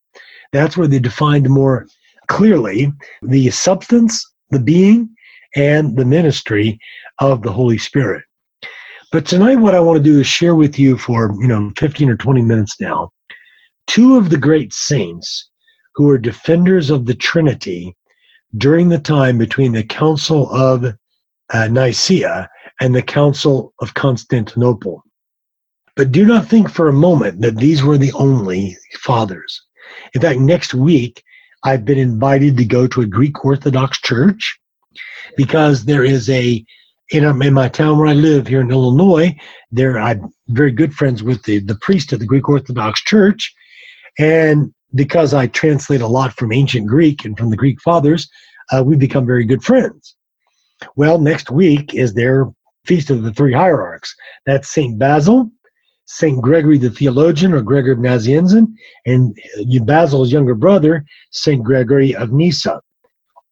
that's 0.52 0.76
where 0.76 0.88
they 0.88 0.98
defined 0.98 1.48
more 1.48 1.86
clearly 2.30 2.92
the 3.22 3.50
substance, 3.50 4.24
the 4.50 4.60
being, 4.60 5.10
and 5.56 5.96
the 5.98 6.04
ministry 6.04 6.78
of 7.18 7.42
the 7.42 7.50
Holy 7.50 7.76
Spirit. 7.76 8.22
But 9.10 9.26
tonight, 9.26 9.56
what 9.56 9.74
I 9.74 9.80
want 9.80 9.98
to 9.98 10.02
do 10.02 10.20
is 10.20 10.28
share 10.28 10.54
with 10.54 10.78
you 10.78 10.96
for, 10.96 11.34
you 11.40 11.48
know, 11.48 11.72
15 11.76 12.08
or 12.08 12.16
20 12.16 12.42
minutes 12.42 12.80
now, 12.80 13.10
two 13.88 14.16
of 14.16 14.30
the 14.30 14.38
great 14.38 14.72
saints 14.72 15.50
who 15.96 16.04
were 16.04 16.18
defenders 16.18 16.88
of 16.88 17.04
the 17.04 17.16
Trinity 17.16 17.96
during 18.56 18.88
the 18.88 19.00
time 19.00 19.36
between 19.36 19.72
the 19.72 19.82
Council 19.82 20.48
of 20.54 20.94
uh, 21.52 21.66
Nicaea 21.66 22.48
and 22.80 22.94
the 22.94 23.02
Council 23.02 23.74
of 23.80 23.94
Constantinople. 23.94 25.02
But 25.96 26.12
do 26.12 26.24
not 26.24 26.46
think 26.46 26.70
for 26.70 26.88
a 26.88 26.92
moment 27.08 27.40
that 27.40 27.56
these 27.56 27.82
were 27.82 27.98
the 27.98 28.12
only 28.12 28.76
fathers. 29.00 29.60
In 30.14 30.20
fact, 30.20 30.38
next 30.38 30.74
week, 30.74 31.24
I've 31.62 31.84
been 31.84 31.98
invited 31.98 32.56
to 32.56 32.64
go 32.64 32.86
to 32.86 33.02
a 33.02 33.06
Greek 33.06 33.44
Orthodox 33.44 34.00
church 34.00 34.58
because 35.36 35.84
there 35.84 36.04
is 36.04 36.28
a 36.30 36.64
in, 37.10 37.24
in 37.42 37.54
my 37.54 37.68
town 37.68 37.98
where 37.98 38.06
I 38.06 38.12
live 38.12 38.46
here 38.46 38.60
in 38.60 38.70
Illinois. 38.70 39.36
There, 39.70 39.98
I'm 39.98 40.32
very 40.48 40.70
good 40.70 40.94
friends 40.94 41.22
with 41.22 41.42
the, 41.42 41.58
the 41.58 41.74
priest 41.76 42.12
of 42.12 42.20
the 42.20 42.26
Greek 42.26 42.48
Orthodox 42.48 43.02
Church, 43.02 43.52
And 44.18 44.72
because 44.94 45.34
I 45.34 45.46
translate 45.48 46.00
a 46.00 46.06
lot 46.06 46.32
from 46.32 46.52
ancient 46.52 46.86
Greek 46.86 47.24
and 47.24 47.36
from 47.36 47.50
the 47.50 47.56
Greek 47.56 47.80
fathers, 47.80 48.28
uh, 48.72 48.82
we've 48.84 48.98
become 48.98 49.26
very 49.26 49.44
good 49.44 49.62
friends. 49.62 50.16
Well, 50.96 51.18
next 51.18 51.50
week 51.50 51.94
is 51.94 52.14
their 52.14 52.46
Feast 52.86 53.10
of 53.10 53.22
the 53.22 53.32
Three 53.32 53.52
Hierarchs. 53.52 54.14
That's 54.46 54.70
St. 54.70 54.98
Basil, 54.98 55.50
St. 56.12 56.42
Gregory 56.42 56.76
the 56.76 56.90
Theologian 56.90 57.52
or 57.52 57.62
Gregory 57.62 57.92
of 57.92 57.98
Nazianzen, 57.98 58.74
and 59.06 59.38
uh, 59.60 59.84
Basil's 59.84 60.32
younger 60.32 60.56
brother, 60.56 61.04
St. 61.30 61.62
Gregory 61.62 62.16
of 62.16 62.32
Nyssa. 62.32 62.80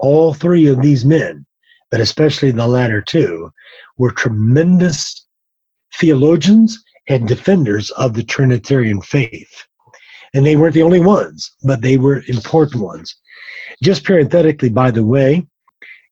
All 0.01 0.35
three 0.35 0.67
of 0.67 0.83
these 0.83 1.05
men, 1.05 1.47
but 1.89 2.01
especially 2.01 2.51
the 2.51 2.67
latter 2.67 3.01
two, 3.01 3.53
were 3.97 4.11
tremendous 4.11 5.25
theologians 6.01 6.83
and 7.09 7.29
defenders 7.29 7.93
of 7.93 8.15
the 8.15 8.25
Trinitarian 8.25 9.03
faith. 9.03 9.65
And 10.35 10.45
they 10.45 10.57
weren't 10.57 10.75
the 10.75 10.83
only 10.83 11.01
ones, 11.01 11.53
but 11.63 11.81
they 11.81 11.97
were 11.97 12.25
important 12.27 12.83
ones. 12.83 13.15
Just 13.85 14.03
parenthetically, 14.03 14.69
by 14.69 14.91
the 14.91 15.05
way, 15.05 15.47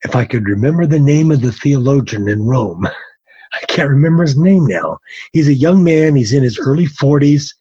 if 0.04 0.14
I 0.14 0.24
could 0.24 0.46
remember 0.46 0.86
the 0.86 1.00
name 1.00 1.32
of 1.32 1.40
the 1.40 1.50
theologian 1.50 2.28
in 2.28 2.42
Rome, 2.42 2.86
I 3.52 3.64
can't 3.66 3.90
remember 3.90 4.22
his 4.22 4.36
name 4.36 4.66
now. 4.66 4.98
He's 5.32 5.48
a 5.48 5.54
young 5.54 5.84
man, 5.84 6.16
he's 6.16 6.32
in 6.32 6.42
his 6.42 6.58
early 6.58 6.86
40s, 6.86 7.54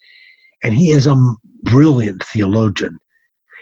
and 0.64 0.74
he 0.74 0.92
is 0.92 1.08
a 1.08 1.16
brilliant 1.64 2.24
theologian. 2.24 2.98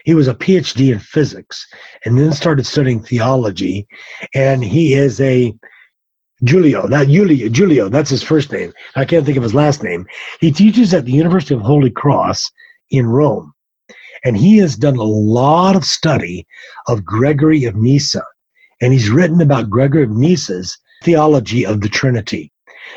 He 0.05 0.13
was 0.13 0.27
a 0.27 0.35
PhD 0.35 0.91
in 0.91 0.99
physics 0.99 1.65
and 2.03 2.17
then 2.17 2.33
started 2.33 2.65
studying 2.65 3.01
theology, 3.01 3.87
and 4.33 4.63
he 4.63 4.93
is 4.93 5.21
a 5.21 5.53
Julio, 6.45 6.87
not 6.87 7.07
Julio, 7.07 7.49
Julio, 7.49 7.87
that's 7.87 8.09
his 8.09 8.23
first 8.23 8.51
name. 8.51 8.73
I 8.95 9.05
can't 9.05 9.25
think 9.25 9.37
of 9.37 9.43
his 9.43 9.53
last 9.53 9.81
name. 9.81 10.05
He 10.41 10.51
teaches 10.51 10.93
at 10.93 11.05
the 11.05 11.11
University 11.11 11.53
of 11.53 11.61
Holy 11.61 11.89
Cross 11.89 12.51
in 12.89 13.07
Rome. 13.07 13.53
And 14.25 14.37
he 14.37 14.57
has 14.57 14.75
done 14.75 14.97
a 14.97 15.03
lot 15.03 15.75
of 15.75 15.85
study 15.85 16.45
of 16.87 17.05
Gregory 17.05 17.63
of 17.65 17.75
Nyssa. 17.75 18.23
And 18.81 18.91
he's 18.91 19.09
written 19.09 19.41
about 19.41 19.69
Gregory 19.69 20.03
of 20.03 20.09
Nyssa's 20.09 20.77
theology 21.03 21.65
of 21.65 21.81
the 21.81 21.89
Trinity. 21.89 22.51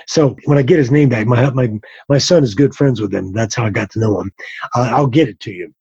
So 0.07 0.37
when 0.45 0.59
I 0.59 0.63
get 0.63 0.79
his 0.79 0.91
name 0.91 1.09
back, 1.09 1.27
my 1.27 1.51
my 1.51 1.71
my 2.09 2.19
son 2.19 2.45
is 2.45 2.55
good 2.55 2.75
friends 2.75 3.01
with 3.01 3.15
him. 3.15 3.33
That's 3.33 3.55
how 3.55 3.67
I 3.67 3.71
got 3.71 3.91
to 3.93 4.01
know 4.01 4.21
him. 4.21 4.33
Uh, 4.75 4.91
I'll 4.93 5.07
get 5.07 5.29
it 5.29 5.41
to 5.41 5.53
you, 5.53 5.75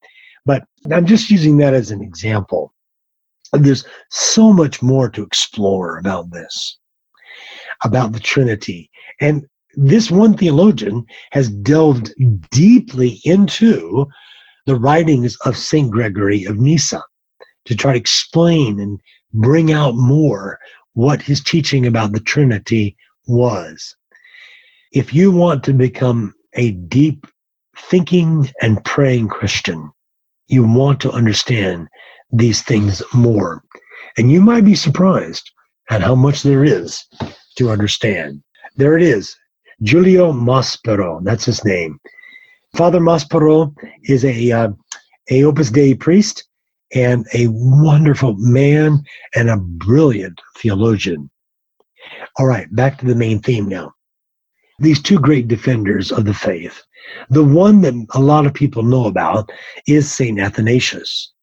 but 0.46 0.64
I'm 0.92 1.06
just 1.06 1.30
using 1.30 1.58
that 1.58 1.74
as 1.74 1.92
an 1.92 2.02
example. 2.02 2.74
There's 3.54 3.86
so 4.10 4.52
much 4.52 4.82
more 4.82 5.10
to 5.10 5.24
explore 5.24 5.98
about 5.98 6.32
this, 6.32 6.78
about 7.84 8.12
the 8.12 8.20
Trinity, 8.20 8.90
and 9.22 9.46
this 9.76 10.10
one 10.10 10.38
theologian 10.38 11.06
has 11.32 11.50
delved 11.50 12.14
deeply 12.52 13.20
into 13.26 14.08
the 14.66 14.76
writings 14.76 15.36
of 15.46 15.58
Saint 15.58 15.92
Gregory 15.92 16.46
of 16.46 16.58
Nyssa 16.58 17.04
to 17.66 17.76
try 17.76 17.94
to 17.94 18.00
explain 18.00 18.80
and 18.80 19.00
bring 19.34 19.72
out 19.72 19.96
more 19.96 20.58
what 20.96 21.22
his 21.22 21.44
teaching 21.44 21.86
about 21.86 22.12
the 22.12 22.20
Trinity 22.20 22.98
was. 23.28 23.96
If 24.92 25.14
you 25.14 25.32
want 25.32 25.64
to 25.66 25.74
become 25.74 26.34
a 26.54 26.72
deep 26.72 27.28
thinking 27.78 28.50
and 28.62 28.84
praying 28.84 29.28
Christian, 29.28 29.92
you 30.48 30.66
want 30.66 31.00
to 31.02 31.12
understand 31.12 31.88
these 32.32 32.62
things 32.62 33.04
more. 33.14 33.64
And 34.18 34.32
you 34.32 34.42
might 34.42 34.66
be 34.66 34.76
surprised 34.76 35.52
at 35.90 36.02
how 36.02 36.16
much 36.16 36.44
there 36.44 36.64
is 36.64 37.04
to 37.58 37.70
understand. 37.70 38.42
There 38.78 38.98
it 38.98 39.04
is. 39.04 39.36
Giulio 39.84 40.32
Maspero, 40.32 41.22
that's 41.24 41.46
his 41.46 41.64
name. 41.66 42.00
Father 42.76 43.00
Maspero 43.00 43.74
is 44.04 44.24
a, 44.24 44.52
uh, 44.52 44.70
a 45.30 45.44
Opus 45.44 45.72
Dei 45.72 45.94
priest 45.94 46.46
and 46.94 47.26
a 47.34 47.48
wonderful 47.50 48.36
man 48.38 49.04
and 49.34 49.50
a 49.50 49.58
brilliant 49.58 50.40
theologian. 50.58 51.30
All 52.38 52.46
right, 52.46 52.74
back 52.76 52.98
to 53.00 53.06
the 53.06 53.16
main 53.16 53.40
theme 53.40 53.68
now. 53.68 53.94
These 54.80 55.02
two 55.02 55.20
great 55.20 55.48
defenders 55.48 56.12
of 56.12 56.26
the 56.26 56.34
faith. 56.34 56.82
The 57.30 57.44
one 57.44 57.82
that 57.82 57.94
a 58.14 58.20
lot 58.20 58.46
of 58.46 58.54
people 58.54 58.84
know 58.84 59.06
about 59.06 59.50
is 59.88 60.12
St. 60.12 60.40
Athanasius. 60.40 61.34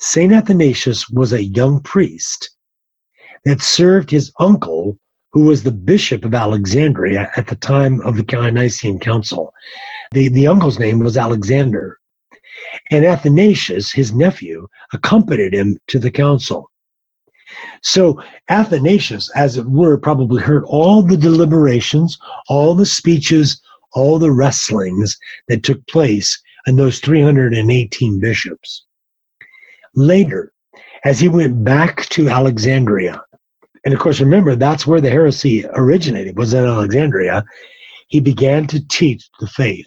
St. 0.00 0.32
Athanasius 0.32 1.08
was 1.10 1.32
a 1.32 1.42
young 1.42 1.80
priest 1.82 2.50
that 3.44 3.60
served 3.60 4.10
his 4.10 4.32
uncle, 4.40 4.98
who 5.32 5.44
was 5.44 5.62
the 5.62 5.72
bishop 5.72 6.24
of 6.24 6.34
Alexandria 6.34 7.30
at 7.36 7.46
the 7.46 7.56
time 7.56 8.00
of 8.02 8.16
the 8.16 8.50
Nicene 8.50 8.98
Council. 8.98 9.52
The, 10.12 10.28
the 10.28 10.46
uncle's 10.46 10.78
name 10.78 11.00
was 11.00 11.16
Alexander. 11.16 11.97
And 12.90 13.04
Athanasius, 13.04 13.92
his 13.92 14.14
nephew, 14.14 14.68
accompanied 14.92 15.54
him 15.54 15.78
to 15.88 15.98
the 15.98 16.10
council. 16.10 16.70
So 17.82 18.22
Athanasius, 18.48 19.30
as 19.34 19.56
it 19.56 19.66
were, 19.66 19.96
probably 19.98 20.42
heard 20.42 20.64
all 20.66 21.02
the 21.02 21.16
deliberations, 21.16 22.18
all 22.48 22.74
the 22.74 22.86
speeches, 22.86 23.60
all 23.92 24.18
the 24.18 24.32
wrestlings 24.32 25.18
that 25.48 25.62
took 25.62 25.86
place 25.86 26.40
in 26.66 26.76
those 26.76 27.00
318 27.00 28.20
bishops. 28.20 28.84
Later, 29.94 30.52
as 31.04 31.20
he 31.20 31.28
went 31.28 31.64
back 31.64 32.06
to 32.10 32.28
Alexandria, 32.28 33.22
and 33.84 33.94
of 33.94 34.00
course, 34.00 34.20
remember, 34.20 34.54
that's 34.54 34.86
where 34.86 35.00
the 35.00 35.10
heresy 35.10 35.64
originated, 35.72 36.36
was 36.36 36.52
in 36.52 36.64
Alexandria, 36.64 37.44
he 38.08 38.20
began 38.20 38.66
to 38.66 38.86
teach 38.88 39.28
the 39.40 39.46
faith. 39.46 39.86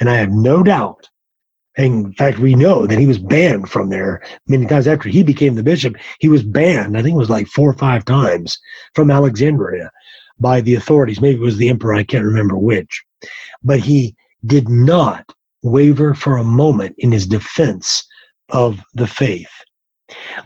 And 0.00 0.10
I 0.10 0.16
have 0.16 0.30
no 0.30 0.62
doubt 0.62 1.08
in 1.76 2.12
fact, 2.14 2.38
we 2.38 2.54
know 2.54 2.86
that 2.86 2.98
he 2.98 3.06
was 3.06 3.18
banned 3.18 3.70
from 3.70 3.88
there 3.88 4.22
many 4.46 4.66
times 4.66 4.86
after 4.86 5.08
he 5.08 5.22
became 5.22 5.54
the 5.54 5.62
bishop. 5.62 5.96
He 6.20 6.28
was 6.28 6.42
banned, 6.42 6.98
I 6.98 7.02
think 7.02 7.14
it 7.14 7.18
was 7.18 7.30
like 7.30 7.46
four 7.46 7.70
or 7.70 7.74
five 7.74 8.04
times 8.04 8.58
from 8.94 9.10
Alexandria 9.10 9.90
by 10.38 10.60
the 10.60 10.74
authorities. 10.74 11.20
Maybe 11.20 11.40
it 11.40 11.44
was 11.44 11.56
the 11.56 11.70
emperor, 11.70 11.94
I 11.94 12.04
can't 12.04 12.24
remember 12.24 12.56
which. 12.56 13.02
But 13.62 13.80
he 13.80 14.14
did 14.44 14.68
not 14.68 15.32
waver 15.62 16.14
for 16.14 16.36
a 16.36 16.44
moment 16.44 16.94
in 16.98 17.12
his 17.12 17.26
defense 17.26 18.04
of 18.50 18.82
the 18.94 19.06
faith. 19.06 19.48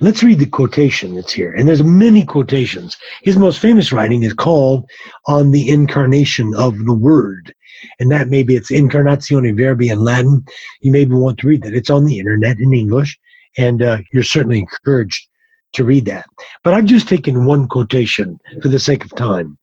Let's 0.00 0.22
read 0.22 0.38
the 0.38 0.46
quotation 0.46 1.16
that's 1.16 1.32
here. 1.32 1.52
And 1.52 1.66
there's 1.66 1.82
many 1.82 2.24
quotations. 2.24 2.96
His 3.22 3.36
most 3.36 3.58
famous 3.58 3.92
writing 3.92 4.22
is 4.22 4.32
called 4.32 4.88
On 5.26 5.50
the 5.50 5.68
Incarnation 5.68 6.54
of 6.54 6.84
the 6.84 6.94
Word 6.94 7.52
and 7.98 8.10
that 8.10 8.28
maybe 8.28 8.56
it's 8.56 8.70
Incarnatione 8.70 9.56
Verbi 9.56 9.88
in 9.88 10.00
Latin. 10.00 10.44
You 10.80 10.92
maybe 10.92 11.14
want 11.14 11.38
to 11.38 11.48
read 11.48 11.62
that. 11.62 11.74
It's 11.74 11.90
on 11.90 12.04
the 12.04 12.18
internet 12.18 12.58
in 12.58 12.72
English, 12.72 13.18
and 13.56 13.82
uh, 13.82 13.98
you're 14.12 14.22
certainly 14.22 14.60
encouraged 14.60 15.28
to 15.74 15.84
read 15.84 16.04
that. 16.06 16.26
But 16.64 16.74
I've 16.74 16.84
just 16.84 17.08
taken 17.08 17.44
one 17.44 17.68
quotation 17.68 18.38
for 18.62 18.68
the 18.68 18.78
sake 18.78 19.04
of 19.04 19.14
time. 19.14 19.58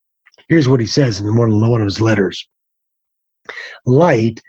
Here's 0.47 0.69
what 0.69 0.79
he 0.79 0.85
says 0.85 1.19
in 1.19 1.35
one 1.35 1.59
one 1.59 1.81
of 1.81 1.85
his 1.85 2.01
letters 2.01 2.47
Light, 3.85 4.41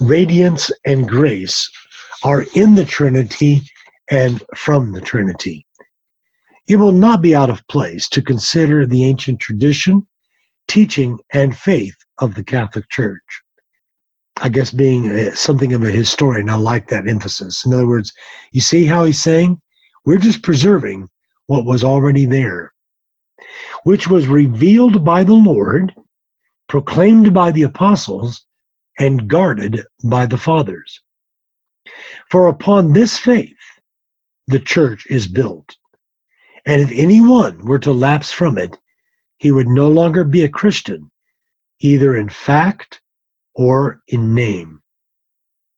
radiance, 0.00 0.70
and 0.84 1.08
grace 1.08 1.70
are 2.22 2.44
in 2.54 2.74
the 2.74 2.84
Trinity 2.84 3.62
and 4.10 4.42
from 4.54 4.92
the 4.92 5.00
Trinity. 5.00 5.66
It 6.68 6.76
will 6.76 6.92
not 6.92 7.22
be 7.22 7.34
out 7.34 7.50
of 7.50 7.66
place 7.68 8.08
to 8.10 8.22
consider 8.22 8.86
the 8.86 9.04
ancient 9.04 9.40
tradition, 9.40 10.06
teaching, 10.68 11.18
and 11.32 11.56
faith 11.56 11.96
of 12.18 12.34
the 12.34 12.44
Catholic 12.44 12.88
Church. 12.90 13.42
I 14.38 14.48
guess 14.48 14.70
being 14.70 15.10
a, 15.10 15.34
something 15.34 15.72
of 15.72 15.82
a 15.82 15.90
historian, 15.90 16.50
I 16.50 16.56
like 16.56 16.88
that 16.88 17.08
emphasis. 17.08 17.64
In 17.64 17.72
other 17.72 17.86
words, 17.86 18.12
you 18.52 18.60
see 18.60 18.84
how 18.84 19.04
he's 19.04 19.22
saying? 19.22 19.60
We're 20.04 20.18
just 20.18 20.42
preserving 20.42 21.08
what 21.46 21.64
was 21.64 21.82
already 21.82 22.26
there, 22.26 22.72
which 23.84 24.08
was 24.08 24.26
revealed 24.26 25.04
by 25.04 25.24
the 25.24 25.34
Lord, 25.34 25.94
proclaimed 26.68 27.32
by 27.32 27.50
the 27.50 27.62
apostles, 27.62 28.44
and 28.98 29.28
guarded 29.28 29.82
by 30.04 30.26
the 30.26 30.38
fathers. 30.38 31.00
For 32.30 32.48
upon 32.48 32.92
this 32.92 33.16
faith, 33.18 33.56
the 34.46 34.60
church 34.60 35.06
is 35.08 35.26
built. 35.26 35.76
And 36.66 36.82
if 36.82 36.90
anyone 36.92 37.64
were 37.64 37.78
to 37.80 37.92
lapse 37.92 38.32
from 38.32 38.58
it, 38.58 38.76
he 39.38 39.50
would 39.50 39.68
no 39.68 39.88
longer 39.88 40.24
be 40.24 40.42
a 40.42 40.48
Christian, 40.48 41.10
either 41.80 42.16
in 42.16 42.28
fact 42.28 43.00
or 43.54 44.02
in 44.08 44.34
name. 44.34 44.82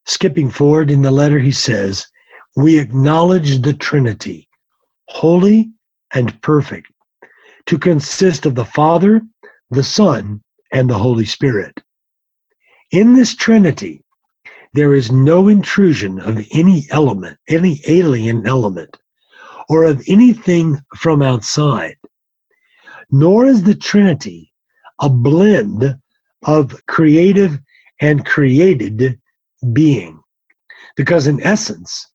Skipping 0.07 0.51
forward 0.51 0.91
in 0.91 1.03
the 1.03 1.11
letter, 1.11 1.39
he 1.39 1.53
says, 1.53 2.07
We 2.57 2.79
acknowledge 2.79 3.61
the 3.61 3.75
Trinity, 3.75 4.49
holy 5.09 5.71
and 6.15 6.41
perfect, 6.41 6.91
to 7.67 7.79
consist 7.79 8.47
of 8.47 8.55
the 8.55 8.65
Father, 8.65 9.21
the 9.71 9.85
Son, 9.85 10.43
and 10.73 10.89
the 10.89 10.99
Holy 10.99 11.27
Spirit. 11.27 11.83
In 12.91 13.15
this 13.15 13.35
Trinity, 13.35 14.03
there 14.73 14.95
is 14.95 15.13
no 15.13 15.49
intrusion 15.49 16.19
of 16.21 16.47
any 16.53 16.87
element, 16.91 17.39
any 17.49 17.83
alien 17.87 18.47
element, 18.47 18.97
or 19.69 19.85
of 19.85 20.03
anything 20.09 20.81
from 20.97 21.21
outside, 21.21 21.98
nor 23.11 23.47
is 23.47 23.63
the 23.63 23.75
Trinity 23.75 24.53
a 25.01 25.09
blend 25.09 25.97
of 26.45 26.87
creative 26.87 27.59
and 28.01 28.25
created 28.25 29.19
being. 29.73 30.21
Because 30.97 31.27
in 31.27 31.43
essence, 31.43 32.09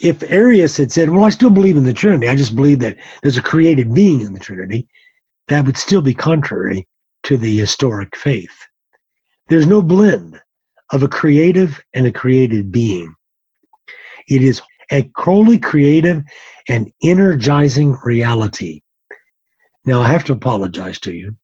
if 0.00 0.22
Arius 0.22 0.76
had 0.76 0.92
said, 0.92 1.10
Well, 1.10 1.24
I 1.24 1.30
still 1.30 1.50
believe 1.50 1.76
in 1.76 1.84
the 1.84 1.92
Trinity, 1.92 2.28
I 2.28 2.36
just 2.36 2.56
believe 2.56 2.78
that 2.80 2.96
there's 3.22 3.36
a 3.36 3.42
created 3.42 3.92
being 3.92 4.20
in 4.20 4.32
the 4.32 4.40
Trinity, 4.40 4.88
that 5.48 5.66
would 5.66 5.76
still 5.76 6.00
be 6.00 6.14
contrary 6.14 6.86
to 7.24 7.36
the 7.36 7.58
historic 7.58 8.16
faith. 8.16 8.66
There's 9.48 9.66
no 9.66 9.82
blend 9.82 10.40
of 10.92 11.02
a 11.02 11.08
creative 11.08 11.82
and 11.92 12.06
a 12.06 12.12
created 12.12 12.70
being. 12.70 13.14
It 14.28 14.42
is 14.42 14.62
a 14.92 15.10
wholly 15.16 15.58
creative 15.58 16.22
and 16.68 16.92
energizing 17.02 17.98
reality. 18.04 18.82
Now, 19.84 20.02
I 20.02 20.08
have 20.08 20.24
to 20.24 20.32
apologize 20.32 20.98
to 21.00 21.12
you. 21.12 21.36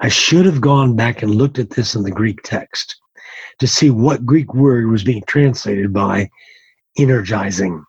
I 0.00 0.08
should 0.08 0.46
have 0.46 0.60
gone 0.60 0.96
back 0.96 1.22
and 1.22 1.34
looked 1.34 1.58
at 1.58 1.70
this 1.70 1.94
in 1.94 2.02
the 2.02 2.10
Greek 2.10 2.42
text 2.42 2.96
to 3.58 3.66
see 3.66 3.90
what 3.90 4.26
Greek 4.26 4.54
word 4.54 4.88
was 4.88 5.04
being 5.04 5.22
translated 5.26 5.92
by 5.92 6.30
energizing. 6.98 7.84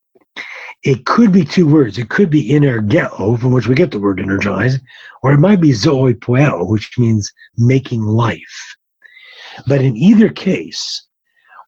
It 0.83 1.05
could 1.05 1.31
be 1.31 1.45
two 1.45 1.67
words. 1.67 1.97
It 1.97 2.09
could 2.09 2.29
be 2.29 2.49
energeo, 2.49 3.39
from 3.39 3.51
which 3.53 3.67
we 3.67 3.75
get 3.75 3.91
the 3.91 3.99
word 3.99 4.19
energize, 4.19 4.79
or 5.21 5.31
it 5.31 5.39
might 5.39 5.61
be 5.61 5.71
zoe 5.71 6.13
poeo, 6.13 6.69
which 6.69 6.97
means 6.97 7.31
making 7.57 8.01
life. 8.01 8.75
But 9.67 9.81
in 9.81 9.95
either 9.95 10.29
case, 10.29 11.05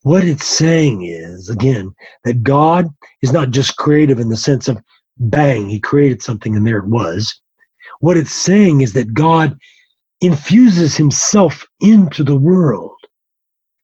what 0.02 0.26
it's 0.26 0.46
saying 0.46 1.04
is, 1.04 1.50
again, 1.50 1.96
that 2.26 2.44
God 2.44 2.90
is 3.22 3.32
not 3.32 3.52
just 3.52 3.78
creative 3.78 4.20
in 4.20 4.30
the 4.30 4.38
sense 4.38 4.68
of 4.68 4.82
bang, 5.18 5.70
he 5.70 5.80
created 5.80 6.22
something 6.22 6.56
and 6.56 6.68
there 6.68 6.80
it 6.80 6.88
was. 6.88 7.42
What 8.00 8.18
it's 8.18 8.32
saying 8.32 8.82
is 8.82 8.94
that 8.94 9.14
God 9.14 9.58
infuses 10.22 10.96
himself 10.96 11.66
into 11.80 12.24
the 12.24 12.38
world. 12.38 12.96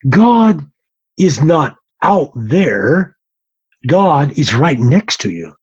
God 0.09 0.65
is 1.17 1.41
not 1.41 1.75
out 2.01 2.31
there. 2.35 3.17
God 3.87 4.37
is 4.37 4.53
right 4.53 4.79
next 4.79 5.21
to 5.21 5.31
you. 5.31 5.53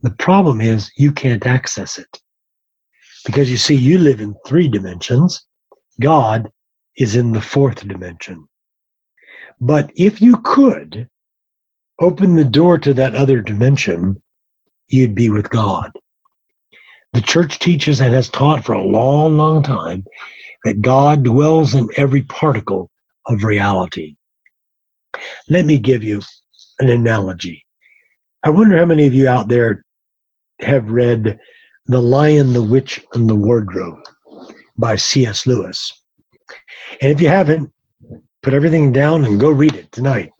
The 0.00 0.10
problem 0.10 0.60
is 0.60 0.90
you 0.96 1.12
can't 1.12 1.46
access 1.46 1.98
it. 1.98 2.20
Because 3.24 3.50
you 3.50 3.56
see, 3.56 3.74
you 3.74 3.98
live 3.98 4.20
in 4.20 4.34
three 4.46 4.68
dimensions. 4.68 5.44
God 6.00 6.50
is 6.96 7.16
in 7.16 7.32
the 7.32 7.40
fourth 7.40 7.86
dimension. 7.86 8.46
But 9.60 9.90
if 9.96 10.20
you 10.20 10.36
could 10.38 11.08
open 12.00 12.36
the 12.36 12.44
door 12.44 12.78
to 12.78 12.94
that 12.94 13.14
other 13.14 13.40
dimension, 13.40 14.22
you'd 14.88 15.14
be 15.14 15.30
with 15.30 15.50
God. 15.50 15.90
The 17.16 17.22
church 17.22 17.58
teaches 17.58 18.02
and 18.02 18.12
has 18.12 18.28
taught 18.28 18.62
for 18.62 18.74
a 18.74 18.84
long, 18.84 19.38
long 19.38 19.62
time 19.62 20.04
that 20.64 20.82
God 20.82 21.22
dwells 21.22 21.74
in 21.74 21.88
every 21.96 22.20
particle 22.20 22.90
of 23.24 23.42
reality. 23.42 24.16
Let 25.48 25.64
me 25.64 25.78
give 25.78 26.04
you 26.04 26.20
an 26.78 26.90
analogy. 26.90 27.64
I 28.42 28.50
wonder 28.50 28.76
how 28.76 28.84
many 28.84 29.06
of 29.06 29.14
you 29.14 29.28
out 29.28 29.48
there 29.48 29.82
have 30.60 30.90
read 30.90 31.38
The 31.86 32.02
Lion, 32.02 32.52
the 32.52 32.62
Witch, 32.62 33.02
and 33.14 33.30
the 33.30 33.34
Wardrobe 33.34 34.00
by 34.76 34.96
C.S. 34.96 35.46
Lewis. 35.46 35.90
And 37.00 37.10
if 37.10 37.18
you 37.18 37.28
haven't, 37.28 37.72
put 38.42 38.52
everything 38.52 38.92
down 38.92 39.24
and 39.24 39.40
go 39.40 39.48
read 39.48 39.74
it 39.74 39.90
tonight. 39.90 40.32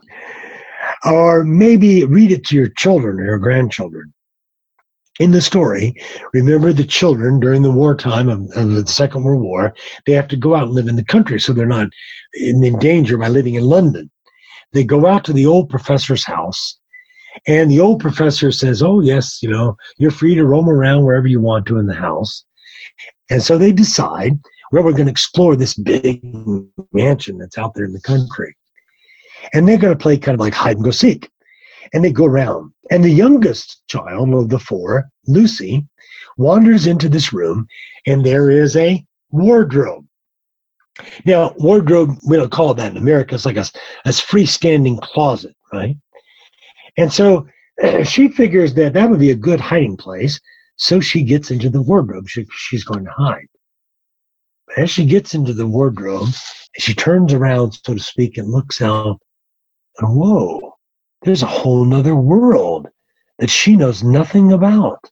Or 1.07 1.43
maybe 1.43 2.05
read 2.05 2.33
it 2.33 2.45
to 2.49 2.55
your 2.55 2.69
children 2.69 3.19
or 3.19 3.25
your 3.25 3.39
grandchildren. 3.39 4.13
In 5.19 5.31
the 5.31 5.41
story, 5.41 5.95
remember 6.35 6.73
the 6.73 6.85
children 6.85 7.41
during 7.41 7.63
the 7.63 7.71
wartime 7.71 8.29
of, 8.29 8.51
of 8.55 8.71
the 8.73 8.87
Second 8.87 9.25
World 9.25 9.43
War, 9.43 9.75
they 10.05 10.13
have 10.13 10.29
to 10.29 10.37
go 10.37 10.55
out 10.55 10.65
and 10.65 10.73
live 10.73 10.89
in 10.89 10.97
the 10.97 11.05
country 11.05 11.41
so 11.41 11.53
they're 11.53 11.67
not 11.67 11.89
in, 12.35 12.63
in 12.63 12.79
danger 12.79 13.17
by 13.17 13.29
living 13.29 13.55
in 13.55 13.65
London. 13.65 14.11
They 14.73 14.85
go 14.85 15.07
out 15.07 15.25
to 15.25 15.33
the 15.33 15.47
old 15.47 15.71
professor's 15.71 16.25
house 16.25 16.79
and 17.47 17.71
the 17.71 17.81
old 17.81 18.01
professor 18.01 18.51
says, 18.51 18.83
Oh, 18.83 19.01
yes, 19.01 19.43
you 19.43 19.51
know, 19.51 19.77
you're 19.99 20.11
free 20.11 20.35
to 20.35 20.45
roam 20.45 20.69
around 20.69 21.05
wherever 21.05 21.27
you 21.27 21.41
want 21.41 21.67
to 21.67 21.79
in 21.79 21.87
the 21.87 21.95
house. 21.95 22.45
And 23.31 23.43
so 23.43 23.59
they 23.59 23.73
decide 23.73 24.39
where 24.71 24.83
we're 24.83 24.93
going 24.93 25.07
to 25.07 25.11
explore 25.11 25.57
this 25.57 25.75
big 25.75 26.23
mansion 26.93 27.39
that's 27.39 27.59
out 27.59 27.75
there 27.75 27.85
in 27.85 27.93
the 27.93 28.01
country. 28.01 28.57
And 29.53 29.69
they're 29.69 29.79
going 29.79 29.97
to 29.97 30.03
play 30.03 30.19
kind 30.19 30.35
of 30.35 30.41
like 30.41 30.55
hide 30.55 30.77
and 30.77 30.85
go 30.85 30.91
seek. 30.91 31.31
And 31.93 32.05
they 32.05 32.13
go 32.13 32.25
around. 32.25 32.73
And 32.91 33.03
the 33.03 33.11
youngest 33.11 33.83
child 33.89 34.33
of 34.35 34.49
the 34.49 34.59
four, 34.59 35.09
Lucy, 35.27 35.87
wanders 36.37 36.87
into 36.87 37.09
this 37.09 37.33
room, 37.33 37.67
and 38.07 38.25
there 38.25 38.51
is 38.51 38.77
a 38.77 39.05
wardrobe. 39.31 40.07
Now, 41.25 41.55
wardrobe, 41.59 42.19
we 42.27 42.37
don't 42.37 42.51
call 42.51 42.71
it 42.71 42.77
that 42.79 42.93
in 42.93 42.97
America. 42.97 43.35
It's 43.35 43.47
like 43.47 43.57
a, 43.57 43.67
a 44.05 44.11
freestanding 44.11 45.01
closet, 45.01 45.55
right? 45.73 45.97
And 46.97 47.13
so 47.13 47.47
she 48.05 48.29
figures 48.29 48.75
that 48.75 48.95
that 48.95 49.11
would 49.11 49.21
be 49.21 49.31
a 49.31 49.37
good 49.37 49.61
hiding 49.61 49.97
place. 49.97 50.41
So 50.77 51.01
she 51.01 51.23
gets 51.23 51.51
into 51.51 51.71
the 51.71 51.83
wardrobe. 51.83 52.29
She, 52.29 52.47
she's 52.51 52.85
going 52.85 53.05
to 53.05 53.11
hide 53.11 53.47
as 54.77 54.91
she 54.91 55.07
gets 55.07 55.35
into 55.35 55.53
the 55.53 55.67
wardrobe, 55.67 56.29
she 56.77 56.95
turns 56.95 57.33
around, 57.33 57.73
so 57.85 57.95
to 57.95 58.01
speak, 58.01 58.37
and 58.37 58.51
looks 58.51 58.83
out, 58.83 59.21
and 59.99 60.17
whoa, 60.17 60.66
there's 61.23 61.43
a 61.43 61.47
whole 61.47 61.85
nother 61.85 62.17
world 62.17 62.89
that 63.39 63.51
she 63.51 63.77
knows 63.77 64.03
nothing 64.03 64.53
about. 64.53 65.11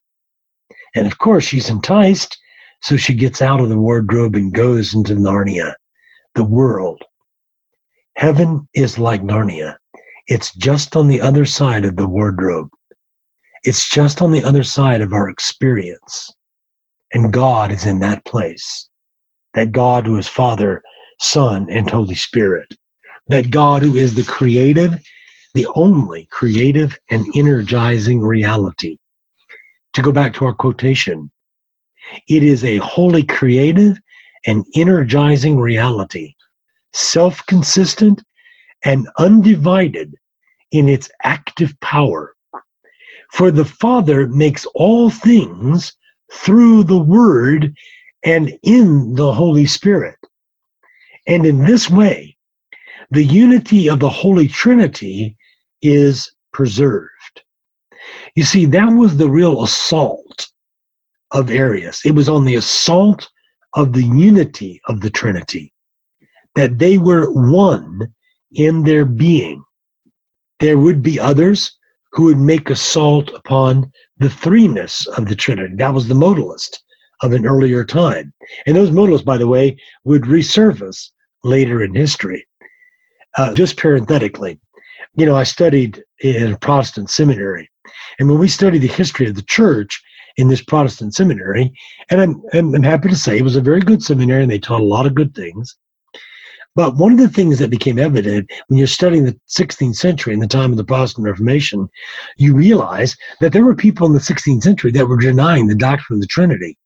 And 0.94 1.06
of 1.06 1.18
course, 1.18 1.44
she's 1.44 1.70
enticed, 1.70 2.38
so 2.82 2.96
she 2.96 3.14
gets 3.14 3.42
out 3.42 3.60
of 3.60 3.68
the 3.68 3.78
wardrobe 3.78 4.36
and 4.36 4.52
goes 4.52 4.94
into 4.94 5.14
Narnia, 5.14 5.74
the 6.34 6.44
world. 6.44 7.02
Heaven 8.16 8.68
is 8.74 8.98
like 8.98 9.22
Narnia. 9.22 9.76
It's 10.26 10.54
just 10.54 10.96
on 10.96 11.08
the 11.08 11.20
other 11.20 11.44
side 11.44 11.84
of 11.84 11.96
the 11.96 12.08
wardrobe. 12.08 12.70
It's 13.64 13.88
just 13.88 14.22
on 14.22 14.30
the 14.30 14.44
other 14.44 14.62
side 14.62 15.00
of 15.00 15.12
our 15.12 15.28
experience. 15.28 16.30
And 17.12 17.32
God 17.32 17.72
is 17.72 17.86
in 17.86 18.00
that 18.00 18.24
place 18.24 18.88
that 19.54 19.72
God 19.72 20.06
who 20.06 20.18
is 20.18 20.28
Father, 20.28 20.82
Son, 21.20 21.68
and 21.70 21.88
Holy 21.88 22.16
Spirit, 22.16 22.76
that 23.28 23.50
God 23.50 23.82
who 23.82 23.94
is 23.94 24.14
the 24.14 24.24
creative, 24.24 25.00
the 25.54 25.66
only 25.76 26.26
creative 26.26 26.98
and 27.10 27.24
energizing 27.36 28.20
reality. 28.20 28.98
To 29.94 30.02
go 30.02 30.10
back 30.10 30.34
to 30.34 30.44
our 30.44 30.52
quotation, 30.52 31.30
it 32.28 32.42
is 32.42 32.64
a 32.64 32.78
wholly 32.78 33.22
creative 33.22 33.98
and 34.46 34.66
energizing 34.74 35.56
reality, 35.56 36.34
self 36.92 37.46
consistent 37.46 38.22
and 38.84 39.08
undivided 39.18 40.14
in 40.72 40.88
its 40.88 41.08
active 41.22 41.78
power. 41.80 42.34
For 43.30 43.52
the 43.52 43.64
Father 43.64 44.26
makes 44.26 44.66
all 44.74 45.08
things 45.08 45.94
through 46.32 46.84
the 46.84 46.98
Word 46.98 47.74
and 48.24 48.58
in 48.64 49.14
the 49.14 49.32
Holy 49.32 49.66
Spirit. 49.66 50.16
And 51.28 51.46
in 51.46 51.64
this 51.64 51.88
way, 51.88 52.36
the 53.10 53.24
unity 53.24 53.88
of 53.88 54.00
the 54.00 54.10
Holy 54.10 54.48
Trinity 54.48 55.36
is 55.84 56.34
preserved. 56.52 57.42
You 58.34 58.42
see, 58.42 58.64
that 58.66 58.86
was 58.86 59.16
the 59.16 59.30
real 59.30 59.62
assault 59.62 60.48
of 61.30 61.50
Arius. 61.50 62.04
It 62.04 62.12
was 62.12 62.28
on 62.28 62.44
the 62.44 62.56
assault 62.56 63.28
of 63.74 63.92
the 63.92 64.02
unity 64.02 64.80
of 64.88 65.00
the 65.00 65.10
Trinity, 65.10 65.72
that 66.54 66.78
they 66.78 66.98
were 66.98 67.30
one 67.30 68.12
in 68.52 68.82
their 68.82 69.04
being. 69.04 69.62
There 70.60 70.78
would 70.78 71.02
be 71.02 71.20
others 71.20 71.76
who 72.12 72.24
would 72.24 72.38
make 72.38 72.70
assault 72.70 73.30
upon 73.34 73.92
the 74.18 74.28
threeness 74.28 75.06
of 75.18 75.26
the 75.26 75.34
Trinity. 75.34 75.74
That 75.76 75.92
was 75.92 76.06
the 76.06 76.14
modalist 76.14 76.78
of 77.22 77.32
an 77.32 77.46
earlier 77.46 77.84
time. 77.84 78.32
And 78.66 78.76
those 78.76 78.90
modalists, 78.90 79.24
by 79.24 79.38
the 79.38 79.48
way, 79.48 79.76
would 80.04 80.22
resurface 80.22 81.10
later 81.42 81.82
in 81.82 81.94
history. 81.94 82.46
Uh, 83.36 83.52
just 83.54 83.76
parenthetically, 83.76 84.60
you 85.16 85.26
know, 85.26 85.36
I 85.36 85.44
studied 85.44 86.02
in 86.20 86.52
a 86.52 86.58
Protestant 86.58 87.10
seminary. 87.10 87.70
And 88.18 88.28
when 88.28 88.38
we 88.38 88.48
studied 88.48 88.80
the 88.80 88.88
history 88.88 89.28
of 89.28 89.34
the 89.34 89.42
church 89.42 90.02
in 90.36 90.48
this 90.48 90.62
Protestant 90.62 91.14
seminary, 91.14 91.72
and 92.10 92.20
I'm, 92.20 92.42
I'm, 92.52 92.74
I'm 92.74 92.82
happy 92.82 93.08
to 93.08 93.16
say 93.16 93.36
it 93.36 93.44
was 93.44 93.56
a 93.56 93.60
very 93.60 93.80
good 93.80 94.02
seminary 94.02 94.42
and 94.42 94.50
they 94.50 94.58
taught 94.58 94.80
a 94.80 94.84
lot 94.84 95.06
of 95.06 95.14
good 95.14 95.34
things. 95.34 95.76
But 96.76 96.96
one 96.96 97.12
of 97.12 97.18
the 97.18 97.28
things 97.28 97.60
that 97.60 97.70
became 97.70 98.00
evident 98.00 98.50
when 98.66 98.78
you're 98.78 98.88
studying 98.88 99.24
the 99.24 99.38
16th 99.48 99.94
century 99.94 100.34
in 100.34 100.40
the 100.40 100.48
time 100.48 100.72
of 100.72 100.76
the 100.76 100.84
Protestant 100.84 101.24
Reformation, 101.24 101.88
you 102.36 102.52
realize 102.52 103.16
that 103.40 103.52
there 103.52 103.64
were 103.64 103.76
people 103.76 104.08
in 104.08 104.12
the 104.12 104.18
16th 104.18 104.62
century 104.62 104.90
that 104.90 105.06
were 105.06 105.16
denying 105.16 105.68
the 105.68 105.76
doctrine 105.76 106.16
of 106.16 106.20
the 106.20 106.26
Trinity. 106.26 106.76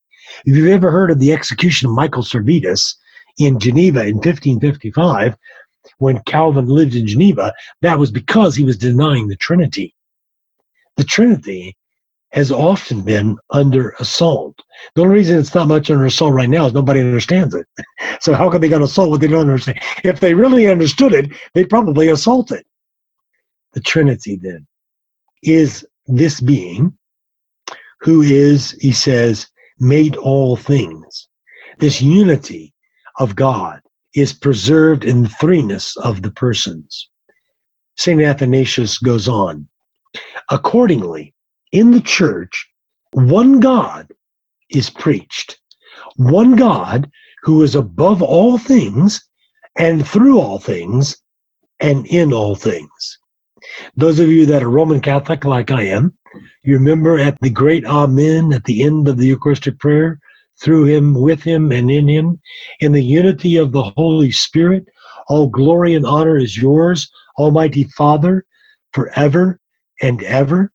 If 0.45 0.55
you've 0.55 0.69
ever 0.69 0.91
heard 0.91 1.09
of 1.09 1.19
the 1.19 1.33
execution 1.33 1.89
of 1.89 1.95
Michael 1.95 2.21
Servetus 2.21 2.93
in 3.39 3.57
Geneva 3.57 4.05
in 4.05 4.17
1555, 4.17 5.35
when 5.99 6.19
Calvin 6.23 6.65
lived 6.65 6.95
in 6.95 7.07
Geneva, 7.07 7.53
that 7.81 7.99
was 7.99 8.11
because 8.11 8.55
he 8.55 8.63
was 8.63 8.77
denying 8.77 9.27
the 9.27 9.35
Trinity. 9.35 9.95
The 10.97 11.03
Trinity 11.03 11.77
has 12.31 12.51
often 12.51 13.01
been 13.01 13.37
under 13.49 13.91
assault. 13.99 14.61
The 14.95 15.01
only 15.01 15.15
reason 15.15 15.37
it's 15.39 15.55
not 15.55 15.67
much 15.67 15.89
under 15.89 16.05
assault 16.05 16.33
right 16.33 16.49
now 16.49 16.65
is 16.67 16.73
nobody 16.73 16.99
understands 16.99 17.55
it. 17.55 17.67
So 18.21 18.33
how 18.33 18.49
can 18.49 18.59
they 18.59 18.67
get 18.67 18.81
assault 18.81 19.11
what 19.11 19.21
they 19.21 19.27
don't 19.27 19.41
understand? 19.49 19.79
If 20.03 20.19
they 20.19 20.33
really 20.33 20.67
understood 20.67 21.13
it, 21.13 21.31
they'd 21.53 21.69
probably 21.69 22.09
assault 22.09 22.51
it. 22.51 22.65
the 23.71 23.79
Trinity 23.79 24.35
then 24.35 24.67
is 25.41 25.85
this 26.05 26.41
being 26.41 26.97
who 28.01 28.21
is, 28.21 28.71
he 28.71 28.91
says, 28.91 29.47
made 29.79 30.17
all 30.17 30.57
things. 30.57 31.29
This 31.77 32.01
unity 32.01 32.73
of 33.19 33.37
God 33.37 33.81
is 34.15 34.33
preserved 34.33 35.05
in 35.05 35.23
the 35.23 35.29
threeness 35.29 35.95
of 35.97 36.21
the 36.21 36.31
persons. 36.31 37.09
St. 37.97 38.21
Athanasius 38.21 38.97
goes 38.97 39.27
on. 39.27 39.67
Accordingly, 40.49 41.33
in 41.71 41.91
the 41.91 42.01
church, 42.01 42.67
one 43.11 43.59
God 43.59 44.07
is 44.69 44.89
preached, 44.89 45.59
one 46.15 46.55
God 46.55 47.11
who 47.43 47.61
is 47.63 47.75
above 47.75 48.21
all 48.21 48.57
things 48.57 49.21
and 49.77 50.07
through 50.07 50.39
all 50.39 50.59
things 50.59 51.17
and 51.79 52.05
in 52.07 52.33
all 52.33 52.55
things. 52.55 53.19
Those 53.95 54.19
of 54.19 54.29
you 54.29 54.45
that 54.47 54.63
are 54.63 54.69
Roman 54.69 55.01
Catholic, 55.01 55.45
like 55.45 55.71
I 55.71 55.83
am, 55.83 56.17
you 56.63 56.75
remember 56.75 57.17
at 57.17 57.39
the 57.41 57.49
great 57.49 57.85
Amen 57.85 58.53
at 58.53 58.63
the 58.65 58.83
end 58.83 59.07
of 59.07 59.17
the 59.17 59.27
Eucharistic 59.27 59.79
prayer, 59.79 60.19
through 60.61 60.85
him, 60.85 61.13
with 61.13 61.41
him, 61.41 61.71
and 61.71 61.89
in 61.89 62.07
him, 62.07 62.39
in 62.79 62.91
the 62.91 63.03
unity 63.03 63.57
of 63.57 63.71
the 63.71 63.83
Holy 63.83 64.31
Spirit, 64.31 64.85
all 65.27 65.47
glory 65.47 65.93
and 65.93 66.05
honor 66.05 66.37
is 66.37 66.57
yours, 66.57 67.09
Almighty 67.37 67.85
Father, 67.95 68.45
forever 68.93 69.59
and 70.01 70.23
ever. 70.23 70.71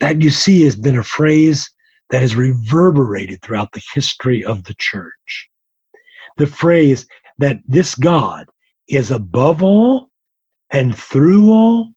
That 0.00 0.22
you 0.22 0.30
see 0.30 0.62
has 0.62 0.76
been 0.76 0.98
a 0.98 1.04
phrase 1.04 1.70
that 2.10 2.20
has 2.20 2.36
reverberated 2.36 3.42
throughout 3.42 3.72
the 3.72 3.82
history 3.94 4.44
of 4.44 4.64
the 4.64 4.74
church. 4.74 5.48
The 6.36 6.46
phrase 6.46 7.06
that 7.38 7.60
this 7.66 7.94
God 7.94 8.46
is 8.88 9.10
above 9.10 9.62
all 9.62 10.10
and 10.70 10.96
through 10.96 11.50
all 11.50 11.92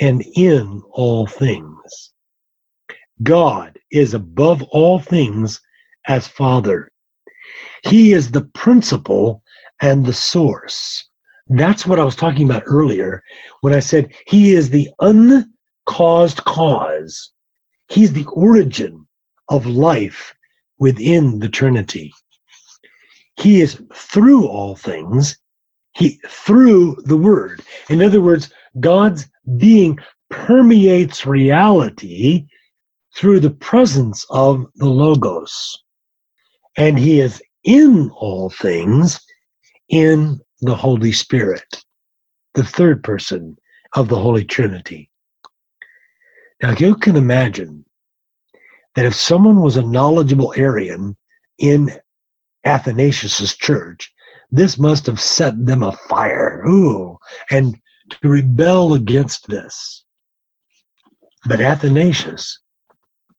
and 0.00 0.22
in 0.34 0.82
all 0.90 1.26
things. 1.26 2.12
God 3.22 3.78
is 3.90 4.14
above 4.14 4.62
all 4.62 4.98
things 4.98 5.60
as 6.06 6.26
Father. 6.26 6.90
He 7.84 8.12
is 8.12 8.30
the 8.30 8.44
principle 8.54 9.42
and 9.80 10.04
the 10.04 10.12
source. 10.12 11.08
That's 11.48 11.86
what 11.86 11.98
I 11.98 12.04
was 12.04 12.16
talking 12.16 12.48
about 12.48 12.62
earlier 12.66 13.22
when 13.60 13.74
I 13.74 13.80
said 13.80 14.12
He 14.26 14.52
is 14.52 14.70
the 14.70 14.88
uncaused 15.00 16.44
cause. 16.44 17.32
He's 17.88 18.12
the 18.12 18.26
origin 18.26 19.06
of 19.48 19.66
life 19.66 20.34
within 20.78 21.40
the 21.40 21.48
Trinity. 21.48 22.12
He 23.36 23.60
is 23.60 23.82
through 23.94 24.46
all 24.46 24.76
things. 24.76 25.38
He 25.94 26.20
through 26.28 26.96
the 27.04 27.16
Word. 27.16 27.62
In 27.88 28.02
other 28.02 28.20
words, 28.20 28.52
God's 28.78 29.26
being 29.56 29.98
permeates 30.28 31.26
reality 31.26 32.46
through 33.16 33.40
the 33.40 33.50
presence 33.50 34.24
of 34.30 34.66
the 34.76 34.88
Logos. 34.88 35.76
And 36.80 36.98
he 36.98 37.20
is 37.20 37.42
in 37.62 38.10
all 38.12 38.48
things 38.48 39.20
in 39.90 40.40
the 40.62 40.74
Holy 40.74 41.12
Spirit, 41.12 41.84
the 42.54 42.64
third 42.64 43.04
person 43.04 43.58
of 43.96 44.08
the 44.08 44.16
Holy 44.16 44.46
Trinity. 44.46 45.10
Now, 46.62 46.72
you 46.72 46.94
can 46.94 47.16
imagine 47.16 47.84
that 48.94 49.04
if 49.04 49.14
someone 49.14 49.60
was 49.60 49.76
a 49.76 49.82
knowledgeable 49.82 50.54
Arian 50.56 51.18
in 51.58 51.92
Athanasius's 52.64 53.54
church, 53.58 54.10
this 54.50 54.78
must 54.78 55.04
have 55.04 55.20
set 55.20 55.66
them 55.66 55.82
afire. 55.82 56.64
Ooh, 56.66 57.18
and 57.50 57.78
to 58.08 58.26
rebel 58.26 58.94
against 58.94 59.46
this. 59.48 60.06
But 61.44 61.60
Athanasius 61.60 62.58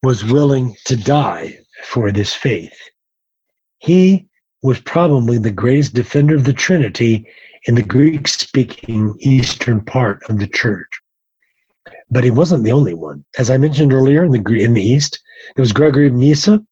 was 0.04 0.24
willing 0.24 0.76
to 0.86 0.96
die 0.96 1.58
for 1.86 2.12
this 2.12 2.36
faith. 2.36 2.78
He 3.82 4.28
was 4.62 4.80
probably 4.82 5.40
the 5.40 5.50
greatest 5.50 5.96
defender 5.96 6.36
of 6.36 6.44
the 6.44 6.54
Trinity 6.54 7.28
in 7.66 7.74
the 7.74 7.82
Greek 7.82 8.28
speaking 8.28 9.16
eastern 9.20 9.84
part 9.84 10.22
of 10.30 10.38
the 10.38 10.46
church. 10.46 10.88
But 12.12 12.24
he 12.24 12.30
wasn't 12.30 12.64
the 12.64 12.74
only 12.74 12.94
one. 12.94 13.26
As 13.40 13.50
I 13.50 13.58
mentioned 13.58 13.92
earlier, 13.92 14.24
in 14.24 14.32
the, 14.32 14.64
in 14.64 14.76
the 14.76 14.84
East, 14.84 15.20
there 15.56 15.64
was 15.64 15.74
Gregory 15.74 16.06
of 16.06 16.14
Nyssa 16.14 16.64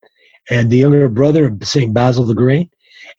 and 0.52 0.69
the 0.69 0.77
younger 0.77 1.10
brother 1.10 1.48
of 1.48 1.68
St. 1.68 1.91
Basil 1.95 2.26
the 2.26 2.36
Great, 2.36 2.72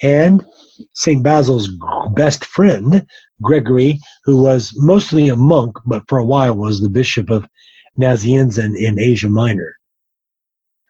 and 0.02 0.46
St. 0.94 1.24
Basil's 1.24 1.68
best 2.14 2.44
friend, 2.44 3.04
Gregory, 3.42 3.98
who 4.24 4.40
was 4.40 4.72
mostly 4.76 5.28
a 5.28 5.36
monk, 5.36 5.76
but 5.84 6.04
for 6.08 6.18
a 6.18 6.24
while 6.24 6.54
was 6.54 6.80
the 6.80 6.88
bishop 6.88 7.28
of 7.28 7.48
Nazianzus 7.98 8.64
in, 8.64 8.76
in 8.76 9.00
Asia 9.00 9.28
Minor. 9.28 9.74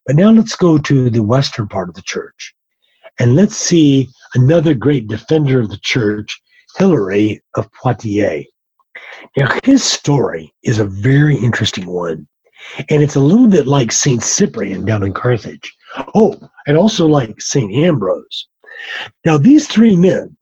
But 0.04 0.16
now 0.16 0.32
let's 0.32 0.54
go 0.54 0.76
to 0.76 1.08
the 1.08 1.22
western 1.22 1.66
part 1.66 1.88
of 1.88 1.94
the 1.94 2.02
church. 2.02 2.54
And 3.20 3.36
let's 3.36 3.54
see 3.54 4.08
another 4.34 4.72
great 4.72 5.06
defender 5.06 5.60
of 5.60 5.68
the 5.68 5.78
church, 5.82 6.40
Hilary 6.78 7.42
of 7.54 7.70
Poitiers. 7.72 8.46
Now, 9.36 9.52
his 9.62 9.84
story 9.84 10.54
is 10.62 10.78
a 10.78 10.86
very 10.86 11.36
interesting 11.36 11.84
one. 11.84 12.26
And 12.88 13.02
it's 13.02 13.16
a 13.16 13.20
little 13.20 13.46
bit 13.46 13.66
like 13.66 13.92
St. 13.92 14.22
Cyprian 14.22 14.86
down 14.86 15.02
in 15.02 15.12
Carthage. 15.12 15.70
Oh, 16.14 16.34
and 16.66 16.78
also 16.78 17.06
like 17.06 17.38
St. 17.42 17.70
Ambrose. 17.74 18.48
Now, 19.26 19.36
these 19.36 19.66
three 19.66 19.96
men 19.96 20.34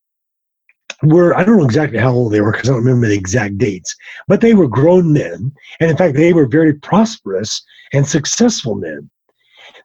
were, 1.02 1.36
I 1.36 1.42
don't 1.42 1.58
know 1.58 1.64
exactly 1.64 1.98
how 1.98 2.12
old 2.12 2.32
they 2.32 2.40
were 2.40 2.52
because 2.52 2.70
I 2.70 2.74
don't 2.74 2.84
remember 2.84 3.08
the 3.08 3.14
exact 3.14 3.58
dates, 3.58 3.94
but 4.28 4.40
they 4.40 4.54
were 4.54 4.68
grown 4.68 5.12
men. 5.12 5.52
And 5.80 5.90
in 5.90 5.96
fact, 5.96 6.14
they 6.14 6.32
were 6.32 6.46
very 6.46 6.74
prosperous 6.74 7.60
and 7.92 8.06
successful 8.06 8.76
men. 8.76 9.10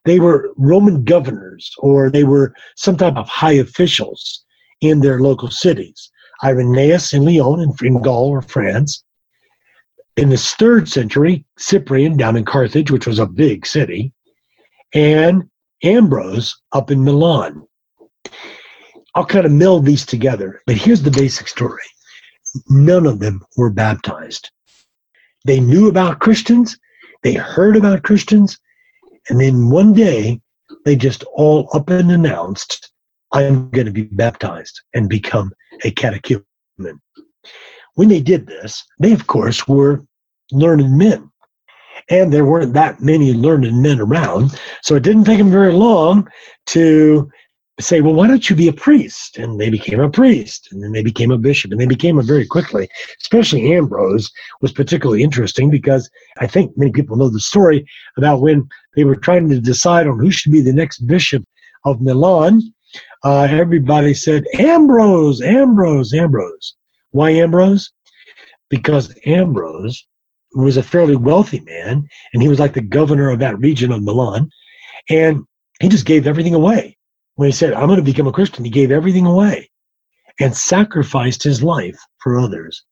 They 0.06 0.20
were 0.20 0.52
Roman 0.58 1.04
governors 1.04 1.72
or 1.80 2.10
they 2.10 2.24
were 2.24 2.54
some 2.76 2.98
type 2.98 3.16
of 3.16 3.28
high 3.30 3.54
officials 3.54 4.44
in 4.82 5.00
their 5.00 5.20
local 5.20 5.50
cities. 5.50 6.12
Irenaeus 6.44 7.14
in 7.14 7.24
Lyon 7.24 7.62
in, 7.62 7.74
in 7.86 8.02
Gaul 8.02 8.30
or 8.30 8.42
France. 8.42 9.04
In 10.18 10.30
the 10.30 10.38
third 10.38 10.90
century, 10.90 11.46
Cyprian 11.58 12.18
down 12.18 12.36
in 12.36 12.46
Carthage, 12.46 12.92
which 12.92 13.08
was 13.08 13.18
a 13.18 13.26
big 13.26 13.66
city, 13.66 14.14
and 14.94 15.50
Ambrose 15.84 16.56
up 16.72 16.92
in 16.92 17.04
Milan. 17.04 17.66
I'll 19.16 19.26
kind 19.26 19.46
of 19.46 19.52
meld 19.52 19.86
these 19.86 20.06
together, 20.06 20.62
but 20.66 20.76
here's 20.76 21.02
the 21.02 21.12
basic 21.12 21.48
story. 21.48 21.84
None 22.70 23.06
of 23.06 23.20
them 23.20 23.42
were 23.58 23.70
baptized. 23.70 24.52
They 25.46 25.60
knew 25.60 25.88
about 25.88 26.20
Christians, 26.20 26.78
they 27.22 27.34
heard 27.34 27.76
about 27.76 28.04
Christians, 28.04 28.60
and 29.30 29.40
then 29.40 29.70
one 29.70 29.94
day 29.94 30.42
they 30.86 30.96
just 30.96 31.24
all 31.34 31.70
up 31.74 31.90
and 31.90 32.12
announced, 32.12 32.92
I'm 33.32 33.70
going 33.70 33.86
to 33.86 33.92
be 33.92 34.04
baptized 34.04 34.82
and 34.94 35.10
become 35.10 35.52
a 35.84 35.92
catechumen. 35.92 36.46
When 37.96 38.10
they 38.10 38.22
did 38.22 38.48
this, 38.48 38.84
they, 39.00 39.12
of 39.12 39.28
course, 39.28 39.68
were 39.68 40.06
learned 40.52 40.98
men. 40.98 41.30
And 42.10 42.34
there 42.34 42.46
weren't 42.46 42.74
that 42.74 43.02
many 43.02 43.34
learned 43.34 43.82
men 43.82 44.00
around. 44.00 44.60
So 44.82 44.96
it 44.96 45.04
didn't 45.04 45.24
take 45.24 45.38
them 45.38 45.52
very 45.52 45.72
long 45.72 46.28
to 46.68 47.30
say, 47.80 48.02
well, 48.02 48.14
why 48.14 48.28
don't 48.28 48.50
you 48.50 48.56
be 48.56 48.68
a 48.68 48.74
priest? 48.74 49.38
And 49.38 49.60
they 49.60 49.70
became 49.70 50.00
a 50.00 50.10
priest, 50.10 50.70
and 50.72 50.84
then 50.84 50.92
they 50.92 51.02
became 51.02 51.32
a 51.32 51.38
bishop, 51.38 51.72
and 51.72 51.82
they 51.82 51.88
became 51.88 52.20
a 52.20 52.24
very 52.24 52.46
quickly. 52.46 52.88
Especially 53.20 53.74
Ambrose 53.74 54.32
was 54.62 54.72
particularly 54.72 55.24
interesting 55.24 55.72
because 55.72 56.10
I 56.38 56.46
think 56.46 56.78
many 56.78 56.92
people 56.92 57.18
know 57.18 57.30
the 57.30 57.40
story 57.40 57.86
about 58.16 58.42
when 58.42 58.70
they 58.96 59.04
were 59.04 59.16
trying 59.16 59.50
to 59.50 59.60
decide 59.60 60.08
on 60.08 60.20
who 60.20 60.30
should 60.30 60.52
be 60.52 60.62
the 60.62 60.74
next 60.74 61.00
bishop 61.00 61.44
of 61.86 62.02
Milan. 62.02 62.62
Uh, 63.24 63.48
everybody 63.50 64.14
said, 64.14 64.46
Ambrose, 64.60 65.42
Ambrose, 65.42 66.14
Ambrose. 66.14 66.76
Why 67.10 67.32
Ambrose? 67.32 67.92
Because 68.70 69.16
Ambrose 69.26 70.06
was 70.54 70.78
a 70.78 70.84
fairly 70.84 71.16
wealthy 71.16 71.62
man, 71.62 72.08
and 72.34 72.44
he 72.44 72.50
was 72.50 72.60
like 72.60 72.74
the 72.74 72.82
governor 72.82 73.32
of 73.32 73.40
that 73.40 73.58
region 73.60 73.92
of 73.92 74.04
Milan, 74.04 74.50
and 75.10 75.44
he 75.80 75.90
just 75.90 76.06
gave 76.06 76.28
everything 76.28 76.54
away 76.54 76.98
when 77.36 77.48
he 77.48 77.52
said, 77.52 77.74
I'm 77.74 77.88
going 77.88 77.98
to 77.98 78.04
become 78.04 78.28
a 78.28 78.32
Christian, 78.32 78.64
he 78.64 78.72
gave 78.72 78.92
everything 78.92 79.26
away 79.26 79.70
and 80.40 80.56
sacrificed 80.56 81.44
his 81.44 81.64
life 81.64 82.00
for 82.20 82.40
others. 82.40 82.84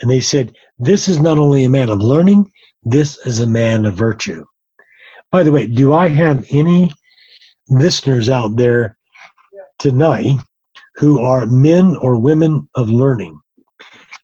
And 0.00 0.10
they 0.10 0.20
said, 0.20 0.54
This 0.78 1.08
is 1.08 1.20
not 1.20 1.38
only 1.38 1.64
a 1.64 1.70
man 1.70 1.88
of 1.88 2.00
learning, 2.00 2.50
this 2.82 3.18
is 3.26 3.40
a 3.40 3.46
man 3.46 3.84
of 3.84 3.94
virtue. 3.94 4.44
By 5.30 5.42
the 5.42 5.52
way, 5.52 5.66
do 5.66 5.92
I 5.92 6.08
have 6.08 6.46
any 6.50 6.92
listeners 7.68 8.28
out 8.28 8.56
there 8.56 8.96
tonight 9.78 10.38
who 10.96 11.20
are 11.20 11.46
men 11.46 11.96
or 11.96 12.18
women 12.18 12.68
of 12.74 12.88
learning? 12.88 13.38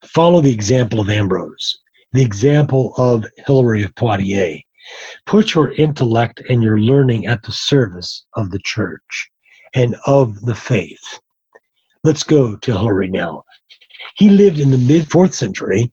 Follow 0.05 0.41
the 0.41 0.53
example 0.53 0.99
of 0.99 1.09
Ambrose, 1.09 1.79
the 2.11 2.21
example 2.21 2.93
of 2.97 3.25
Hilary 3.45 3.83
of 3.83 3.93
Poitiers. 3.95 4.61
Put 5.25 5.53
your 5.53 5.71
intellect 5.73 6.41
and 6.49 6.61
your 6.61 6.79
learning 6.79 7.25
at 7.25 7.43
the 7.43 7.51
service 7.51 8.25
of 8.35 8.51
the 8.51 8.59
church 8.59 9.31
and 9.73 9.95
of 10.05 10.41
the 10.41 10.55
faith. 10.55 11.19
Let's 12.03 12.23
go 12.23 12.55
to 12.55 12.71
Hilary 12.71 13.09
now. 13.09 13.43
He 14.15 14.29
lived 14.29 14.59
in 14.59 14.71
the 14.71 14.77
mid 14.77 15.09
fourth 15.09 15.33
century, 15.33 15.91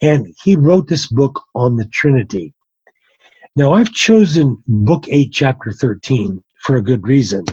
And 0.00 0.34
he 0.42 0.56
wrote 0.56 0.88
this 0.88 1.08
book 1.08 1.42
on 1.54 1.76
the 1.76 1.86
Trinity. 1.86 2.54
Now, 3.56 3.72
I've 3.72 3.92
chosen 3.92 4.62
Book 4.68 5.06
8, 5.08 5.32
Chapter 5.32 5.72
13 5.72 6.42
for 6.62 6.76
a 6.76 6.82
good 6.82 7.06
reason. 7.06 7.44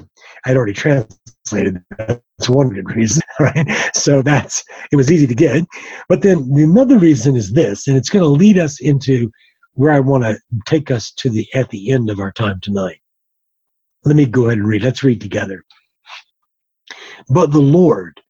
I'd 0.46 0.56
already 0.56 0.74
translated 0.74 1.82
that. 1.98 2.22
That's 2.38 2.50
one 2.50 2.70
good 2.70 2.96
reason, 2.96 3.24
right? 3.40 3.68
So 3.96 4.22
that's, 4.22 4.64
it 4.92 4.98
was 4.98 5.12
easy 5.12 5.26
to 5.26 5.36
get. 5.36 5.66
But 6.08 6.22
then 6.22 6.54
the 6.54 6.64
another 6.64 7.00
reason 7.00 7.36
is 7.36 7.54
this, 7.54 7.88
and 7.88 7.98
it's 7.98 8.10
going 8.10 8.24
to 8.24 8.30
lead 8.30 8.60
us 8.60 8.80
into 8.82 9.32
where 9.74 9.92
I 9.92 10.00
want 10.00 10.24
to 10.24 10.38
take 10.66 10.92
us 10.92 11.12
to 11.14 11.30
the, 11.30 11.48
at 11.54 11.70
the 11.70 11.92
end 11.92 12.10
of 12.10 12.20
our 12.20 12.32
time 12.32 12.60
tonight. 12.62 13.00
Let 14.06 14.16
me 14.16 14.26
go 14.26 14.46
ahead 14.46 14.60
and 14.60 14.68
read. 14.68 14.84
Let's 14.84 15.04
read 15.04 15.20
together. 15.20 15.64
But 17.30 17.52
the 17.52 17.60
Lord, 17.60 18.22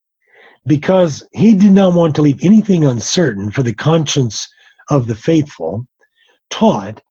because 0.65 1.27
he 1.33 1.53
did 1.53 1.71
not 1.71 1.93
want 1.93 2.15
to 2.15 2.21
leave 2.21 2.43
anything 2.43 2.85
uncertain 2.85 3.51
for 3.51 3.61
the 3.61 3.73
conscience 3.73 4.47
of 4.89 5.07
the 5.07 5.15
faithful, 5.15 5.85
taught 6.49 7.01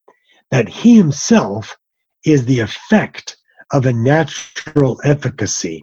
that 0.51 0.69
he 0.69 0.97
himself 0.97 1.77
is 2.25 2.45
the 2.45 2.61
effect 2.61 3.37
of 3.73 3.87
a 3.87 3.93
natural 3.93 4.99
efficacy. 5.05 5.83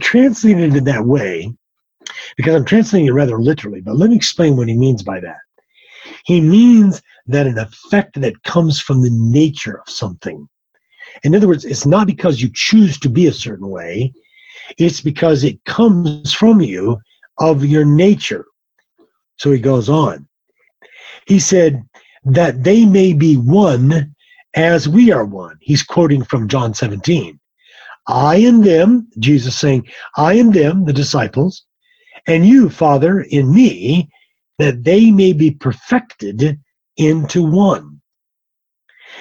Translated 0.00 0.74
in 0.76 0.84
that 0.84 1.04
way, 1.04 1.54
because 2.36 2.54
I'm 2.54 2.64
translating 2.64 3.08
it 3.08 3.12
rather 3.12 3.38
literally, 3.40 3.80
but 3.80 3.96
let 3.96 4.10
me 4.10 4.16
explain 4.16 4.56
what 4.56 4.68
he 4.68 4.76
means 4.76 5.02
by 5.02 5.20
that. 5.20 5.38
He 6.24 6.40
means 6.40 7.02
that 7.26 7.46
an 7.46 7.58
effect 7.58 8.20
that 8.20 8.42
comes 8.44 8.80
from 8.80 9.02
the 9.02 9.10
nature 9.10 9.80
of 9.80 9.92
something. 9.92 10.48
In 11.22 11.34
other 11.34 11.48
words, 11.48 11.64
it's 11.64 11.86
not 11.86 12.06
because 12.06 12.42
you 12.42 12.50
choose 12.52 12.98
to 13.00 13.08
be 13.08 13.26
a 13.26 13.32
certain 13.32 13.68
way, 13.68 14.12
it's 14.78 15.00
because 15.00 15.44
it 15.44 15.64
comes 15.64 16.32
from 16.32 16.60
you 16.60 16.98
of 17.38 17.64
your 17.64 17.84
nature. 17.84 18.46
So 19.36 19.52
he 19.52 19.58
goes 19.58 19.88
on. 19.88 20.28
He 21.26 21.38
said, 21.38 21.84
that 22.24 22.64
they 22.64 22.84
may 22.84 23.12
be 23.12 23.36
one 23.36 24.14
as 24.54 24.88
we 24.88 25.12
are 25.12 25.24
one. 25.24 25.58
He's 25.60 25.82
quoting 25.82 26.24
from 26.24 26.48
John 26.48 26.74
17. 26.74 27.38
I 28.06 28.36
and 28.36 28.62
them, 28.62 29.08
Jesus 29.18 29.58
saying, 29.58 29.88
I 30.16 30.34
and 30.34 30.52
them, 30.52 30.84
the 30.84 30.92
disciples, 30.92 31.64
and 32.26 32.46
you, 32.46 32.70
Father, 32.70 33.22
in 33.22 33.52
me, 33.52 34.10
that 34.58 34.84
they 34.84 35.10
may 35.10 35.32
be 35.32 35.50
perfected 35.50 36.58
into 36.96 37.42
one. 37.42 38.00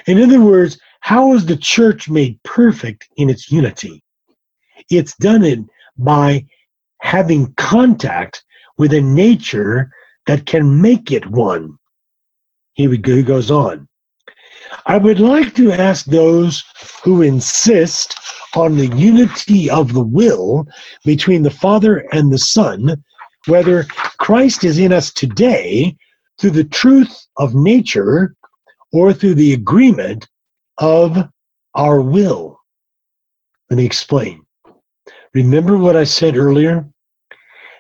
In 0.07 0.21
other 0.21 0.41
words, 0.41 0.79
how 1.03 1.33
is 1.33 1.45
the 1.45 1.57
church 1.57 2.09
made 2.09 2.41
perfect 2.43 3.09
in 3.17 3.29
its 3.29 3.51
unity? 3.51 4.01
It's 4.89 5.13
done 5.17 5.43
it 5.43 5.59
by 5.97 6.45
having 7.01 7.53
contact 7.55 8.41
with 8.77 8.93
a 8.93 9.01
nature 9.01 9.91
that 10.27 10.45
can 10.45 10.81
make 10.81 11.11
it 11.11 11.29
one. 11.29 11.77
He, 12.75 12.87
goes 12.97 13.51
on. 13.51 13.85
I 14.85 14.97
would 14.97 15.19
like 15.19 15.53
to 15.55 15.73
ask 15.73 16.05
those 16.05 16.63
who 17.03 17.21
insist 17.21 18.15
on 18.55 18.77
the 18.77 18.87
unity 18.95 19.69
of 19.69 19.91
the 19.91 20.05
will 20.05 20.65
between 21.03 21.43
the 21.43 21.51
Father 21.51 22.07
and 22.13 22.31
the 22.31 22.37
Son 22.37 23.03
whether 23.47 23.83
Christ 24.19 24.63
is 24.63 24.79
in 24.79 24.93
us 24.93 25.11
today 25.11 25.97
through 26.39 26.51
the 26.51 26.63
truth 26.63 27.27
of 27.35 27.55
nature 27.55 28.37
or 28.93 29.11
through 29.11 29.35
the 29.35 29.51
agreement 29.51 30.29
of 30.77 31.29
our 31.75 32.01
will. 32.01 32.59
Let 33.69 33.77
me 33.77 33.85
explain. 33.85 34.45
Remember 35.33 35.77
what 35.77 35.95
I 35.95 36.03
said 36.03 36.37
earlier? 36.37 36.87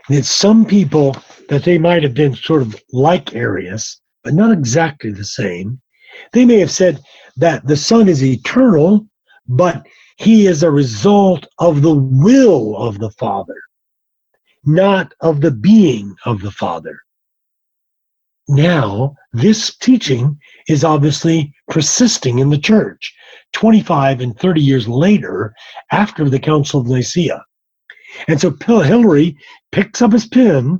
That 0.09 0.25
some 0.25 0.65
people, 0.65 1.15
that 1.49 1.63
they 1.63 1.77
might 1.77 2.03
have 2.03 2.13
been 2.13 2.35
sort 2.35 2.61
of 2.61 2.75
like 2.91 3.35
Arius, 3.35 4.01
but 4.23 4.33
not 4.33 4.51
exactly 4.51 5.11
the 5.11 5.23
same. 5.23 5.81
They 6.31 6.45
may 6.45 6.59
have 6.59 6.71
said 6.71 7.01
that 7.37 7.65
the 7.65 7.77
Son 7.77 8.07
is 8.07 8.23
eternal, 8.23 9.07
but 9.47 9.85
he 10.17 10.47
is 10.47 10.63
a 10.63 10.71
result 10.71 11.47
of 11.59 11.81
the 11.81 11.93
will 11.93 12.75
of 12.77 12.99
the 12.99 13.11
Father, 13.11 13.61
not 14.65 15.13
of 15.21 15.41
the 15.41 15.51
being 15.51 16.15
of 16.25 16.41
the 16.41 16.51
Father. 16.51 16.99
Now, 18.47 19.15
this 19.31 19.75
teaching 19.77 20.37
is 20.67 20.83
obviously 20.83 21.53
persisting 21.69 22.39
in 22.39 22.49
the 22.49 22.57
church 22.57 23.13
25 23.53 24.21
and 24.21 24.37
30 24.37 24.61
years 24.61 24.87
later 24.87 25.53
after 25.91 26.29
the 26.29 26.39
Council 26.39 26.81
of 26.81 26.87
Nicaea. 26.87 27.43
And 28.27 28.39
so 28.39 28.51
Hilary 28.51 29.37
picks 29.71 30.01
up 30.01 30.11
his 30.11 30.27
pen 30.27 30.79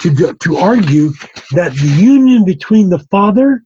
to, 0.00 0.34
to 0.34 0.56
argue 0.56 1.10
that 1.52 1.72
the 1.74 1.96
union 1.98 2.44
between 2.44 2.90
the 2.90 2.98
Father 3.10 3.62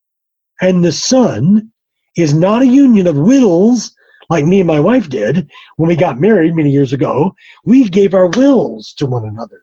and 0.61 0.85
the 0.85 0.93
Son 0.93 1.73
is 2.17 2.33
not 2.33 2.63
a 2.63 2.67
union 2.67 3.07
of 3.07 3.17
wills 3.17 3.95
like 4.29 4.45
me 4.45 4.61
and 4.61 4.67
my 4.67 4.81
wife 4.81 5.09
did 5.09 5.49
when 5.77 5.89
we 5.89 5.97
got 5.97 6.21
married 6.21 6.55
many 6.55 6.71
years 6.71 6.93
ago. 6.93 7.35
We 7.65 7.89
gave 7.89 8.15
our 8.15 8.27
wills 8.29 8.93
to 8.95 9.07
one 9.07 9.25
another. 9.25 9.63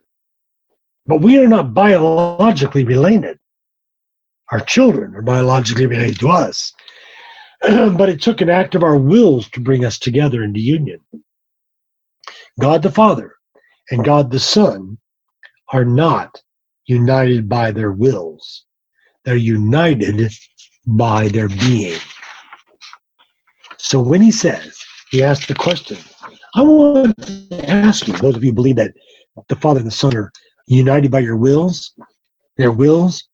But 1.06 1.20
we 1.20 1.38
are 1.38 1.48
not 1.48 1.74
biologically 1.74 2.84
related. 2.84 3.38
Our 4.52 4.60
children 4.60 5.14
are 5.14 5.22
biologically 5.22 5.86
related 5.86 6.20
to 6.20 6.28
us. 6.28 6.72
but 7.62 8.08
it 8.08 8.20
took 8.20 8.40
an 8.40 8.50
act 8.50 8.74
of 8.74 8.82
our 8.82 8.96
wills 8.96 9.48
to 9.50 9.60
bring 9.60 9.84
us 9.84 9.98
together 9.98 10.42
into 10.42 10.60
union. 10.60 11.00
God 12.60 12.82
the 12.82 12.90
Father 12.90 13.34
and 13.90 14.04
God 14.04 14.30
the 14.30 14.40
Son 14.40 14.98
are 15.72 15.84
not 15.84 16.42
united 16.86 17.48
by 17.48 17.70
their 17.70 17.92
wills. 17.92 18.64
They're 19.24 19.36
united 19.36 20.30
by 20.86 21.28
their 21.28 21.48
being. 21.48 21.98
So 23.78 24.00
when 24.00 24.20
he 24.20 24.30
says, 24.30 24.78
he 25.10 25.22
asks 25.22 25.46
the 25.46 25.54
question, 25.54 25.98
I 26.54 26.62
want 26.62 27.16
to 27.18 27.70
ask 27.70 28.06
you, 28.06 28.14
those 28.14 28.36
of 28.36 28.44
you 28.44 28.52
believe 28.52 28.76
that 28.76 28.92
the 29.48 29.56
Father 29.56 29.80
and 29.80 29.86
the 29.86 29.92
Son 29.92 30.14
are 30.16 30.30
united 30.66 31.10
by 31.10 31.20
your 31.20 31.36
wills, 31.36 31.94
their 32.56 32.72
wills, 32.72 33.26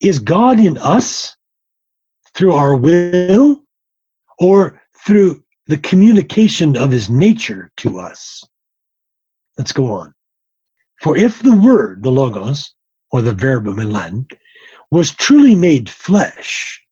is 0.00 0.18
God 0.18 0.58
in 0.58 0.78
us 0.78 1.36
through 2.34 2.52
our 2.52 2.76
will 2.76 3.62
or 4.38 4.82
through 5.04 5.42
the 5.66 5.78
communication 5.78 6.76
of 6.76 6.90
his 6.90 7.08
nature 7.08 7.70
to 7.78 7.98
us? 7.98 8.44
Let's 9.56 9.72
go 9.72 9.92
on. 9.92 10.14
For 11.00 11.16
if 11.16 11.40
the 11.40 11.56
word, 11.56 12.02
the 12.02 12.10
logos, 12.10 12.74
or 13.10 13.22
the 13.22 13.34
verbum 13.34 13.78
in 13.78 13.92
Latin, 13.92 14.26
was 14.90 15.14
truly 15.14 15.54
made 15.54 15.88
flesh, 15.88 16.82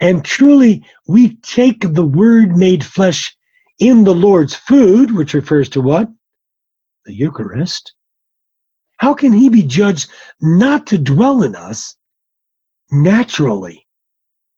and 0.00 0.24
truly 0.24 0.84
we 1.06 1.36
take 1.36 1.80
the 1.80 2.04
word 2.04 2.56
made 2.56 2.84
flesh 2.84 3.36
in 3.78 4.04
the 4.04 4.14
Lord's 4.14 4.54
food, 4.54 5.14
which 5.14 5.34
refers 5.34 5.68
to 5.70 5.80
what? 5.80 6.08
The 7.04 7.14
Eucharist. 7.14 7.94
How 8.98 9.14
can 9.14 9.32
he 9.32 9.48
be 9.48 9.62
judged 9.62 10.10
not 10.40 10.86
to 10.88 10.98
dwell 10.98 11.42
in 11.42 11.56
us 11.56 11.96
naturally, 12.92 13.86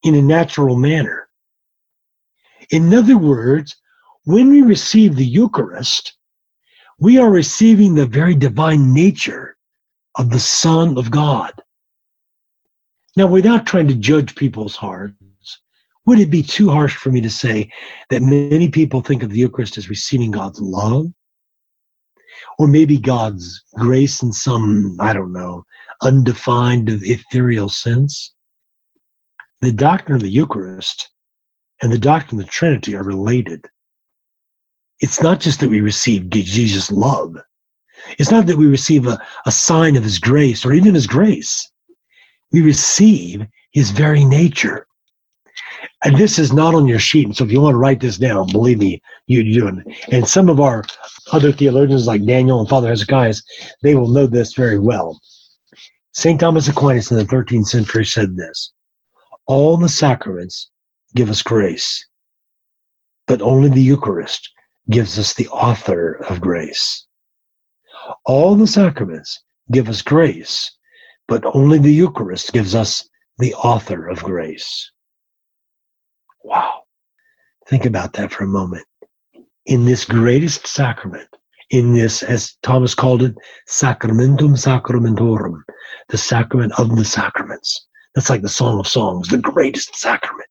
in 0.02 0.14
a 0.14 0.22
natural 0.22 0.76
manner? 0.76 1.28
In 2.70 2.92
other 2.92 3.16
words, 3.16 3.76
when 4.24 4.50
we 4.50 4.62
receive 4.62 5.16
the 5.16 5.24
Eucharist, 5.24 6.16
we 6.98 7.18
are 7.18 7.30
receiving 7.30 7.94
the 7.94 8.06
very 8.06 8.34
divine 8.34 8.92
nature 8.92 9.56
of 10.16 10.30
the 10.30 10.40
Son 10.40 10.96
of 10.98 11.10
God. 11.10 11.52
Now, 13.16 13.26
without 13.26 13.66
trying 13.66 13.88
to 13.88 13.94
judge 13.94 14.34
people's 14.34 14.76
hearts, 14.76 15.14
would 16.06 16.18
it 16.18 16.30
be 16.30 16.42
too 16.42 16.70
harsh 16.70 16.96
for 16.96 17.10
me 17.10 17.20
to 17.20 17.30
say 17.30 17.70
that 18.10 18.22
many 18.22 18.68
people 18.68 19.00
think 19.00 19.22
of 19.22 19.30
the 19.30 19.38
Eucharist 19.38 19.78
as 19.78 19.88
receiving 19.88 20.30
God's 20.30 20.60
love? 20.60 21.06
Or 22.58 22.66
maybe 22.66 22.98
God's 22.98 23.62
grace 23.74 24.22
in 24.22 24.32
some, 24.32 24.96
I 25.00 25.12
don't 25.12 25.32
know, 25.32 25.64
undefined, 26.02 26.88
ethereal 26.88 27.68
sense? 27.68 28.32
The 29.60 29.72
doctrine 29.72 30.16
of 30.16 30.22
the 30.22 30.28
Eucharist 30.28 31.10
and 31.82 31.92
the 31.92 31.98
doctrine 31.98 32.40
of 32.40 32.46
the 32.46 32.52
Trinity 32.52 32.94
are 32.94 33.02
related 33.02 33.68
it's 35.00 35.20
not 35.20 35.40
just 35.40 35.60
that 35.60 35.68
we 35.68 35.80
receive 35.80 36.30
Jesus' 36.30 36.90
love. 36.90 37.36
It's 38.18 38.30
not 38.30 38.46
that 38.46 38.56
we 38.56 38.66
receive 38.66 39.06
a, 39.06 39.20
a 39.46 39.52
sign 39.52 39.96
of 39.96 40.04
his 40.04 40.18
grace 40.18 40.64
or 40.64 40.72
even 40.72 40.94
his 40.94 41.06
grace. 41.06 41.70
We 42.52 42.62
receive 42.62 43.46
his 43.72 43.90
very 43.90 44.24
nature. 44.24 44.86
And 46.04 46.18
this 46.18 46.38
is 46.38 46.52
not 46.52 46.74
on 46.74 46.86
your 46.86 46.98
sheet. 46.98 47.24
And 47.24 47.34
so 47.36 47.44
if 47.44 47.50
you 47.50 47.62
want 47.62 47.72
to 47.72 47.78
write 47.78 48.00
this 48.00 48.18
down, 48.18 48.52
believe 48.52 48.78
me, 48.78 49.00
you 49.26 49.42
do. 49.42 49.82
And 50.12 50.28
some 50.28 50.50
of 50.50 50.60
our 50.60 50.84
other 51.32 51.50
theologians 51.50 52.06
like 52.06 52.26
Daniel 52.26 52.60
and 52.60 52.68
Father 52.68 52.88
Hezekiah, 52.88 53.34
they 53.82 53.94
will 53.94 54.08
know 54.08 54.26
this 54.26 54.52
very 54.52 54.78
well. 54.78 55.18
St. 56.12 56.38
Thomas 56.38 56.68
Aquinas 56.68 57.10
in 57.10 57.16
the 57.16 57.24
13th 57.24 57.68
century 57.68 58.04
said 58.04 58.36
this 58.36 58.72
All 59.46 59.78
the 59.78 59.88
sacraments 59.88 60.70
give 61.14 61.30
us 61.30 61.42
grace, 61.42 62.06
but 63.26 63.40
only 63.40 63.70
the 63.70 63.82
Eucharist 63.82 64.50
gives 64.90 65.18
us 65.18 65.32
the 65.32 65.48
author 65.48 66.22
of 66.28 66.40
grace. 66.40 67.06
All 68.26 68.54
the 68.56 68.66
sacraments 68.66 69.42
give 69.72 69.88
us 69.88 70.02
grace, 70.02 70.70
but 71.26 71.42
only 71.54 71.78
the 71.78 71.94
Eucharist 71.94 72.52
gives 72.52 72.74
us 72.74 73.08
the 73.38 73.54
author 73.54 74.06
of 74.06 74.22
grace. 74.22 74.90
Wow. 76.44 76.82
Think 77.66 77.86
about 77.86 78.12
that 78.12 78.30
for 78.30 78.44
a 78.44 78.48
moment. 78.48 78.86
In 79.66 79.86
this 79.86 80.04
greatest 80.04 80.66
sacrament, 80.66 81.28
in 81.70 81.94
this, 81.94 82.22
as 82.22 82.56
Thomas 82.62 82.94
called 82.94 83.22
it, 83.22 83.34
sacramentum 83.66 84.54
sacramentorum, 84.54 85.62
the 86.10 86.18
sacrament 86.18 86.78
of 86.78 86.94
the 86.94 87.04
sacraments. 87.04 87.86
That's 88.14 88.28
like 88.28 88.42
the 88.42 88.48
Song 88.48 88.78
of 88.78 88.86
Songs, 88.86 89.28
the 89.28 89.38
greatest 89.38 89.96
sacrament. 89.96 90.48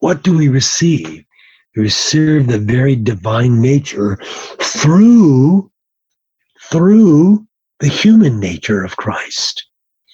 What 0.00 0.24
do 0.24 0.36
we 0.36 0.48
receive? 0.48 1.24
We 1.76 1.84
receive 1.84 2.48
the 2.48 2.58
very 2.58 2.96
divine 2.96 3.62
nature 3.62 4.18
through, 4.60 5.70
through 6.60 7.46
the 7.78 7.88
human 7.88 8.40
nature 8.40 8.84
of 8.84 8.96
Christ. 8.96 9.68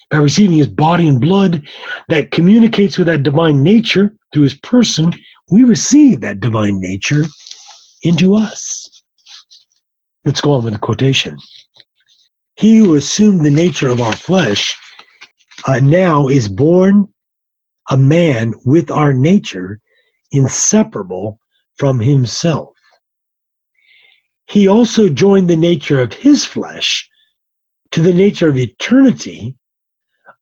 By 0.09 0.17
receiving 0.17 0.57
his 0.57 0.67
body 0.67 1.07
and 1.07 1.21
blood 1.21 1.67
that 2.07 2.31
communicates 2.31 2.97
with 2.97 3.07
that 3.07 3.23
divine 3.23 3.61
nature 3.61 4.15
through 4.33 4.43
his 4.43 4.55
person, 4.55 5.13
we 5.51 5.63
receive 5.63 6.21
that 6.21 6.39
divine 6.39 6.79
nature 6.79 7.25
into 8.03 8.35
us. 8.35 9.03
Let's 10.25 10.41
go 10.41 10.53
on 10.53 10.63
with 10.63 10.73
the 10.73 10.79
quotation. 10.79 11.37
He 12.55 12.77
who 12.77 12.95
assumed 12.95 13.45
the 13.45 13.51
nature 13.51 13.89
of 13.89 14.01
our 14.01 14.15
flesh 14.15 14.75
uh, 15.65 15.79
now 15.79 16.27
is 16.27 16.47
born 16.47 17.07
a 17.89 17.97
man 17.97 18.53
with 18.65 18.91
our 18.91 19.13
nature 19.13 19.79
inseparable 20.31 21.39
from 21.77 21.99
himself. 21.99 22.75
He 24.47 24.67
also 24.67 25.09
joined 25.09 25.49
the 25.49 25.55
nature 25.55 26.01
of 26.01 26.13
his 26.13 26.45
flesh 26.45 27.09
to 27.91 28.01
the 28.01 28.13
nature 28.13 28.49
of 28.49 28.57
eternity 28.57 29.55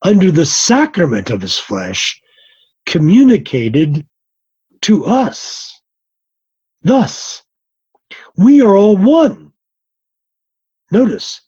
under 0.02 0.30
the 0.30 0.46
sacrament 0.46 1.30
of 1.30 1.40
his 1.40 1.58
flesh 1.58 2.20
communicated 2.86 4.06
to 4.82 5.04
us. 5.04 5.80
Thus, 6.82 7.42
we 8.36 8.62
are 8.62 8.76
all 8.76 8.96
one. 8.96 9.52
Notice, 10.90 11.40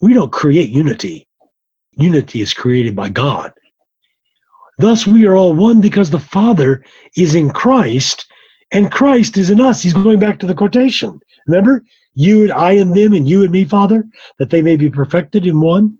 we 0.00 0.12
don't 0.12 0.32
create 0.32 0.70
unity. 0.70 1.26
Unity 1.92 2.40
is 2.40 2.52
created 2.52 2.96
by 2.96 3.08
God. 3.08 3.52
Thus, 4.78 5.06
we 5.06 5.26
are 5.26 5.36
all 5.36 5.54
one 5.54 5.80
because 5.80 6.10
the 6.10 6.18
Father 6.18 6.84
is 7.16 7.34
in 7.34 7.50
Christ 7.50 8.26
and 8.72 8.90
Christ 8.90 9.36
is 9.38 9.50
in 9.50 9.60
us. 9.60 9.82
He's 9.82 9.94
going 9.94 10.18
back 10.18 10.38
to 10.40 10.46
the 10.46 10.54
quotation. 10.54 11.20
Remember, 11.46 11.84
you 12.14 12.42
and 12.42 12.52
I 12.52 12.72
and 12.72 12.94
them, 12.94 13.12
and 13.12 13.28
you 13.28 13.42
and 13.42 13.52
me, 13.52 13.64
Father, 13.64 14.04
that 14.38 14.50
they 14.50 14.62
may 14.62 14.76
be 14.76 14.90
perfected 14.90 15.46
in 15.46 15.60
one. 15.60 15.96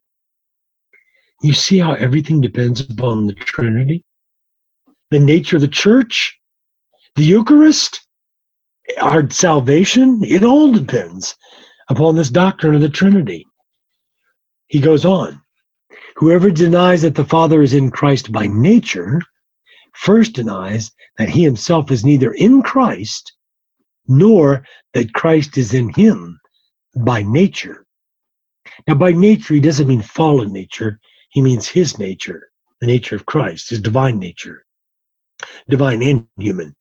You 1.44 1.52
see 1.52 1.78
how 1.78 1.92
everything 1.92 2.40
depends 2.40 2.80
upon 2.80 3.26
the 3.26 3.34
Trinity? 3.34 4.02
The 5.10 5.20
nature 5.20 5.56
of 5.56 5.60
the 5.60 5.68
church, 5.68 6.40
the 7.16 7.22
Eucharist, 7.22 8.00
our 8.98 9.28
salvation, 9.28 10.24
it 10.24 10.42
all 10.42 10.72
depends 10.72 11.36
upon 11.90 12.16
this 12.16 12.30
doctrine 12.30 12.74
of 12.74 12.80
the 12.80 12.88
Trinity. 12.88 13.44
He 14.68 14.80
goes 14.80 15.04
on 15.04 15.42
Whoever 16.16 16.50
denies 16.50 17.02
that 17.02 17.14
the 17.14 17.26
Father 17.26 17.60
is 17.60 17.74
in 17.74 17.90
Christ 17.90 18.32
by 18.32 18.46
nature 18.46 19.20
first 19.92 20.32
denies 20.32 20.92
that 21.18 21.28
he 21.28 21.44
himself 21.44 21.90
is 21.90 22.06
neither 22.06 22.32
in 22.32 22.62
Christ 22.62 23.34
nor 24.08 24.64
that 24.94 25.12
Christ 25.12 25.58
is 25.58 25.74
in 25.74 25.92
him 25.92 26.40
by 26.96 27.22
nature. 27.22 27.84
Now, 28.88 28.94
by 28.94 29.12
nature, 29.12 29.52
he 29.52 29.60
doesn't 29.60 29.88
mean 29.88 30.00
fallen 30.00 30.50
nature, 30.50 31.00
he 31.34 31.42
means 31.42 31.68
his 31.68 31.98
nature, 31.98 32.48
the 32.80 32.86
nature 32.86 33.14
of 33.14 33.26
Christ, 33.26 33.68
his 33.68 33.80
divine 33.80 34.18
nature, 34.18 34.64
divine 35.68 36.02
and 36.02 36.26
human. 36.38 36.74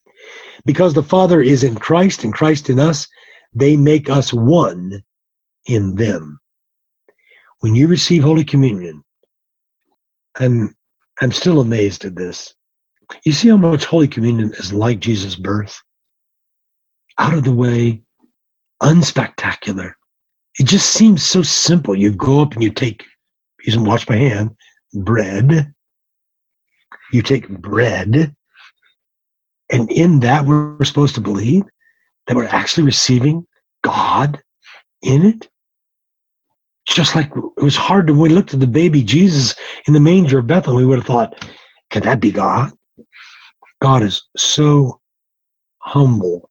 Because 0.65 0.93
the 0.93 1.03
Father 1.03 1.41
is 1.41 1.63
in 1.63 1.75
Christ 1.75 2.23
and 2.23 2.33
Christ 2.33 2.69
in 2.69 2.79
us, 2.79 3.07
they 3.53 3.75
make 3.75 4.09
us 4.09 4.31
one 4.31 5.03
in 5.65 5.95
them. 5.95 6.39
When 7.59 7.75
you 7.75 7.87
receive 7.87 8.23
Holy 8.23 8.45
Communion, 8.45 9.03
and 10.39 10.73
I'm 11.21 11.33
still 11.33 11.59
amazed 11.59 12.05
at 12.05 12.15
this. 12.15 12.55
You 13.25 13.33
see 13.33 13.49
how 13.49 13.57
much 13.57 13.83
Holy 13.83 14.07
Communion 14.07 14.53
is 14.53 14.71
like 14.71 15.01
Jesus' 15.01 15.35
birth? 15.35 15.77
out 17.17 17.33
of 17.33 17.43
the 17.43 17.53
way, 17.53 18.01
unspectacular. 18.81 19.93
It 20.59 20.65
just 20.65 20.91
seems 20.91 21.23
so 21.23 21.41
simple. 21.41 21.95
You 21.95 22.11
go 22.11 22.41
up 22.41 22.53
and 22.53 22.63
you 22.63 22.71
take, 22.71 23.03
you 23.63 23.73
can 23.73 23.85
watch 23.85 24.07
my 24.09 24.15
hand, 24.15 24.55
bread. 24.93 25.73
You 27.11 27.21
take 27.21 27.47
bread, 27.47 28.35
and 29.71 29.91
in 29.91 30.19
that 30.21 30.45
we're 30.45 30.83
supposed 30.83 31.15
to 31.15 31.21
believe 31.21 31.63
that 32.27 32.35
we're 32.35 32.45
actually 32.45 32.85
receiving 32.85 33.45
God 33.83 34.41
in 35.01 35.25
it. 35.25 35.49
Just 36.87 37.15
like 37.15 37.31
it 37.57 37.63
was 37.63 37.75
hard 37.75 38.07
to, 38.07 38.13
when 38.13 38.21
we 38.23 38.29
looked 38.29 38.53
at 38.53 38.59
the 38.59 38.67
baby 38.67 39.03
Jesus 39.03 39.55
in 39.87 39.93
the 39.93 39.99
manger 39.99 40.39
of 40.39 40.47
Bethlehem, 40.47 40.77
we 40.77 40.85
would 40.85 40.99
have 40.99 41.07
thought, 41.07 41.49
can 41.91 42.03
that 42.03 42.19
be 42.19 42.31
God? 42.31 42.71
God 43.81 44.01
is 44.01 44.23
so 44.35 44.99
humble 45.79 46.49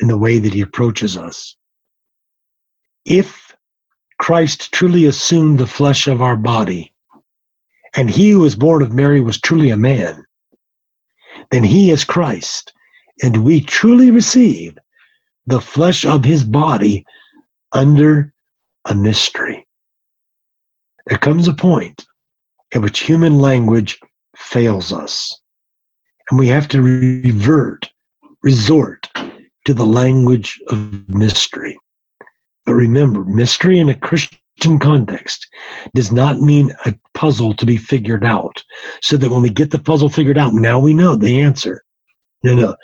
in 0.00 0.08
the 0.08 0.18
way 0.18 0.38
that 0.38 0.52
he 0.52 0.60
approaches 0.60 1.16
us. 1.16 1.56
If 3.04 3.41
Christ 4.22 4.70
truly 4.70 5.06
assumed 5.06 5.58
the 5.58 5.66
flesh 5.66 6.06
of 6.06 6.22
our 6.22 6.36
body, 6.36 6.92
and 7.96 8.08
he 8.08 8.30
who 8.30 8.38
was 8.38 8.54
born 8.54 8.80
of 8.80 8.92
Mary 8.92 9.20
was 9.20 9.40
truly 9.40 9.70
a 9.70 9.76
man, 9.76 10.24
then 11.50 11.64
he 11.64 11.90
is 11.90 12.04
Christ, 12.04 12.72
and 13.20 13.44
we 13.44 13.60
truly 13.60 14.12
receive 14.12 14.78
the 15.46 15.60
flesh 15.60 16.04
of 16.04 16.24
his 16.24 16.44
body 16.44 17.04
under 17.72 18.32
a 18.84 18.94
mystery. 18.94 19.66
There 21.08 21.18
comes 21.18 21.48
a 21.48 21.52
point 21.52 22.06
at 22.72 22.80
which 22.80 23.00
human 23.00 23.40
language 23.40 23.98
fails 24.36 24.92
us, 24.92 25.36
and 26.30 26.38
we 26.38 26.46
have 26.46 26.68
to 26.68 26.80
revert, 26.80 27.90
resort 28.44 29.08
to 29.64 29.74
the 29.74 29.84
language 29.84 30.60
of 30.68 31.08
mystery. 31.08 31.76
But 32.64 32.74
remember, 32.74 33.24
mystery 33.24 33.78
in 33.78 33.88
a 33.88 33.94
Christian 33.94 34.78
context 34.78 35.46
does 35.94 36.12
not 36.12 36.40
mean 36.40 36.72
a 36.86 36.94
puzzle 37.14 37.54
to 37.54 37.66
be 37.66 37.76
figured 37.76 38.24
out. 38.24 38.62
So 39.02 39.16
that 39.16 39.30
when 39.30 39.42
we 39.42 39.50
get 39.50 39.70
the 39.70 39.78
puzzle 39.78 40.08
figured 40.08 40.38
out, 40.38 40.54
now 40.54 40.78
we 40.78 40.94
know 40.94 41.16
the 41.16 41.40
answer. 41.40 41.82
No, 42.44 42.54
no. 42.54 42.76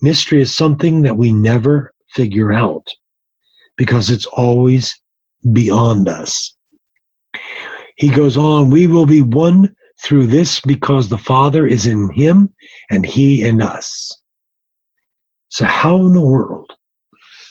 Mystery 0.00 0.40
is 0.40 0.56
something 0.56 1.02
that 1.02 1.16
we 1.16 1.32
never 1.32 1.92
figure 2.14 2.52
out 2.52 2.86
because 3.76 4.10
it's 4.10 4.26
always 4.26 4.98
beyond 5.52 6.08
us. 6.08 6.54
He 7.96 8.10
goes 8.10 8.36
on, 8.36 8.70
we 8.70 8.86
will 8.86 9.06
be 9.06 9.22
one 9.22 9.74
through 10.02 10.28
this 10.28 10.60
because 10.60 11.08
the 11.08 11.18
Father 11.18 11.66
is 11.66 11.86
in 11.86 12.10
him 12.12 12.54
and 12.90 13.04
he 13.04 13.44
in 13.46 13.60
us. 13.60 14.12
So, 15.48 15.64
how 15.64 15.96
in 16.06 16.12
the 16.12 16.20
world 16.20 16.72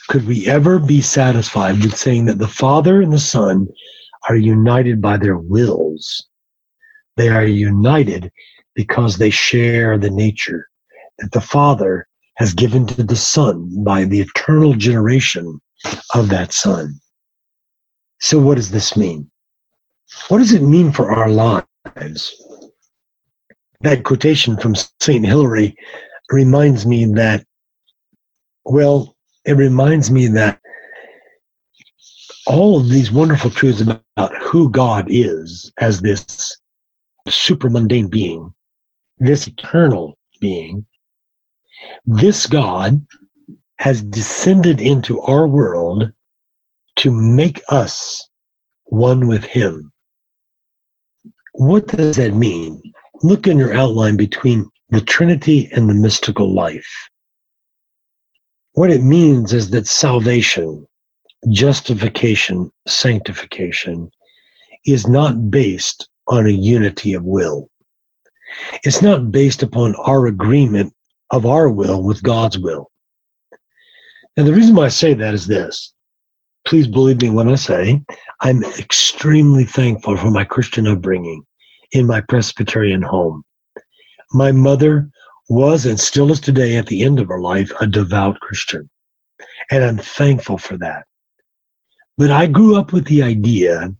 could 0.08 0.26
we 0.26 0.46
ever 0.46 0.78
be 0.78 1.02
satisfied 1.02 1.82
with 1.82 1.96
saying 1.96 2.24
that 2.24 2.38
the 2.38 2.48
Father 2.48 3.02
and 3.02 3.12
the 3.12 3.18
Son 3.18 3.68
are 4.28 4.36
united 4.36 5.00
by 5.00 5.18
their 5.18 5.36
wills? 5.36 6.26
They 7.16 7.28
are 7.28 7.44
united 7.44 8.32
because 8.74 9.18
they 9.18 9.30
share 9.30 9.98
the 9.98 10.10
nature 10.10 10.68
that 11.18 11.32
the 11.32 11.40
Father 11.40 12.08
has 12.36 12.54
given 12.54 12.86
to 12.86 13.02
the 13.02 13.16
Son 13.16 13.70
by 13.84 14.04
the 14.04 14.20
eternal 14.20 14.72
generation 14.72 15.60
of 16.14 16.28
that 16.30 16.52
Son. 16.52 16.98
So, 18.20 18.38
what 18.38 18.56
does 18.56 18.70
this 18.70 18.96
mean? 18.96 19.30
What 20.28 20.38
does 20.38 20.52
it 20.52 20.62
mean 20.62 20.90
for 20.90 21.12
our 21.12 21.28
lives? 21.28 22.34
That 23.82 24.04
quotation 24.04 24.56
from 24.56 24.74
St. 25.00 25.24
Hilary 25.24 25.76
reminds 26.30 26.86
me 26.86 27.04
that 27.14 27.44
well, 28.64 29.16
it 29.48 29.54
reminds 29.54 30.10
me 30.10 30.26
that 30.26 30.60
all 32.46 32.78
of 32.78 32.90
these 32.90 33.10
wonderful 33.10 33.50
truths 33.50 33.80
about 33.80 34.36
who 34.42 34.68
God 34.68 35.06
is 35.08 35.72
as 35.78 36.02
this 36.02 36.54
super 37.28 37.70
mundane 37.70 38.08
being, 38.08 38.52
this 39.16 39.46
eternal 39.46 40.18
being, 40.38 40.84
this 42.04 42.46
God 42.46 43.06
has 43.78 44.02
descended 44.02 44.82
into 44.82 45.18
our 45.22 45.48
world 45.48 46.12
to 46.96 47.10
make 47.10 47.62
us 47.70 48.28
one 48.84 49.28
with 49.28 49.44
Him. 49.44 49.90
What 51.54 51.86
does 51.86 52.16
that 52.16 52.34
mean? 52.34 52.82
Look 53.22 53.46
in 53.46 53.56
your 53.56 53.72
outline 53.72 54.18
between 54.18 54.68
the 54.90 55.00
Trinity 55.00 55.70
and 55.72 55.88
the 55.88 55.94
mystical 55.94 56.52
life. 56.54 57.08
What 58.78 58.92
it 58.92 59.02
means 59.02 59.52
is 59.52 59.70
that 59.70 59.88
salvation, 59.88 60.86
justification, 61.50 62.70
sanctification 62.86 64.08
is 64.86 65.08
not 65.08 65.50
based 65.50 66.08
on 66.28 66.46
a 66.46 66.50
unity 66.50 67.12
of 67.14 67.24
will. 67.24 67.70
It's 68.84 69.02
not 69.02 69.32
based 69.32 69.64
upon 69.64 69.96
our 69.96 70.26
agreement 70.26 70.94
of 71.32 71.44
our 71.44 71.68
will 71.68 72.04
with 72.04 72.22
God's 72.22 72.56
will. 72.56 72.88
And 74.36 74.46
the 74.46 74.54
reason 74.54 74.76
why 74.76 74.84
I 74.84 74.90
say 74.90 75.12
that 75.12 75.34
is 75.34 75.48
this. 75.48 75.92
Please 76.64 76.86
believe 76.86 77.20
me 77.20 77.30
when 77.30 77.48
I 77.48 77.56
say 77.56 78.00
I'm 78.42 78.62
extremely 78.62 79.64
thankful 79.64 80.16
for 80.16 80.30
my 80.30 80.44
Christian 80.44 80.86
upbringing 80.86 81.44
in 81.90 82.06
my 82.06 82.20
Presbyterian 82.20 83.02
home. 83.02 83.42
My 84.32 84.52
mother 84.52 85.10
was 85.48 85.86
and 85.86 85.98
still 85.98 86.30
is 86.30 86.40
today 86.40 86.76
at 86.76 86.86
the 86.86 87.02
end 87.02 87.18
of 87.18 87.28
her 87.28 87.40
life 87.40 87.72
a 87.80 87.86
devout 87.86 88.38
Christian. 88.40 88.88
And 89.70 89.84
I'm 89.84 89.98
thankful 89.98 90.58
for 90.58 90.76
that. 90.78 91.04
But 92.16 92.30
I 92.30 92.46
grew 92.46 92.76
up 92.76 92.92
with 92.92 93.06
the 93.06 93.22
idea 93.22 93.94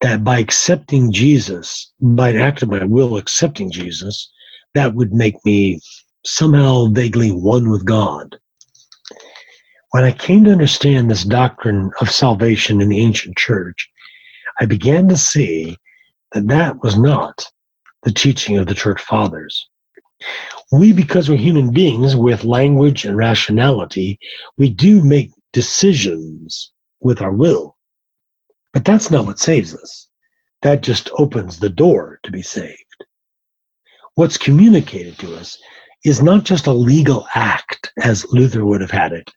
that 0.00 0.24
by 0.24 0.38
accepting 0.38 1.12
Jesus, 1.12 1.92
by 2.00 2.30
an 2.30 2.40
act 2.40 2.62
of 2.62 2.70
my 2.70 2.84
will 2.84 3.16
accepting 3.16 3.70
Jesus, 3.70 4.30
that 4.74 4.94
would 4.94 5.12
make 5.12 5.44
me 5.44 5.80
somehow 6.24 6.86
vaguely 6.86 7.32
one 7.32 7.70
with 7.70 7.84
God. 7.84 8.38
When 9.92 10.04
I 10.04 10.12
came 10.12 10.44
to 10.44 10.52
understand 10.52 11.10
this 11.10 11.24
doctrine 11.24 11.90
of 12.00 12.10
salvation 12.10 12.80
in 12.80 12.88
the 12.88 13.00
ancient 13.00 13.36
church, 13.36 13.90
I 14.60 14.66
began 14.66 15.08
to 15.08 15.16
see 15.16 15.76
that 16.32 16.46
that 16.48 16.82
was 16.82 16.96
not 16.96 17.44
the 18.02 18.12
teaching 18.12 18.56
of 18.58 18.66
the 18.66 18.74
church 18.74 19.00
fathers. 19.00 19.68
We, 20.72 20.92
because 20.92 21.28
we're 21.28 21.36
human 21.36 21.72
beings 21.72 22.14
with 22.14 22.44
language 22.44 23.04
and 23.04 23.16
rationality, 23.16 24.18
we 24.56 24.70
do 24.70 25.02
make 25.02 25.32
decisions 25.52 26.72
with 27.00 27.20
our 27.20 27.32
will. 27.32 27.76
But 28.72 28.84
that's 28.84 29.10
not 29.10 29.26
what 29.26 29.40
saves 29.40 29.74
us. 29.74 30.08
That 30.62 30.82
just 30.82 31.10
opens 31.18 31.58
the 31.58 31.70
door 31.70 32.20
to 32.22 32.30
be 32.30 32.42
saved. 32.42 32.76
What's 34.14 34.36
communicated 34.36 35.18
to 35.18 35.34
us 35.34 35.58
is 36.04 36.22
not 36.22 36.44
just 36.44 36.66
a 36.66 36.72
legal 36.72 37.26
act, 37.34 37.92
as 38.02 38.26
Luther 38.26 38.64
would 38.64 38.80
have 38.80 38.90
had 38.90 39.12
it, 39.12 39.30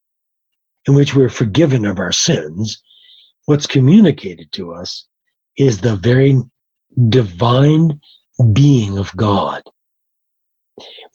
in 0.88 0.94
which 0.94 1.16
we're 1.16 1.30
forgiven 1.30 1.86
of 1.86 2.00
our 2.00 2.12
sins. 2.12 2.82
What's 3.46 3.68
communicated 3.68 4.52
to 4.54 4.74
us 4.74 5.08
is 5.58 5.80
the 5.80 5.96
very 5.96 6.40
divine 7.10 8.00
being 8.52 8.98
of 8.98 9.16
God. 9.16 9.64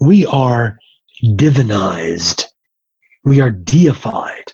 We 0.01 0.27
are 0.27 0.79
divinized. 1.23 2.45
We 3.25 3.41
are 3.41 3.51
deified 3.51 4.53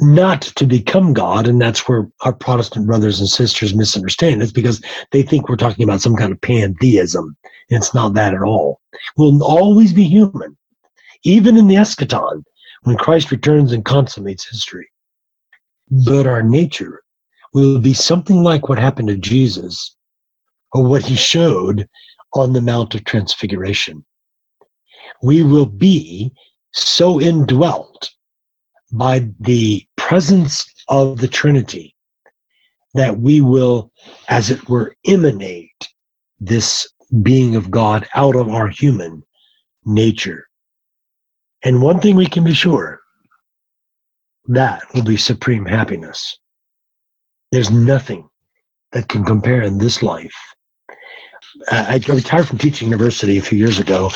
not 0.00 0.42
to 0.42 0.66
become 0.66 1.12
God. 1.12 1.46
And 1.46 1.60
that's 1.60 1.88
where 1.88 2.08
our 2.22 2.32
Protestant 2.32 2.86
brothers 2.86 3.20
and 3.20 3.28
sisters 3.28 3.74
misunderstand. 3.74 4.42
It's 4.42 4.52
because 4.52 4.82
they 5.10 5.22
think 5.22 5.48
we're 5.48 5.56
talking 5.56 5.84
about 5.84 6.00
some 6.00 6.16
kind 6.16 6.32
of 6.32 6.40
pantheism. 6.40 7.36
It's 7.68 7.94
not 7.94 8.14
that 8.14 8.34
at 8.34 8.42
all. 8.42 8.80
We'll 9.16 9.42
always 9.42 9.92
be 9.92 10.04
human, 10.04 10.56
even 11.22 11.56
in 11.56 11.66
the 11.66 11.76
eschaton, 11.76 12.42
when 12.82 12.96
Christ 12.96 13.30
returns 13.30 13.72
and 13.72 13.84
consummates 13.84 14.48
history. 14.48 14.88
But 15.90 16.26
our 16.26 16.42
nature 16.42 17.02
will 17.52 17.78
be 17.78 17.94
something 17.94 18.42
like 18.42 18.68
what 18.68 18.78
happened 18.78 19.08
to 19.08 19.16
Jesus 19.16 19.96
or 20.72 20.84
what 20.84 21.04
he 21.04 21.16
showed 21.16 21.88
on 22.34 22.52
the 22.52 22.60
Mount 22.60 22.94
of 22.94 23.04
Transfiguration. 23.04 24.04
We 25.24 25.42
will 25.42 25.64
be 25.64 26.34
so 26.74 27.18
indwelt 27.18 28.10
by 28.92 29.30
the 29.40 29.86
presence 29.96 30.66
of 30.88 31.16
the 31.16 31.28
Trinity 31.28 31.96
that 32.92 33.18
we 33.18 33.40
will, 33.40 33.90
as 34.28 34.50
it 34.50 34.68
were, 34.68 34.94
emanate 35.06 35.88
this 36.40 36.86
being 37.22 37.56
of 37.56 37.70
God 37.70 38.06
out 38.14 38.36
of 38.36 38.50
our 38.50 38.68
human 38.68 39.22
nature. 39.86 40.46
And 41.62 41.80
one 41.80 42.00
thing 42.00 42.16
we 42.16 42.26
can 42.26 42.44
be 42.44 42.52
sure 42.52 43.00
that 44.48 44.82
will 44.92 45.04
be 45.04 45.16
supreme 45.16 45.64
happiness. 45.64 46.38
There's 47.50 47.70
nothing 47.70 48.28
that 48.92 49.08
can 49.08 49.24
compare 49.24 49.62
in 49.62 49.78
this 49.78 50.02
life. 50.02 50.36
I 51.70 52.00
retired 52.08 52.48
from 52.48 52.58
teaching 52.58 52.88
university 52.88 53.38
a 53.38 53.42
few 53.42 53.58
years 53.58 53.78
ago, 53.78 54.10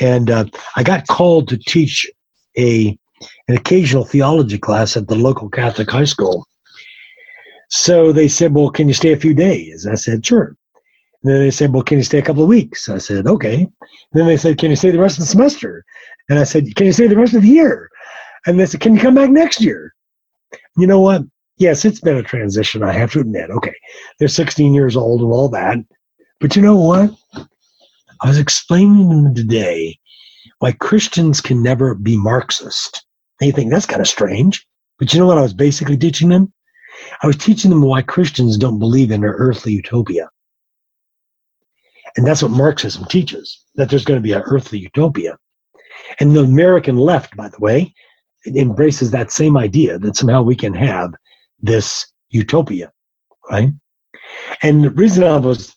and 0.00 0.30
uh, 0.30 0.46
I 0.76 0.82
got 0.82 1.06
called 1.06 1.48
to 1.48 1.58
teach 1.58 2.10
a 2.56 2.98
an 3.48 3.56
occasional 3.56 4.04
theology 4.04 4.58
class 4.58 4.96
at 4.96 5.08
the 5.08 5.16
local 5.16 5.48
Catholic 5.48 5.90
high 5.90 6.04
school. 6.04 6.46
So 7.70 8.12
they 8.12 8.28
said, 8.28 8.54
Well, 8.54 8.70
can 8.70 8.88
you 8.88 8.94
stay 8.94 9.12
a 9.12 9.18
few 9.18 9.34
days? 9.34 9.86
I 9.86 9.94
said, 9.94 10.24
Sure. 10.24 10.56
And 11.22 11.32
then 11.32 11.40
they 11.40 11.50
said, 11.50 11.72
Well, 11.72 11.82
can 11.82 11.98
you 11.98 12.04
stay 12.04 12.18
a 12.18 12.22
couple 12.22 12.42
of 12.42 12.48
weeks? 12.48 12.88
I 12.88 12.98
said, 12.98 13.26
Okay. 13.26 13.62
And 13.62 13.70
then 14.12 14.26
they 14.26 14.36
said, 14.36 14.58
Can 14.58 14.70
you 14.70 14.76
stay 14.76 14.90
the 14.90 14.98
rest 14.98 15.18
of 15.18 15.24
the 15.24 15.30
semester? 15.30 15.84
And 16.28 16.38
I 16.38 16.44
said, 16.44 16.74
Can 16.76 16.86
you 16.86 16.92
stay 16.92 17.06
the 17.06 17.16
rest 17.16 17.34
of 17.34 17.42
the 17.42 17.48
year? 17.48 17.90
And 18.46 18.58
they 18.58 18.66
said, 18.66 18.80
Can 18.80 18.94
you 18.94 19.00
come 19.00 19.14
back 19.14 19.30
next 19.30 19.60
year? 19.60 19.94
You 20.76 20.86
know 20.86 21.00
what? 21.00 21.22
Yes, 21.58 21.84
it's 21.84 22.00
been 22.00 22.16
a 22.16 22.22
transition, 22.22 22.84
I 22.84 22.92
have 22.92 23.12
to 23.12 23.20
admit. 23.20 23.50
Okay. 23.50 23.74
They're 24.18 24.28
16 24.28 24.72
years 24.72 24.96
old 24.96 25.20
and 25.20 25.32
all 25.32 25.48
that. 25.48 25.78
But 26.40 26.54
you 26.54 26.62
know 26.62 26.76
what? 26.76 27.10
I 28.20 28.28
was 28.28 28.38
explaining 28.38 29.08
to 29.08 29.14
them 29.14 29.34
today 29.34 29.98
why 30.58 30.72
Christians 30.72 31.40
can 31.40 31.62
never 31.62 31.94
be 31.94 32.16
Marxist. 32.16 33.04
They 33.40 33.50
think 33.50 33.70
that's 33.70 33.86
kind 33.86 34.00
of 34.00 34.08
strange. 34.08 34.66
But 34.98 35.12
you 35.12 35.20
know 35.20 35.26
what 35.26 35.38
I 35.38 35.42
was 35.42 35.54
basically 35.54 35.96
teaching 35.96 36.28
them? 36.28 36.52
I 37.22 37.26
was 37.26 37.36
teaching 37.36 37.70
them 37.70 37.82
why 37.82 38.02
Christians 38.02 38.56
don't 38.56 38.78
believe 38.78 39.10
in 39.10 39.22
an 39.22 39.30
earthly 39.30 39.72
utopia. 39.72 40.28
And 42.16 42.26
that's 42.26 42.42
what 42.42 42.50
Marxism 42.50 43.04
teaches, 43.04 43.64
that 43.76 43.90
there's 43.90 44.04
going 44.04 44.18
to 44.18 44.22
be 44.22 44.32
an 44.32 44.42
earthly 44.46 44.80
utopia. 44.80 45.38
And 46.18 46.34
the 46.34 46.42
American 46.42 46.96
left, 46.96 47.36
by 47.36 47.48
the 47.48 47.58
way, 47.60 47.94
embraces 48.46 49.10
that 49.10 49.30
same 49.30 49.56
idea 49.56 49.98
that 49.98 50.16
somehow 50.16 50.42
we 50.42 50.56
can 50.56 50.74
have 50.74 51.14
this 51.60 52.10
utopia, 52.30 52.90
right? 53.50 53.70
And 54.62 54.84
the 54.84 54.90
reason 54.90 55.24
I 55.24 55.36
was 55.36 55.74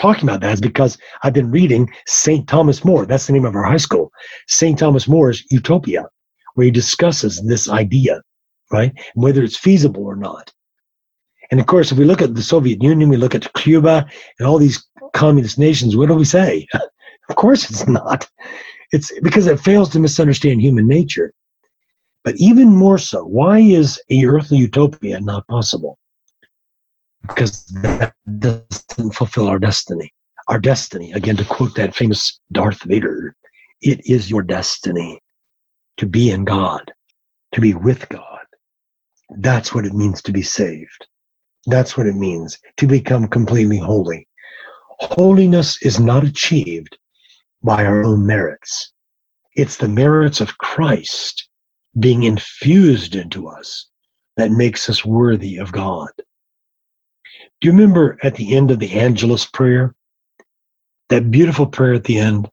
talking 0.00 0.28
about 0.28 0.40
that 0.40 0.54
is 0.54 0.60
because 0.60 0.96
I've 1.22 1.34
been 1.34 1.50
reading 1.50 1.90
St. 2.06 2.48
Thomas 2.48 2.84
More. 2.84 3.04
That's 3.04 3.26
the 3.26 3.32
name 3.34 3.44
of 3.44 3.54
our 3.54 3.64
high 3.64 3.76
school. 3.76 4.10
St. 4.48 4.78
Thomas 4.78 5.06
More's 5.06 5.44
Utopia 5.50 6.06
where 6.54 6.64
he 6.64 6.70
discusses 6.70 7.40
this 7.42 7.68
idea, 7.68 8.22
right? 8.72 8.92
And 9.14 9.22
Whether 9.22 9.42
it's 9.42 9.56
feasible 9.56 10.04
or 10.04 10.16
not. 10.16 10.52
And 11.50 11.60
of 11.60 11.66
course, 11.66 11.92
if 11.92 11.98
we 11.98 12.04
look 12.04 12.22
at 12.22 12.34
the 12.34 12.42
Soviet 12.42 12.82
Union, 12.82 13.08
we 13.08 13.16
look 13.16 13.34
at 13.34 13.52
Cuba 13.54 14.06
and 14.38 14.48
all 14.48 14.58
these 14.58 14.84
communist 15.14 15.58
nations, 15.58 15.96
what 15.96 16.08
do 16.08 16.14
we 16.14 16.24
say? 16.24 16.66
of 17.28 17.36
course 17.36 17.70
it's 17.70 17.86
not. 17.86 18.28
It's 18.92 19.12
because 19.20 19.46
it 19.46 19.60
fails 19.60 19.90
to 19.90 20.00
misunderstand 20.00 20.62
human 20.62 20.86
nature. 20.86 21.32
But 22.24 22.36
even 22.36 22.68
more 22.68 22.98
so, 22.98 23.24
why 23.24 23.60
is 23.60 24.00
a 24.10 24.24
earthly 24.24 24.58
utopia 24.58 25.20
not 25.20 25.46
possible? 25.48 25.98
Because 27.22 27.64
that 27.66 28.14
doesn't 28.38 29.14
fulfill 29.14 29.48
our 29.48 29.58
destiny. 29.58 30.12
Our 30.48 30.58
destiny, 30.58 31.12
again, 31.12 31.36
to 31.36 31.44
quote 31.44 31.74
that 31.76 31.94
famous 31.94 32.40
Darth 32.52 32.82
Vader, 32.82 33.36
it 33.82 34.04
is 34.06 34.30
your 34.30 34.42
destiny 34.42 35.20
to 35.96 36.06
be 36.06 36.30
in 36.30 36.44
God, 36.44 36.92
to 37.52 37.60
be 37.60 37.74
with 37.74 38.08
God. 38.08 38.40
That's 39.36 39.74
what 39.74 39.86
it 39.86 39.92
means 39.92 40.22
to 40.22 40.32
be 40.32 40.42
saved. 40.42 41.06
That's 41.66 41.96
what 41.96 42.06
it 42.06 42.16
means 42.16 42.58
to 42.78 42.86
become 42.86 43.28
completely 43.28 43.78
holy. 43.78 44.26
Holiness 44.98 45.80
is 45.82 46.00
not 46.00 46.24
achieved 46.24 46.98
by 47.62 47.84
our 47.84 48.02
own 48.02 48.26
merits. 48.26 48.92
It's 49.54 49.76
the 49.76 49.88
merits 49.88 50.40
of 50.40 50.58
Christ 50.58 51.48
being 51.98 52.22
infused 52.22 53.14
into 53.14 53.48
us 53.48 53.86
that 54.36 54.50
makes 54.50 54.88
us 54.88 55.04
worthy 55.04 55.58
of 55.58 55.72
God. 55.72 56.10
Do 57.60 57.66
you 57.66 57.72
remember 57.72 58.18
at 58.22 58.36
the 58.36 58.56
end 58.56 58.70
of 58.70 58.78
the 58.78 58.98
Angelus 58.98 59.44
prayer? 59.44 59.94
That 61.10 61.30
beautiful 61.30 61.66
prayer 61.66 61.92
at 61.92 62.04
the 62.04 62.18
end. 62.18 62.50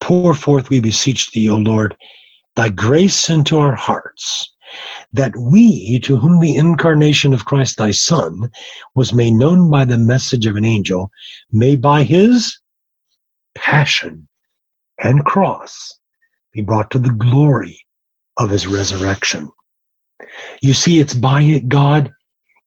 Pour 0.00 0.32
forth, 0.32 0.70
we 0.70 0.80
beseech 0.80 1.30
thee, 1.30 1.50
O 1.50 1.56
Lord, 1.56 1.94
thy 2.56 2.70
grace 2.70 3.28
into 3.28 3.58
our 3.58 3.74
hearts, 3.74 4.54
that 5.12 5.36
we, 5.36 5.98
to 6.00 6.16
whom 6.16 6.40
the 6.40 6.56
incarnation 6.56 7.34
of 7.34 7.44
Christ 7.44 7.76
thy 7.76 7.90
Son 7.90 8.50
was 8.94 9.12
made 9.12 9.32
known 9.32 9.70
by 9.70 9.84
the 9.84 9.98
message 9.98 10.46
of 10.46 10.56
an 10.56 10.64
angel, 10.64 11.10
may 11.52 11.76
by 11.76 12.02
his 12.02 12.58
passion 13.54 14.26
and 15.02 15.24
cross 15.26 15.98
be 16.52 16.62
brought 16.62 16.90
to 16.92 16.98
the 16.98 17.12
glory 17.12 17.78
of 18.38 18.48
his 18.48 18.66
resurrection. 18.66 19.50
You 20.62 20.72
see, 20.72 20.98
it's 20.98 21.14
by 21.14 21.42
it 21.42 21.68
God 21.68 22.10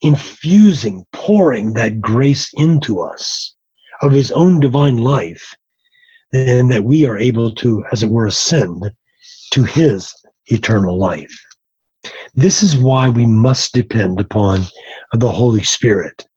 infusing, 0.04 1.06
pouring 1.12 1.74
that 1.74 2.02
grace 2.02 2.52
into 2.54 3.00
us 3.00 3.56
of 4.02 4.12
his 4.12 4.32
own 4.32 4.60
divine 4.60 4.98
life, 4.98 5.56
and 6.34 6.70
that 6.72 6.84
we 6.84 7.06
are 7.06 7.18
able 7.18 7.54
to, 7.56 7.84
as 7.92 8.04
it 8.04 8.10
were, 8.10 8.26
ascend 8.28 8.92
to 9.52 9.64
his 9.64 10.14
eternal 10.48 10.98
life. 10.98 11.34
This 12.36 12.64
is 12.64 12.76
why 12.76 13.08
we 13.08 13.26
must 13.26 13.74
depend 13.74 14.20
upon 14.20 14.66
the 15.14 15.32
Holy 15.32 15.64
Spirit, 15.64 16.28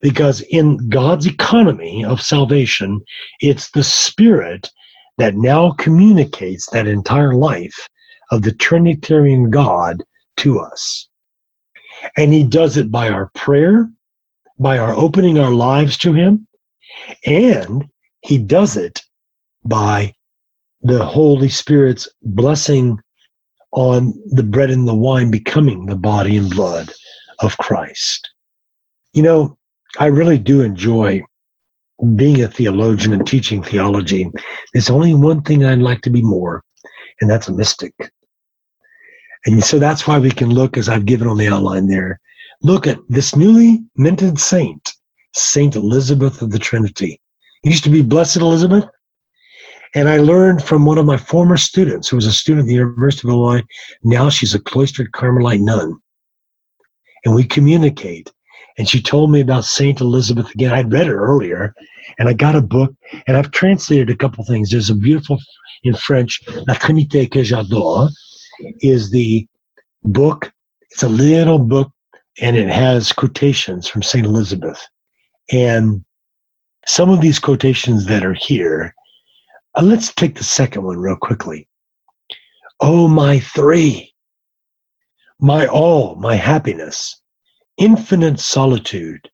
Because 0.00 0.40
in 0.42 0.88
God's 0.88 1.26
economy 1.26 2.04
of 2.04 2.22
salvation, 2.22 3.00
it's 3.40 3.70
the 3.70 3.84
Spirit 3.84 4.70
that 5.18 5.34
now 5.34 5.72
communicates 5.72 6.68
that 6.70 6.86
entire 6.86 7.34
life 7.34 7.88
of 8.30 8.42
the 8.42 8.52
Trinitarian 8.52 9.50
God 9.50 10.02
to 10.38 10.60
us. 10.60 11.08
And 12.16 12.32
He 12.32 12.44
does 12.44 12.76
it 12.76 12.90
by 12.90 13.08
our 13.08 13.30
prayer, 13.34 13.90
by 14.58 14.78
our 14.78 14.94
opening 14.94 15.38
our 15.38 15.52
lives 15.52 15.96
to 15.98 16.12
Him, 16.12 16.46
and 17.26 17.88
He 18.22 18.38
does 18.38 18.76
it 18.76 19.02
by 19.64 20.14
the 20.82 21.04
Holy 21.04 21.48
Spirit's 21.48 22.08
blessing 22.22 22.98
on 23.72 24.14
the 24.26 24.42
bread 24.42 24.70
and 24.70 24.88
the 24.88 24.94
wine 24.94 25.30
becoming 25.30 25.86
the 25.86 25.96
body 25.96 26.36
and 26.36 26.50
blood 26.50 26.90
of 27.40 27.56
Christ. 27.58 28.28
You 29.12 29.22
know, 29.22 29.58
I 29.98 30.06
really 30.06 30.38
do 30.38 30.62
enjoy 30.62 31.22
being 32.16 32.42
a 32.42 32.48
theologian 32.48 33.12
and 33.12 33.26
teaching 33.26 33.62
theology. 33.62 34.30
There's 34.72 34.90
only 34.90 35.14
one 35.14 35.42
thing 35.42 35.64
I'd 35.64 35.78
like 35.78 36.00
to 36.02 36.10
be 36.10 36.22
more, 36.22 36.62
and 37.20 37.28
that's 37.28 37.48
a 37.48 37.52
mystic. 37.52 37.92
And 39.46 39.62
so 39.64 39.78
that's 39.78 40.06
why 40.06 40.18
we 40.18 40.30
can 40.30 40.50
look, 40.50 40.76
as 40.76 40.88
I've 40.88 41.06
given 41.06 41.26
on 41.26 41.38
the 41.38 41.48
outline 41.48 41.86
there, 41.86 42.20
look 42.62 42.86
at 42.86 42.98
this 43.08 43.34
newly 43.34 43.82
minted 43.96 44.38
saint, 44.38 44.92
Saint 45.34 45.76
Elizabeth 45.76 46.42
of 46.42 46.50
the 46.50 46.58
Trinity. 46.58 47.20
It 47.64 47.70
used 47.70 47.84
to 47.84 47.90
be 47.90 48.02
Blessed 48.02 48.38
Elizabeth. 48.38 48.84
And 49.94 50.08
I 50.08 50.18
learned 50.18 50.62
from 50.62 50.84
one 50.84 50.98
of 50.98 51.06
my 51.06 51.16
former 51.16 51.56
students, 51.56 52.08
who 52.08 52.16
was 52.16 52.26
a 52.26 52.32
student 52.32 52.66
at 52.66 52.68
the 52.68 52.74
University 52.74 53.26
of 53.26 53.32
Illinois. 53.32 53.62
Now 54.04 54.28
she's 54.28 54.54
a 54.54 54.60
cloistered 54.60 55.12
Carmelite 55.12 55.60
nun. 55.60 55.96
And 57.24 57.34
we 57.34 57.44
communicate. 57.44 58.32
And 58.78 58.88
she 58.88 59.02
told 59.02 59.32
me 59.32 59.40
about 59.40 59.64
Saint 59.64 60.00
Elizabeth 60.00 60.50
again. 60.54 60.72
I'd 60.72 60.92
read 60.92 61.08
it 61.08 61.12
earlier, 61.12 61.74
and 62.18 62.28
I 62.28 62.34
got 62.34 62.56
a 62.56 62.62
book, 62.62 62.94
and 63.26 63.36
I've 63.36 63.50
translated 63.50 64.10
a 64.10 64.16
couple 64.16 64.44
things. 64.44 64.70
There's 64.70 64.90
a 64.90 64.94
beautiful 64.94 65.38
in 65.82 65.94
French, 65.94 66.40
La 66.68 66.74
Trinité 66.74 67.30
que 67.30 67.42
j'adore, 67.42 68.10
is 68.80 69.10
the 69.10 69.46
book. 70.02 70.52
It's 70.90 71.02
a 71.02 71.08
little 71.08 71.58
book, 71.58 71.90
and 72.40 72.56
it 72.56 72.68
has 72.68 73.12
quotations 73.12 73.88
from 73.88 74.02
Saint 74.02 74.26
Elizabeth. 74.26 74.80
And 75.52 76.04
some 76.86 77.10
of 77.10 77.20
these 77.20 77.38
quotations 77.38 78.06
that 78.06 78.24
are 78.24 78.34
here 78.34 78.94
uh, 79.76 79.82
let's 79.82 80.12
take 80.14 80.36
the 80.36 80.44
second 80.44 80.82
one 80.82 80.98
real 80.98 81.16
quickly. 81.16 81.68
Oh, 82.80 83.06
my 83.08 83.38
three, 83.40 84.12
my 85.38 85.66
all, 85.66 86.16
my 86.16 86.34
happiness, 86.34 87.20
infinite 87.76 88.40
solitude, 88.40 89.30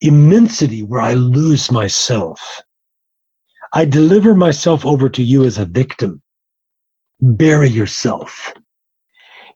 immensity 0.00 0.82
where 0.82 1.00
I 1.00 1.14
lose 1.14 1.70
myself. 1.70 2.60
I 3.72 3.84
deliver 3.84 4.34
myself 4.34 4.84
over 4.84 5.08
to 5.08 5.22
you 5.22 5.44
as 5.44 5.56
a 5.56 5.64
victim. 5.64 6.20
Bury 7.20 7.68
yourself 7.68 8.52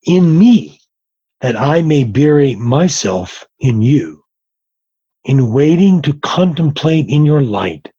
in 0.07 0.39
me 0.39 0.81
that 1.41 1.57
I 1.57 1.83
may 1.83 2.05
bury 2.05 2.55
myself 2.55 3.47
in 3.59 3.83
you, 3.83 4.25
in 5.25 5.53
waiting 5.53 6.03
to 6.03 6.15
contemplate 6.21 7.09
in 7.09 7.25
your 7.25 7.43
light 7.43 7.91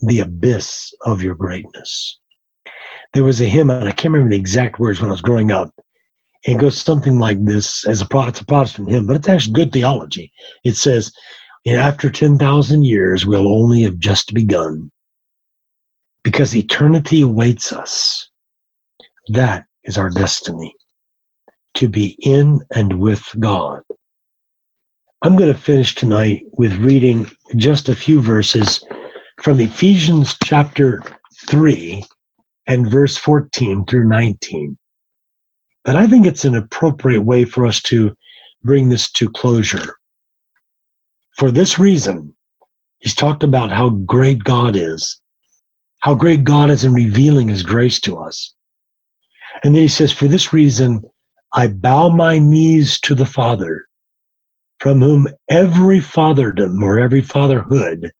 the 0.00 0.20
abyss 0.20 0.92
of 1.02 1.22
your 1.22 1.34
greatness. 1.34 2.18
There 3.12 3.24
was 3.24 3.40
a 3.40 3.46
hymn, 3.46 3.70
and 3.70 3.88
I 3.88 3.92
can't 3.92 4.12
remember 4.12 4.30
the 4.30 4.40
exact 4.40 4.78
words 4.78 5.00
when 5.00 5.10
I 5.10 5.12
was 5.12 5.22
growing 5.22 5.50
up. 5.50 5.74
It 6.44 6.58
goes 6.58 6.80
something 6.80 7.18
like 7.18 7.44
this 7.44 7.86
as 7.86 8.00
a, 8.00 8.04
a 8.04 8.08
Protestant 8.08 8.90
hymn, 8.90 9.06
but 9.06 9.16
it's 9.16 9.28
actually 9.28 9.54
good 9.54 9.72
theology. 9.72 10.32
It 10.64 10.76
says, 10.76 11.12
After 11.66 12.10
10,000 12.10 12.84
years, 12.84 13.26
we'll 13.26 13.48
only 13.48 13.82
have 13.82 13.98
just 13.98 14.32
begun 14.34 14.90
because 16.22 16.54
eternity 16.54 17.22
awaits 17.22 17.72
us. 17.72 18.30
That 19.28 19.64
is 19.84 19.98
our 19.98 20.10
destiny 20.10 20.74
to 21.78 21.88
be 21.88 22.16
in 22.18 22.60
and 22.74 22.98
with 22.98 23.24
God. 23.38 23.82
I'm 25.22 25.36
going 25.36 25.52
to 25.52 25.58
finish 25.58 25.94
tonight 25.94 26.42
with 26.52 26.74
reading 26.74 27.30
just 27.54 27.88
a 27.88 27.94
few 27.94 28.20
verses 28.20 28.84
from 29.40 29.60
Ephesians 29.60 30.36
chapter 30.42 31.02
3 31.46 32.04
and 32.66 32.90
verse 32.90 33.16
14 33.16 33.84
through 33.86 34.08
19. 34.08 34.76
But 35.84 35.94
I 35.94 36.08
think 36.08 36.26
it's 36.26 36.44
an 36.44 36.56
appropriate 36.56 37.22
way 37.22 37.44
for 37.44 37.64
us 37.64 37.80
to 37.82 38.16
bring 38.64 38.88
this 38.88 39.10
to 39.12 39.30
closure. 39.30 39.98
For 41.36 41.52
this 41.52 41.78
reason, 41.78 42.34
he's 42.98 43.14
talked 43.14 43.44
about 43.44 43.70
how 43.70 43.90
great 43.90 44.42
God 44.42 44.74
is, 44.74 45.20
how 46.00 46.16
great 46.16 46.42
God 46.42 46.70
is 46.70 46.84
in 46.84 46.92
revealing 46.92 47.48
his 47.48 47.62
grace 47.62 48.00
to 48.00 48.18
us. 48.18 48.52
And 49.62 49.76
then 49.76 49.82
he 49.82 49.88
says, 49.88 50.10
For 50.10 50.26
this 50.26 50.52
reason, 50.52 51.02
I 51.52 51.68
bow 51.68 52.10
my 52.10 52.38
knees 52.38 53.00
to 53.00 53.14
the 53.14 53.26
Father, 53.26 53.86
from 54.80 55.00
whom 55.00 55.28
every 55.48 56.00
fatherdom 56.00 56.82
or 56.82 56.98
every 56.98 57.22
fatherhood 57.22 58.12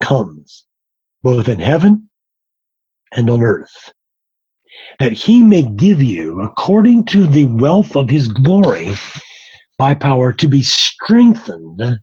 comes, 0.00 0.64
both 1.22 1.48
in 1.48 1.58
heaven 1.58 2.08
and 3.12 3.30
on 3.30 3.42
earth, 3.42 3.92
that 4.98 5.12
he 5.12 5.42
may 5.42 5.62
give 5.62 6.02
you, 6.02 6.40
according 6.42 7.04
to 7.06 7.26
the 7.26 7.46
wealth 7.46 7.96
of 7.96 8.10
his 8.10 8.28
glory, 8.28 8.94
by 9.78 9.94
power 9.94 10.32
to 10.32 10.48
be 10.48 10.62
strengthened, 10.62 11.98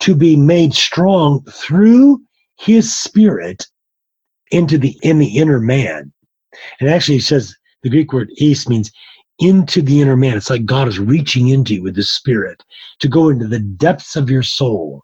to 0.00 0.14
be 0.14 0.36
made 0.36 0.74
strong 0.74 1.44
through 1.44 2.20
his 2.58 2.96
spirit 2.96 3.66
into 4.50 4.78
the 4.78 4.98
in 5.02 5.18
the 5.18 5.38
inner 5.38 5.60
man. 5.60 6.12
And 6.80 6.88
actually 6.88 7.16
he 7.16 7.22
says 7.22 7.54
the 7.82 7.90
Greek 7.90 8.12
word 8.12 8.30
eis 8.40 8.68
means 8.68 8.90
into 9.40 9.82
the 9.82 10.00
inner 10.00 10.16
man. 10.16 10.36
It's 10.36 10.50
like 10.50 10.64
God 10.64 10.86
is 10.86 10.98
reaching 10.98 11.48
into 11.48 11.74
you 11.74 11.82
with 11.82 11.96
his 11.96 12.10
spirit 12.10 12.62
to 13.00 13.08
go 13.08 13.28
into 13.28 13.48
the 13.48 13.58
depths 13.58 14.14
of 14.16 14.30
your 14.30 14.42
soul 14.42 15.02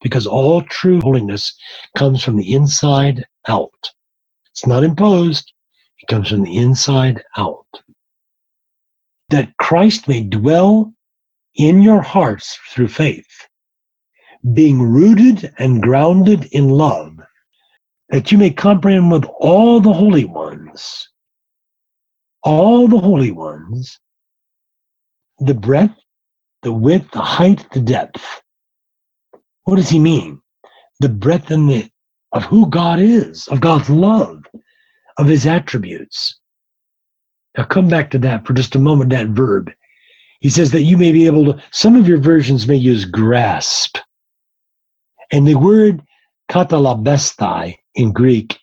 because 0.00 0.26
all 0.26 0.62
true 0.62 1.00
holiness 1.00 1.54
comes 1.96 2.22
from 2.22 2.36
the 2.36 2.54
inside 2.54 3.24
out. 3.48 3.90
It's 4.52 4.66
not 4.66 4.84
imposed, 4.84 5.52
it 5.98 6.06
comes 6.08 6.30
from 6.30 6.42
the 6.42 6.56
inside 6.56 7.24
out. 7.36 7.66
That 9.30 9.56
Christ 9.56 10.08
may 10.08 10.22
dwell 10.22 10.92
in 11.54 11.82
your 11.82 12.00
hearts 12.00 12.58
through 12.70 12.88
faith, 12.88 13.48
being 14.52 14.80
rooted 14.80 15.52
and 15.58 15.82
grounded 15.82 16.48
in 16.52 16.68
love, 16.68 17.18
that 18.10 18.30
you 18.30 18.38
may 18.38 18.50
comprehend 18.50 19.10
with 19.10 19.24
all 19.40 19.80
the 19.80 19.92
holy 19.92 20.24
ones, 20.24 21.08
all 22.42 22.88
the 22.88 22.98
holy 22.98 23.30
ones, 23.30 23.98
the 25.38 25.54
breadth, 25.54 25.98
the 26.62 26.72
width, 26.72 27.10
the 27.12 27.22
height, 27.22 27.66
the 27.72 27.80
depth 27.80 28.24
what 29.68 29.76
does 29.76 29.90
he 29.90 29.98
mean? 29.98 30.40
The 31.00 31.10
breadth 31.10 31.50
and 31.50 31.68
the 31.68 31.90
of 32.32 32.44
who 32.44 32.70
God 32.70 33.00
is, 33.00 33.48
of 33.48 33.60
God's 33.60 33.90
love, 33.90 34.46
of 35.18 35.26
his 35.26 35.46
attributes. 35.46 36.40
Now 37.54 37.64
come 37.64 37.86
back 37.86 38.10
to 38.12 38.18
that 38.20 38.46
for 38.46 38.54
just 38.54 38.76
a 38.76 38.78
moment, 38.78 39.10
that 39.10 39.26
verb. 39.28 39.70
He 40.40 40.48
says 40.48 40.70
that 40.70 40.84
you 40.84 40.96
may 40.96 41.12
be 41.12 41.26
able 41.26 41.52
to, 41.52 41.62
some 41.70 41.96
of 41.96 42.08
your 42.08 42.16
versions 42.16 42.66
may 42.66 42.76
use 42.76 43.04
grasp. 43.04 43.98
And 45.30 45.46
the 45.46 45.56
word 45.56 46.00
katalabesthai 46.50 47.76
in 47.94 48.12
Greek, 48.12 48.58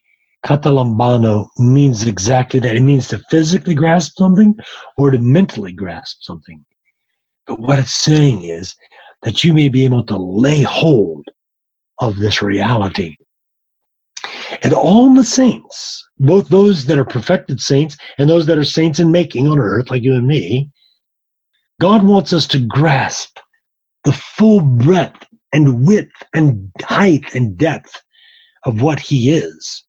katalambano, 0.45 1.49
means 1.57 2.05
exactly 2.05 2.59
that. 2.59 2.75
It 2.75 2.81
means 2.81 3.07
to 3.09 3.19
physically 3.29 3.73
grasp 3.73 4.17
something 4.17 4.55
or 4.97 5.11
to 5.11 5.17
mentally 5.17 5.73
grasp 5.73 6.17
something. 6.21 6.63
But 7.47 7.59
what 7.59 7.79
it's 7.79 7.93
saying 7.93 8.43
is 8.43 8.75
that 9.23 9.43
you 9.43 9.53
may 9.53 9.69
be 9.69 9.85
able 9.85 10.03
to 10.05 10.17
lay 10.17 10.61
hold 10.61 11.25
of 11.99 12.17
this 12.17 12.41
reality. 12.41 13.15
And 14.61 14.73
all 14.73 15.13
the 15.13 15.23
saints, 15.23 16.07
both 16.19 16.49
those 16.49 16.85
that 16.85 16.99
are 16.99 17.05
perfected 17.05 17.59
saints 17.59 17.97
and 18.17 18.29
those 18.29 18.45
that 18.45 18.57
are 18.57 18.63
saints 18.63 18.99
in 18.99 19.11
making 19.11 19.47
on 19.47 19.59
earth, 19.59 19.89
like 19.89 20.03
you 20.03 20.13
and 20.13 20.27
me, 20.27 20.69
God 21.81 22.03
wants 22.03 22.33
us 22.33 22.47
to 22.47 22.59
grasp 22.59 23.39
the 24.03 24.13
full 24.13 24.61
breadth 24.61 25.25
and 25.53 25.85
width 25.85 26.23
and 26.33 26.71
height 26.81 27.33
and 27.33 27.57
depth 27.57 28.01
of 28.65 28.81
what 28.81 28.99
He 28.99 29.31
is. 29.31 29.84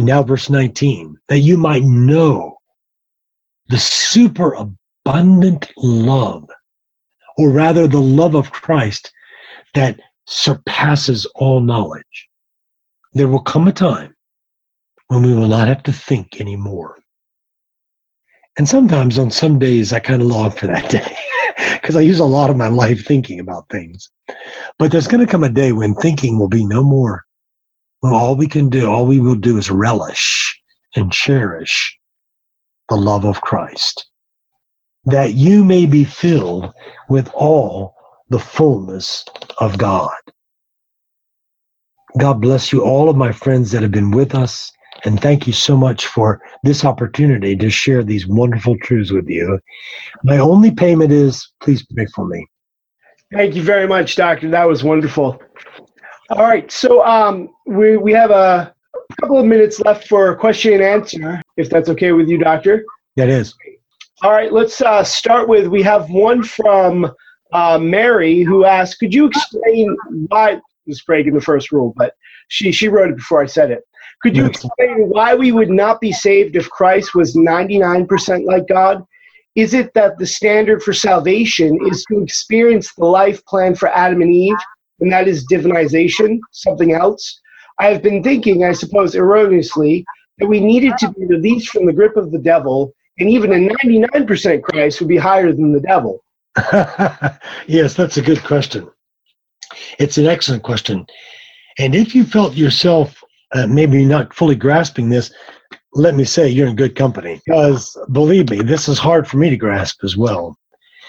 And 0.00 0.06
now, 0.06 0.22
verse 0.22 0.48
19, 0.48 1.18
that 1.28 1.40
you 1.40 1.58
might 1.58 1.82
know 1.82 2.56
the 3.68 3.76
superabundant 3.76 5.70
love 5.76 6.48
or 7.36 7.50
rather 7.50 7.86
the 7.86 8.00
love 8.00 8.34
of 8.34 8.50
Christ 8.50 9.12
that 9.74 10.00
surpasses 10.26 11.26
all 11.34 11.60
knowledge. 11.60 12.28
There 13.12 13.28
will 13.28 13.42
come 13.42 13.68
a 13.68 13.72
time 13.72 14.16
when 15.08 15.22
we 15.22 15.34
will 15.34 15.48
not 15.48 15.68
have 15.68 15.82
to 15.82 15.92
think 15.92 16.40
anymore. 16.40 16.96
And 18.56 18.66
sometimes 18.66 19.18
on 19.18 19.30
some 19.30 19.58
days, 19.58 19.92
I 19.92 20.00
kind 20.00 20.22
of 20.22 20.28
long 20.28 20.50
for 20.52 20.66
that 20.68 20.90
day 20.90 21.14
because 21.74 21.94
I 21.94 22.00
use 22.00 22.20
a 22.20 22.24
lot 22.24 22.48
of 22.48 22.56
my 22.56 22.68
life 22.68 23.04
thinking 23.04 23.38
about 23.38 23.68
things. 23.68 24.08
But 24.78 24.92
there's 24.92 25.08
going 25.08 25.26
to 25.26 25.30
come 25.30 25.44
a 25.44 25.50
day 25.50 25.72
when 25.72 25.94
thinking 25.96 26.38
will 26.38 26.48
be 26.48 26.64
no 26.64 26.82
more. 26.82 27.26
When 28.00 28.12
all 28.12 28.34
we 28.34 28.46
can 28.46 28.68
do, 28.68 28.90
all 28.90 29.06
we 29.06 29.20
will 29.20 29.34
do 29.34 29.58
is 29.58 29.70
relish 29.70 30.58
and 30.96 31.12
cherish 31.12 31.96
the 32.88 32.96
love 32.96 33.24
of 33.24 33.40
Christ, 33.42 34.06
that 35.04 35.34
you 35.34 35.64
may 35.64 35.86
be 35.86 36.04
filled 36.04 36.72
with 37.08 37.30
all 37.34 37.94
the 38.30 38.38
fullness 38.38 39.24
of 39.58 39.78
God. 39.78 40.10
God 42.18 42.40
bless 42.40 42.72
you, 42.72 42.82
all 42.82 43.08
of 43.08 43.16
my 43.16 43.32
friends 43.32 43.70
that 43.70 43.82
have 43.82 43.92
been 43.92 44.10
with 44.10 44.34
us. 44.34 44.72
And 45.04 45.20
thank 45.20 45.46
you 45.46 45.52
so 45.52 45.76
much 45.76 46.06
for 46.06 46.42
this 46.64 46.84
opportunity 46.84 47.56
to 47.56 47.70
share 47.70 48.02
these 48.02 48.26
wonderful 48.26 48.76
truths 48.78 49.12
with 49.12 49.28
you. 49.28 49.60
My 50.24 50.38
only 50.38 50.70
payment 50.70 51.12
is 51.12 51.48
please 51.62 51.84
pray 51.86 52.06
for 52.14 52.26
me. 52.26 52.46
Thank 53.32 53.54
you 53.54 53.62
very 53.62 53.86
much, 53.86 54.16
Doctor. 54.16 54.50
That 54.50 54.66
was 54.66 54.82
wonderful. 54.82 55.40
All 56.30 56.42
right, 56.42 56.70
so 56.70 57.04
um, 57.04 57.50
we 57.66 57.96
we 57.96 58.12
have 58.12 58.30
a 58.30 58.72
couple 59.20 59.38
of 59.38 59.46
minutes 59.46 59.80
left 59.80 60.06
for 60.06 60.34
question 60.36 60.74
and 60.74 60.82
answer, 60.82 61.42
if 61.56 61.68
that's 61.68 61.88
okay 61.88 62.12
with 62.12 62.28
you, 62.28 62.38
Doctor. 62.38 62.84
That 63.16 63.28
is. 63.28 63.54
All 64.22 64.30
right, 64.30 64.52
let's 64.52 64.80
uh, 64.80 65.02
start 65.02 65.48
with 65.48 65.66
we 65.66 65.82
have 65.82 66.08
one 66.08 66.44
from 66.44 67.12
uh, 67.52 67.78
Mary 67.80 68.42
who 68.42 68.64
asked, 68.64 69.00
"Could 69.00 69.12
you 69.12 69.26
explain 69.26 69.96
why?" 70.28 70.60
was 70.86 71.02
breaking 71.02 71.34
the 71.34 71.40
first 71.40 71.72
rule, 71.72 71.94
but 71.96 72.14
she 72.48 72.70
she 72.70 72.88
wrote 72.88 73.10
it 73.10 73.16
before 73.16 73.42
I 73.42 73.46
said 73.46 73.70
it. 73.70 73.82
Could 74.22 74.36
you 74.36 74.46
explain 74.46 75.08
why 75.08 75.34
we 75.34 75.50
would 75.50 75.70
not 75.70 76.00
be 76.00 76.12
saved 76.12 76.54
if 76.54 76.68
Christ 76.68 77.14
was 77.14 77.34
99% 77.34 78.44
like 78.44 78.68
God? 78.68 79.02
Is 79.54 79.72
it 79.72 79.94
that 79.94 80.18
the 80.18 80.26
standard 80.26 80.82
for 80.82 80.92
salvation 80.92 81.78
is 81.90 82.04
to 82.04 82.22
experience 82.22 82.92
the 82.94 83.06
life 83.06 83.44
plan 83.46 83.74
for 83.74 83.88
Adam 83.88 84.20
and 84.20 84.30
Eve, 84.30 84.56
and 85.00 85.12
that 85.12 85.28
is 85.28 85.46
divinization, 85.46 86.38
something 86.52 86.92
else? 86.92 87.40
I 87.78 87.86
have 87.86 88.02
been 88.02 88.22
thinking, 88.22 88.64
I 88.64 88.72
suppose 88.72 89.14
erroneously, 89.14 90.04
that 90.38 90.46
we 90.46 90.60
needed 90.60 90.94
to 90.98 91.10
be 91.10 91.26
released 91.26 91.68
from 91.68 91.86
the 91.86 91.92
grip 91.92 92.16
of 92.16 92.30
the 92.30 92.38
devil, 92.38 92.94
and 93.18 93.28
even 93.28 93.52
a 93.52 93.74
99% 93.74 94.62
Christ 94.62 95.00
would 95.00 95.08
be 95.08 95.16
higher 95.16 95.52
than 95.52 95.72
the 95.72 95.80
devil. 95.80 96.22
yes, 97.66 97.94
that's 97.94 98.16
a 98.16 98.22
good 98.22 98.42
question. 98.42 98.88
It's 99.98 100.18
an 100.18 100.26
excellent 100.26 100.62
question. 100.62 101.06
And 101.78 101.94
if 101.94 102.14
you 102.14 102.24
felt 102.24 102.54
yourself 102.54 103.22
uh, 103.52 103.66
maybe 103.66 104.04
not 104.04 104.34
fully 104.34 104.56
grasping 104.56 105.08
this, 105.08 105.32
let 105.92 106.14
me 106.14 106.24
say 106.24 106.48
you're 106.48 106.68
in 106.68 106.76
good 106.76 106.96
company. 106.96 107.40
Because 107.46 107.96
believe 108.12 108.50
me, 108.50 108.62
this 108.62 108.88
is 108.88 108.98
hard 108.98 109.26
for 109.26 109.38
me 109.38 109.50
to 109.50 109.56
grasp 109.56 110.04
as 110.04 110.16
well. 110.16 110.56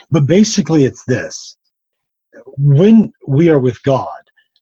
But 0.10 0.26
basically, 0.26 0.86
it's 0.86 1.04
this 1.06 1.58
when 2.58 3.14
we 3.28 3.50
are 3.50 3.60
with 3.60 3.82
God, 3.84 4.08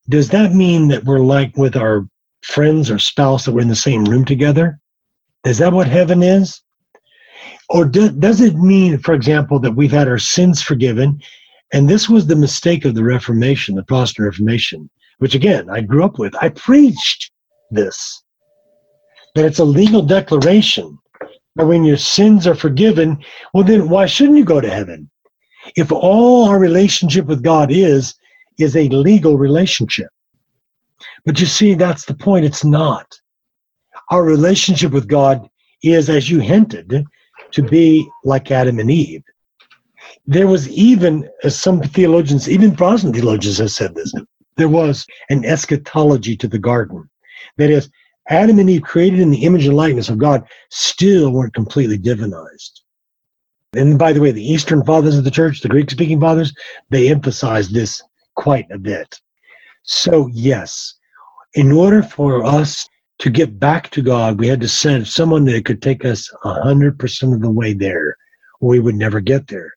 does 0.09 0.29
that 0.29 0.53
mean 0.53 0.87
that 0.89 1.05
we're 1.05 1.19
like 1.19 1.55
with 1.57 1.75
our 1.75 2.07
friends 2.41 2.89
or 2.89 2.99
spouse 2.99 3.45
that 3.45 3.51
we're 3.51 3.61
in 3.61 3.67
the 3.67 3.75
same 3.75 4.05
room 4.05 4.25
together? 4.25 4.79
Is 5.45 5.57
that 5.59 5.73
what 5.73 5.87
heaven 5.87 6.23
is? 6.23 6.61
Or 7.69 7.85
do, 7.85 8.09
does 8.09 8.41
it 8.41 8.55
mean, 8.55 8.97
for 8.97 9.13
example, 9.13 9.59
that 9.59 9.75
we've 9.75 9.91
had 9.91 10.07
our 10.07 10.17
sins 10.17 10.61
forgiven? 10.61 11.21
And 11.71 11.87
this 11.87 12.09
was 12.09 12.25
the 12.25 12.35
mistake 12.35 12.85
of 12.85 12.95
the 12.95 13.03
Reformation, 13.03 13.75
the 13.75 13.83
Protestant 13.83 14.25
Reformation, 14.25 14.89
which 15.19 15.35
again, 15.35 15.69
I 15.69 15.81
grew 15.81 16.03
up 16.03 16.17
with. 16.17 16.33
I 16.41 16.49
preached 16.49 17.31
this 17.69 18.23
that 19.35 19.45
it's 19.45 19.59
a 19.59 19.63
legal 19.63 20.01
declaration 20.01 20.97
that 21.55 21.67
when 21.67 21.83
your 21.83 21.97
sins 21.97 22.47
are 22.47 22.55
forgiven, 22.55 23.23
well, 23.53 23.63
then 23.63 23.87
why 23.87 24.07
shouldn't 24.07 24.37
you 24.37 24.43
go 24.43 24.59
to 24.59 24.69
heaven? 24.69 25.09
If 25.75 25.91
all 25.91 26.49
our 26.49 26.59
relationship 26.59 27.25
with 27.25 27.43
God 27.43 27.71
is, 27.71 28.15
is 28.57 28.75
a 28.75 28.89
legal 28.89 29.37
relationship. 29.37 30.09
But 31.25 31.39
you 31.39 31.45
see, 31.45 31.73
that's 31.73 32.05
the 32.05 32.13
point. 32.13 32.45
It's 32.45 32.65
not. 32.65 33.19
Our 34.11 34.23
relationship 34.23 34.91
with 34.91 35.07
God 35.07 35.49
is, 35.83 36.09
as 36.09 36.29
you 36.29 36.39
hinted, 36.39 37.05
to 37.51 37.63
be 37.63 38.09
like 38.23 38.51
Adam 38.51 38.79
and 38.79 38.91
Eve. 38.91 39.23
There 40.25 40.47
was 40.47 40.67
even, 40.69 41.29
as 41.43 41.57
some 41.57 41.81
theologians, 41.81 42.49
even 42.49 42.75
Protestant 42.75 43.15
theologians 43.15 43.57
have 43.59 43.71
said 43.71 43.95
this, 43.95 44.13
there 44.57 44.69
was 44.69 45.05
an 45.29 45.45
eschatology 45.45 46.35
to 46.37 46.47
the 46.47 46.59
garden. 46.59 47.09
That 47.57 47.69
is, 47.69 47.89
Adam 48.27 48.59
and 48.59 48.69
Eve, 48.69 48.83
created 48.83 49.19
in 49.19 49.31
the 49.31 49.43
image 49.43 49.65
and 49.65 49.75
likeness 49.75 50.09
of 50.09 50.17
God, 50.17 50.47
still 50.69 51.31
weren't 51.31 51.53
completely 51.53 51.97
divinized. 51.97 52.78
And 53.73 53.99
by 53.99 54.13
the 54.13 54.21
way, 54.21 54.31
the 54.31 54.43
Eastern 54.43 54.83
fathers 54.83 55.17
of 55.17 55.23
the 55.23 55.31
church, 55.31 55.61
the 55.61 55.69
Greek 55.69 55.91
speaking 55.91 56.19
fathers, 56.19 56.53
they 56.89 57.09
emphasized 57.09 57.73
this 57.73 58.01
quite 58.35 58.65
a 58.71 58.79
bit. 58.79 59.19
So, 59.83 60.27
yes, 60.33 60.95
in 61.53 61.71
order 61.71 62.01
for 62.01 62.43
us 62.43 62.87
to 63.19 63.29
get 63.29 63.59
back 63.59 63.89
to 63.91 64.01
God, 64.01 64.39
we 64.39 64.47
had 64.47 64.61
to 64.61 64.67
send 64.67 65.07
someone 65.07 65.45
that 65.45 65.65
could 65.65 65.81
take 65.81 66.03
us 66.05 66.31
100% 66.43 67.33
of 67.33 67.41
the 67.41 67.51
way 67.51 67.73
there, 67.73 68.15
we 68.61 68.79
would 68.79 68.95
never 68.95 69.19
get 69.19 69.47
there. 69.47 69.73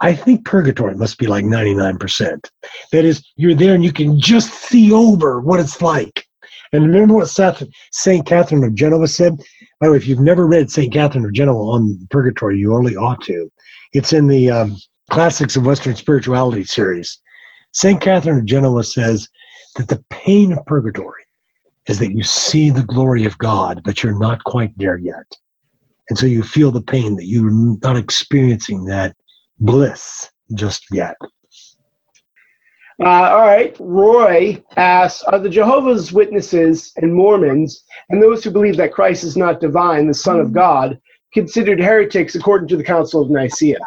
I 0.00 0.14
think 0.14 0.44
purgatory 0.44 0.94
must 0.94 1.18
be 1.18 1.26
like 1.26 1.44
99%. 1.44 2.48
That 2.92 3.04
is, 3.04 3.22
you're 3.36 3.54
there 3.54 3.74
and 3.74 3.84
you 3.84 3.92
can 3.92 4.18
just 4.20 4.52
see 4.52 4.92
over 4.92 5.40
what 5.40 5.60
it's 5.60 5.82
like. 5.82 6.19
And 6.72 6.86
remember 6.86 7.14
what 7.14 7.28
St. 7.28 8.26
Catherine 8.26 8.64
of 8.64 8.74
Genoa 8.74 9.08
said? 9.08 9.36
By 9.80 9.86
the 9.86 9.92
way, 9.92 9.96
if 9.96 10.06
you've 10.06 10.20
never 10.20 10.46
read 10.46 10.70
St. 10.70 10.92
Catherine 10.92 11.24
of 11.24 11.32
Genoa 11.32 11.72
on 11.72 12.06
purgatory, 12.10 12.58
you 12.58 12.74
only 12.74 12.96
ought 12.96 13.22
to. 13.24 13.50
It's 13.92 14.12
in 14.12 14.28
the 14.28 14.50
um, 14.50 14.76
Classics 15.10 15.56
of 15.56 15.66
Western 15.66 15.96
Spirituality 15.96 16.64
series. 16.64 17.18
St. 17.72 18.00
Catherine 18.00 18.38
of 18.38 18.44
Genoa 18.44 18.84
says 18.84 19.28
that 19.76 19.88
the 19.88 20.04
pain 20.10 20.52
of 20.52 20.64
purgatory 20.66 21.24
is 21.88 21.98
that 21.98 22.12
you 22.12 22.22
see 22.22 22.70
the 22.70 22.84
glory 22.84 23.24
of 23.24 23.38
God, 23.38 23.82
but 23.84 24.02
you're 24.02 24.18
not 24.18 24.44
quite 24.44 24.76
there 24.76 24.98
yet. 24.98 25.26
And 26.08 26.18
so 26.18 26.26
you 26.26 26.42
feel 26.42 26.70
the 26.70 26.82
pain 26.82 27.16
that 27.16 27.26
you're 27.26 27.50
not 27.50 27.96
experiencing 27.96 28.84
that 28.84 29.16
bliss 29.58 30.30
just 30.54 30.84
yet. 30.92 31.16
Uh, 33.02 33.30
all 33.30 33.46
right. 33.46 33.74
Roy 33.80 34.62
asks 34.76 35.22
Are 35.22 35.38
the 35.38 35.48
Jehovah's 35.48 36.12
Witnesses 36.12 36.92
and 36.96 37.14
Mormons 37.14 37.84
and 38.10 38.22
those 38.22 38.44
who 38.44 38.50
believe 38.50 38.76
that 38.76 38.92
Christ 38.92 39.24
is 39.24 39.38
not 39.38 39.60
divine, 39.60 40.06
the 40.06 40.14
Son 40.14 40.38
of 40.38 40.52
God, 40.52 41.00
considered 41.32 41.80
heretics 41.80 42.34
according 42.34 42.68
to 42.68 42.76
the 42.76 42.84
Council 42.84 43.22
of 43.22 43.30
Nicaea? 43.30 43.78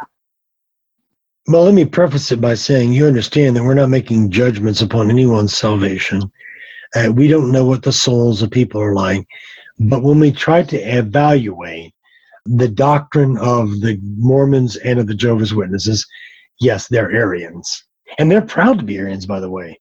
Well, 1.47 1.65
let 1.65 1.75
me 1.75 1.85
preface 1.85 2.31
it 2.31 2.41
by 2.41 2.55
saying 2.55 2.93
you 2.93 3.05
understand 3.05 3.55
that 3.55 3.63
we're 3.63 3.73
not 3.75 3.89
making 3.89 4.31
judgments 4.31 4.81
upon 4.81 5.11
anyone's 5.11 5.55
salvation. 5.55 6.31
Uh, 6.95 7.11
we 7.13 7.27
don't 7.27 7.51
know 7.51 7.65
what 7.65 7.83
the 7.83 7.91
souls 7.91 8.41
of 8.41 8.49
people 8.49 8.81
are 8.81 8.95
like. 8.95 9.27
But 9.77 10.01
when 10.01 10.19
we 10.19 10.31
try 10.31 10.63
to 10.63 10.77
evaluate 10.77 11.93
the 12.45 12.67
doctrine 12.67 13.37
of 13.37 13.81
the 13.81 13.99
Mormons 14.17 14.75
and 14.77 14.99
of 14.99 15.07
the 15.07 15.15
Jehovah's 15.15 15.53
Witnesses, 15.53 16.07
yes, 16.59 16.87
they're 16.87 17.11
Arians. 17.11 17.85
And 18.17 18.29
they're 18.29 18.41
proud 18.41 18.79
to 18.79 18.85
be 18.85 18.97
Arians, 18.97 19.25
by 19.25 19.39
the 19.39 19.49
way. 19.49 19.79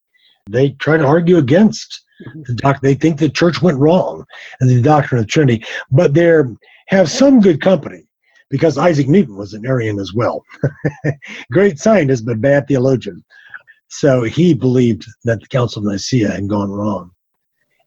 They 0.50 0.70
try 0.70 0.96
to 0.96 1.06
argue 1.06 1.38
against 1.38 2.02
mm-hmm. 2.26 2.42
the 2.46 2.54
doctrine. 2.54 2.90
They 2.90 2.94
think 2.94 3.18
the 3.18 3.28
church 3.28 3.62
went 3.62 3.78
wrong 3.78 4.24
and 4.60 4.68
the 4.68 4.82
doctrine 4.82 5.20
of 5.20 5.26
the 5.26 5.30
Trinity, 5.30 5.64
but 5.90 6.14
they 6.14 6.42
have 6.88 7.10
some 7.10 7.40
good 7.40 7.60
company 7.60 8.04
because 8.50 8.76
Isaac 8.76 9.08
Newton 9.08 9.36
was 9.36 9.54
an 9.54 9.64
Arian 9.66 9.98
as 9.98 10.12
well. 10.12 10.44
Great 11.52 11.78
scientist, 11.78 12.26
but 12.26 12.40
bad 12.40 12.68
theologian. 12.68 13.24
So 13.88 14.22
he 14.22 14.54
believed 14.54 15.06
that 15.24 15.40
the 15.40 15.46
Council 15.46 15.86
of 15.86 15.92
Nicaea 15.92 16.30
had 16.30 16.48
gone 16.48 16.70
wrong 16.70 17.10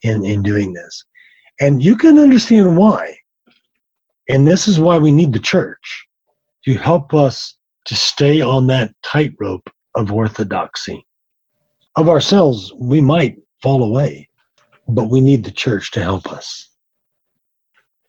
in, 0.01 0.23
in 0.25 0.41
doing 0.41 0.73
this. 0.73 1.03
And 1.59 1.83
you 1.83 1.95
can 1.95 2.19
understand 2.19 2.77
why. 2.77 3.15
And 4.29 4.47
this 4.47 4.67
is 4.67 4.79
why 4.79 4.97
we 4.97 5.11
need 5.11 5.33
the 5.33 5.39
church 5.39 6.07
to 6.65 6.73
help 6.75 7.13
us 7.13 7.57
to 7.85 7.95
stay 7.95 8.41
on 8.41 8.67
that 8.67 8.93
tightrope 9.03 9.69
of 9.95 10.11
orthodoxy. 10.11 11.05
Of 11.95 12.09
ourselves, 12.09 12.73
we 12.77 13.01
might 13.01 13.37
fall 13.61 13.83
away, 13.83 14.29
but 14.87 15.09
we 15.09 15.21
need 15.21 15.43
the 15.43 15.51
church 15.51 15.91
to 15.91 16.03
help 16.03 16.31
us. 16.31 16.69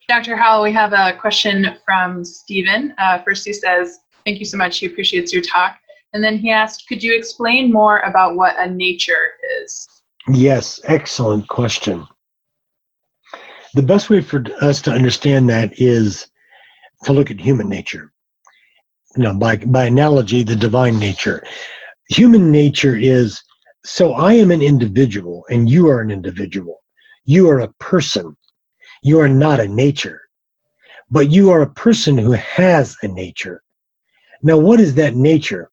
Dr. 0.09 0.37
Howell, 0.37 0.63
we 0.63 0.73
have 0.73 0.93
a 0.93 1.17
question 1.19 1.77
from 1.85 2.25
Stephen. 2.25 2.95
Uh, 2.99 3.19
first, 3.23 3.45
he 3.45 3.53
says, 3.53 3.99
Thank 4.25 4.41
you 4.41 4.45
so 4.45 4.57
much. 4.57 4.79
He 4.79 4.87
appreciates 4.87 5.33
your 5.33 5.43
talk. 5.43 5.79
And 6.13 6.23
then 6.23 6.37
he 6.37 6.51
asked, 6.51 6.89
Could 6.89 7.03
you 7.03 7.17
explain 7.17 7.73
more 7.73 8.01
about 8.01 8.37
what 8.37 8.59
a 8.59 8.69
nature 8.69 9.33
is? 9.63 9.87
Yes, 10.29 10.81
excellent 10.85 11.47
question. 11.49 12.07
The 13.75 13.83
best 13.83 14.11
way 14.11 14.21
for 14.21 14.45
us 14.61 14.81
to 14.83 14.91
understand 14.91 15.49
that 15.51 15.81
is 15.81 16.29
to 17.05 17.13
look 17.13 17.31
at 17.31 17.41
human 17.41 17.69
nature. 17.69 18.13
You 19.17 19.25
know, 19.25 19.35
by, 19.35 19.57
by 19.57 19.85
analogy, 19.87 20.43
the 20.43 20.57
divine 20.57 20.99
nature 20.99 21.45
human 22.09 22.51
nature 22.51 22.97
is 22.97 23.43
so 23.85 24.13
I 24.15 24.35
am 24.35 24.51
an 24.51 24.63
individual 24.63 25.45
and 25.51 25.69
you 25.71 25.89
are 25.89 26.01
an 26.01 26.11
individual. 26.11 26.83
You 27.25 27.49
are 27.51 27.61
a 27.61 27.73
person. 27.81 28.37
You 29.03 29.21
are 29.21 29.29
not 29.29 29.61
a 29.61 29.69
nature. 29.69 30.21
but 31.11 31.31
you 31.31 31.51
are 31.51 31.63
a 31.63 31.71
person 31.71 32.19
who 32.19 32.33
has 32.33 32.97
a 33.03 33.09
nature. 33.09 33.63
Now, 34.43 34.59
what 34.59 34.81
is 34.81 34.95
that 34.97 35.15
nature? 35.15 35.71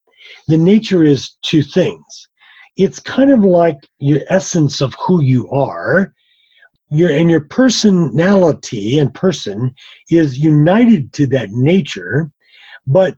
The 0.47 0.57
nature 0.57 1.03
is 1.03 1.38
two 1.41 1.64
things. 1.64 2.30
It's 2.77 2.99
kind 2.99 3.31
of 3.31 3.41
like 3.43 3.77
your 3.99 4.22
essence 4.30 4.81
of 4.81 4.95
who 4.99 5.22
you 5.22 5.49
are. 5.49 6.14
Your, 6.89 7.10
and 7.10 7.30
your 7.30 7.41
personality 7.41 8.99
and 8.99 9.14
person 9.14 9.73
is 10.11 10.38
united 10.38 11.11
to 11.14 11.27
that 11.27 11.49
nature, 11.51 12.31
but 12.85 13.18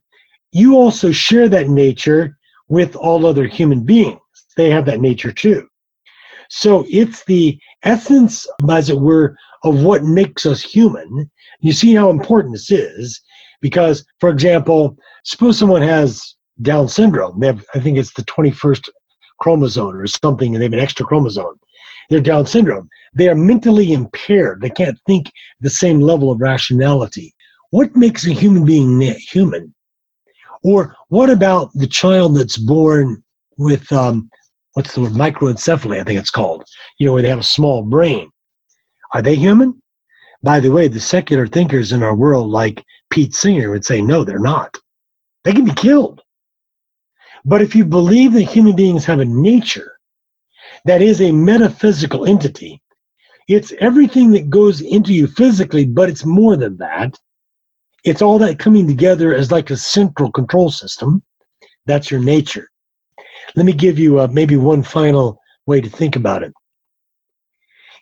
you 0.53 0.77
also 0.77 1.11
share 1.11 1.49
that 1.49 1.67
nature 1.67 2.34
with 2.67 2.95
all 2.95 3.25
other 3.25 3.45
human 3.45 3.83
beings. 3.83 4.19
They 4.57 4.69
have 4.69 4.85
that 4.85 5.01
nature 5.01 5.31
too. 5.31 5.67
So 6.49 6.85
it's 6.89 7.23
the 7.25 7.59
essence, 7.83 8.47
as 8.69 8.89
it 8.89 8.99
were, 8.99 9.35
of 9.63 9.83
what 9.83 10.03
makes 10.03 10.45
us 10.45 10.61
human. 10.61 11.29
You 11.59 11.73
see 11.73 11.93
how 11.93 12.09
important 12.09 12.53
this 12.53 12.71
is 12.71 13.21
because, 13.61 14.05
for 14.19 14.29
example, 14.29 14.97
suppose 15.23 15.57
someone 15.57 15.81
has 15.81 16.35
Down 16.61 16.87
syndrome. 16.87 17.39
They 17.39 17.47
have, 17.47 17.65
I 17.73 17.79
think 17.79 17.97
it's 17.97 18.13
the 18.13 18.23
21st 18.23 18.89
chromosome 19.41 19.97
or 19.97 20.07
something, 20.07 20.53
and 20.53 20.61
they 20.61 20.65
have 20.65 20.73
an 20.73 20.79
extra 20.79 21.05
chromosome. 21.05 21.59
They're 22.09 22.21
Down 22.21 22.45
syndrome. 22.45 22.87
They 23.13 23.27
are 23.27 23.35
mentally 23.35 23.91
impaired. 23.91 24.61
They 24.61 24.69
can't 24.69 24.97
think 25.05 25.31
the 25.59 25.69
same 25.69 25.99
level 25.99 26.31
of 26.31 26.39
rationality. 26.39 27.33
What 27.71 27.95
makes 27.95 28.25
a 28.25 28.31
human 28.31 28.63
being 28.63 29.01
human? 29.01 29.74
Or 30.65 30.95
what 31.09 31.29
about 31.29 31.71
the 31.75 31.85
child 31.85 32.35
that's 32.35 32.57
born 32.57 33.23
with 33.59 33.91
um, 33.91 34.31
what's 34.73 34.95
the 34.95 35.01
word 35.01 35.11
microencephaly? 35.11 36.01
I 36.01 36.03
think 36.03 36.19
it's 36.19 36.31
called. 36.31 36.63
You 36.97 37.05
know, 37.05 37.13
where 37.13 37.21
they 37.21 37.29
have 37.29 37.37
a 37.37 37.43
small 37.43 37.83
brain. 37.83 38.31
Are 39.13 39.21
they 39.21 39.35
human? 39.35 39.79
By 40.41 40.59
the 40.59 40.71
way, 40.71 40.87
the 40.87 40.99
secular 40.99 41.45
thinkers 41.45 41.91
in 41.91 42.01
our 42.01 42.15
world, 42.15 42.49
like 42.49 42.83
Pete 43.11 43.35
Singer, 43.35 43.69
would 43.69 43.85
say 43.85 44.01
no, 44.01 44.23
they're 44.23 44.39
not. 44.39 44.75
They 45.43 45.53
can 45.53 45.65
be 45.65 45.73
killed. 45.75 46.23
But 47.45 47.61
if 47.61 47.75
you 47.75 47.85
believe 47.85 48.33
that 48.33 48.41
human 48.41 48.75
beings 48.75 49.05
have 49.05 49.19
a 49.19 49.25
nature 49.25 49.99
that 50.85 51.03
is 51.03 51.21
a 51.21 51.31
metaphysical 51.31 52.25
entity, 52.25 52.81
it's 53.47 53.71
everything 53.79 54.31
that 54.31 54.49
goes 54.49 54.81
into 54.81 55.13
you 55.13 55.27
physically, 55.27 55.85
but 55.85 56.09
it's 56.09 56.25
more 56.25 56.57
than 56.57 56.75
that. 56.77 57.19
It's 58.05 58.21
all 58.21 58.37
that 58.39 58.59
coming 58.59 58.87
together 58.87 59.33
as 59.33 59.51
like 59.51 59.71
a 59.71 59.77
central 59.77 60.31
control 60.31 60.69
system. 60.69 61.23
That's 61.87 62.11
your 62.11 62.19
nature. 62.19 62.69
Let 63.55 63.65
me 63.65 63.73
give 63.73 63.97
you 63.97 64.19
uh, 64.19 64.27
maybe 64.31 64.57
one 64.57 64.83
final 64.83 65.39
way 65.65 65.81
to 65.81 65.89
think 65.89 66.15
about 66.15 66.43
it. 66.43 66.53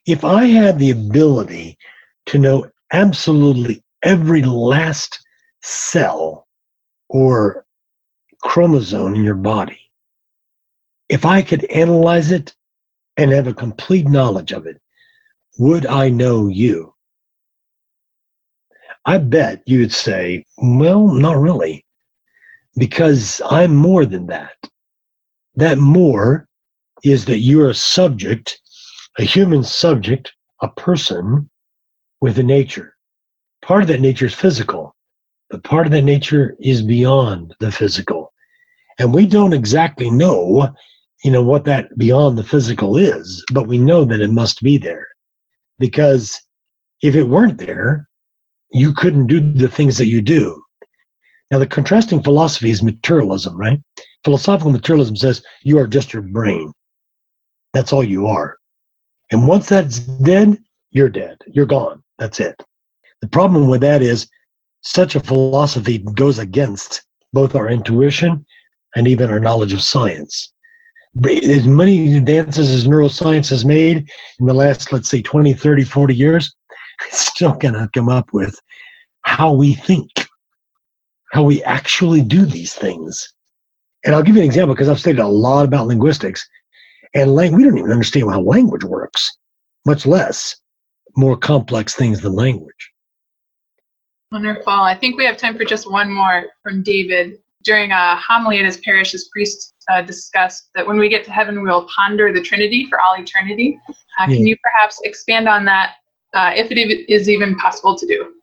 If 0.06 0.26
I 0.26 0.46
had 0.46 0.78
the 0.78 0.92
ability 0.92 1.78
to 2.28 2.38
know 2.38 2.70
absolutely 2.92 3.82
every 4.04 4.44
last 4.44 5.26
cell 5.62 6.48
or 7.08 7.66
chromosome 8.42 9.16
in 9.16 9.24
your 9.24 9.36
body, 9.36 9.80
if 11.08 11.26
I 11.26 11.42
could 11.42 11.64
analyze 11.66 12.32
it 12.32 12.54
and 13.16 13.32
have 13.32 13.48
a 13.48 13.54
complete 13.54 14.08
knowledge 14.08 14.52
of 14.52 14.66
it, 14.66 14.82
would 15.58 15.86
I 15.86 16.10
know 16.10 16.50
you? 16.50 16.93
I 19.06 19.18
bet 19.18 19.62
you'd 19.66 19.92
say, 19.92 20.46
well, 20.58 21.08
not 21.08 21.38
really, 21.38 21.86
because 22.78 23.42
I'm 23.50 23.76
more 23.76 24.06
than 24.06 24.28
that. 24.28 24.56
That 25.56 25.78
more 25.78 26.48
is 27.04 27.26
that 27.26 27.40
you're 27.40 27.70
a 27.70 27.76
subject, 27.76 28.60
a 29.20 29.24
human 29.24 29.64
subject, 29.64 30.34
a 30.62 30.70
person 30.70 31.50
with 32.22 32.40
a 32.40 32.44
nature. 32.44 32.96
Part 33.62 33.82
of 33.82 33.90
that 33.90 34.02
nature 34.02 34.26
is 34.26 34.34
physical, 34.34 34.96
but 35.50 35.64
part 35.64 35.86
of 35.86 35.92
that 35.92 36.04
nature 36.04 36.56
is 36.60 36.82
beyond 36.82 37.54
the 37.60 37.72
physical. 37.72 38.32
And 39.00 39.14
we 39.14 39.26
don't 39.26 39.54
exactly 39.54 40.10
know, 40.10 40.74
you 41.24 41.32
know, 41.32 41.44
what 41.44 41.66
that 41.66 41.96
beyond 41.98 42.38
the 42.38 42.44
physical 42.44 42.96
is, 42.96 43.44
but 43.52 43.68
we 43.68 43.78
know 43.78 44.06
that 44.06 44.22
it 44.22 44.32
must 44.32 44.62
be 44.62 44.78
there. 44.78 45.08
Because 45.78 46.40
if 47.02 47.16
it 47.16 47.24
weren't 47.24 47.58
there, 47.58 48.08
you 48.74 48.94
couldn't 48.94 49.28
do 49.28 49.40
the 49.40 49.68
things 49.68 49.98
that 49.98 50.08
you 50.08 50.22
do. 50.22 50.62
Now, 51.52 51.60
the 51.60 51.68
contrasting 51.68 52.24
philosophy 52.24 52.72
is 52.72 52.82
materialism, 52.82 53.56
right? 53.56 53.80
Philosophical 54.24 54.72
materialism 54.72 55.16
says 55.16 55.44
you 55.62 55.78
are 55.78 55.88
just 55.88 56.12
your 56.12 56.24
brain. 56.24 56.74
That's 57.74 57.94
all 57.94 58.04
you 58.04 58.28
are. 58.28 58.58
And 59.32 59.48
once 59.48 59.70
that's 59.70 60.00
dead, 60.00 60.58
you're 60.91 61.10
dead. 61.10 61.38
You're 61.48 61.66
gone. 61.66 62.04
That's 62.18 62.40
it. 62.40 62.56
The 63.22 63.28
problem 63.28 63.68
with 63.68 63.82
that 63.82 64.02
is 64.02 64.28
such 64.82 65.16
a 65.16 65.20
philosophy 65.20 66.00
goes 66.00 66.40
against 66.40 67.04
both 67.32 67.56
our 67.56 67.70
intuition 67.70 68.45
and 68.95 69.08
even 69.08 69.30
our 69.30 69.40
knowledge 69.40 69.74
of 69.74 69.82
science. 69.82 70.52
As 71.26 71.68
many 71.68 72.18
advances 72.18 72.72
as 72.72 72.88
neuroscience 72.88 73.50
has 73.50 73.64
made 73.64 74.10
in 74.40 74.45
the 74.45 74.54
last, 74.54 74.91
let's 74.91 75.10
say, 75.10 75.22
20, 75.22 75.54
30, 75.54 75.84
40 75.84 76.16
years, 76.16 76.56
still 77.10 77.56
to 77.57 77.90
come 77.94 78.10
up 78.10 78.34
with 78.34 78.60
how 79.22 79.53
we 79.53 79.74
think, 79.74 80.10
how 81.32 81.44
we 81.44 81.64
actually 81.64 82.22
do 82.22 82.45
these 82.45 82.74
things. 82.74 83.34
And 84.06 84.14
I'll 84.14 84.24
give 84.24 84.36
you 84.36 84.41
an 84.41 84.48
example 84.48 84.76
because 84.76 84.90
I've 84.90 84.99
studied 84.99 85.20
a 85.20 85.28
lot 85.28 85.65
about 85.65 85.88
linguistics, 85.88 86.48
and 87.14 87.34
lang- 87.34 87.56
we 87.56 87.64
don't 87.64 87.78
even 87.78 87.91
understand 87.91 88.30
how 88.30 88.41
language 88.41 88.84
works, 88.84 89.30
much 89.86 90.06
less 90.06 90.56
more 91.15 91.38
complex 91.38 91.95
things 91.95 92.22
than 92.22 92.34
language. 92.34 92.91
Wonderful. 94.32 94.74
I 94.74 94.98
think 94.98 95.18
we 95.18 95.26
have 95.26 95.38
time 95.38 95.57
for 95.57 95.64
just 95.64 95.90
one 95.90 96.11
more 96.11 96.48
from 96.64 96.82
David 96.82 97.38
during 97.64 97.91
a 97.91 98.15
homily 98.18 98.60
at 98.60 98.65
his 98.65 98.78
parish, 98.78 99.11
his 99.11 99.30
priest 99.30 99.74
uh, 99.90 100.02
discussed 100.02 100.70
that 100.76 100.86
when 100.86 100.98
we 100.98 101.10
get 101.10 101.24
to 101.26 101.32
heaven, 101.32 101.61
we 101.61 101.70
will 101.70 101.88
ponder 101.88 102.34
the 102.34 102.41
Trinity 102.41 102.88
for 102.90 102.99
all 102.99 103.15
eternity. 103.15 103.80
Uh, 104.20 104.26
Can 104.26 104.45
you 104.45 104.56
perhaps 104.61 104.99
expand 105.03 105.48
on 105.48 105.65
that, 105.65 105.95
uh, 106.34 106.52
if 106.56 106.72
it 106.72 107.12
is 107.12 107.30
even 107.30 107.56
possible 107.58 107.98
to 107.98 108.06
do? 108.06 108.34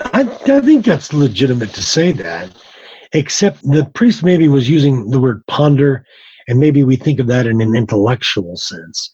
I, 0.00 0.22
I 0.22 0.60
think 0.60 0.84
that's 0.84 1.12
legitimate 1.12 1.72
to 1.74 1.82
say 1.82 2.12
that, 2.12 2.50
except 3.12 3.62
the 3.62 3.84
priest 3.94 4.22
maybe 4.22 4.48
was 4.48 4.68
using 4.68 5.10
the 5.10 5.20
word 5.20 5.42
ponder, 5.46 6.04
and 6.46 6.58
maybe 6.58 6.84
we 6.84 6.96
think 6.96 7.20
of 7.20 7.26
that 7.26 7.46
in 7.46 7.60
an 7.60 7.74
intellectual 7.74 8.56
sense. 8.56 9.12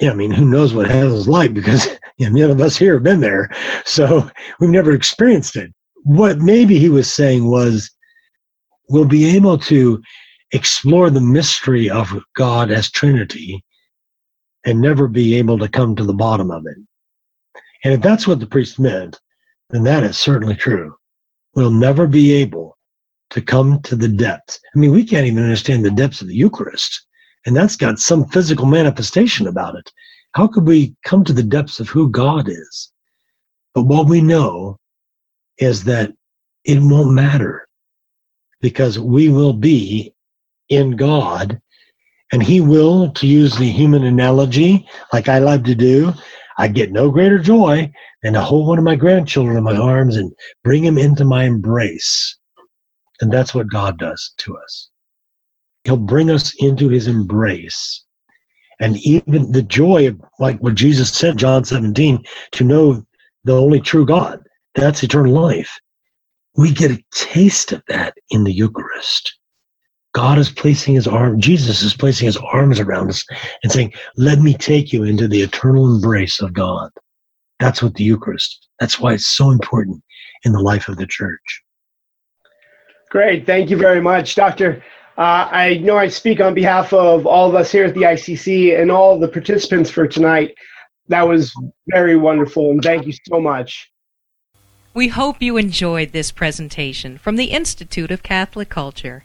Yeah, 0.00 0.12
I 0.12 0.14
mean, 0.14 0.30
who 0.30 0.46
knows 0.46 0.72
what 0.72 0.90
heaven's 0.90 1.28
like 1.28 1.52
because 1.52 1.86
you 2.18 2.30
know, 2.30 2.38
none 2.38 2.50
of 2.50 2.60
us 2.60 2.76
here 2.76 2.94
have 2.94 3.02
been 3.02 3.20
there, 3.20 3.50
so 3.84 4.30
we've 4.60 4.70
never 4.70 4.92
experienced 4.92 5.56
it 5.56 5.72
what 6.04 6.38
maybe 6.38 6.78
he 6.78 6.88
was 6.88 7.12
saying 7.12 7.48
was 7.48 7.90
we'll 8.88 9.04
be 9.04 9.36
able 9.36 9.56
to 9.56 10.02
explore 10.52 11.10
the 11.10 11.20
mystery 11.20 11.88
of 11.88 12.12
God 12.34 12.70
as 12.70 12.90
Trinity 12.90 13.64
and 14.64 14.80
never 14.80 15.08
be 15.08 15.34
able 15.34 15.58
to 15.58 15.68
come 15.68 15.96
to 15.96 16.04
the 16.04 16.14
bottom 16.14 16.50
of 16.50 16.66
it. 16.66 16.76
And 17.84 17.94
if 17.94 18.00
that's 18.00 18.26
what 18.26 18.40
the 18.40 18.46
priest 18.46 18.78
meant, 18.78 19.20
then 19.70 19.82
that 19.84 20.04
is 20.04 20.18
certainly 20.18 20.54
true. 20.54 20.94
We'll 21.54 21.70
never 21.70 22.06
be 22.06 22.32
able 22.32 22.76
to 23.30 23.40
come 23.40 23.80
to 23.82 23.96
the 23.96 24.08
depths. 24.08 24.60
I 24.74 24.78
mean, 24.78 24.92
we 24.92 25.04
can't 25.04 25.26
even 25.26 25.42
understand 25.42 25.84
the 25.84 25.90
depths 25.90 26.20
of 26.20 26.28
the 26.28 26.34
Eucharist, 26.34 27.06
and 27.46 27.56
that's 27.56 27.76
got 27.76 27.98
some 27.98 28.26
physical 28.28 28.66
manifestation 28.66 29.46
about 29.46 29.74
it. 29.74 29.90
How 30.32 30.46
could 30.46 30.66
we 30.66 30.94
come 31.04 31.24
to 31.24 31.32
the 31.32 31.42
depths 31.42 31.80
of 31.80 31.88
who 31.88 32.10
God 32.10 32.48
is? 32.48 32.92
But 33.74 33.84
what 33.84 34.06
we 34.06 34.20
know 34.20 34.78
is 35.58 35.84
that 35.84 36.12
it 36.64 36.80
won't 36.80 37.12
matter 37.12 37.66
because 38.60 38.98
we 38.98 39.28
will 39.30 39.54
be 39.54 40.14
in 40.68 40.96
God 40.96 41.60
and 42.32 42.42
He 42.42 42.60
will, 42.60 43.12
to 43.12 43.26
use 43.26 43.56
the 43.56 43.70
human 43.70 44.04
analogy, 44.04 44.88
like 45.12 45.28
I 45.28 45.38
love 45.38 45.64
to 45.64 45.74
do, 45.74 46.12
I 46.58 46.68
get 46.68 46.92
no 46.92 47.10
greater 47.10 47.38
joy 47.38 47.92
than 48.22 48.34
to 48.34 48.40
hold 48.40 48.68
one 48.68 48.78
of 48.78 48.84
my 48.84 48.96
grandchildren 48.96 49.56
in 49.56 49.64
my 49.64 49.76
arms 49.76 50.16
and 50.16 50.32
bring 50.64 50.84
him 50.84 50.98
into 50.98 51.24
my 51.24 51.44
embrace. 51.44 52.36
And 53.20 53.32
that's 53.32 53.54
what 53.54 53.70
God 53.70 53.98
does 53.98 54.32
to 54.38 54.56
us. 54.56 54.90
He'll 55.84 55.96
bring 55.96 56.30
us 56.30 56.54
into 56.58 56.88
his 56.88 57.06
embrace. 57.06 58.04
And 58.80 58.96
even 58.98 59.52
the 59.52 59.62
joy 59.62 60.08
of, 60.08 60.20
like 60.38 60.58
what 60.58 60.74
Jesus 60.74 61.12
said, 61.12 61.36
John 61.36 61.64
17, 61.64 62.24
to 62.52 62.64
know 62.64 63.04
the 63.44 63.56
only 63.56 63.80
true 63.80 64.06
God. 64.06 64.40
That's 64.74 65.02
eternal 65.02 65.32
life. 65.32 65.78
We 66.56 66.72
get 66.72 66.90
a 66.90 67.04
taste 67.12 67.72
of 67.72 67.82
that 67.88 68.14
in 68.30 68.44
the 68.44 68.52
Eucharist. 68.52 69.38
God 70.14 70.38
is 70.38 70.50
placing 70.50 70.94
his 70.94 71.06
arm, 71.06 71.40
Jesus 71.40 71.82
is 71.82 71.94
placing 71.94 72.26
his 72.26 72.36
arms 72.36 72.80
around 72.80 73.08
us 73.10 73.24
and 73.62 73.72
saying, 73.72 73.94
Let 74.16 74.40
me 74.40 74.54
take 74.54 74.92
you 74.92 75.04
into 75.04 75.26
the 75.26 75.42
eternal 75.42 75.94
embrace 75.94 76.40
of 76.40 76.52
God. 76.52 76.90
That's 77.60 77.82
what 77.82 77.94
the 77.94 78.04
Eucharist, 78.04 78.68
that's 78.80 79.00
why 79.00 79.14
it's 79.14 79.26
so 79.26 79.50
important 79.50 80.02
in 80.44 80.52
the 80.52 80.60
life 80.60 80.88
of 80.88 80.96
the 80.96 81.06
church. 81.06 81.62
Great. 83.08 83.46
Thank 83.46 83.70
you 83.70 83.76
very 83.76 84.00
much, 84.00 84.34
Doctor. 84.34 84.82
Uh, 85.18 85.48
I 85.50 85.74
know 85.78 85.98
I 85.98 86.08
speak 86.08 86.40
on 86.40 86.54
behalf 86.54 86.92
of 86.92 87.26
all 87.26 87.48
of 87.48 87.54
us 87.54 87.70
here 87.70 87.84
at 87.84 87.94
the 87.94 88.02
ICC 88.02 88.80
and 88.80 88.90
all 88.90 89.18
the 89.18 89.28
participants 89.28 89.90
for 89.90 90.08
tonight 90.08 90.54
that 91.08 91.28
was 91.28 91.52
very 91.88 92.16
wonderful, 92.16 92.70
and 92.70 92.82
thank 92.82 93.06
you 93.06 93.12
so 93.28 93.40
much. 93.40 93.90
We 94.94 95.08
hope 95.08 95.40
you 95.40 95.56
enjoyed 95.56 96.12
this 96.12 96.30
presentation 96.30 97.18
from 97.18 97.36
the 97.36 97.46
Institute 97.46 98.10
of 98.10 98.22
Catholic 98.22 98.68
Culture. 98.68 99.24